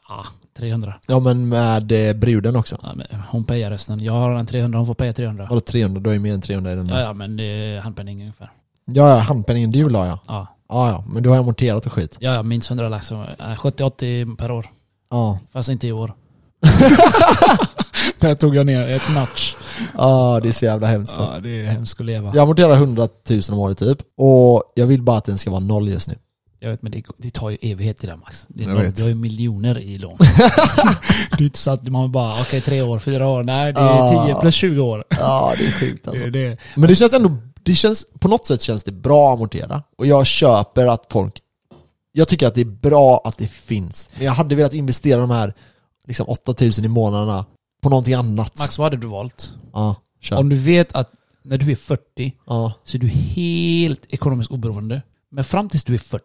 Ah, 0.09 0.25
300. 0.59 0.95
Ja 1.07 1.21
men 1.21 1.49
med 1.49 1.93
eh, 2.09 2.13
bruden 2.15 2.57
också. 2.57 2.77
Ja, 2.83 2.89
men 2.95 3.07
hon 3.29 3.45
pajar 3.45 3.71
resten. 3.71 4.01
Jag 4.01 4.13
har 4.13 4.31
en 4.31 4.47
300, 4.47 4.79
hon 4.79 4.87
får 4.87 4.95
paja 4.95 5.13
300. 5.13 5.47
Vadå 5.51 5.61
300? 5.61 6.01
Du 6.01 6.09
har 6.11 6.15
ju 6.15 6.21
mer 6.21 6.35
än 6.35 6.41
300 6.41 6.73
i 6.73 6.75
den. 6.75 6.89
Ja, 6.89 6.95
Ja, 6.99 7.03
ja, 7.03 7.13
men 7.13 7.37
det 7.37 7.45
är 7.45 7.81
handpenning 7.81 8.21
ungefär. 8.21 8.51
ja, 8.85 9.09
ja 9.11 9.17
handpenningen 9.19 9.71
du 9.73 9.85
ha 9.85 10.07
ja. 10.07 10.19
Ja, 10.29 10.47
Ja, 10.69 10.89
ja, 10.91 11.05
men 11.13 11.23
du 11.23 11.29
har 11.29 11.37
amorterat 11.37 11.87
och 11.87 11.93
skit. 11.93 12.17
ja, 12.21 12.35
ja 12.35 12.43
minst 12.43 12.71
100 12.71 12.89
lax. 12.89 13.13
Äh, 13.13 13.19
70-80 13.57 14.37
per 14.37 14.51
år. 14.51 14.67
Ja. 15.11 15.39
Fast 15.53 15.69
inte 15.69 15.87
i 15.89 15.93
år. 15.93 16.15
Där 18.21 18.35
tog 18.35 18.57
jag 18.57 18.67
ner 18.67 18.89
ett 18.89 19.15
notch. 19.15 19.55
Ja, 19.97 20.41
det 20.43 20.49
är 20.49 20.53
så 20.53 20.65
jävla 20.65 20.87
hemskt. 20.87 21.15
Ja, 21.19 21.41
det 21.43 21.49
är 21.63 21.65
hemskt 21.67 22.01
att 22.01 22.07
leva. 22.07 22.29
Jag 22.35 22.39
amorterar 22.43 22.73
100 22.73 23.09
000 23.31 23.41
om 23.51 23.59
året 23.59 23.79
typ. 23.79 23.99
Och 24.17 24.63
jag 24.75 24.87
vill 24.87 25.03
bara 25.03 25.17
att 25.19 25.25
den 25.25 25.39
ska 25.39 25.51
vara 25.51 25.61
noll 25.61 25.89
just 25.89 26.09
nu. 26.09 26.15
Jag 26.61 26.71
vet 26.71 26.83
men 26.83 26.93
det, 26.93 27.03
det 27.17 27.31
tar 27.31 27.51
ju 27.51 27.57
evighet 27.61 28.05
i 28.05 28.07
det 28.07 28.17
Max. 28.17 28.47
Det 28.49 28.65
är 28.65 28.69
noll, 28.69 28.93
du 28.97 29.03
har 29.03 29.09
ju 29.09 29.15
miljoner 29.15 29.79
i 29.79 29.99
lån. 29.99 30.17
det 31.39 31.39
är 31.39 31.43
inte 31.43 31.59
så 31.59 31.71
att 31.71 31.89
man 31.89 32.13
bara, 32.13 32.41
okej 32.41 32.61
tre 32.61 32.83
år, 32.83 32.99
fyra 32.99 33.29
år. 33.29 33.45
Nej, 33.45 33.73
det 33.73 33.81
är 33.81 33.85
Ja. 33.85 34.25
10 34.27 34.35
plus 34.41 34.55
20 34.55 34.81
år. 34.81 35.05
Ja, 35.09 35.55
det 35.59 35.67
är 35.67 35.71
sjukt 35.73 36.09
alltså. 36.09 36.27
Det 36.27 36.45
är 36.45 36.51
det. 36.51 36.57
Men 36.77 36.89
det 36.89 36.95
känns 36.95 37.13
ändå, 37.13 37.37
det 37.63 37.75
känns, 37.75 38.07
på 38.21 38.29
något 38.29 38.47
sätt 38.47 38.63
känns 38.63 38.85
det 38.85 38.93
bra 38.93 39.29
att 39.29 39.37
amortera. 39.39 39.83
Och 39.99 40.07
jag 40.07 40.27
köper 40.27 40.87
att 40.87 41.07
folk, 41.11 41.41
jag 42.13 42.29
tycker 42.29 42.47
att 42.47 42.55
det 42.55 42.61
är 42.61 42.65
bra 42.65 43.21
att 43.25 43.39
det 43.39 43.47
finns. 43.47 44.09
Men 44.17 44.25
jag 44.27 44.33
hade 44.33 44.55
velat 44.55 44.75
investera 44.75 45.21
de 45.21 45.31
här 45.31 45.55
liksom 46.09 46.27
8000 46.29 46.85
i 46.85 46.89
månaderna 46.89 47.45
på 47.83 47.89
någonting 47.89 48.15
annat. 48.15 48.59
Max, 48.59 48.79
vad 48.79 48.85
hade 48.87 48.97
du 48.97 49.07
valt? 49.07 49.55
Ja, 49.73 49.97
kör. 50.21 50.37
Om 50.39 50.49
du 50.49 50.57
vet 50.57 50.93
att 50.93 51.11
när 51.43 51.59
du 51.59 51.71
är 51.71 51.77
40 51.77 52.33
Ja, 52.47 52.73
så 52.85 52.97
är 52.97 53.01
du 53.01 53.09
helt 53.09 54.01
ekonomiskt 54.09 54.51
oberoende. 54.51 55.03
Men 55.31 55.45
fram 55.45 55.69
tills 55.69 55.85
du 55.85 55.95
är 55.95 55.99
40 55.99 56.23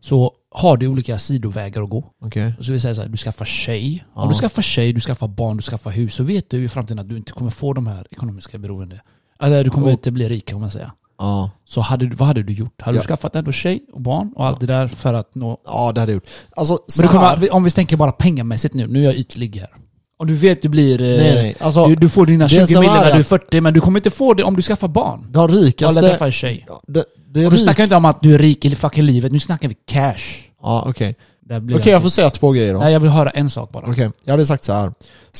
så 0.00 0.32
har 0.50 0.76
du 0.76 0.86
olika 0.86 1.18
sidovägar 1.18 1.82
att 1.82 1.90
gå. 1.90 1.98
Och 1.98 2.32
så 2.32 2.72
vill 2.72 2.74
jag 2.74 2.80
säga 2.80 2.94
så 2.94 3.02
här, 3.02 3.08
du 3.08 3.16
skaffar 3.16 3.44
tjej. 3.44 4.04
Ja. 4.14 4.22
Om 4.22 4.28
du 4.28 4.34
skaffar 4.34 4.62
tjej, 4.62 4.92
du 4.92 5.00
skaffar 5.00 5.28
barn, 5.28 5.56
du 5.56 5.62
skaffar 5.62 5.90
hus 5.90 6.14
så 6.14 6.22
vet 6.24 6.50
du 6.50 6.64
i 6.64 6.68
framtiden 6.68 6.98
att 6.98 7.08
du 7.08 7.16
inte 7.16 7.32
kommer 7.32 7.50
få 7.50 7.72
de 7.72 7.86
här 7.86 8.06
ekonomiska 8.10 8.58
beroende. 8.58 9.00
Eller 9.40 9.64
du 9.64 9.70
kommer 9.70 9.86
Oh. 9.86 9.92
inte 9.92 10.10
bli 10.10 10.28
rik 10.28 10.46
kan 10.46 10.60
man 10.60 10.70
säga. 10.70 10.92
Ja. 11.20 11.50
Så 11.64 11.80
hade, 11.80 12.06
du- 12.06 12.16
vad 12.16 12.28
hade 12.28 12.42
du 12.42 12.52
gjort? 12.52 12.82
Hade 12.82 12.96
Ja. 12.98 13.02
du 13.02 13.06
skaffat 13.08 13.36
ändå 13.36 13.52
tjej 13.52 13.82
och 13.92 14.00
barn 14.00 14.32
och 14.36 14.46
allt 14.46 14.60
det 14.60 14.66
där 14.66 14.88
för 14.88 15.14
att 15.14 15.34
nå... 15.34 15.58
ja, 15.66 15.92
det 15.92 16.00
hade 16.00 16.12
jag 16.12 16.14
gjort. 16.16 16.28
Alltså, 16.56 16.78
så 16.86 17.02
Men 17.02 17.06
du 17.06 17.12
kommer, 17.12 17.54
om 17.54 17.64
vi 17.64 17.70
tänker 17.70 17.96
bara 17.96 18.12
pengamässigt 18.12 18.74
nu, 18.74 18.86
nu 18.86 19.00
är 19.00 19.04
jag 19.04 19.14
ytlig 19.14 19.56
här. 19.56 19.70
Om 20.18 20.26
du 20.26 20.34
vet 20.36 20.62
du 20.62 20.68
blir... 20.68 21.00
eh, 21.00 21.06
Nej, 21.06 21.34
nej. 21.34 21.56
Alltså, 21.60 21.86
Du, 21.86 21.94
du 21.94 22.08
får 22.08 22.26
dina 22.26 22.44
det 22.44 22.48
20 22.48 22.66
som 22.66 22.80
miljoner 22.80 22.98
är 22.98 23.04
när 23.04 23.10
du 23.10 23.16
är 23.16 23.20
att- 23.20 23.26
40 23.26 23.60
men 23.60 23.74
du 23.74 23.80
kommer 23.80 23.98
inte 23.98 24.10
få 24.10 24.34
det 24.34 24.42
om 24.44 24.56
du 24.56 24.62
skaffar 24.62 24.88
barn. 24.88 25.26
de 25.32 25.50
Eller 25.50 25.60
rikaste... 25.62 26.00
träffar 26.00 26.26
en 26.26 26.32
tjej. 26.32 26.66
Det, 26.86 27.04
det 27.34 27.44
Och 27.46 27.50
du 27.50 27.56
rik... 27.56 27.64
snackar 27.64 27.84
inte 27.84 27.96
om 27.96 28.04
att 28.04 28.20
du 28.22 28.34
är 28.34 28.38
rik 28.38 28.64
i 28.64 28.74
fucking 28.74 29.04
livet, 29.04 29.32
nu 29.32 29.40
snackar 29.40 29.68
vi 29.68 29.74
cash. 29.86 30.16
Ja, 30.62 30.84
okej. 30.86 31.16
Blir 31.60 31.76
Okej, 31.78 31.92
jag 31.92 32.02
får 32.02 32.08
säga 32.08 32.30
två 32.30 32.50
grejer 32.50 32.72
då. 32.74 32.78
Nej 32.80 32.92
jag 32.92 33.00
vill 33.00 33.10
höra 33.10 33.30
en 33.30 33.50
sak 33.50 33.72
bara. 33.72 33.86
Okej, 33.90 34.10
jag 34.24 34.32
hade 34.32 34.46
sagt 34.46 34.64
så 34.64 34.72
här. 34.72 34.92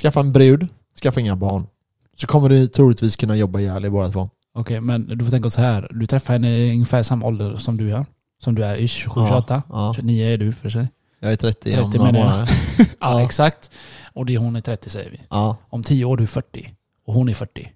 Skaffa 0.03 0.21
en 0.21 0.33
brud, 0.33 0.69
skaffa 1.03 1.21
inga 1.21 1.37
barn. 1.37 1.67
Så 2.17 2.27
kommer 2.27 2.49
du 2.49 2.67
troligtvis 2.67 3.17
kunna 3.17 3.37
jobba 3.37 3.61
ihjäl 3.61 3.85
er 3.85 3.91
båda 3.91 4.09
två. 4.09 4.31
Okej, 4.55 4.81
men 4.81 5.07
du 5.19 5.25
får 5.25 5.31
tänka 5.31 5.51
så 5.51 5.61
här. 5.61 5.89
Du 5.91 6.07
träffar 6.07 6.33
henne 6.33 6.51
i 6.59 6.73
ungefär 6.73 7.03
samma 7.03 7.27
ålder 7.27 7.57
som 7.57 7.77
du 7.77 7.93
är. 7.93 8.07
Som 8.43 8.55
du 8.55 8.65
är, 8.65 8.77
ish, 8.77 8.91
27, 8.91 9.21
28. 9.29 9.63
Ja, 9.69 9.93
29 9.97 10.27
är 10.27 10.39
du 10.39 10.53
för 10.53 10.69
sig. 10.69 10.89
jag 11.21 11.33
är 11.33 11.37
30, 11.37 11.73
30 11.73 11.83
om 11.83 11.91
några 11.91 12.13
menar 12.13 12.25
månader. 12.31 12.51
Ja, 12.79 12.85
Ja. 13.01 13.23
exakt. 13.23 13.71
Och 14.15 14.27
det, 14.27 14.37
hon 14.39 14.57
är 14.57 14.61
30 14.61 14.91
säger 14.91 15.11
vi. 15.11 15.21
Ja, 15.31 15.57
Om 15.71 15.83
10 15.83 16.05
år 16.05 16.13
är 16.17 16.21
du 16.21 16.27
40. 16.27 16.75
Och 17.07 17.15
hon 17.15 17.29
är 17.29 17.35
40. 17.35 17.73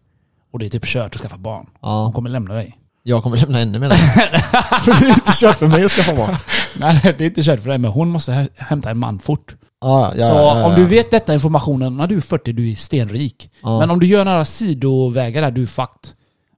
Och 0.52 0.58
det 0.58 0.66
är 0.66 0.70
typ 0.70 0.84
kört 0.86 1.14
att 1.14 1.20
skaffa 1.20 1.36
barn. 1.38 1.66
Hon 1.80 1.90
ja. 1.90 2.12
kommer 2.14 2.30
lämna 2.30 2.54
dig. 2.54 2.78
Jag 3.02 3.22
kommer 3.22 3.36
lämna 3.36 3.58
henne 3.58 3.78
med 3.78 3.90
det. 3.90 3.96
För 4.84 5.00
det 5.00 5.06
är 5.06 5.08
inte 5.08 5.32
kört 5.34 5.56
för 5.58 5.68
mig 5.68 5.84
att 5.84 5.90
skaffa 5.90 6.14
barn. 6.16 6.34
Nej, 6.78 7.00
det 7.02 7.20
är 7.20 7.26
inte 7.26 7.42
kört 7.42 7.60
för 7.60 7.68
dig, 7.68 7.78
men 7.78 7.90
hon 7.90 8.08
måste 8.08 8.32
hä- 8.32 8.48
hämta 8.56 8.90
en 8.90 8.98
man 8.98 9.18
fort. 9.18 9.56
Ja, 9.80 10.12
ja, 10.16 10.28
så 10.28 10.34
ja, 10.34 10.58
ja, 10.58 10.64
om 10.66 10.72
ja. 10.72 10.78
du 10.78 10.84
vet 10.86 11.10
detta 11.10 11.34
informationen 11.34 11.96
när 11.96 12.06
du 12.06 12.16
är 12.16 12.20
40, 12.20 12.52
du 12.52 12.70
är 12.70 12.74
stenrik. 12.74 13.50
Ja. 13.62 13.78
Men 13.78 13.90
om 13.90 14.00
du 14.00 14.06
gör 14.06 14.24
några 14.24 14.44
sidovägar 14.44 15.42
där, 15.42 15.50
du 15.50 15.62
är 15.62 15.66
fucked. 15.66 16.10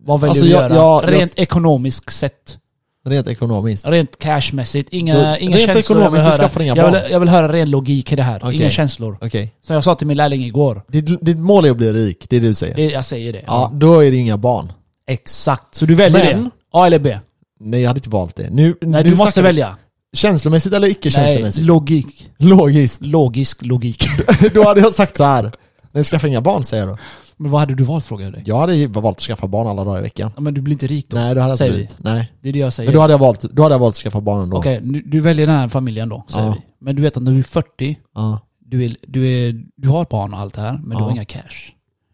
Vad 0.06 0.20
väljer 0.20 0.30
Alltså, 0.30 0.44
du 0.44 0.50
jag- 0.50 0.62
göra? 0.70 0.74
jag- 0.74 1.12
Rent 1.12 1.32
ekonomiskt 1.38 2.12
sett. 2.12 2.58
Rent 3.06 3.26
ekonomiskt. 3.28 3.86
Rent 3.86 4.18
cashmässigt. 4.18 4.88
Inga, 4.92 5.14
Då- 5.14 5.36
inga 5.40 5.56
rent 5.56 5.66
känslor 5.66 5.98
jag 6.00 6.10
vill 6.10 6.18
ekonomiskt 6.20 6.24
höra. 6.26 6.48
skaffar 6.48 6.60
inga 6.60 6.76
Jag 6.76 6.90
vill, 6.90 7.00
jag 7.10 7.20
vill 7.20 7.28
höra 7.28 7.52
ren 7.52 7.70
logik 7.70 8.12
i 8.12 8.16
det 8.16 8.22
här. 8.22 8.40
Okej. 8.44 8.56
Inga 8.56 8.70
känslor. 8.70 9.18
Okej. 9.20 9.52
Som 9.66 9.74
jag 9.74 9.84
sa 9.84 9.94
till 9.94 10.06
min 10.06 10.16
lärling 10.16 10.44
igår. 10.44 10.82
Ditt, 10.88 11.24
ditt 11.24 11.38
mål 11.38 11.64
är 11.64 11.70
att 11.70 11.76
bli 11.76 11.92
rik, 11.92 12.26
det 12.30 12.36
är 12.36 12.40
det 12.40 12.48
du 12.48 12.54
säger? 12.54 12.76
Det, 12.76 12.84
jag 12.90 13.04
säger 13.04 13.32
det. 13.32 13.42
Ja, 13.46 13.70
då 13.74 14.00
är 14.04 14.10
det 14.10 14.16
inga 14.16 14.36
barn. 14.36 14.72
Exakt. 15.08 15.74
Så 15.74 15.86
du 15.86 15.94
väljer 15.94 16.34
Men- 16.34 16.44
det? 16.44 16.50
A 16.72 16.86
eller 16.86 16.98
B? 16.98 17.18
Nej, 17.60 17.80
jag 17.80 17.88
hade 17.88 17.98
inte 17.98 18.10
valt 18.10 18.36
det. 18.36 18.50
Nu, 18.50 18.74
Nej, 18.80 19.04
nu 19.04 19.10
du 19.10 19.16
måste 19.16 19.42
välja. 19.42 19.76
Känslomässigt 20.16 20.72
eller 20.72 20.88
icke 20.88 21.00
Nej, 21.04 21.12
känslomässigt? 21.12 21.64
logik. 21.64 22.30
Logiskt. 22.38 23.00
Logisk 23.02 23.62
logik. 23.62 24.04
då 24.54 24.64
hade 24.64 24.80
jag 24.80 24.92
sagt 24.94 25.16
så 25.16 25.24
här. 25.24 25.52
Nej, 25.92 26.04
skaffa 26.04 26.28
inga 26.28 26.40
barn 26.40 26.64
säger 26.64 26.82
jag 26.86 26.92
då. 26.92 26.98
Men 27.38 27.50
vad 27.50 27.60
hade 27.60 27.74
du 27.74 27.84
valt 27.84 28.04
frågar 28.04 28.24
jag 28.24 28.32
dig? 28.32 28.42
Jag 28.46 28.58
hade 28.58 28.76
ju 28.76 28.86
valt 28.86 29.16
att 29.16 29.22
skaffa 29.22 29.46
barn 29.46 29.66
alla 29.66 29.84
dagar 29.84 29.98
i 29.98 30.02
veckan. 30.02 30.30
Ja, 30.34 30.40
men 30.40 30.54
du 30.54 30.60
blir 30.60 30.72
inte 30.74 30.86
rik 30.86 31.06
då? 31.10 31.16
Nej, 31.16 31.34
det 31.34 31.40
hade 31.40 31.52
jag 31.52 31.66
inte 31.66 31.70
blivit. 31.76 31.96
Nej. 32.00 32.32
Det 32.42 32.48
är 32.48 32.52
det 32.52 32.58
jag 32.58 32.72
säger. 32.72 32.88
Men 32.88 32.94
då 32.94 33.00
hade 33.00 33.12
jag 33.12 33.18
valt, 33.18 33.40
då 33.42 33.62
hade 33.62 33.74
jag 33.74 33.78
valt 33.80 33.92
att 33.94 33.98
skaffa 33.98 34.20
barn 34.20 34.42
ändå. 34.42 34.56
Okej, 34.56 34.80
du, 34.82 35.02
du 35.02 35.20
väljer 35.20 35.46
den 35.46 35.56
här 35.56 35.68
familjen 35.68 36.08
då, 36.08 36.24
säger 36.28 36.46
Ja. 36.46 36.52
vi. 36.52 36.60
Men 36.84 36.96
du 36.96 37.02
vet 37.02 37.16
att 37.16 37.22
när 37.22 37.32
du 37.32 37.38
är 37.38 37.42
40, 37.42 37.98
Ja. 38.14 38.40
du, 38.60 38.84
är, 38.84 38.96
du, 39.08 39.28
är, 39.28 39.62
du 39.76 39.88
har 39.88 40.04
barn 40.10 40.34
och 40.34 40.40
allt 40.40 40.54
det 40.54 40.60
här, 40.60 40.72
men 40.72 40.88
du 40.88 40.94
Ja. 40.96 41.00
har 41.04 41.10
inga 41.10 41.24
cash. 41.24 41.40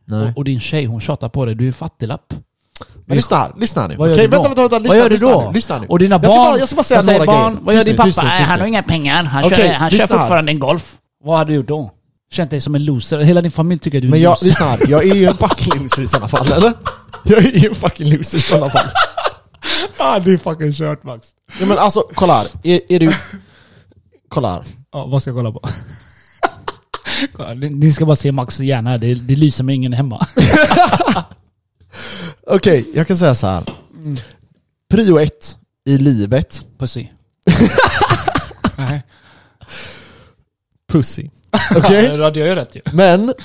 Nej. 0.05 0.29
Och, 0.31 0.37
och 0.39 0.45
din 0.45 0.61
tjej, 0.61 0.85
hon 0.85 1.01
tjatar 1.01 1.29
på 1.29 1.45
dig, 1.47 1.55
du 1.55 1.69
är 1.69 1.73
fattiglapp. 1.73 2.35
Men 3.07 3.17
lyssna 3.17 3.37
här, 3.37 3.53
lyssna 3.57 3.87
nu. 3.87 3.97
Vad 3.97 4.09
gör 4.09 4.15
Okej, 4.15 4.27
du 4.29 4.37
då? 4.37 4.43
vänta, 4.43 4.49
vänta, 4.49 4.63
vänta, 4.63 4.79
lyssna, 4.79 4.89
vad 4.91 4.99
gör 4.99 5.05
du 5.09 5.15
lyssna 5.15 5.31
då? 5.33 5.43
nu, 5.49 5.53
lyssna 5.53 5.79
nu. 5.79 5.87
Och 5.87 5.99
dina 5.99 6.19
barn... 6.19 6.31
Jag 6.31 6.33
ska 6.33 6.45
bara, 6.51 6.59
jag 6.59 6.69
ska 6.69 6.77
bara 6.77 6.83
säga 6.85 6.99
vad 6.99 7.05
säger 7.05 7.19
några 7.19 7.33
barn, 7.33 7.53
grejer. 7.53 7.65
Vad 7.67 7.75
gör 7.75 7.81
Tyst 7.83 7.87
din 7.87 7.93
nu, 7.93 7.97
pappa? 7.97 8.07
tyst 8.09 8.19
nu, 8.19 8.25
Nej, 8.29 8.39
tyst 8.39 8.49
han 8.51 8.59
nu. 8.59 8.63
har 8.63 8.69
inga 8.69 8.83
pengar. 8.83 9.25
Han, 9.25 9.45
Okej, 9.45 9.57
kör, 9.59 9.67
han 9.69 9.91
kör 9.91 9.99
lyssna 9.99 10.15
här. 10.17 10.23
fortfarande 10.23 10.53
en 10.53 10.59
Golf. 10.59 10.97
Vad 11.25 11.39
hade 11.39 11.51
du 11.51 11.55
gjort 11.57 11.69
då? 11.69 11.91
Känt 12.33 12.51
dig 12.51 12.61
som 12.61 12.75
en 12.75 12.85
loser? 12.85 13.19
Hela 13.19 13.41
din 13.43 13.53
familj 13.53 13.81
tycker 13.81 13.99
att 13.99 14.03
du 14.03 14.09
är 14.09 14.11
Men 14.11 14.19
en 14.19 14.23
jag, 14.23 14.31
loser. 14.31 14.47
lyssna 14.47 14.67
här, 14.67 14.81
jag 14.89 15.09
är 15.09 15.15
ju 15.15 15.25
en 15.25 15.37
fucking 15.37 15.83
loser 15.83 16.03
i 16.03 16.07
sådana 16.07 16.29
fall, 16.29 16.53
eller? 16.53 16.73
Jag 17.25 17.45
är 17.45 17.59
ju 17.59 17.69
en 17.69 17.75
fucking 17.75 18.17
loser 18.17 18.39
i 18.39 18.41
sådana 18.41 18.71
fall. 18.71 18.87
ah, 19.99 20.19
det 20.19 20.33
är 20.33 20.39
fucking 20.39 20.73
kört 20.73 21.05
Max. 21.05 21.29
Ja 21.61 21.67
men 21.67 21.79
alltså, 21.79 22.01
kolla 22.15 22.35
här. 22.35 22.47
Är, 22.63 22.81
är 22.93 23.01
du... 23.01 23.13
Kolla 24.29 24.53
här. 24.53 24.63
Ja, 24.93 25.07
vad 25.07 25.23
ska 25.23 25.31
jag 25.31 25.37
kolla 25.39 25.53
på? 25.53 25.61
Kolla, 27.33 27.55
ni- 27.55 27.71
Ni 27.71 27.93
ska 27.93 28.07
bara 28.07 28.17
se 28.17 28.33
Max 28.33 28.61
hjärna 28.61 28.91
här. 28.91 28.99
Det, 28.99 29.15
det 29.15 29.37
lyser 29.37 29.65
med 29.65 29.75
ingen 29.75 29.93
hemma. 29.93 30.27
Okej, 32.47 32.89
jag 32.95 33.07
kan 33.07 33.17
säga 33.17 33.35
så 33.35 33.47
här. 33.47 33.65
Prio 34.91 35.19
ett 35.19 35.57
i 35.87 35.99
livet, 35.99 36.65
Pussy. 36.79 37.07
Nej. 38.77 39.03
pussy. 40.93 41.31
Okej? 41.77 42.05
Ja, 42.05 42.31
du 42.31 42.41
gör 42.41 42.47
ju 42.47 42.55
rätt 42.55 42.77
ju. 42.77 42.81
Men... 42.93 43.35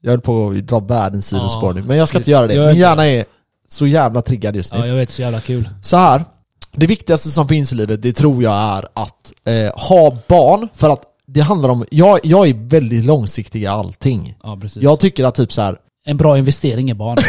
Jag 0.00 0.10
höll 0.10 0.20
på 0.20 0.48
att 0.48 0.66
dra 0.66 0.78
världens 0.78 1.26
sidospår 1.26 1.74
nu, 1.74 1.82
men 1.82 1.96
jag 1.96 2.08
ska 2.08 2.18
inte 2.18 2.30
göra 2.30 2.46
det. 2.46 2.54
Gör 2.54 2.62
Min 2.62 2.70
inte 2.70 2.80
hjärna 2.80 3.08
är 3.08 3.24
så 3.68 3.86
jävla 3.86 4.22
triggad 4.22 4.56
just 4.56 4.72
nu. 4.72 4.78
Ja, 4.78 4.86
jag 4.86 4.94
vet. 4.94 5.10
Så 5.10 5.22
jävla 5.22 5.40
kul. 5.40 5.68
Så 5.82 5.96
här. 5.96 6.24
Det 6.72 6.86
viktigaste 6.86 7.28
som 7.28 7.48
finns 7.48 7.72
i 7.72 7.74
livet, 7.74 8.02
det 8.02 8.12
tror 8.12 8.42
jag 8.42 8.54
är 8.54 8.88
att 8.94 9.32
eh, 9.44 9.80
ha 9.88 10.16
barn, 10.26 10.68
för 10.74 10.90
att 10.90 11.02
det 11.26 11.40
handlar 11.40 11.68
om, 11.68 11.84
jag, 11.90 12.20
jag 12.22 12.48
är 12.48 12.68
väldigt 12.68 13.04
långsiktig 13.04 13.62
i 13.62 13.66
allting. 13.66 14.34
Ja, 14.42 14.58
precis. 14.60 14.82
Jag 14.82 15.00
tycker 15.00 15.24
att 15.24 15.34
typ 15.34 15.52
så 15.52 15.62
här. 15.62 15.76
En 16.06 16.16
bra 16.16 16.38
investering 16.38 16.90
i 16.90 16.94
barn. 16.94 17.16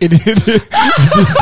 är 0.00 0.08
det 0.08 0.24
det, 0.24 0.34
det, 0.34 0.62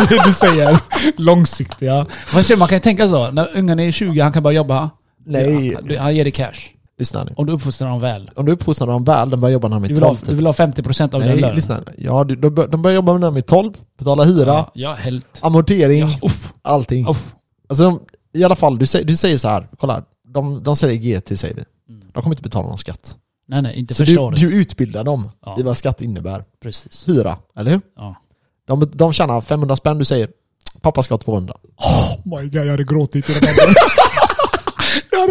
det 0.08 0.22
du 0.24 0.32
säger? 0.32 0.78
Långsiktiga. 1.16 2.06
Man, 2.34 2.42
känner, 2.42 2.58
man 2.58 2.68
kan 2.68 2.76
ju 2.76 2.80
tänka 2.80 3.08
så. 3.08 3.30
När 3.30 3.56
ungen 3.56 3.80
är 3.80 3.92
20, 3.92 4.20
han 4.20 4.32
kan 4.32 4.42
börja 4.42 4.56
jobba. 4.56 4.90
Nej, 5.28 5.74
Han, 5.74 5.96
han 5.98 6.16
ger 6.16 6.24
dig 6.24 6.32
cash. 6.32 6.52
lyssna 6.98 7.24
nu. 7.24 7.32
Om 7.36 7.46
du 7.46 7.52
uppfostrar 7.52 7.88
dem 7.88 8.00
väl. 8.00 8.30
Om 8.36 8.46
du 8.46 8.52
uppfostrar 8.52 8.86
dem 8.86 9.04
väl, 9.04 9.30
de 9.30 9.40
börjar 9.40 9.52
jobba 9.52 9.68
när 9.68 9.76
de 9.76 9.84
är 9.84 9.88
Du 9.88 9.94
vill 9.94 10.02
ha, 10.02 10.08
12 10.10 10.20
du 10.20 10.26
typ. 10.26 10.36
vill 10.38 10.46
ha 10.46 10.52
50% 10.52 11.14
av 11.14 11.20
din 11.20 11.30
Nej, 11.30 11.40
lön. 11.40 11.56
lyssna 11.56 11.78
nu. 11.86 11.92
Ja, 11.98 12.24
du- 12.24 12.36
de, 12.36 12.54
bör- 12.54 12.66
de 12.68 12.82
börjar 12.82 12.94
jobba 12.94 13.12
när 13.12 13.26
de 13.26 13.36
är 13.36 13.40
12, 13.40 13.72
betala 13.98 14.24
hyra, 14.24 14.46
Ja, 14.46 14.70
ja, 14.74 14.92
helt. 14.94 15.24
amortering, 15.40 15.98
Ja, 16.00 16.18
uff, 16.22 16.52
allting. 16.62 17.08
uff. 17.08 17.34
Alltså 17.68 17.84
de, 17.84 18.00
i 18.38 18.44
alla 18.44 18.56
fall, 18.56 18.78
du, 18.78 18.86
säger- 18.86 19.04
du 19.04 19.16
säger 19.16 19.38
så 19.38 19.48
här. 19.48 19.68
kolla 19.78 19.92
här. 19.94 20.02
De, 20.28 20.62
de 20.62 20.76
säger 20.76 20.94
GT 21.20 21.36
säger 21.38 21.54
vi. 21.54 21.62
De 22.12 22.22
kommer 22.22 22.34
inte 22.34 22.42
betala 22.42 22.68
någon 22.68 22.78
skatt. 22.78 23.16
Nej, 23.48 23.62
nej, 23.62 23.78
inte 23.78 23.94
Så 23.94 24.04
du, 24.04 24.30
du 24.30 24.52
utbildar 24.54 25.04
dem 25.04 25.30
Ja. 25.46 25.56
i 25.60 25.62
vad 25.62 25.76
skatt 25.76 26.00
innebär. 26.00 26.44
Precis. 26.62 27.08
Hyra, 27.08 27.38
eller 27.56 27.70
hur? 27.70 27.80
Ja. 27.96 28.16
De, 28.66 28.90
de 28.94 29.12
tjänar 29.12 29.40
500 29.40 29.76
spänn, 29.76 29.98
du 29.98 30.04
säger 30.04 30.28
pappa 30.80 31.02
ska 31.02 31.14
ha 31.14 31.18
200. 31.18 31.54
Oh 31.76 32.38
my 32.40 32.48
god, 32.48 32.54
jag 32.64 32.70
hade 32.70 32.84
gråtit 32.84 33.30
i 33.30 33.32
den 33.32 33.42
här 33.42 33.54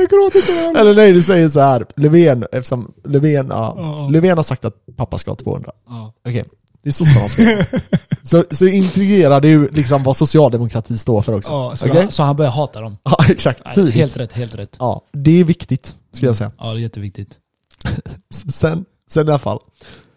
gråtit 0.10 0.50
Eller 0.78 0.96
nej, 0.96 1.14
du 1.14 1.22
säger 1.22 1.50
så 1.50 1.60
här. 1.60 1.86
Löfven, 1.96 2.46
eftersom 2.52 2.94
Löfven, 3.04 3.48
ja. 3.50 4.08
Löfven 4.12 4.38
har 4.38 4.44
sagt 4.44 4.66
att 4.66 4.74
pappa 4.98 5.18
ska 5.18 5.32
ha 5.32 5.36
200. 5.36 5.72
ja. 5.88 6.14
Okej, 6.28 6.44
det 6.84 6.90
är 6.90 6.94
sossarnas 6.94 7.36
fel. 7.70 7.82
så, 8.24 8.44
så 8.52 8.68
integrerar 8.68 9.42
du 9.42 9.70
liksom 9.70 10.04
vad 10.04 10.18
socialdemokrati 10.18 10.98
står 10.98 11.22
för 11.22 11.36
också. 11.36 11.52
ja 11.52 11.76
så, 11.76 11.90
Okej? 11.90 12.02
han, 12.02 12.12
så 12.12 12.24
han 12.24 12.36
börjar 12.36 12.52
hata 12.52 12.82
dem. 12.82 12.98
Ja, 13.04 13.18
exakt. 13.30 13.62
Nej, 13.66 13.76
Tidigt. 13.76 13.94
helt 13.94 14.18
rätt, 14.18 14.32
helt 14.32 14.56
rätt. 14.56 14.76
Ja, 14.80 15.02
det 15.14 15.40
är 15.40 15.44
viktigt, 15.44 15.96
skulle 16.14 16.30
jag 16.30 16.36
säga. 16.36 16.52
Ja, 16.58 16.66
det 16.66 16.80
är 16.80 16.82
jätteviktigt. 16.82 17.38
Sen, 18.52 18.86
sen 19.10 19.28
i 19.28 19.30
alla 19.30 19.40
fall. 19.40 19.60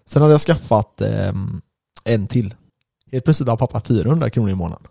Sen 0.09 0.23
hade 0.23 0.35
jag 0.35 0.41
skaffat 0.41 1.01
ehm, 1.01 1.61
en 2.05 2.27
till. 2.27 2.55
Helt 3.13 3.25
plötsligt 3.25 3.49
har 3.49 3.57
pappa 3.57 3.81
400 3.81 4.31
kronor 4.31 4.51
i 4.51 4.55
månaden. 4.55 4.87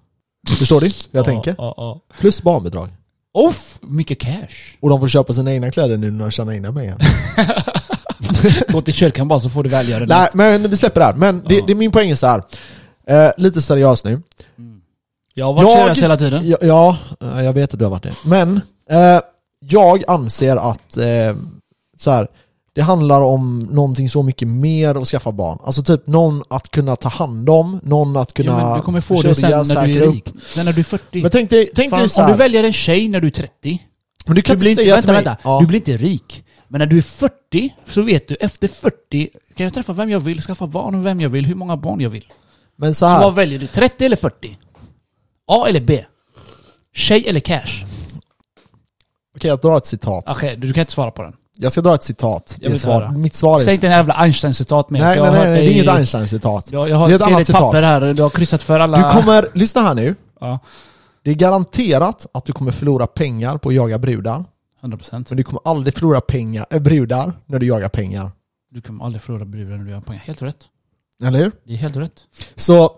Förstår 0.57 0.79
du 0.81 0.85
hur 0.87 0.93
jag 1.11 1.21
ja, 1.21 1.25
tänker? 1.25 1.55
Ja, 1.57 1.73
ja. 1.77 2.01
Plus 2.19 2.43
barnbidrag. 2.43 2.89
Uff, 3.37 3.79
mycket 3.81 4.19
cash. 4.19 4.77
Och 4.79 4.89
de 4.89 4.99
får 4.99 5.07
köpa 5.07 5.33
sina 5.33 5.53
egna 5.53 5.71
kläder 5.71 5.97
nu 5.97 6.11
när 6.11 6.25
de 6.25 6.31
tjänar 6.31 6.53
egna 6.53 6.73
pengar. 6.73 6.97
Gå 8.71 8.81
till 8.81 8.93
kyrkan 8.93 9.27
bara 9.27 9.39
så 9.39 9.49
får 9.49 9.63
du 9.63 9.69
välgörenhet. 9.69 10.09
Nej, 10.09 10.29
men 10.33 10.69
vi 10.69 10.77
släpper 10.77 10.99
det 10.99 11.05
här. 11.05 11.13
Men 11.13 11.43
det, 11.45 11.61
det 11.67 11.73
är 11.73 11.75
min 11.75 11.91
poäng 11.91 12.09
är 12.09 12.15
så 12.15 12.27
här. 12.27 12.43
Eh, 13.07 13.31
lite 13.37 13.61
seriöst 13.61 14.05
nu. 14.05 14.21
Jag 15.33 15.45
har 15.45 15.53
varit 15.53 15.77
seriös 15.77 16.03
hela 16.03 16.17
tiden. 16.17 16.49
Ja, 16.49 16.57
ja, 16.61 16.97
eh, 17.21 17.41
jag 17.45 17.53
vet 17.53 17.73
att 17.73 17.79
du 17.79 17.85
har 17.85 17.91
varit 17.91 18.03
det. 18.03 18.13
Men, 18.25 18.61
eh, 18.89 19.21
jag 19.59 20.03
anser 20.07 20.55
att, 20.55 20.97
eh, 20.97 21.35
så 21.97 22.11
här, 22.11 22.27
det 22.79 22.83
handlar 22.83 23.21
om 23.21 23.59
någonting 23.59 24.09
så 24.09 24.23
mycket 24.23 24.47
mer 24.47 24.95
att 25.01 25.07
skaffa 25.07 25.31
barn. 25.31 25.57
Alltså 25.63 25.83
typ 25.83 26.07
någon 26.07 26.43
att 26.49 26.69
kunna 26.71 26.95
ta 26.95 27.09
hand 27.09 27.49
om, 27.49 27.79
någon 27.83 28.17
att 28.17 28.33
kunna 28.33 28.57
men 28.57 28.75
du 28.77 28.81
kommer 28.81 29.01
få 29.01 29.21
det 29.21 29.35
sen 29.35 29.51
när 29.51 29.87
du 29.87 29.93
är 29.97 30.01
upp. 30.01 30.13
rik. 30.13 30.29
Sen 30.47 30.65
när 30.65 30.73
du 30.73 30.79
är 30.79 30.83
40. 30.83 31.21
Men 31.21 31.31
tänk 31.31 31.49
dig, 31.49 31.71
tänk 31.75 31.89
Fan, 31.89 31.99
dig 31.99 32.09
så 32.09 32.21
om 32.21 32.25
här. 32.25 32.33
du 32.33 32.37
väljer 32.37 32.63
en 32.63 32.73
tjej 32.73 33.07
när 33.09 33.21
du 33.21 33.27
är 33.27 33.31
30, 33.31 33.81
men 34.25 34.35
du 34.35 34.41
kan 34.41 34.55
du 34.55 34.59
blir 34.59 34.69
inte 34.71 34.83
säga 34.83 34.95
vänta, 34.95 35.05
till 35.05 35.13
mig, 35.13 35.23
vänta. 35.23 35.41
Ja, 35.43 35.59
Du 35.61 35.67
blir 35.67 35.79
inte 35.79 35.97
rik. 35.97 36.43
Men 36.67 36.79
när 36.79 36.85
du 36.85 36.97
är 36.97 37.01
40, 37.01 37.75
så 37.89 38.01
vet 38.01 38.27
du, 38.27 38.35
efter 38.35 38.67
40 38.67 39.29
kan 39.55 39.63
jag 39.63 39.73
träffa 39.73 39.93
vem 39.93 40.09
jag 40.09 40.19
vill, 40.19 40.41
skaffa 40.41 40.67
barn 40.67 40.93
med 40.93 41.03
vem 41.03 41.21
jag 41.21 41.29
vill, 41.29 41.45
hur 41.45 41.55
många 41.55 41.77
barn 41.77 42.01
jag 42.01 42.09
vill. 42.09 42.25
men 42.77 42.93
så 42.93 42.99
Så 42.99 43.05
här. 43.05 43.19
vad 43.23 43.35
väljer 43.35 43.59
du? 43.59 43.67
30 43.67 44.05
eller 44.05 44.15
40? 44.17 44.57
A 45.51 45.65
eller 45.67 45.81
B? 45.81 46.05
Tjej 46.95 47.25
eller 47.27 47.39
cash? 47.39 47.85
Okej, 49.35 49.49
jag 49.49 49.59
drar 49.61 49.77
ett 49.77 49.85
citat. 49.85 50.23
Okej, 50.27 50.55
du 50.57 50.73
kan 50.73 50.81
inte 50.81 50.93
svara 50.93 51.11
på 51.11 51.21
den. 51.21 51.33
Jag 51.61 51.71
ska 51.71 51.81
dra 51.81 51.95
ett 51.95 52.03
citat. 52.03 52.57
Jag 52.61 52.69
vill 52.69 52.79
svar, 52.79 53.11
mitt 53.11 53.35
svar 53.35 53.59
är... 53.59 53.63
Säg 53.63 53.73
inte 53.73 53.87
en 53.87 53.93
jävla 53.93 54.13
Einstein-citat 54.13 54.89
mer. 54.89 54.99
nej, 54.99 55.21
nej, 55.21 55.31
nej, 55.31 55.49
nej, 55.49 55.61
det 55.61 55.67
är 55.67 55.71
inget 55.71 55.87
Einstein-citat. 55.87 56.71
Jag, 56.71 56.89
jag 56.89 56.97
har 56.97 57.07
Det 57.07 57.13
är 57.13 57.15
ett 57.15 57.21
annat 57.21 57.45
citat. 57.45 57.61
papper 57.61 57.81
här, 57.83 58.13
du 58.13 58.21
har 58.21 58.29
kryssat 58.29 58.63
för 58.63 58.79
alla... 58.79 58.97
Du 58.97 59.19
kommer, 59.21 59.47
lyssna 59.53 59.81
här 59.81 59.95
nu. 59.95 60.15
Ja, 60.39 60.59
Det 61.23 61.31
är 61.31 61.35
garanterat 61.35 62.25
att 62.31 62.45
du 62.45 62.53
kommer 62.53 62.71
förlora 62.71 63.07
pengar 63.07 63.57
på 63.57 63.69
att 63.69 63.75
jaga 63.75 63.97
brudar. 63.99 64.45
100%. 64.81 65.25
Men 65.29 65.37
du 65.37 65.43
kommer 65.43 65.61
aldrig 65.65 65.93
förlora 65.93 66.21
pengar, 66.21 66.65
äh, 66.69 66.79
brudar 66.79 67.33
när 67.45 67.59
du 67.59 67.65
jagar 67.67 67.89
pengar. 67.89 68.31
Du 68.71 68.81
kommer 68.81 69.05
aldrig 69.05 69.21
förlora 69.21 69.45
bruden 69.45 69.77
när 69.77 69.85
du 69.85 69.91
gör 69.91 70.01
pengar. 70.01 70.21
Helt 70.25 70.41
rätt. 70.41 70.57
Eller 71.23 71.39
hur? 71.39 71.51
Det 71.67 71.73
är 71.73 71.77
helt 71.77 71.95
rätt. 71.95 72.23
Så, 72.55 72.91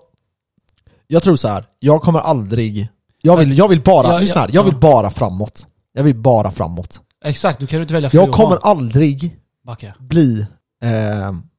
jag 1.08 1.24
tror 1.24 1.36
så 1.36 1.48
här. 1.48 1.66
jag 1.80 2.02
kommer 2.02 2.20
aldrig... 2.20 2.88
Jag 3.22 3.38
vill, 3.38 3.58
jag 3.58 3.68
vill 3.68 3.82
bara, 3.82 4.08
Ja, 4.08 4.20
lyssna 4.20 4.42
här, 4.42 4.50
jag 4.54 4.64
vill 4.64 4.76
bara 4.76 5.12
framåt. 5.12 5.68
Jag 5.94 6.04
vill 6.04 6.16
bara 6.16 6.52
framåt. 6.52 7.02
Exakt, 7.26 7.60
du 7.60 7.68
kan 7.68 7.82
inte 7.82 7.94
välja 7.94 8.10
Jag 8.14 8.28
och 8.30 8.36
kommer 8.36 8.58
aldrig 8.58 9.38
Backa. 9.66 9.96
bli... 10.00 10.42
Eh, 10.84 10.90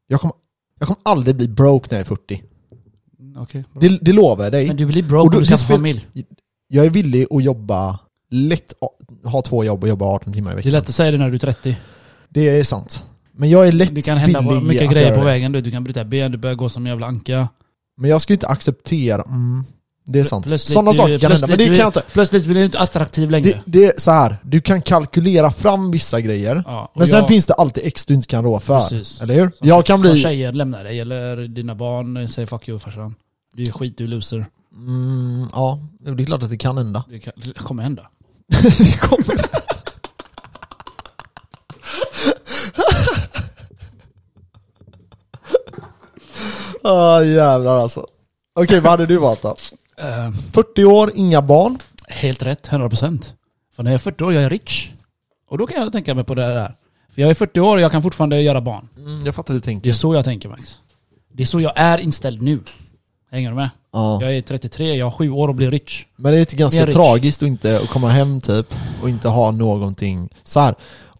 jag, 0.07 0.21
kommer, 0.21 0.35
jag 0.79 0.89
kommer 0.89 1.01
aldrig 1.03 1.37
bli 1.37 1.49
broke 1.49 1.87
när 1.91 1.99
jag 1.99 2.05
är 2.05 2.09
40. 2.09 2.43
Mm, 3.21 3.43
Okej. 3.43 3.65
bra. 3.73 3.81
Det, 3.81 3.99
det 4.03 4.13
lovar 4.13 4.45
jag 4.45 4.53
dig. 4.53 4.67
Men 4.67 4.77
du 4.77 4.87
blir 4.87 5.03
Och 5.03 5.09
broke 5.09 5.19
då- 5.19 5.23
om 5.23 5.31
du 5.31 5.39
det 5.41 5.47
skaffar 5.47 5.65
spel- 5.65 5.77
familj. 5.77 6.07
Jag 6.69 6.87
är 6.87 6.91
villig 6.91 7.27
att 7.31 7.45
jobba 7.45 7.99
lätt, 8.31 8.73
ha 9.25 9.43
två 9.43 9.65
jobb 9.65 9.83
och 9.83 9.89
jobba 9.89 10.05
18 10.07 10.33
timmar 10.33 10.51
i 10.51 10.55
Det 10.55 10.61
är 10.61 10.63
veckan. 10.65 10.73
lätt 10.73 10.89
att 10.89 10.95
säga 10.95 11.11
det 11.11 11.19
när 11.19 11.29
du 11.29 11.35
är 11.35 11.39
30. 11.39 11.77
Det 12.29 12.49
är 12.49 12.65
sant. 12.65 13.05
Men 13.33 13.51
jag 13.51 13.69
är 13.69 13.73
lätt 13.73 13.95
Det 13.95 14.03
kan 14.03 14.19
hända 14.19 14.41
villig 14.41 14.63
mycket 14.63 14.83
att 14.87 14.91
grejer 14.93 15.07
göra 15.07 15.15
på 15.17 15.21
det. 15.21 15.27
vägen. 15.27 15.53
Du, 15.53 15.61
du 15.61 15.71
kan 15.71 15.85
bryta 15.85 16.05
ben, 16.05 16.33
du 16.33 16.39
börjar 16.39 16.57
gå 16.57 16.69
som 16.69 16.83
en 16.87 16.91
jävla 16.91 17.07
anka. 17.07 17.49
Men 17.97 18.11
jag 18.11 18.23
skulle 18.23 18.35
inte 18.35 18.47
acceptera... 18.49 19.23
Mm, 19.23 19.65
det 20.05 20.21
är 20.21 20.25
sant. 20.25 20.47
Plötsligt 20.47 20.73
Sådana 20.75 20.93
saker 20.95 21.19
kan 21.19 21.33
hända, 21.33 21.47
men 21.47 21.59
det 21.59 21.67
kan 21.67 21.75
jag 21.77 21.87
inte... 21.89 22.03
Plötsligt 22.13 22.45
blir 22.45 22.55
du 22.55 22.65
inte 22.65 22.79
attraktiv 22.79 23.31
längre. 23.31 23.63
Det, 23.67 23.81
det 23.81 23.87
är 23.87 23.93
så 24.01 24.11
här. 24.11 24.37
du 24.43 24.61
kan 24.61 24.83
kalkylera 24.83 25.51
fram 25.51 25.91
vissa 25.91 26.21
grejer, 26.21 26.63
ja, 26.67 26.93
men 26.95 27.07
sen 27.07 27.19
jag- 27.19 27.29
finns 27.29 27.47
det 27.47 27.55
alltid 27.55 27.87
X 27.87 28.07
du 28.07 28.15
inte 28.15 28.29
kan 28.29 28.45
rå 28.45 28.59
för. 28.61 28.81
Precis. 28.81 29.21
Eller 29.21 29.35
hur? 29.35 29.51
Som- 29.51 29.69
Jag 29.69 29.87
kan 29.87 30.03
Som 30.03 30.11
bli... 30.11 30.21
tjejer 30.23 30.53
lämnar 30.53 30.85
dig, 30.85 31.01
eller 31.01 31.37
dina 31.37 31.75
barn 31.75 32.29
säger 32.29 32.47
'fuck 32.47 32.69
you 32.69 32.79
farsan' 32.79 33.15
Du 33.55 33.63
är 33.63 33.73
skit, 33.73 33.99
du 33.99 34.05
är 34.05 34.09
loser. 34.09 34.47
Mm, 34.77 35.49
ja, 35.53 35.79
det 36.17 36.23
är 36.23 36.27
klart 36.27 36.43
att 36.43 36.51
det 36.51 36.59
kan 36.59 36.77
hända. 36.77 37.05
Det, 37.09 37.19
kan, 37.19 37.33
det 37.37 37.53
kommer 37.59 37.83
hända. 37.83 38.03
det 38.79 38.99
kommer... 39.01 39.45
Ah 46.85 47.23
jävlar 47.23 47.77
alltså. 47.77 48.07
Okej, 48.55 48.81
vad 48.81 48.91
hade 48.91 49.07
du 49.07 49.17
valt 49.19 49.43
då? 49.43 49.57
Eh, 50.03 50.31
40 50.53 50.85
år, 50.85 51.13
inga 51.15 51.43
barn. 51.43 51.79
helt 52.09 52.43
rätt, 52.43 52.69
100%. 52.71 53.33
För 53.77 53.83
när 53.83 53.91
jag 53.91 53.95
är 53.95 53.99
40 53.99 54.25
år, 54.25 54.33
jag 54.33 54.43
är 54.43 54.51
rich. 54.51 54.91
Och 55.49 55.59
då 55.59 55.67
kan 55.67 55.83
jag 55.83 55.93
tänka 55.93 56.15
mig 56.15 56.25
på 56.25 56.35
det 56.35 56.43
där. 56.43 56.75
För 57.15 57.23
jag 57.23 57.31
är 57.31 57.35
40 57.35 57.61
år 57.61 57.77
och 57.77 57.83
jag 57.83 57.93
kan 57.93 58.03
fortfarande 58.03 58.41
göra 58.43 58.61
barn. 58.61 58.89
Mm, 58.99 59.27
jag 59.27 59.35
fattar 59.35 59.55
hur 59.55 59.61
du 59.61 59.61
Det 59.61 59.65
tänker. 59.65 59.91
är 59.91 59.95
så 59.95 60.15
jag 60.15 60.25
tänker 60.25 60.49
Max. 60.49 60.79
Det 61.33 61.43
är 61.43 61.47
så 61.47 61.61
jag 61.61 61.73
är 61.77 61.99
inställd 61.99 62.43
nu. 62.43 62.61
Hänger 63.31 63.51
du 63.51 63.57
med? 63.57 63.71
Ja. 63.93 64.23
Jag 64.23 64.37
är 64.37 64.43
33, 64.43 64.95
jag 64.95 65.07
har 65.07 65.11
sju 65.11 65.31
år 65.31 65.49
och 65.49 65.55
blir 65.55 65.71
rich. 65.71 66.07
Men 66.17 66.33
det 66.33 66.39
är 66.39 66.41
inte 66.41 66.57
ganska 66.57 66.83
är 66.83 66.93
tragiskt 66.93 67.43
att 67.43 67.47
inte 67.47 67.77
att 67.77 67.89
komma 67.89 68.09
hem 68.09 68.41
typ 68.41 68.75
och 69.03 69.09
inte 69.09 69.29
ha 69.29 69.51
någonting 69.51 70.29
så 70.45 70.61
här. 70.61 70.75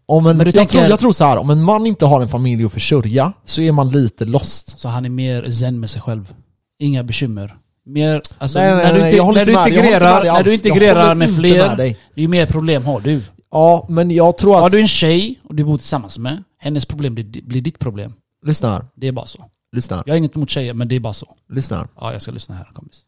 Om 0.05 0.25
en, 0.25 0.37
jag, 0.39 0.53
tänker- 0.55 0.71
tror, 0.71 0.83
jag 0.83 0.99
tror 0.99 1.13
så 1.13 1.23
här, 1.23 1.37
om 1.37 1.49
en 1.49 1.63
man 1.63 1.85
inte 1.85 2.05
har 2.05 2.21
en 2.21 2.29
familj 2.29 2.65
att 2.65 2.73
försörja 2.73 3.33
så 3.45 3.61
är 3.61 3.71
man 3.71 3.89
lite 3.91 4.25
lost. 4.25 4.79
Så 4.79 4.87
han 4.89 5.05
är 5.05 5.09
mer 5.09 5.51
zen 5.51 5.79
med 5.79 5.89
sig 5.89 6.01
själv. 6.01 6.33
Inga 6.79 7.03
bekymmer. 7.03 7.55
Mer, 7.85 8.21
alltså, 8.37 8.59
Nej, 8.59 8.75
nej, 8.75 8.85
när, 8.85 8.93
du 8.93 8.99
nej, 8.99 9.11
inte, 9.11 9.31
när, 9.31 9.45
du 9.45 9.53
med 9.53 9.67
integrerar, 9.67 10.23
när 10.23 10.43
du 10.43 10.53
integrerar 10.53 11.15
med 11.15 11.35
fler, 11.35 11.67
med 11.67 11.77
dig. 11.77 11.97
det 12.15 12.21
är 12.21 12.23
ju 12.23 12.27
mer 12.27 12.45
problem 12.45 12.85
har 12.85 12.99
du. 12.99 13.21
Ja, 13.51 13.85
men 13.89 14.11
jag 14.11 14.37
tror 14.37 14.55
Har 14.55 14.65
att... 14.65 14.71
du 14.71 14.79
en 14.79 14.87
tjej 14.87 15.39
och 15.43 15.55
du 15.55 15.63
bor 15.63 15.77
tillsammans 15.77 16.17
med, 16.17 16.43
hennes 16.57 16.85
problem 16.85 17.15
blir, 17.15 17.41
blir 17.43 17.61
ditt 17.61 17.79
problem. 17.79 18.13
Lyssna 18.45 18.69
här. 18.69 18.85
Det 18.95 19.07
är 19.07 19.11
bara 19.11 19.25
så. 19.25 19.45
Lyssna, 19.71 20.03
Jag 20.05 20.13
har 20.13 20.17
inget 20.17 20.35
emot 20.35 20.49
tjejer, 20.49 20.73
men 20.73 20.87
det 20.87 20.95
är 20.95 20.99
bara 20.99 21.13
så. 21.13 21.35
lyssna 21.49 21.77
här. 21.77 21.87
Ja, 21.99 22.13
jag 22.13 22.21
ska 22.21 22.31
lyssna 22.31 22.55
här 22.55 22.71
kompis. 22.73 23.01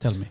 Tell 0.00 0.14
me. 0.18 0.26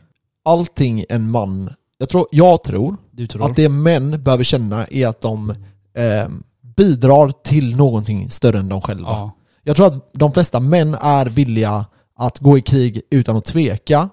Allting 0.46 1.06
en 1.10 1.32
man, 1.32 1.74
jag 1.98 2.10
tror, 2.10 2.28
jag 2.32 2.64
tror 2.64 2.98
tror? 3.30 3.46
att 3.46 3.56
det 3.56 3.70
män 3.70 4.24
behöver 4.24 4.44
känna 4.44 4.86
är 4.86 5.08
att 5.08 5.22
de 5.22 5.50
eh, 5.98 6.30
bidrar 6.76 7.32
till 7.44 7.76
någonting 7.76 8.30
större 8.30 8.60
än 8.60 8.70
de 8.70 8.82
själva. 8.82 9.10
Ja. 9.10 9.32
Jag 9.64 9.76
tror 9.76 9.88
att 9.88 10.14
de 10.14 10.34
flesta 10.34 10.60
män 10.60 10.96
är 11.02 11.26
villiga 11.26 11.86
att 12.22 12.39
gå 12.39 12.57
i 12.57 12.61
krig 12.61 13.01
utan 13.09 13.36
att 13.36 13.45
tveka. 13.45 14.09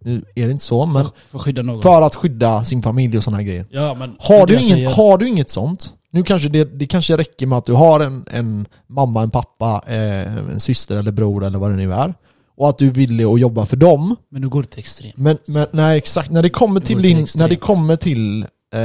Nu 0.00 0.24
är 0.34 0.46
det 0.46 0.52
inte 0.52 0.64
så, 0.64 0.86
men 0.86 1.04
För, 1.04 1.12
för 1.28 1.38
att 1.38 1.44
skydda 1.44 1.62
någon. 1.62 1.82
för 1.82 2.02
att 2.02 2.14
skydda 2.14 2.64
sin 2.64 2.82
familj 2.82 3.16
och 3.16 3.24
sådana 3.24 3.36
här 3.36 3.44
grejer. 3.44 3.66
Ja, 3.70 3.94
men... 3.94 4.16
Har 4.18 4.46
du, 4.46 4.62
säger. 4.62 4.90
har 4.90 5.18
du 5.18 5.28
inget 5.28 5.50
sånt, 5.50 5.92
nu 6.10 6.22
kanske 6.22 6.48
det, 6.48 6.64
det 6.64 6.86
kanske 6.86 7.16
räcker 7.16 7.46
med 7.46 7.58
att 7.58 7.64
du 7.64 7.72
har 7.72 8.00
en, 8.00 8.24
en 8.30 8.66
mamma, 8.86 9.22
en 9.22 9.30
pappa, 9.30 9.82
eh, 9.86 10.36
en 10.36 10.60
syster 10.60 10.96
eller 10.96 11.12
bror 11.12 11.44
eller 11.44 11.58
vad 11.58 11.70
det 11.70 11.76
nu 11.76 11.92
är. 11.92 12.14
Och 12.56 12.68
att 12.68 12.78
du 12.78 12.86
är 12.86 12.90
villig 12.90 13.24
att 13.24 13.40
jobba 13.40 13.66
för 13.66 13.76
dem. 13.76 14.16
Men 14.30 14.40
nu 14.40 14.48
går 14.48 14.62
det 14.62 14.68
till 14.68 14.78
extremt. 14.78 15.16
Men, 15.16 15.38
men 15.46 15.66
nej, 15.70 15.98
exakt. 15.98 16.30
När 16.30 16.42
det 16.42 16.50
kommer 16.50 16.80
till 16.80 17.02
din, 17.02 17.26
när 17.36 17.48
det 17.48 17.56
kommer 17.56 17.96
till, 17.96 18.42
eh, 18.74 18.80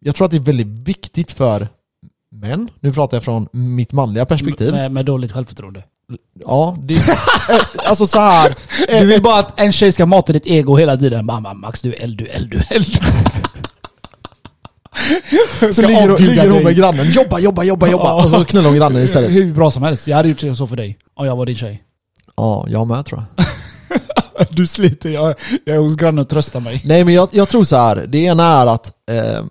jag 0.00 0.14
tror 0.14 0.24
att 0.24 0.30
det 0.30 0.36
är 0.36 0.40
väldigt 0.40 0.88
viktigt 0.88 1.32
för 1.32 1.68
män, 2.30 2.68
nu 2.80 2.92
pratar 2.92 3.16
jag 3.16 3.24
från 3.24 3.48
mitt 3.52 3.92
manliga 3.92 4.24
perspektiv. 4.24 4.72
Med, 4.72 4.92
med 4.92 5.04
dåligt 5.04 5.32
självförtroende. 5.32 5.82
Ja, 6.40 6.76
det, 6.82 6.94
eh, 6.94 7.60
alltså 7.84 8.06
så 8.06 8.20
här. 8.20 8.54
Du 8.88 9.06
vill 9.06 9.22
bara 9.22 9.38
att 9.38 9.60
en 9.60 9.72
tjej 9.72 9.92
ska 9.92 10.06
mata 10.06 10.32
ditt 10.32 10.46
ego 10.46 10.76
hela 10.76 10.96
tiden. 10.96 11.26
Mamma, 11.26 11.54
Max 11.54 11.82
du 11.82 11.94
är 11.94 12.02
eld, 12.02 12.18
du 12.18 12.26
är 12.26 12.36
eld, 12.36 12.50
du 12.50 12.58
är 12.58 12.76
eld. 12.76 12.86
så 15.74 15.82
ligger, 15.82 16.18
ligger 16.18 16.50
hon 16.50 16.64
med 16.64 16.76
grannen, 16.76 17.06
jobba, 17.10 17.38
jobba, 17.38 17.64
jobba, 17.64 17.88
jobba. 17.88 18.04
Ja. 18.04 18.24
Och 18.24 18.30
så 18.30 18.44
knullar 18.44 18.68
hon 18.68 18.78
grannen 18.78 19.02
istället. 19.02 19.30
Hur 19.30 19.54
bra 19.54 19.70
som 19.70 19.82
helst. 19.82 20.08
Jag 20.08 20.16
hade 20.16 20.28
gjort 20.28 20.56
så 20.56 20.66
för 20.66 20.76
dig. 20.76 20.98
Om 21.14 21.26
jag 21.26 21.36
var 21.36 21.46
din 21.46 21.56
tjej. 21.56 21.82
Ja, 22.36 22.66
jag 22.68 22.86
med 22.86 23.06
tror 23.06 23.24
jag. 23.36 23.46
Du 24.50 24.66
sliter, 24.66 25.10
jag, 25.10 25.34
jag 25.64 25.76
är 25.76 25.80
hos 25.80 25.96
grannen 25.96 26.18
och 26.18 26.28
tröstar 26.28 26.60
mig. 26.60 26.82
Nej 26.84 27.04
men 27.04 27.14
jag, 27.14 27.28
jag 27.32 27.48
tror 27.48 27.64
så 27.64 27.76
här. 27.76 28.06
det 28.08 28.18
ena 28.18 28.44
är 28.44 28.66
att 28.66 28.92
eh, 29.10 29.44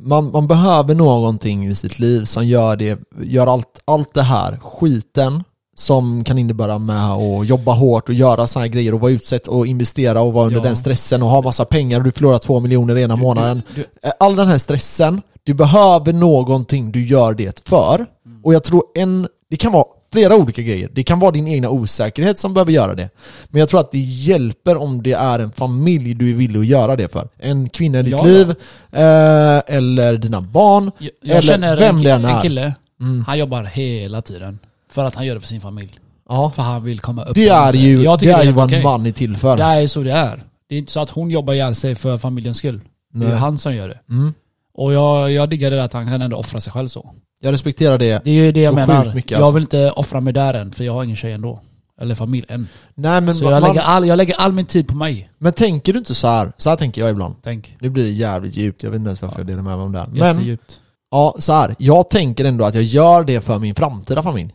man, 0.00 0.30
man 0.30 0.46
behöver 0.46 0.94
någonting 0.94 1.66
i 1.66 1.74
sitt 1.74 1.98
liv 1.98 2.24
som 2.24 2.46
gör 2.46 2.76
det, 2.76 2.98
gör 3.22 3.46
allt, 3.46 3.80
allt 3.84 4.14
det 4.14 4.22
här 4.22 4.58
skiten 4.62 5.44
som 5.80 6.24
kan 6.24 6.38
innebära 6.38 6.78
med 6.78 7.04
att 7.12 7.46
jobba 7.48 7.72
hårt 7.72 8.08
och 8.08 8.14
göra 8.14 8.46
såna 8.46 8.62
här 8.64 8.68
grejer 8.70 8.94
och 8.94 9.00
vara 9.00 9.12
utsatt 9.12 9.48
och 9.48 9.66
investera 9.66 10.20
och 10.20 10.32
vara 10.32 10.46
under 10.46 10.60
Ja. 10.60 10.64
den 10.64 10.76
stressen 10.76 11.22
och 11.22 11.28
ha 11.28 11.42
massa 11.42 11.64
pengar 11.64 11.98
och 11.98 12.04
du 12.04 12.12
förlorar 12.12 12.38
två 12.38 12.60
miljoner 12.60 12.98
ena 12.98 13.16
månaden. 13.16 13.62
Du, 13.74 13.80
Eh, 14.02 14.10
All 14.20 14.36
den 14.36 14.48
här 14.48 14.58
stressen, 14.58 15.22
du 15.44 15.54
behöver 15.54 16.12
någonting 16.12 16.92
du 16.92 17.04
gör 17.04 17.34
det 17.34 17.68
för. 17.68 17.94
Mm. 18.26 18.40
Och 18.44 18.54
jag 18.54 18.64
tror 18.64 18.82
en, 18.94 19.28
det 19.50 19.56
kan 19.56 19.72
vara 19.72 19.84
flera 20.12 20.36
olika 20.36 20.62
grejer. 20.62 20.90
Det 20.92 21.02
kan 21.02 21.18
vara 21.20 21.30
din 21.30 21.48
egna 21.48 21.70
osäkerhet 21.70 22.38
som 22.38 22.54
behöver 22.54 22.72
göra 22.72 22.94
det. 22.94 23.08
Men 23.48 23.60
jag 23.60 23.68
tror 23.68 23.80
att 23.80 23.92
det 23.92 23.98
hjälper 23.98 24.76
om 24.76 25.02
det 25.02 25.12
är 25.12 25.38
en 25.38 25.52
familj 25.52 26.14
du 26.14 26.30
är 26.30 26.34
villig 26.34 26.60
att 26.60 26.66
göra 26.66 26.96
det 26.96 27.08
för. 27.12 27.28
En 27.38 27.68
kvinna 27.68 27.98
i 27.98 28.02
ditt 28.02 28.12
Ja, 28.12 28.22
liv, 28.24 28.50
eh, 28.92 29.62
eller 29.76 30.16
dina 30.16 30.40
barn. 30.40 30.90
jag, 30.98 31.10
jag 31.22 31.30
Eller 31.30 31.42
känner 31.42 31.76
vem 31.76 31.96
en, 31.96 32.02
det 32.02 32.10
än 32.10 32.24
är. 32.24 32.34
en 32.36 32.42
kille, 32.42 32.74
Mm. 33.00 33.24
han 33.26 33.38
jobbar 33.38 33.64
hela 33.64 34.22
tiden. 34.22 34.58
För 34.90 35.04
att 35.04 35.14
han 35.14 35.26
gör 35.26 35.34
det 35.34 35.40
för 35.40 35.48
sin 35.48 35.60
familj. 35.60 35.98
Ja. 36.28 36.52
För 36.56 36.62
han 36.62 36.84
vill 36.84 37.00
komma 37.00 37.24
upp 37.24 37.34
Det 37.34 37.48
är 37.48 37.72
ju, 37.76 38.02
Jag 38.02 38.18
det 38.18 38.30
är 38.30 38.42
ju 38.42 38.52
vad 38.52 38.72
en 38.72 38.82
man 38.82 39.06
är 39.06 39.10
till 39.10 39.36
för. 39.36 39.56
Det 39.56 39.62
är 39.62 39.80
ju 39.80 39.88
så 39.88 40.02
det 40.02 40.12
är. 40.12 40.40
Det 40.68 40.74
är 40.74 40.78
inte 40.78 40.92
så 40.92 41.00
att 41.00 41.10
hon 41.10 41.30
jobbar 41.30 41.54
ihjäl 41.54 41.74
sig 41.74 41.94
för 41.94 42.18
familjens 42.18 42.56
skull. 42.56 42.80
Det 43.12 43.18
är 43.18 43.22
ju 43.24 43.28
Nej. 43.30 43.38
han 43.38 43.58
som 43.58 43.74
gör 43.76 43.88
det. 43.88 43.98
Mm. 44.10 44.34
Och 44.74 44.92
jag, 44.92 45.32
jag 45.32 45.50
diggar 45.50 45.70
det 45.70 45.84
att 45.84 45.92
han 45.92 46.06
kan 46.06 46.22
ändå 46.22 46.36
offra 46.36 46.60
sig 46.60 46.72
själv 46.72 46.88
så. 46.88 47.10
Jag 47.40 47.52
respekterar 47.52 47.98
det. 47.98 48.24
Det 48.24 48.30
är 48.30 48.34
ju 48.34 48.52
det 48.52 48.60
jag 48.60 48.70
Så 48.70 48.76
menar. 48.76 49.14
mycket, 49.14 49.30
jag 49.30 49.38
alltså. 49.40 49.54
vill 49.54 49.62
inte 49.62 49.90
offra 49.90 50.20
mig 50.20 50.32
där 50.32 50.54
än, 50.54 50.72
för 50.72 50.84
jag 50.84 50.92
har 50.92 51.04
ingen 51.04 51.16
tjej 51.16 51.32
ändå. 51.32 51.60
Eller 52.00 52.14
familj 52.14 52.46
än. 52.48 52.66
Nej 52.94 53.20
men, 53.20 53.34
Så 53.34 53.44
jag 53.44 53.50
man, 53.50 53.62
lägger, 53.62 53.80
all, 53.80 54.06
jag 54.06 54.16
lägger 54.16 54.34
all 54.34 54.52
min 54.52 54.66
tid 54.66 54.88
på 54.88 54.94
mig. 54.96 55.30
men 55.38 55.52
tänker 55.52 55.92
du 55.92 55.98
inte 55.98 56.14
så 56.14 56.28
här? 56.28 56.52
Så 56.56 56.70
här 56.70 56.76
tänker 56.76 57.00
jag 57.00 57.10
ibland. 57.10 57.34
Tänk. 57.42 57.76
Nu 57.80 57.90
blir 57.90 58.04
det 58.04 58.10
jävligt 58.10 58.56
djupt, 58.56 58.82
jag 58.82 58.90
vet 58.90 58.96
inte 58.98 59.08
ens 59.08 59.22
varför 59.22 59.38
jag 59.38 59.46
delar 59.46 59.62
med 59.62 59.76
mig 59.76 59.84
om 59.86 59.92
det 59.92 59.98
här. 59.98 60.06
Men 60.06 60.18
Jättedjupt. 60.28 60.80
Ja, 61.10 61.34
så 61.38 61.52
här. 61.52 61.74
Jag 61.78 62.10
tänker 62.10 62.44
ändå 62.44 62.64
att 62.64 62.74
jag 62.74 62.84
gör 62.84 63.24
det 63.24 63.40
för 63.40 63.58
min 63.58 63.74
framtida 63.74 64.22
familj. 64.22 64.54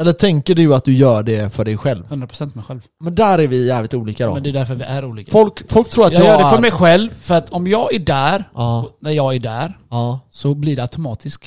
Eller 0.00 0.12
tänker 0.12 0.54
du 0.54 0.74
att 0.74 0.84
du 0.84 0.92
gör 0.92 1.22
det 1.22 1.54
för 1.54 1.64
dig 1.64 1.76
själv? 1.76 2.04
100% 2.08 2.54
mig 2.56 2.64
själv. 2.64 2.80
Men 3.00 3.14
där 3.14 3.38
är 3.38 3.46
vi 3.48 3.66
jävligt 3.66 3.94
olika 3.94 4.26
då. 4.26 4.34
Men 4.34 4.42
det 4.42 4.48
är 4.48 4.52
därför 4.52 4.74
vi 4.74 4.84
är 4.84 5.04
olika. 5.04 5.30
Folk, 5.32 5.70
folk 5.72 5.90
tror 5.90 6.06
att 6.06 6.12
jag 6.12 6.22
jag, 6.22 6.26
gör 6.28 6.38
det 6.38 6.50
för 6.50 6.56
är... 6.56 6.60
mig 6.60 6.70
själv, 6.70 7.10
för 7.20 7.34
att 7.34 7.50
om 7.50 7.66
jag 7.66 7.94
är 7.94 7.98
där, 7.98 8.44
Ja, 8.54 8.90
när 9.00 9.10
jag 9.10 9.34
är 9.34 9.38
där, 9.40 9.78
ja. 9.90 10.20
så 10.30 10.54
blir 10.54 10.76
det 10.76 10.82
automatiskt 10.82 11.44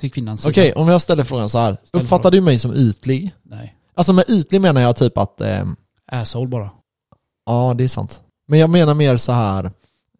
till 0.00 0.10
kvinnans 0.12 0.40
sida. 0.42 0.50
Okej, 0.50 0.72
om 0.72 0.88
jag 0.88 1.00
ställer 1.00 1.24
frågan 1.24 1.48
så 1.50 1.58
här. 1.58 1.76
Ställ 1.84 2.00
Uppfattar 2.02 2.30
du 2.30 2.40
mig 2.40 2.58
som 2.58 2.74
ytlig? 2.74 3.34
Nej. 3.42 3.74
Alltså 3.94 4.12
med 4.12 4.24
ytlig 4.28 4.60
menar 4.60 4.80
jag 4.80 4.96
typ 4.96 5.18
att, 5.18 5.40
ehm, 5.40 5.76
Asshole 6.12 6.46
bara. 6.48 6.70
ja 7.46 7.74
det 7.78 7.84
är 7.84 7.88
sant. 7.88 8.20
Men 8.48 8.58
jag 8.58 8.70
menar 8.70 8.94
mer 8.94 9.16
så 9.16 9.32
här. 9.32 9.70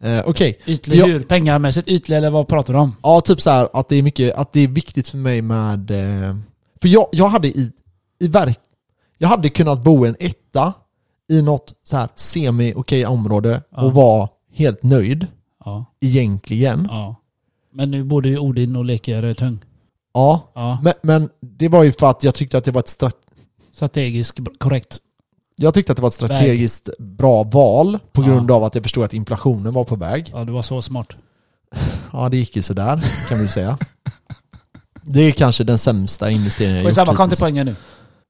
Eh, 0.02 0.22
Okej, 0.26 0.60
Ytlig 0.66 0.98
Jag- 0.98 1.06
hur? 1.06 1.22
Pengamässigt 1.22 1.88
ytlig 1.88 2.16
eller 2.16 2.30
vad 2.30 2.48
pratar 2.48 2.74
du 2.74 2.80
om? 2.80 2.96
ja 3.02 3.20
typ 3.20 3.40
så 3.40 3.50
här 3.50 3.68
att 3.72 3.88
det 3.88 3.96
är 3.96 4.02
mycket, 4.02 4.34
att 4.34 4.52
det 4.52 4.60
är 4.60 4.68
viktigt 4.68 5.08
för 5.08 5.18
mig 5.18 5.42
med... 5.42 5.90
Eh, 5.90 6.36
för 6.80 6.88
jag, 6.88 7.08
jag 7.12 7.26
hade 7.28 7.48
i, 7.48 7.72
i 8.20 8.28
verk... 8.28 8.60
Jag 9.18 9.28
hade 9.28 9.48
kunnat 9.48 9.84
bo 9.84 10.04
en 10.04 10.16
etta 10.20 10.72
i 11.28 11.42
något 11.42 11.74
så 11.84 11.96
här 11.96 12.08
semi-okej 12.14 13.06
område 13.06 13.62
Ja. 13.70 13.82
och 13.82 13.94
vara 13.94 14.28
helt 14.52 14.82
nöjd. 14.82 15.26
Ja. 15.64 15.84
egentligen. 16.00 16.86
ja. 16.90 17.16
Men 17.72 17.90
nu 17.90 18.04
bor 18.04 18.22
du 18.22 18.28
i 18.28 18.38
Odin 18.38 18.76
och 18.76 18.84
leker 18.84 19.34
tung. 19.34 19.58
Ja, 20.14 20.52
Ja. 20.54 20.78
men, 20.82 20.92
men 21.02 21.28
det 21.40 21.68
var 21.68 21.82
ju 21.82 21.92
för 21.92 22.10
att 22.10 22.22
jag 22.24 22.34
tyckte 22.34 22.58
att 22.58 22.64
det 22.64 22.70
var 22.70 22.80
ett 22.80 22.86
strat- 22.98 23.22
Strategiskt 23.72 24.38
korrekt. 24.58 24.98
jag 25.56 25.74
tyckte 25.74 25.92
att 25.92 25.96
det 25.96 26.02
var 26.02 26.08
ett 26.08 26.14
strategiskt 26.14 26.88
bra 26.98 27.42
val 27.42 27.98
på 28.12 28.22
grund 28.22 28.50
av 28.50 28.64
att 28.64 28.74
jag 28.74 28.84
förstod 28.84 29.04
att 29.04 29.14
inflationen 29.14 29.72
var 29.72 29.84
på 29.84 29.96
väg. 29.96 30.30
Ja, 30.34 30.44
du 30.44 30.52
var 30.52 30.62
så 30.62 30.82
smart. 30.82 31.08
Ja, 32.12 32.28
det 32.28 32.36
gick 32.36 32.56
ju 32.56 32.62
sådär 32.62 33.04
kan 33.28 33.38
vi 33.38 33.48
säga. 33.48 33.78
Det 35.08 35.20
är 35.22 35.30
kanske 35.32 35.64
den 35.64 35.78
sämsta 35.78 36.30
investeringen 36.30 36.76
jag 36.76 36.86
Skitsamma, 36.86 37.12
gjort 37.12 37.16
kom 37.16 37.26
till 37.28 37.30
hittills. 37.30 37.40
poängen 37.40 37.66
nu. 37.66 37.74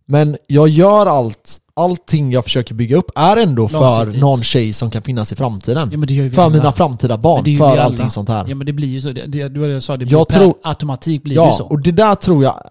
Men 0.08 0.36
jag 0.46 0.68
gör 0.68 1.06
allt, 1.06 1.58
allting 1.76 2.32
jag 2.32 2.44
försöker 2.44 2.74
bygga 2.74 2.96
upp 2.96 3.10
är 3.14 3.36
ändå 3.36 3.68
för 3.68 3.78
Långsiktigt. 3.80 4.20
någon 4.20 4.42
tjej 4.42 4.72
som 4.72 4.90
kan 4.90 5.02
finnas 5.02 5.32
i 5.32 5.36
framtiden. 5.36 5.88
Ja, 5.92 5.98
men 5.98 6.08
det 6.08 6.14
gör 6.14 6.22
ju 6.24 6.28
vi 6.28 6.34
för 6.36 6.42
alla. 6.42 6.54
mina 6.56 6.72
framtida 6.72 7.14
Men 7.16 7.22
barn, 7.22 7.44
det 7.44 7.50
är 7.50 7.52
ju 7.52 7.58
för 7.58 7.72
vi 7.72 7.78
allting 7.78 8.10
sånt 8.10 8.28
här. 8.28 8.44
Ja 8.48 8.54
men 8.54 8.66
det 8.66 8.72
blir 8.72 8.88
ju 8.88 9.00
så. 9.00 9.12
Det, 9.12 9.26
det, 9.26 9.48
det 9.48 9.60
var 9.60 9.66
det 9.66 9.72
jag 9.74 9.82
sa, 9.82 9.96
det 9.96 10.04
Jag 10.04 10.08
blir 10.26 10.36
per 10.36 10.44
tror- 10.44 10.54
automatik 10.62 11.22
blir 11.22 11.34
det 11.36 11.42
ju 11.42 11.46
Ja, 11.48 11.54
så. 11.56 11.64
och 11.64 11.80
det 11.82 11.92
där 11.92 12.14
tror 12.14 12.44
jag 12.44 12.62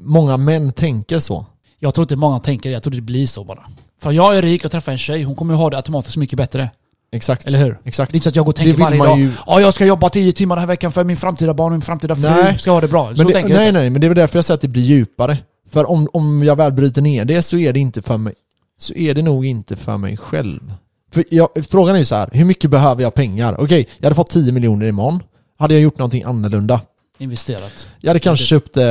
många 0.00 0.36
män 0.36 0.72
tänker 0.72 1.18
så. 1.18 1.46
Jag 1.78 1.94
tror 1.94 2.02
inte 2.04 2.16
många 2.16 2.40
tänker 2.40 2.68
det, 2.70 2.74
jag 2.74 2.82
tror 2.82 2.92
det 2.94 3.00
blir 3.00 3.26
så 3.26 3.44
bara. 3.44 3.62
För 4.02 4.12
jag 4.12 4.36
är 4.38 4.42
rik 4.42 4.64
och 4.64 4.70
träffar 4.70 4.92
en 4.92 4.98
tjej, 4.98 5.22
hon 5.22 5.36
kommer 5.36 5.54
ju 5.54 5.58
ha 5.58 5.70
det 5.70 5.76
automatiskt 5.76 6.16
mycket 6.16 6.36
bättre. 6.36 6.70
Exakt. 7.12 7.46
Eller 7.46 7.58
hur? 7.58 7.78
Exakt. 7.84 8.12
Det 8.12 8.14
är 8.14 8.16
inte 8.16 8.24
så 8.24 8.28
att 8.28 8.36
jag 8.36 8.44
går 8.44 8.52
och 8.52 8.56
tänker 8.56 8.82
varje 8.82 8.98
dag 8.98 9.18
ju- 9.18 9.30
Ja 9.46 9.60
jag 9.60 9.74
ska 9.74 9.86
jobba 9.86 10.10
10 10.10 10.32
timmar 10.32 10.56
den 10.56 10.60
här 10.60 10.66
veckan 10.66 10.92
för 10.92 11.04
min 11.04 11.16
framtida 11.16 11.54
barn 11.54 11.66
och 11.66 11.72
min 11.72 11.80
framtida 11.82 12.14
fru 12.14 12.22
Nej. 12.22 12.58
ska 12.58 12.70
ha 12.70 12.80
det 12.80 12.88
bra. 12.88 13.14
Så 13.14 13.16
Men 13.16 13.26
det, 13.26 13.32
tänker 13.32 13.50
jag 13.50 13.58
nej 13.58 13.68
inte. 13.68 13.80
nej, 13.80 13.90
men 13.90 14.00
det 14.00 14.06
är 14.06 14.08
väl 14.08 14.16
därför 14.16 14.38
jag 14.38 14.44
säger 14.44 14.54
att 14.56 14.60
det 14.62 14.68
blir 14.68 14.82
djupare. 14.82 15.38
För 15.70 15.90
om, 15.90 16.08
om 16.12 16.42
jag 16.42 16.56
väl 16.56 16.72
bryter 16.72 17.02
ner 17.02 17.24
det 17.24 17.42
så 17.42 17.58
är 17.58 17.72
det 17.72 17.80
inte 17.80 18.02
för 18.02 18.16
mig, 18.16 18.34
så 18.80 18.94
är 18.94 19.14
det 19.14 19.22
nog 19.22 19.46
inte 19.46 19.76
för 19.76 19.96
mig 19.96 20.16
själv. 20.16 20.72
För 21.12 21.24
jag, 21.30 21.48
frågan 21.70 21.94
är 21.94 21.98
ju 21.98 22.04
så 22.04 22.14
här, 22.14 22.28
hur 22.32 22.44
mycket 22.44 22.70
behöver 22.70 23.02
jag 23.02 23.14
pengar? 23.14 23.60
Okej, 23.60 23.88
jag 23.98 24.04
hade 24.06 24.14
fått 24.16 24.30
10 24.30 24.52
miljoner 24.52 24.86
imorgon. 24.86 25.22
Hade 25.58 25.74
jag 25.74 25.80
gjort 25.82 25.98
någonting 25.98 26.22
annorlunda? 26.22 26.80
Investerat. 27.18 27.86
Jag 28.00 28.10
hade 28.10 28.20
kanske 28.20 28.44
köpt 28.46 28.76
eh, 28.76 28.84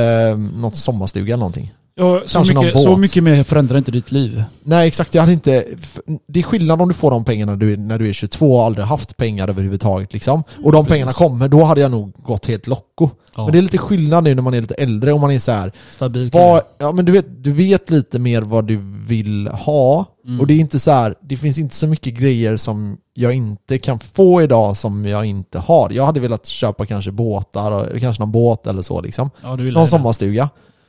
något 0.54 0.76
sommarstuga 0.76 1.26
eller 1.34 1.36
någonting. 1.40 1.74
Ja, 1.98 2.22
så, 2.26 2.38
Kanske 2.38 2.54
någon 2.54 2.64
mycket, 2.64 2.80
så 2.80 2.88
båt. 2.90 2.98
mycket 2.98 3.22
mer 3.22 3.42
förändrar 3.42 3.78
inte 3.78 3.90
ditt 3.90 4.12
liv. 4.12 4.44
Nej 4.62 4.88
exakt, 4.88 5.14
jag 5.14 5.22
hade 5.22 5.32
inte... 5.32 5.64
Det 6.28 6.38
är 6.40 6.42
skillnad 6.44 6.82
om 6.82 6.88
du 6.88 6.94
får 6.94 7.10
de 7.10 7.24
pengarna 7.24 7.52
när 7.52 7.58
du, 7.58 7.72
är- 7.72 7.76
när 7.76 7.98
du 7.98 8.08
är 8.08 8.12
22 8.12 8.54
och 8.56 8.64
aldrig 8.64 8.86
haft 8.86 9.16
pengar 9.16 9.48
överhuvudtaget 9.48 10.12
liksom. 10.12 10.42
Och 10.64 10.72
de 10.72 10.84
Precis. 10.84 10.92
pengarna 10.94 11.12
kommer, 11.12 11.48
då 11.48 11.64
hade 11.64 11.80
jag 11.80 11.90
nog 11.90 12.12
gått 12.22 12.46
helt 12.46 12.66
locko. 12.66 13.10
Ja. 13.36 13.44
Men 13.44 13.52
det 13.52 13.58
är 13.58 13.62
lite 13.62 13.78
skillnad 13.78 14.24
nu 14.24 14.34
när 14.34 14.42
man 14.42 14.54
är 14.54 14.60
lite 14.60 14.74
äldre 14.74 15.12
och 15.12 15.20
man 15.20 15.30
är 15.30 15.38
så 15.38 15.52
här. 15.52 15.72
Stabil. 15.90 16.30
Vad, 16.32 16.62
ja 16.78 16.92
men 16.92 17.04
du 17.04 17.12
vet, 17.12 17.44
du 17.44 17.52
vet 17.52 17.90
lite 17.90 18.18
mer 18.18 18.42
vad 18.42 18.64
du 18.66 18.76
vill 19.06 19.48
ha. 19.48 20.04
Mm. 20.26 20.40
Och 20.40 20.46
det 20.46 20.54
är 20.54 20.58
inte 20.58 20.78
så 20.80 20.90
här, 20.90 21.14
det 21.22 21.36
finns 21.36 21.58
inte 21.58 21.74
så 21.74 21.86
mycket 21.86 22.14
grejer 22.14 22.56
som 22.56 22.96
jag 23.14 23.34
inte 23.34 23.78
kan 23.78 23.98
få 24.00 24.42
idag 24.42 24.76
som 24.76 25.06
jag 25.06 25.24
inte 25.24 25.58
har. 25.58 25.90
Jag 25.90 26.06
hade 26.06 26.20
velat 26.20 26.46
köpa 26.46 26.86
kanske 26.86 27.10
båtar, 27.10 27.98
kanske 28.00 28.22
någon 28.22 28.32
båt 28.32 28.66
eller 28.66 28.82
så 28.82 29.00
liksom. 29.00 29.30
Ja, 29.42 29.56
Någon 29.56 29.74
det. 29.74 29.86
sommarstuga. 29.86 30.48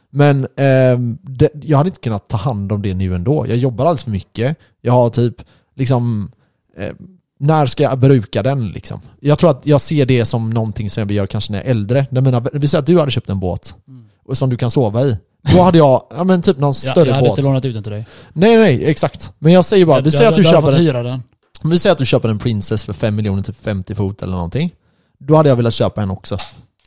Men 0.10 0.48
ehm, 0.56 1.18
det, 1.22 1.50
jag 1.64 1.78
hade 1.78 1.88
inte 1.88 2.00
kunnat 2.00 2.28
ta 2.28 2.38
hand 2.38 2.72
om 2.72 2.82
det 2.82 2.94
nu 2.94 3.16
ändå. 3.16 3.46
Jag 3.48 3.58
jobbar 3.58 3.86
alldeles 3.86 4.04
för 4.04 4.12
mycket. 4.12 4.58
Jag 4.82 4.94
har 4.94 5.10
typ, 5.10 5.36
liksom, 5.76 6.32
eh, 6.78 6.94
när 7.40 7.66
ska 7.66 7.84
jag 7.84 8.00
bruka 8.00 8.44
den 8.44 8.68
liksom? 8.68 9.02
Jag 9.20 9.40
tror 9.40 9.50
att 9.50 9.66
jag 9.66 9.82
ser 9.82 10.06
det 10.06 10.26
som 10.26 10.50
någonting 10.50 10.90
som 10.90 11.02
jag 11.02 11.12
göra 11.12 11.28
kanske 11.28 11.52
när 11.52 11.60
jag 11.60 11.66
är 11.68 11.72
äldre. 11.72 12.06
När 12.10 12.22
mina, 12.22 12.40
vi 12.54 12.68
säger 12.68 12.80
att 12.80 12.86
du 12.86 13.00
hade 13.00 13.12
köpt 13.12 13.30
en 13.30 13.40
båt, 13.40 13.76
Mm. 13.88 14.36
som 14.36 14.50
du 14.50 14.58
kan 14.58 14.72
sova 14.72 15.02
i. 15.04 15.18
Då 15.56 15.62
hade 15.62 15.78
jag, 15.78 16.04
ja 16.18 16.24
men 16.24 16.42
typ 16.42 16.58
någon 16.58 16.74
större 16.74 17.08
jag 17.08 17.14
hade 17.16 17.28
båt. 17.30 17.38
inte 17.38 17.42
lånat 17.42 17.66
ut 17.66 17.74
den 17.74 17.84
till 17.84 17.92
dig. 17.92 18.06
Nej 18.34 18.58
nej, 18.58 18.86
exakt. 18.86 19.34
Men 19.40 19.54
jag 19.54 19.66
säger 19.66 19.86
bara, 19.86 20.02
vi 20.02 20.12
säger 20.12 20.30
att 20.30 20.36
du 20.36 20.42
hade 20.42 20.50
köper 20.50 20.62
fått 20.68 20.74
en, 20.80 20.82
hyra 20.86 21.04
den. 21.04 21.24
vi 21.64 21.80
säger 21.80 21.92
att 21.92 21.98
du 21.98 22.06
köper 22.06 22.30
en 22.30 22.40
Princess 22.40 22.84
för 22.84 22.94
5 22.94 23.16
miljoner, 23.16 23.44
typ 23.44 23.64
50 23.64 23.96
fot 23.96 24.22
eller 24.22 24.34
någonting. 24.34 24.72
Då 25.20 25.36
hade 25.36 25.50
jag 25.50 25.56
velat 25.56 25.74
köpa 25.74 26.02
en 26.02 26.12
också. 26.12 26.38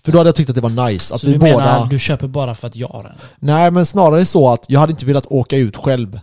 För 0.04 0.12
då 0.12 0.18
hade 0.18 0.28
jag 0.28 0.34
tyckt 0.34 0.50
att 0.50 0.56
det 0.56 0.62
var 0.62 0.88
nice. 0.88 1.14
Att 1.14 1.20
Så 1.20 1.26
vi 1.26 1.32
du 1.32 1.38
båda... 1.38 1.56
menar, 1.56 1.86
du 1.86 1.98
köper 1.98 2.28
bara 2.28 2.54
för 2.54 2.68
att 2.68 2.76
jag 2.76 2.88
har 2.88 3.02
den? 3.02 3.12
Nej 3.38 3.70
men 3.70 3.86
snarare 3.86 4.24
så 4.26 4.48
att 4.48 4.64
jag 4.68 4.80
hade 4.80 4.90
inte 4.90 5.06
velat 5.06 5.26
åka 5.26 5.56
ut 5.56 5.76
själv 5.76 6.20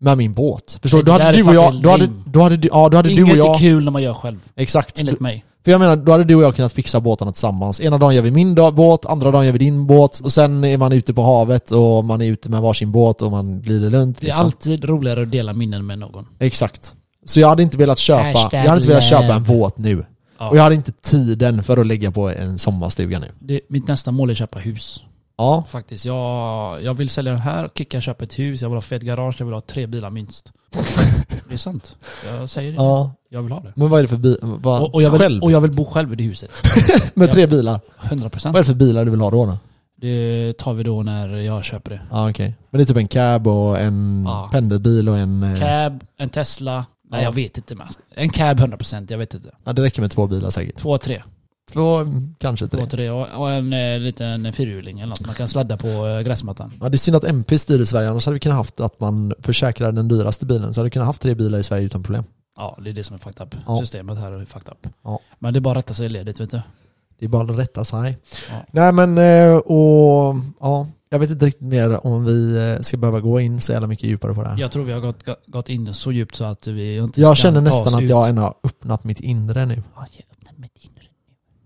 med 0.00 0.18
min 0.18 0.34
båt. 0.34 0.78
Förstår 0.82 0.98
du? 0.98 1.04
Då 1.04 1.12
hade 1.12 1.32
du 1.32 1.48
och 1.48 1.54
jag, 1.54 1.74
då 1.82 1.90
hade, 1.90 2.10
då 2.26 2.42
hade, 2.42 2.56
du- 2.56 2.68
ja, 2.72 2.88
då 2.88 2.96
hade 2.96 3.08
du 3.08 3.14
Inget 3.14 3.32
och 3.32 3.38
jag... 3.38 3.54
är 3.54 3.58
kul 3.58 3.84
när 3.84 3.90
man 3.90 4.02
gör 4.02 4.14
själv, 4.14 4.38
Exakt. 4.56 4.98
enligt 4.98 5.20
mig. 5.20 5.44
För 5.64 5.70
jag 5.72 5.78
menar, 5.78 5.96
då 5.96 6.12
hade 6.12 6.24
du 6.24 6.34
och 6.34 6.42
jag 6.42 6.56
kunnat 6.56 6.72
fixa 6.72 7.00
båtarna 7.00 7.32
tillsammans. 7.32 7.80
Ena 7.80 7.98
dagen 7.98 8.14
gör 8.14 8.22
vi 8.22 8.30
min 8.30 8.54
båt, 8.54 9.06
andra 9.06 9.30
dagen 9.30 9.44
gör 9.46 9.52
vi 9.52 9.58
din 9.58 9.86
båt 9.86 10.20
och 10.20 10.32
sen 10.32 10.64
är 10.64 10.76
man 10.76 10.92
ute 10.92 11.14
på 11.14 11.22
havet 11.22 11.70
och 11.70 12.04
man 12.04 12.20
är 12.22 12.26
ute 12.26 12.48
med 12.50 12.60
varsin 12.62 12.92
båt 12.92 13.22
och 13.22 13.30
man 13.30 13.62
glider 13.62 13.90
runt. 13.90 14.20
Det 14.20 14.24
är 14.24 14.28
liksom. 14.28 14.44
alltid 14.46 14.84
roligare 14.84 15.22
att 15.22 15.30
dela 15.30 15.52
minnen 15.52 15.86
med 15.86 15.98
någon. 15.98 16.26
Exakt. 16.38 16.94
Så 17.26 17.40
jag 17.40 17.48
hade 17.48 17.62
inte 17.62 17.78
velat 17.78 17.98
köpa, 17.98 18.22
Hashtag 18.22 18.60
jag 18.64 18.68
hade 18.68 18.76
inte 18.76 18.88
velat 18.88 19.04
köpa 19.04 19.34
en 19.34 19.44
båt 19.44 19.78
nu. 19.78 20.04
Ja. 20.38 20.48
Och 20.50 20.56
jag 20.56 20.62
hade 20.62 20.74
inte 20.74 20.92
tiden 20.92 21.62
för 21.62 21.76
att 21.76 21.86
lägga 21.86 22.10
på 22.10 22.30
en 22.30 22.58
sommarstuga 22.58 23.18
nu. 23.18 23.26
Det, 23.38 23.60
mitt 23.68 23.88
nästa 23.88 24.10
mål 24.10 24.28
är 24.28 24.32
att 24.32 24.38
köpa 24.38 24.58
hus. 24.58 25.04
Ja, 25.38 25.64
Faktiskt. 25.68 26.04
Jag, 26.04 26.82
jag 26.82 26.94
vill 26.94 27.08
sälja 27.08 27.32
den 27.32 27.40
här, 27.40 27.70
kicka 27.74 28.00
köpa 28.00 28.24
ett 28.24 28.38
hus, 28.38 28.62
jag 28.62 28.68
vill 28.68 28.76
ha 28.76 28.82
fet 28.82 29.02
garage, 29.02 29.34
jag 29.38 29.46
vill 29.46 29.54
ha 29.54 29.60
tre 29.60 29.86
bilar 29.86 30.10
minst. 30.10 30.52
det 31.48 31.54
är 31.54 31.58
sant. 31.58 31.96
Jag 32.38 32.48
säger 32.50 32.70
det. 32.72 32.76
ja. 32.76 33.12
Jag 33.30 33.42
vill 33.42 33.52
ha 33.52 33.60
det. 33.60 33.72
Men 33.76 33.90
vad 33.90 33.98
är 33.98 34.02
det 34.02 34.08
för 34.08 34.16
bil? 34.16 34.38
Vad, 34.42 34.82
Och, 34.82 34.94
och, 34.94 35.02
jag 35.02 35.10
vill, 35.10 35.20
själv? 35.20 35.42
och 35.42 35.52
jag 35.52 35.60
vill 35.60 35.70
bo 35.70 35.84
själv 35.84 36.12
i 36.12 36.16
det 36.16 36.24
huset. 36.24 36.50
med 37.14 37.28
ja. 37.28 37.32
tre 37.34 37.46
bilar? 37.46 37.80
100%. 38.00 38.44
Vad 38.46 38.54
är 38.54 38.58
det 38.58 38.64
för 38.64 38.74
bilar 38.74 39.04
du 39.04 39.10
vill 39.10 39.20
ha 39.20 39.30
då? 39.30 39.46
då? 39.46 39.58
Det 40.00 40.52
tar 40.58 40.72
vi 40.74 40.82
då 40.82 41.02
när 41.02 41.36
jag 41.36 41.64
köper 41.64 41.90
det. 41.90 42.00
Ja 42.10 42.30
okej. 42.30 42.54
Men 42.70 42.78
det 42.78 42.84
är 42.84 42.86
typ 42.86 42.96
en 42.96 43.08
cab 43.08 43.46
och 43.46 43.78
en 43.80 44.24
Ja. 44.28 44.48
pendelbil 44.52 45.08
och 45.08 45.18
en... 45.18 45.42
eh, 45.42 45.60
Cab, 45.60 46.04
en 46.18 46.28
Tesla. 46.28 46.86
Nej 47.10 47.20
Ja. 47.20 47.24
jag 47.24 47.32
vet 47.32 47.56
inte. 47.56 47.74
men 47.74 47.86
En 48.10 48.28
cab 48.30 48.60
100%, 48.60 49.06
jag 49.10 49.18
vet 49.18 49.34
inte. 49.34 49.50
Ja 49.64 49.72
det 49.72 49.82
räcker 49.82 50.00
med 50.00 50.10
två 50.10 50.26
bilar 50.26 50.50
säkert. 50.50 50.78
Två, 50.80 50.98
tre. 50.98 51.22
Två, 51.72 52.00
kanske 52.38 52.68
tre. 52.68 52.80
Två, 52.80 52.86
tre. 52.86 53.10
Och, 53.10 53.26
och 53.36 53.50
en 53.50 53.72
eh, 53.72 53.98
liten 53.98 54.52
fyrhjuling 54.52 54.98
eller 55.00 55.10
något. 55.10 55.26
Man 55.26 55.34
kan 55.34 55.48
sladda 55.48 55.76
på 55.76 55.88
eh, 55.88 56.20
gräsmattan. 56.20 56.72
Ja, 56.80 56.88
det 56.88 56.96
är 56.96 56.98
synd 56.98 57.16
att 57.16 57.24
MP 57.24 57.58
styr 57.58 57.80
i 57.80 57.86
Sverige, 57.86 58.10
annars 58.10 58.26
hade 58.26 58.34
vi 58.34 58.40
kunnat 58.40 58.58
haft 58.58 58.80
att 58.80 59.00
man 59.00 59.32
försäkrar 59.38 59.92
den 59.92 60.08
dyraste 60.08 60.46
bilen, 60.46 60.74
så 60.74 60.80
hade 60.80 60.86
vi 60.86 60.90
kunnat 60.90 61.06
haft 61.06 61.22
tre 61.22 61.34
bilar 61.34 61.58
i 61.58 61.62
Sverige 61.62 61.84
utan 61.86 62.02
problem. 62.02 62.24
Ja, 62.56 62.78
det 62.84 62.90
är 62.90 62.94
det 62.94 63.04
som 63.04 63.14
är 63.14 63.18
fucked 63.18 63.46
up. 63.46 63.54
Ja. 63.66 63.78
Systemet 63.80 64.18
här 64.18 64.32
är 64.32 64.44
fucked 64.44 64.72
up. 64.72 64.92
Ja. 65.04 65.20
Men 65.38 65.52
det 65.54 65.58
är 65.58 65.60
bara 65.60 65.70
att 65.70 65.76
rätta 65.84 65.94
sig 65.94 66.06
i 66.06 66.08
ledet, 66.08 66.40
vet 66.40 66.50
du. 66.50 66.60
Det 67.18 67.24
är 67.24 67.28
bara 67.28 67.52
att 67.52 67.58
rätta 67.58 67.84
sig. 67.84 68.18
Ja. 68.50 68.54
Nej 68.70 68.92
men, 68.92 69.18
eh, 69.18 69.56
och 69.56 70.34
ja, 70.60 70.86
jag 71.10 71.18
vet 71.18 71.30
inte 71.30 71.46
riktigt 71.46 71.62
mer 71.68 72.06
om 72.06 72.24
vi 72.24 72.56
eh, 72.76 72.80
ska 72.82 72.96
behöva 72.96 73.20
gå 73.20 73.40
in 73.40 73.60
så 73.60 73.72
jävla 73.72 73.86
mycket 73.88 74.04
djupare 74.08 74.34
på 74.34 74.42
det 74.42 74.48
här. 74.48 74.58
Jag 74.58 74.72
tror 74.72 74.84
vi 74.84 74.92
har 74.92 75.00
gått, 75.00 75.24
gått 75.46 75.68
in 75.68 75.94
så 75.94 76.12
djupt 76.12 76.34
så 76.36 76.44
att 76.44 76.66
vi 76.66 76.96
inte 76.98 77.20
Jag 77.20 77.36
känner 77.36 77.60
ta 77.60 77.64
nästan 77.64 77.94
att 77.94 78.02
ut. 78.02 78.10
jag 78.10 78.28
ännu 78.28 78.40
har 78.40 78.54
öppnat 78.64 79.04
mitt 79.04 79.20
inre 79.20 79.66
nu. 79.66 79.82
Ja, 79.96 80.06
jag 80.16 80.24
öppnar 80.32 80.52
mitt 80.56 80.76
inre 80.84 81.02
nu. 81.02 81.08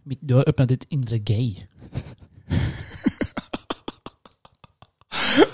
Mitt, 0.03 0.19
du 0.23 0.35
har 0.35 0.49
öppnat 0.49 0.69
ditt 0.69 0.87
inre 0.89 1.19
gay. 1.19 1.57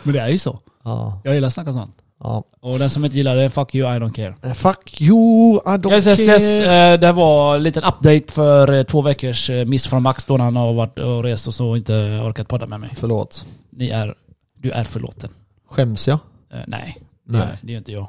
Men 0.03 0.15
det 0.15 0.21
är 0.21 0.29
ju 0.29 0.39
så. 0.39 0.59
Ja, 0.85 1.21
Jag 1.25 1.35
gillar 1.35 1.49
att 1.49 1.55
snacka 1.55 1.73
sånt. 1.73 1.95
ja. 2.23 2.45
Och 2.61 2.79
den 2.79 2.91
som 2.91 3.05
inte 3.05 3.17
gillar 3.17 3.37
det, 3.37 3.51
fuck 3.51 3.75
you, 3.75 3.97
I 3.97 3.99
don't 4.01 4.13
care. 4.13 4.35
Eh, 4.43 4.53
Fuck 4.53 5.01
you, 5.01 5.55
I 5.57 5.59
don't 5.69 5.93
Yes, 5.93 6.07
yes, 6.07 6.19
yes. 6.21 6.65
care. 6.65 6.93
Eh, 6.95 7.01
Det 7.01 7.13
var 7.13 7.57
en 7.57 7.63
liten 7.63 7.85
update 7.85 8.25
för 8.33 8.85
två 8.85 9.03
veckors 9.03 9.51
miss 9.67 9.87
från 9.87 10.03
Max 10.03 10.25
då 10.25 10.37
när 10.37 10.45
han 10.45 10.57
har 10.57 10.73
varit 10.73 10.99
och 10.99 11.23
rest 11.23 11.47
och 11.47 11.55
så 11.55 11.69
och 11.69 11.77
inte 11.77 12.21
orkat 12.25 12.49
podda 12.49 12.67
med 12.67 12.81
mig. 12.81 12.91
Förlåt. 12.97 13.47
Ni 13.79 13.89
är, 13.89 14.15
du 14.57 14.71
är 14.71 14.85
förlåten. 14.85 15.31
Skäms 15.71 16.09
jag? 16.09 16.19
Eh, 16.53 16.59
nej, 16.67 16.97
Nej. 17.25 17.41
Det, 17.41 17.59
det 17.63 17.75
är 17.75 17.79
inte 17.79 17.93
jag. 17.93 18.09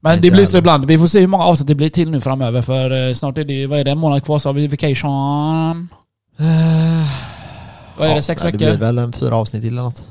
Men 0.00 0.20
det 0.20 0.30
blir 0.30 0.44
så 0.44 0.50
heller. 0.50 0.58
ibland. 0.58 0.86
Vi 0.86 0.98
får 0.98 1.06
se 1.06 1.20
hur 1.20 1.26
många 1.26 1.44
avsnitt 1.44 1.68
det 1.68 1.74
blir 1.74 1.88
till 1.88 2.10
nu 2.10 2.20
framöver 2.20 2.62
för 2.62 3.08
eh, 3.08 3.14
snart 3.14 3.38
är 3.38 3.44
det, 3.44 3.66
vad 3.66 3.78
är 3.78 3.84
det, 3.84 3.90
en 3.90 3.98
månad 3.98 4.24
kvar 4.24 4.38
så 4.38 4.48
har 4.48 4.54
vi 4.54 4.66
vacation. 4.66 5.88
Vad 7.98 8.10
är 8.10 8.14
det, 8.14 8.22
sex 8.22 8.42
nej, 8.42 8.52
veckor? 8.52 8.66
Det 8.66 8.76
blir 8.76 8.86
väl 8.86 8.98
en 8.98 9.12
fyra 9.12 9.36
avsnitt 9.36 9.62
till 9.62 9.72
eller 9.72 9.82
något. 9.82 10.04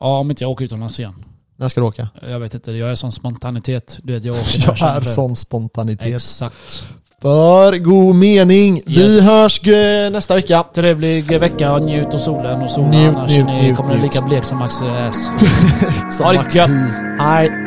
Ja, 0.00 0.18
om 0.18 0.30
inte 0.30 0.44
jag 0.44 0.50
åker 0.50 0.64
utomlands 0.64 1.00
igen. 1.00 1.24
När 1.56 1.68
ska 1.68 1.80
du 1.80 1.86
åka? 1.86 2.08
Jag 2.22 2.40
vet 2.40 2.54
inte, 2.54 2.72
jag 2.72 2.90
är 2.90 2.94
sån 2.94 3.12
spontanitet. 3.12 3.98
Du 4.02 4.12
vet, 4.12 4.24
jag 4.24 4.36
åker 4.36 4.76
Jag 4.78 4.96
är 4.96 5.00
sån 5.00 5.36
spontanitet. 5.36 6.14
Exakt. 6.14 6.84
För 7.24 7.78
god 7.78 8.16
mening. 8.16 8.82
Vi 8.86 9.00
Yes. 9.00 9.20
hörs 9.24 9.66
eh, 9.68 10.10
nästa 10.10 10.34
vecka. 10.34 10.64
Trevlig 10.74 11.40
vecka, 11.40 11.78
njut 11.78 12.14
av 12.14 12.18
solen 12.18 12.62
och 12.62 12.70
solen. 12.70 12.90
Njut, 12.90 13.16
annars 13.16 13.30
njut, 13.30 13.46
ni 13.46 13.62
njut, 13.62 13.76
kommer 13.76 13.94
njut. 13.94 14.02
lika 14.02 14.20
blek 14.20 14.44
som 14.44 14.58
Max 14.58 14.74
ass. 14.82 15.30
Som 16.16 16.26
Ha 16.26 16.32
det 16.32 16.54
gött. 16.58 16.70
Hej. 17.20 17.63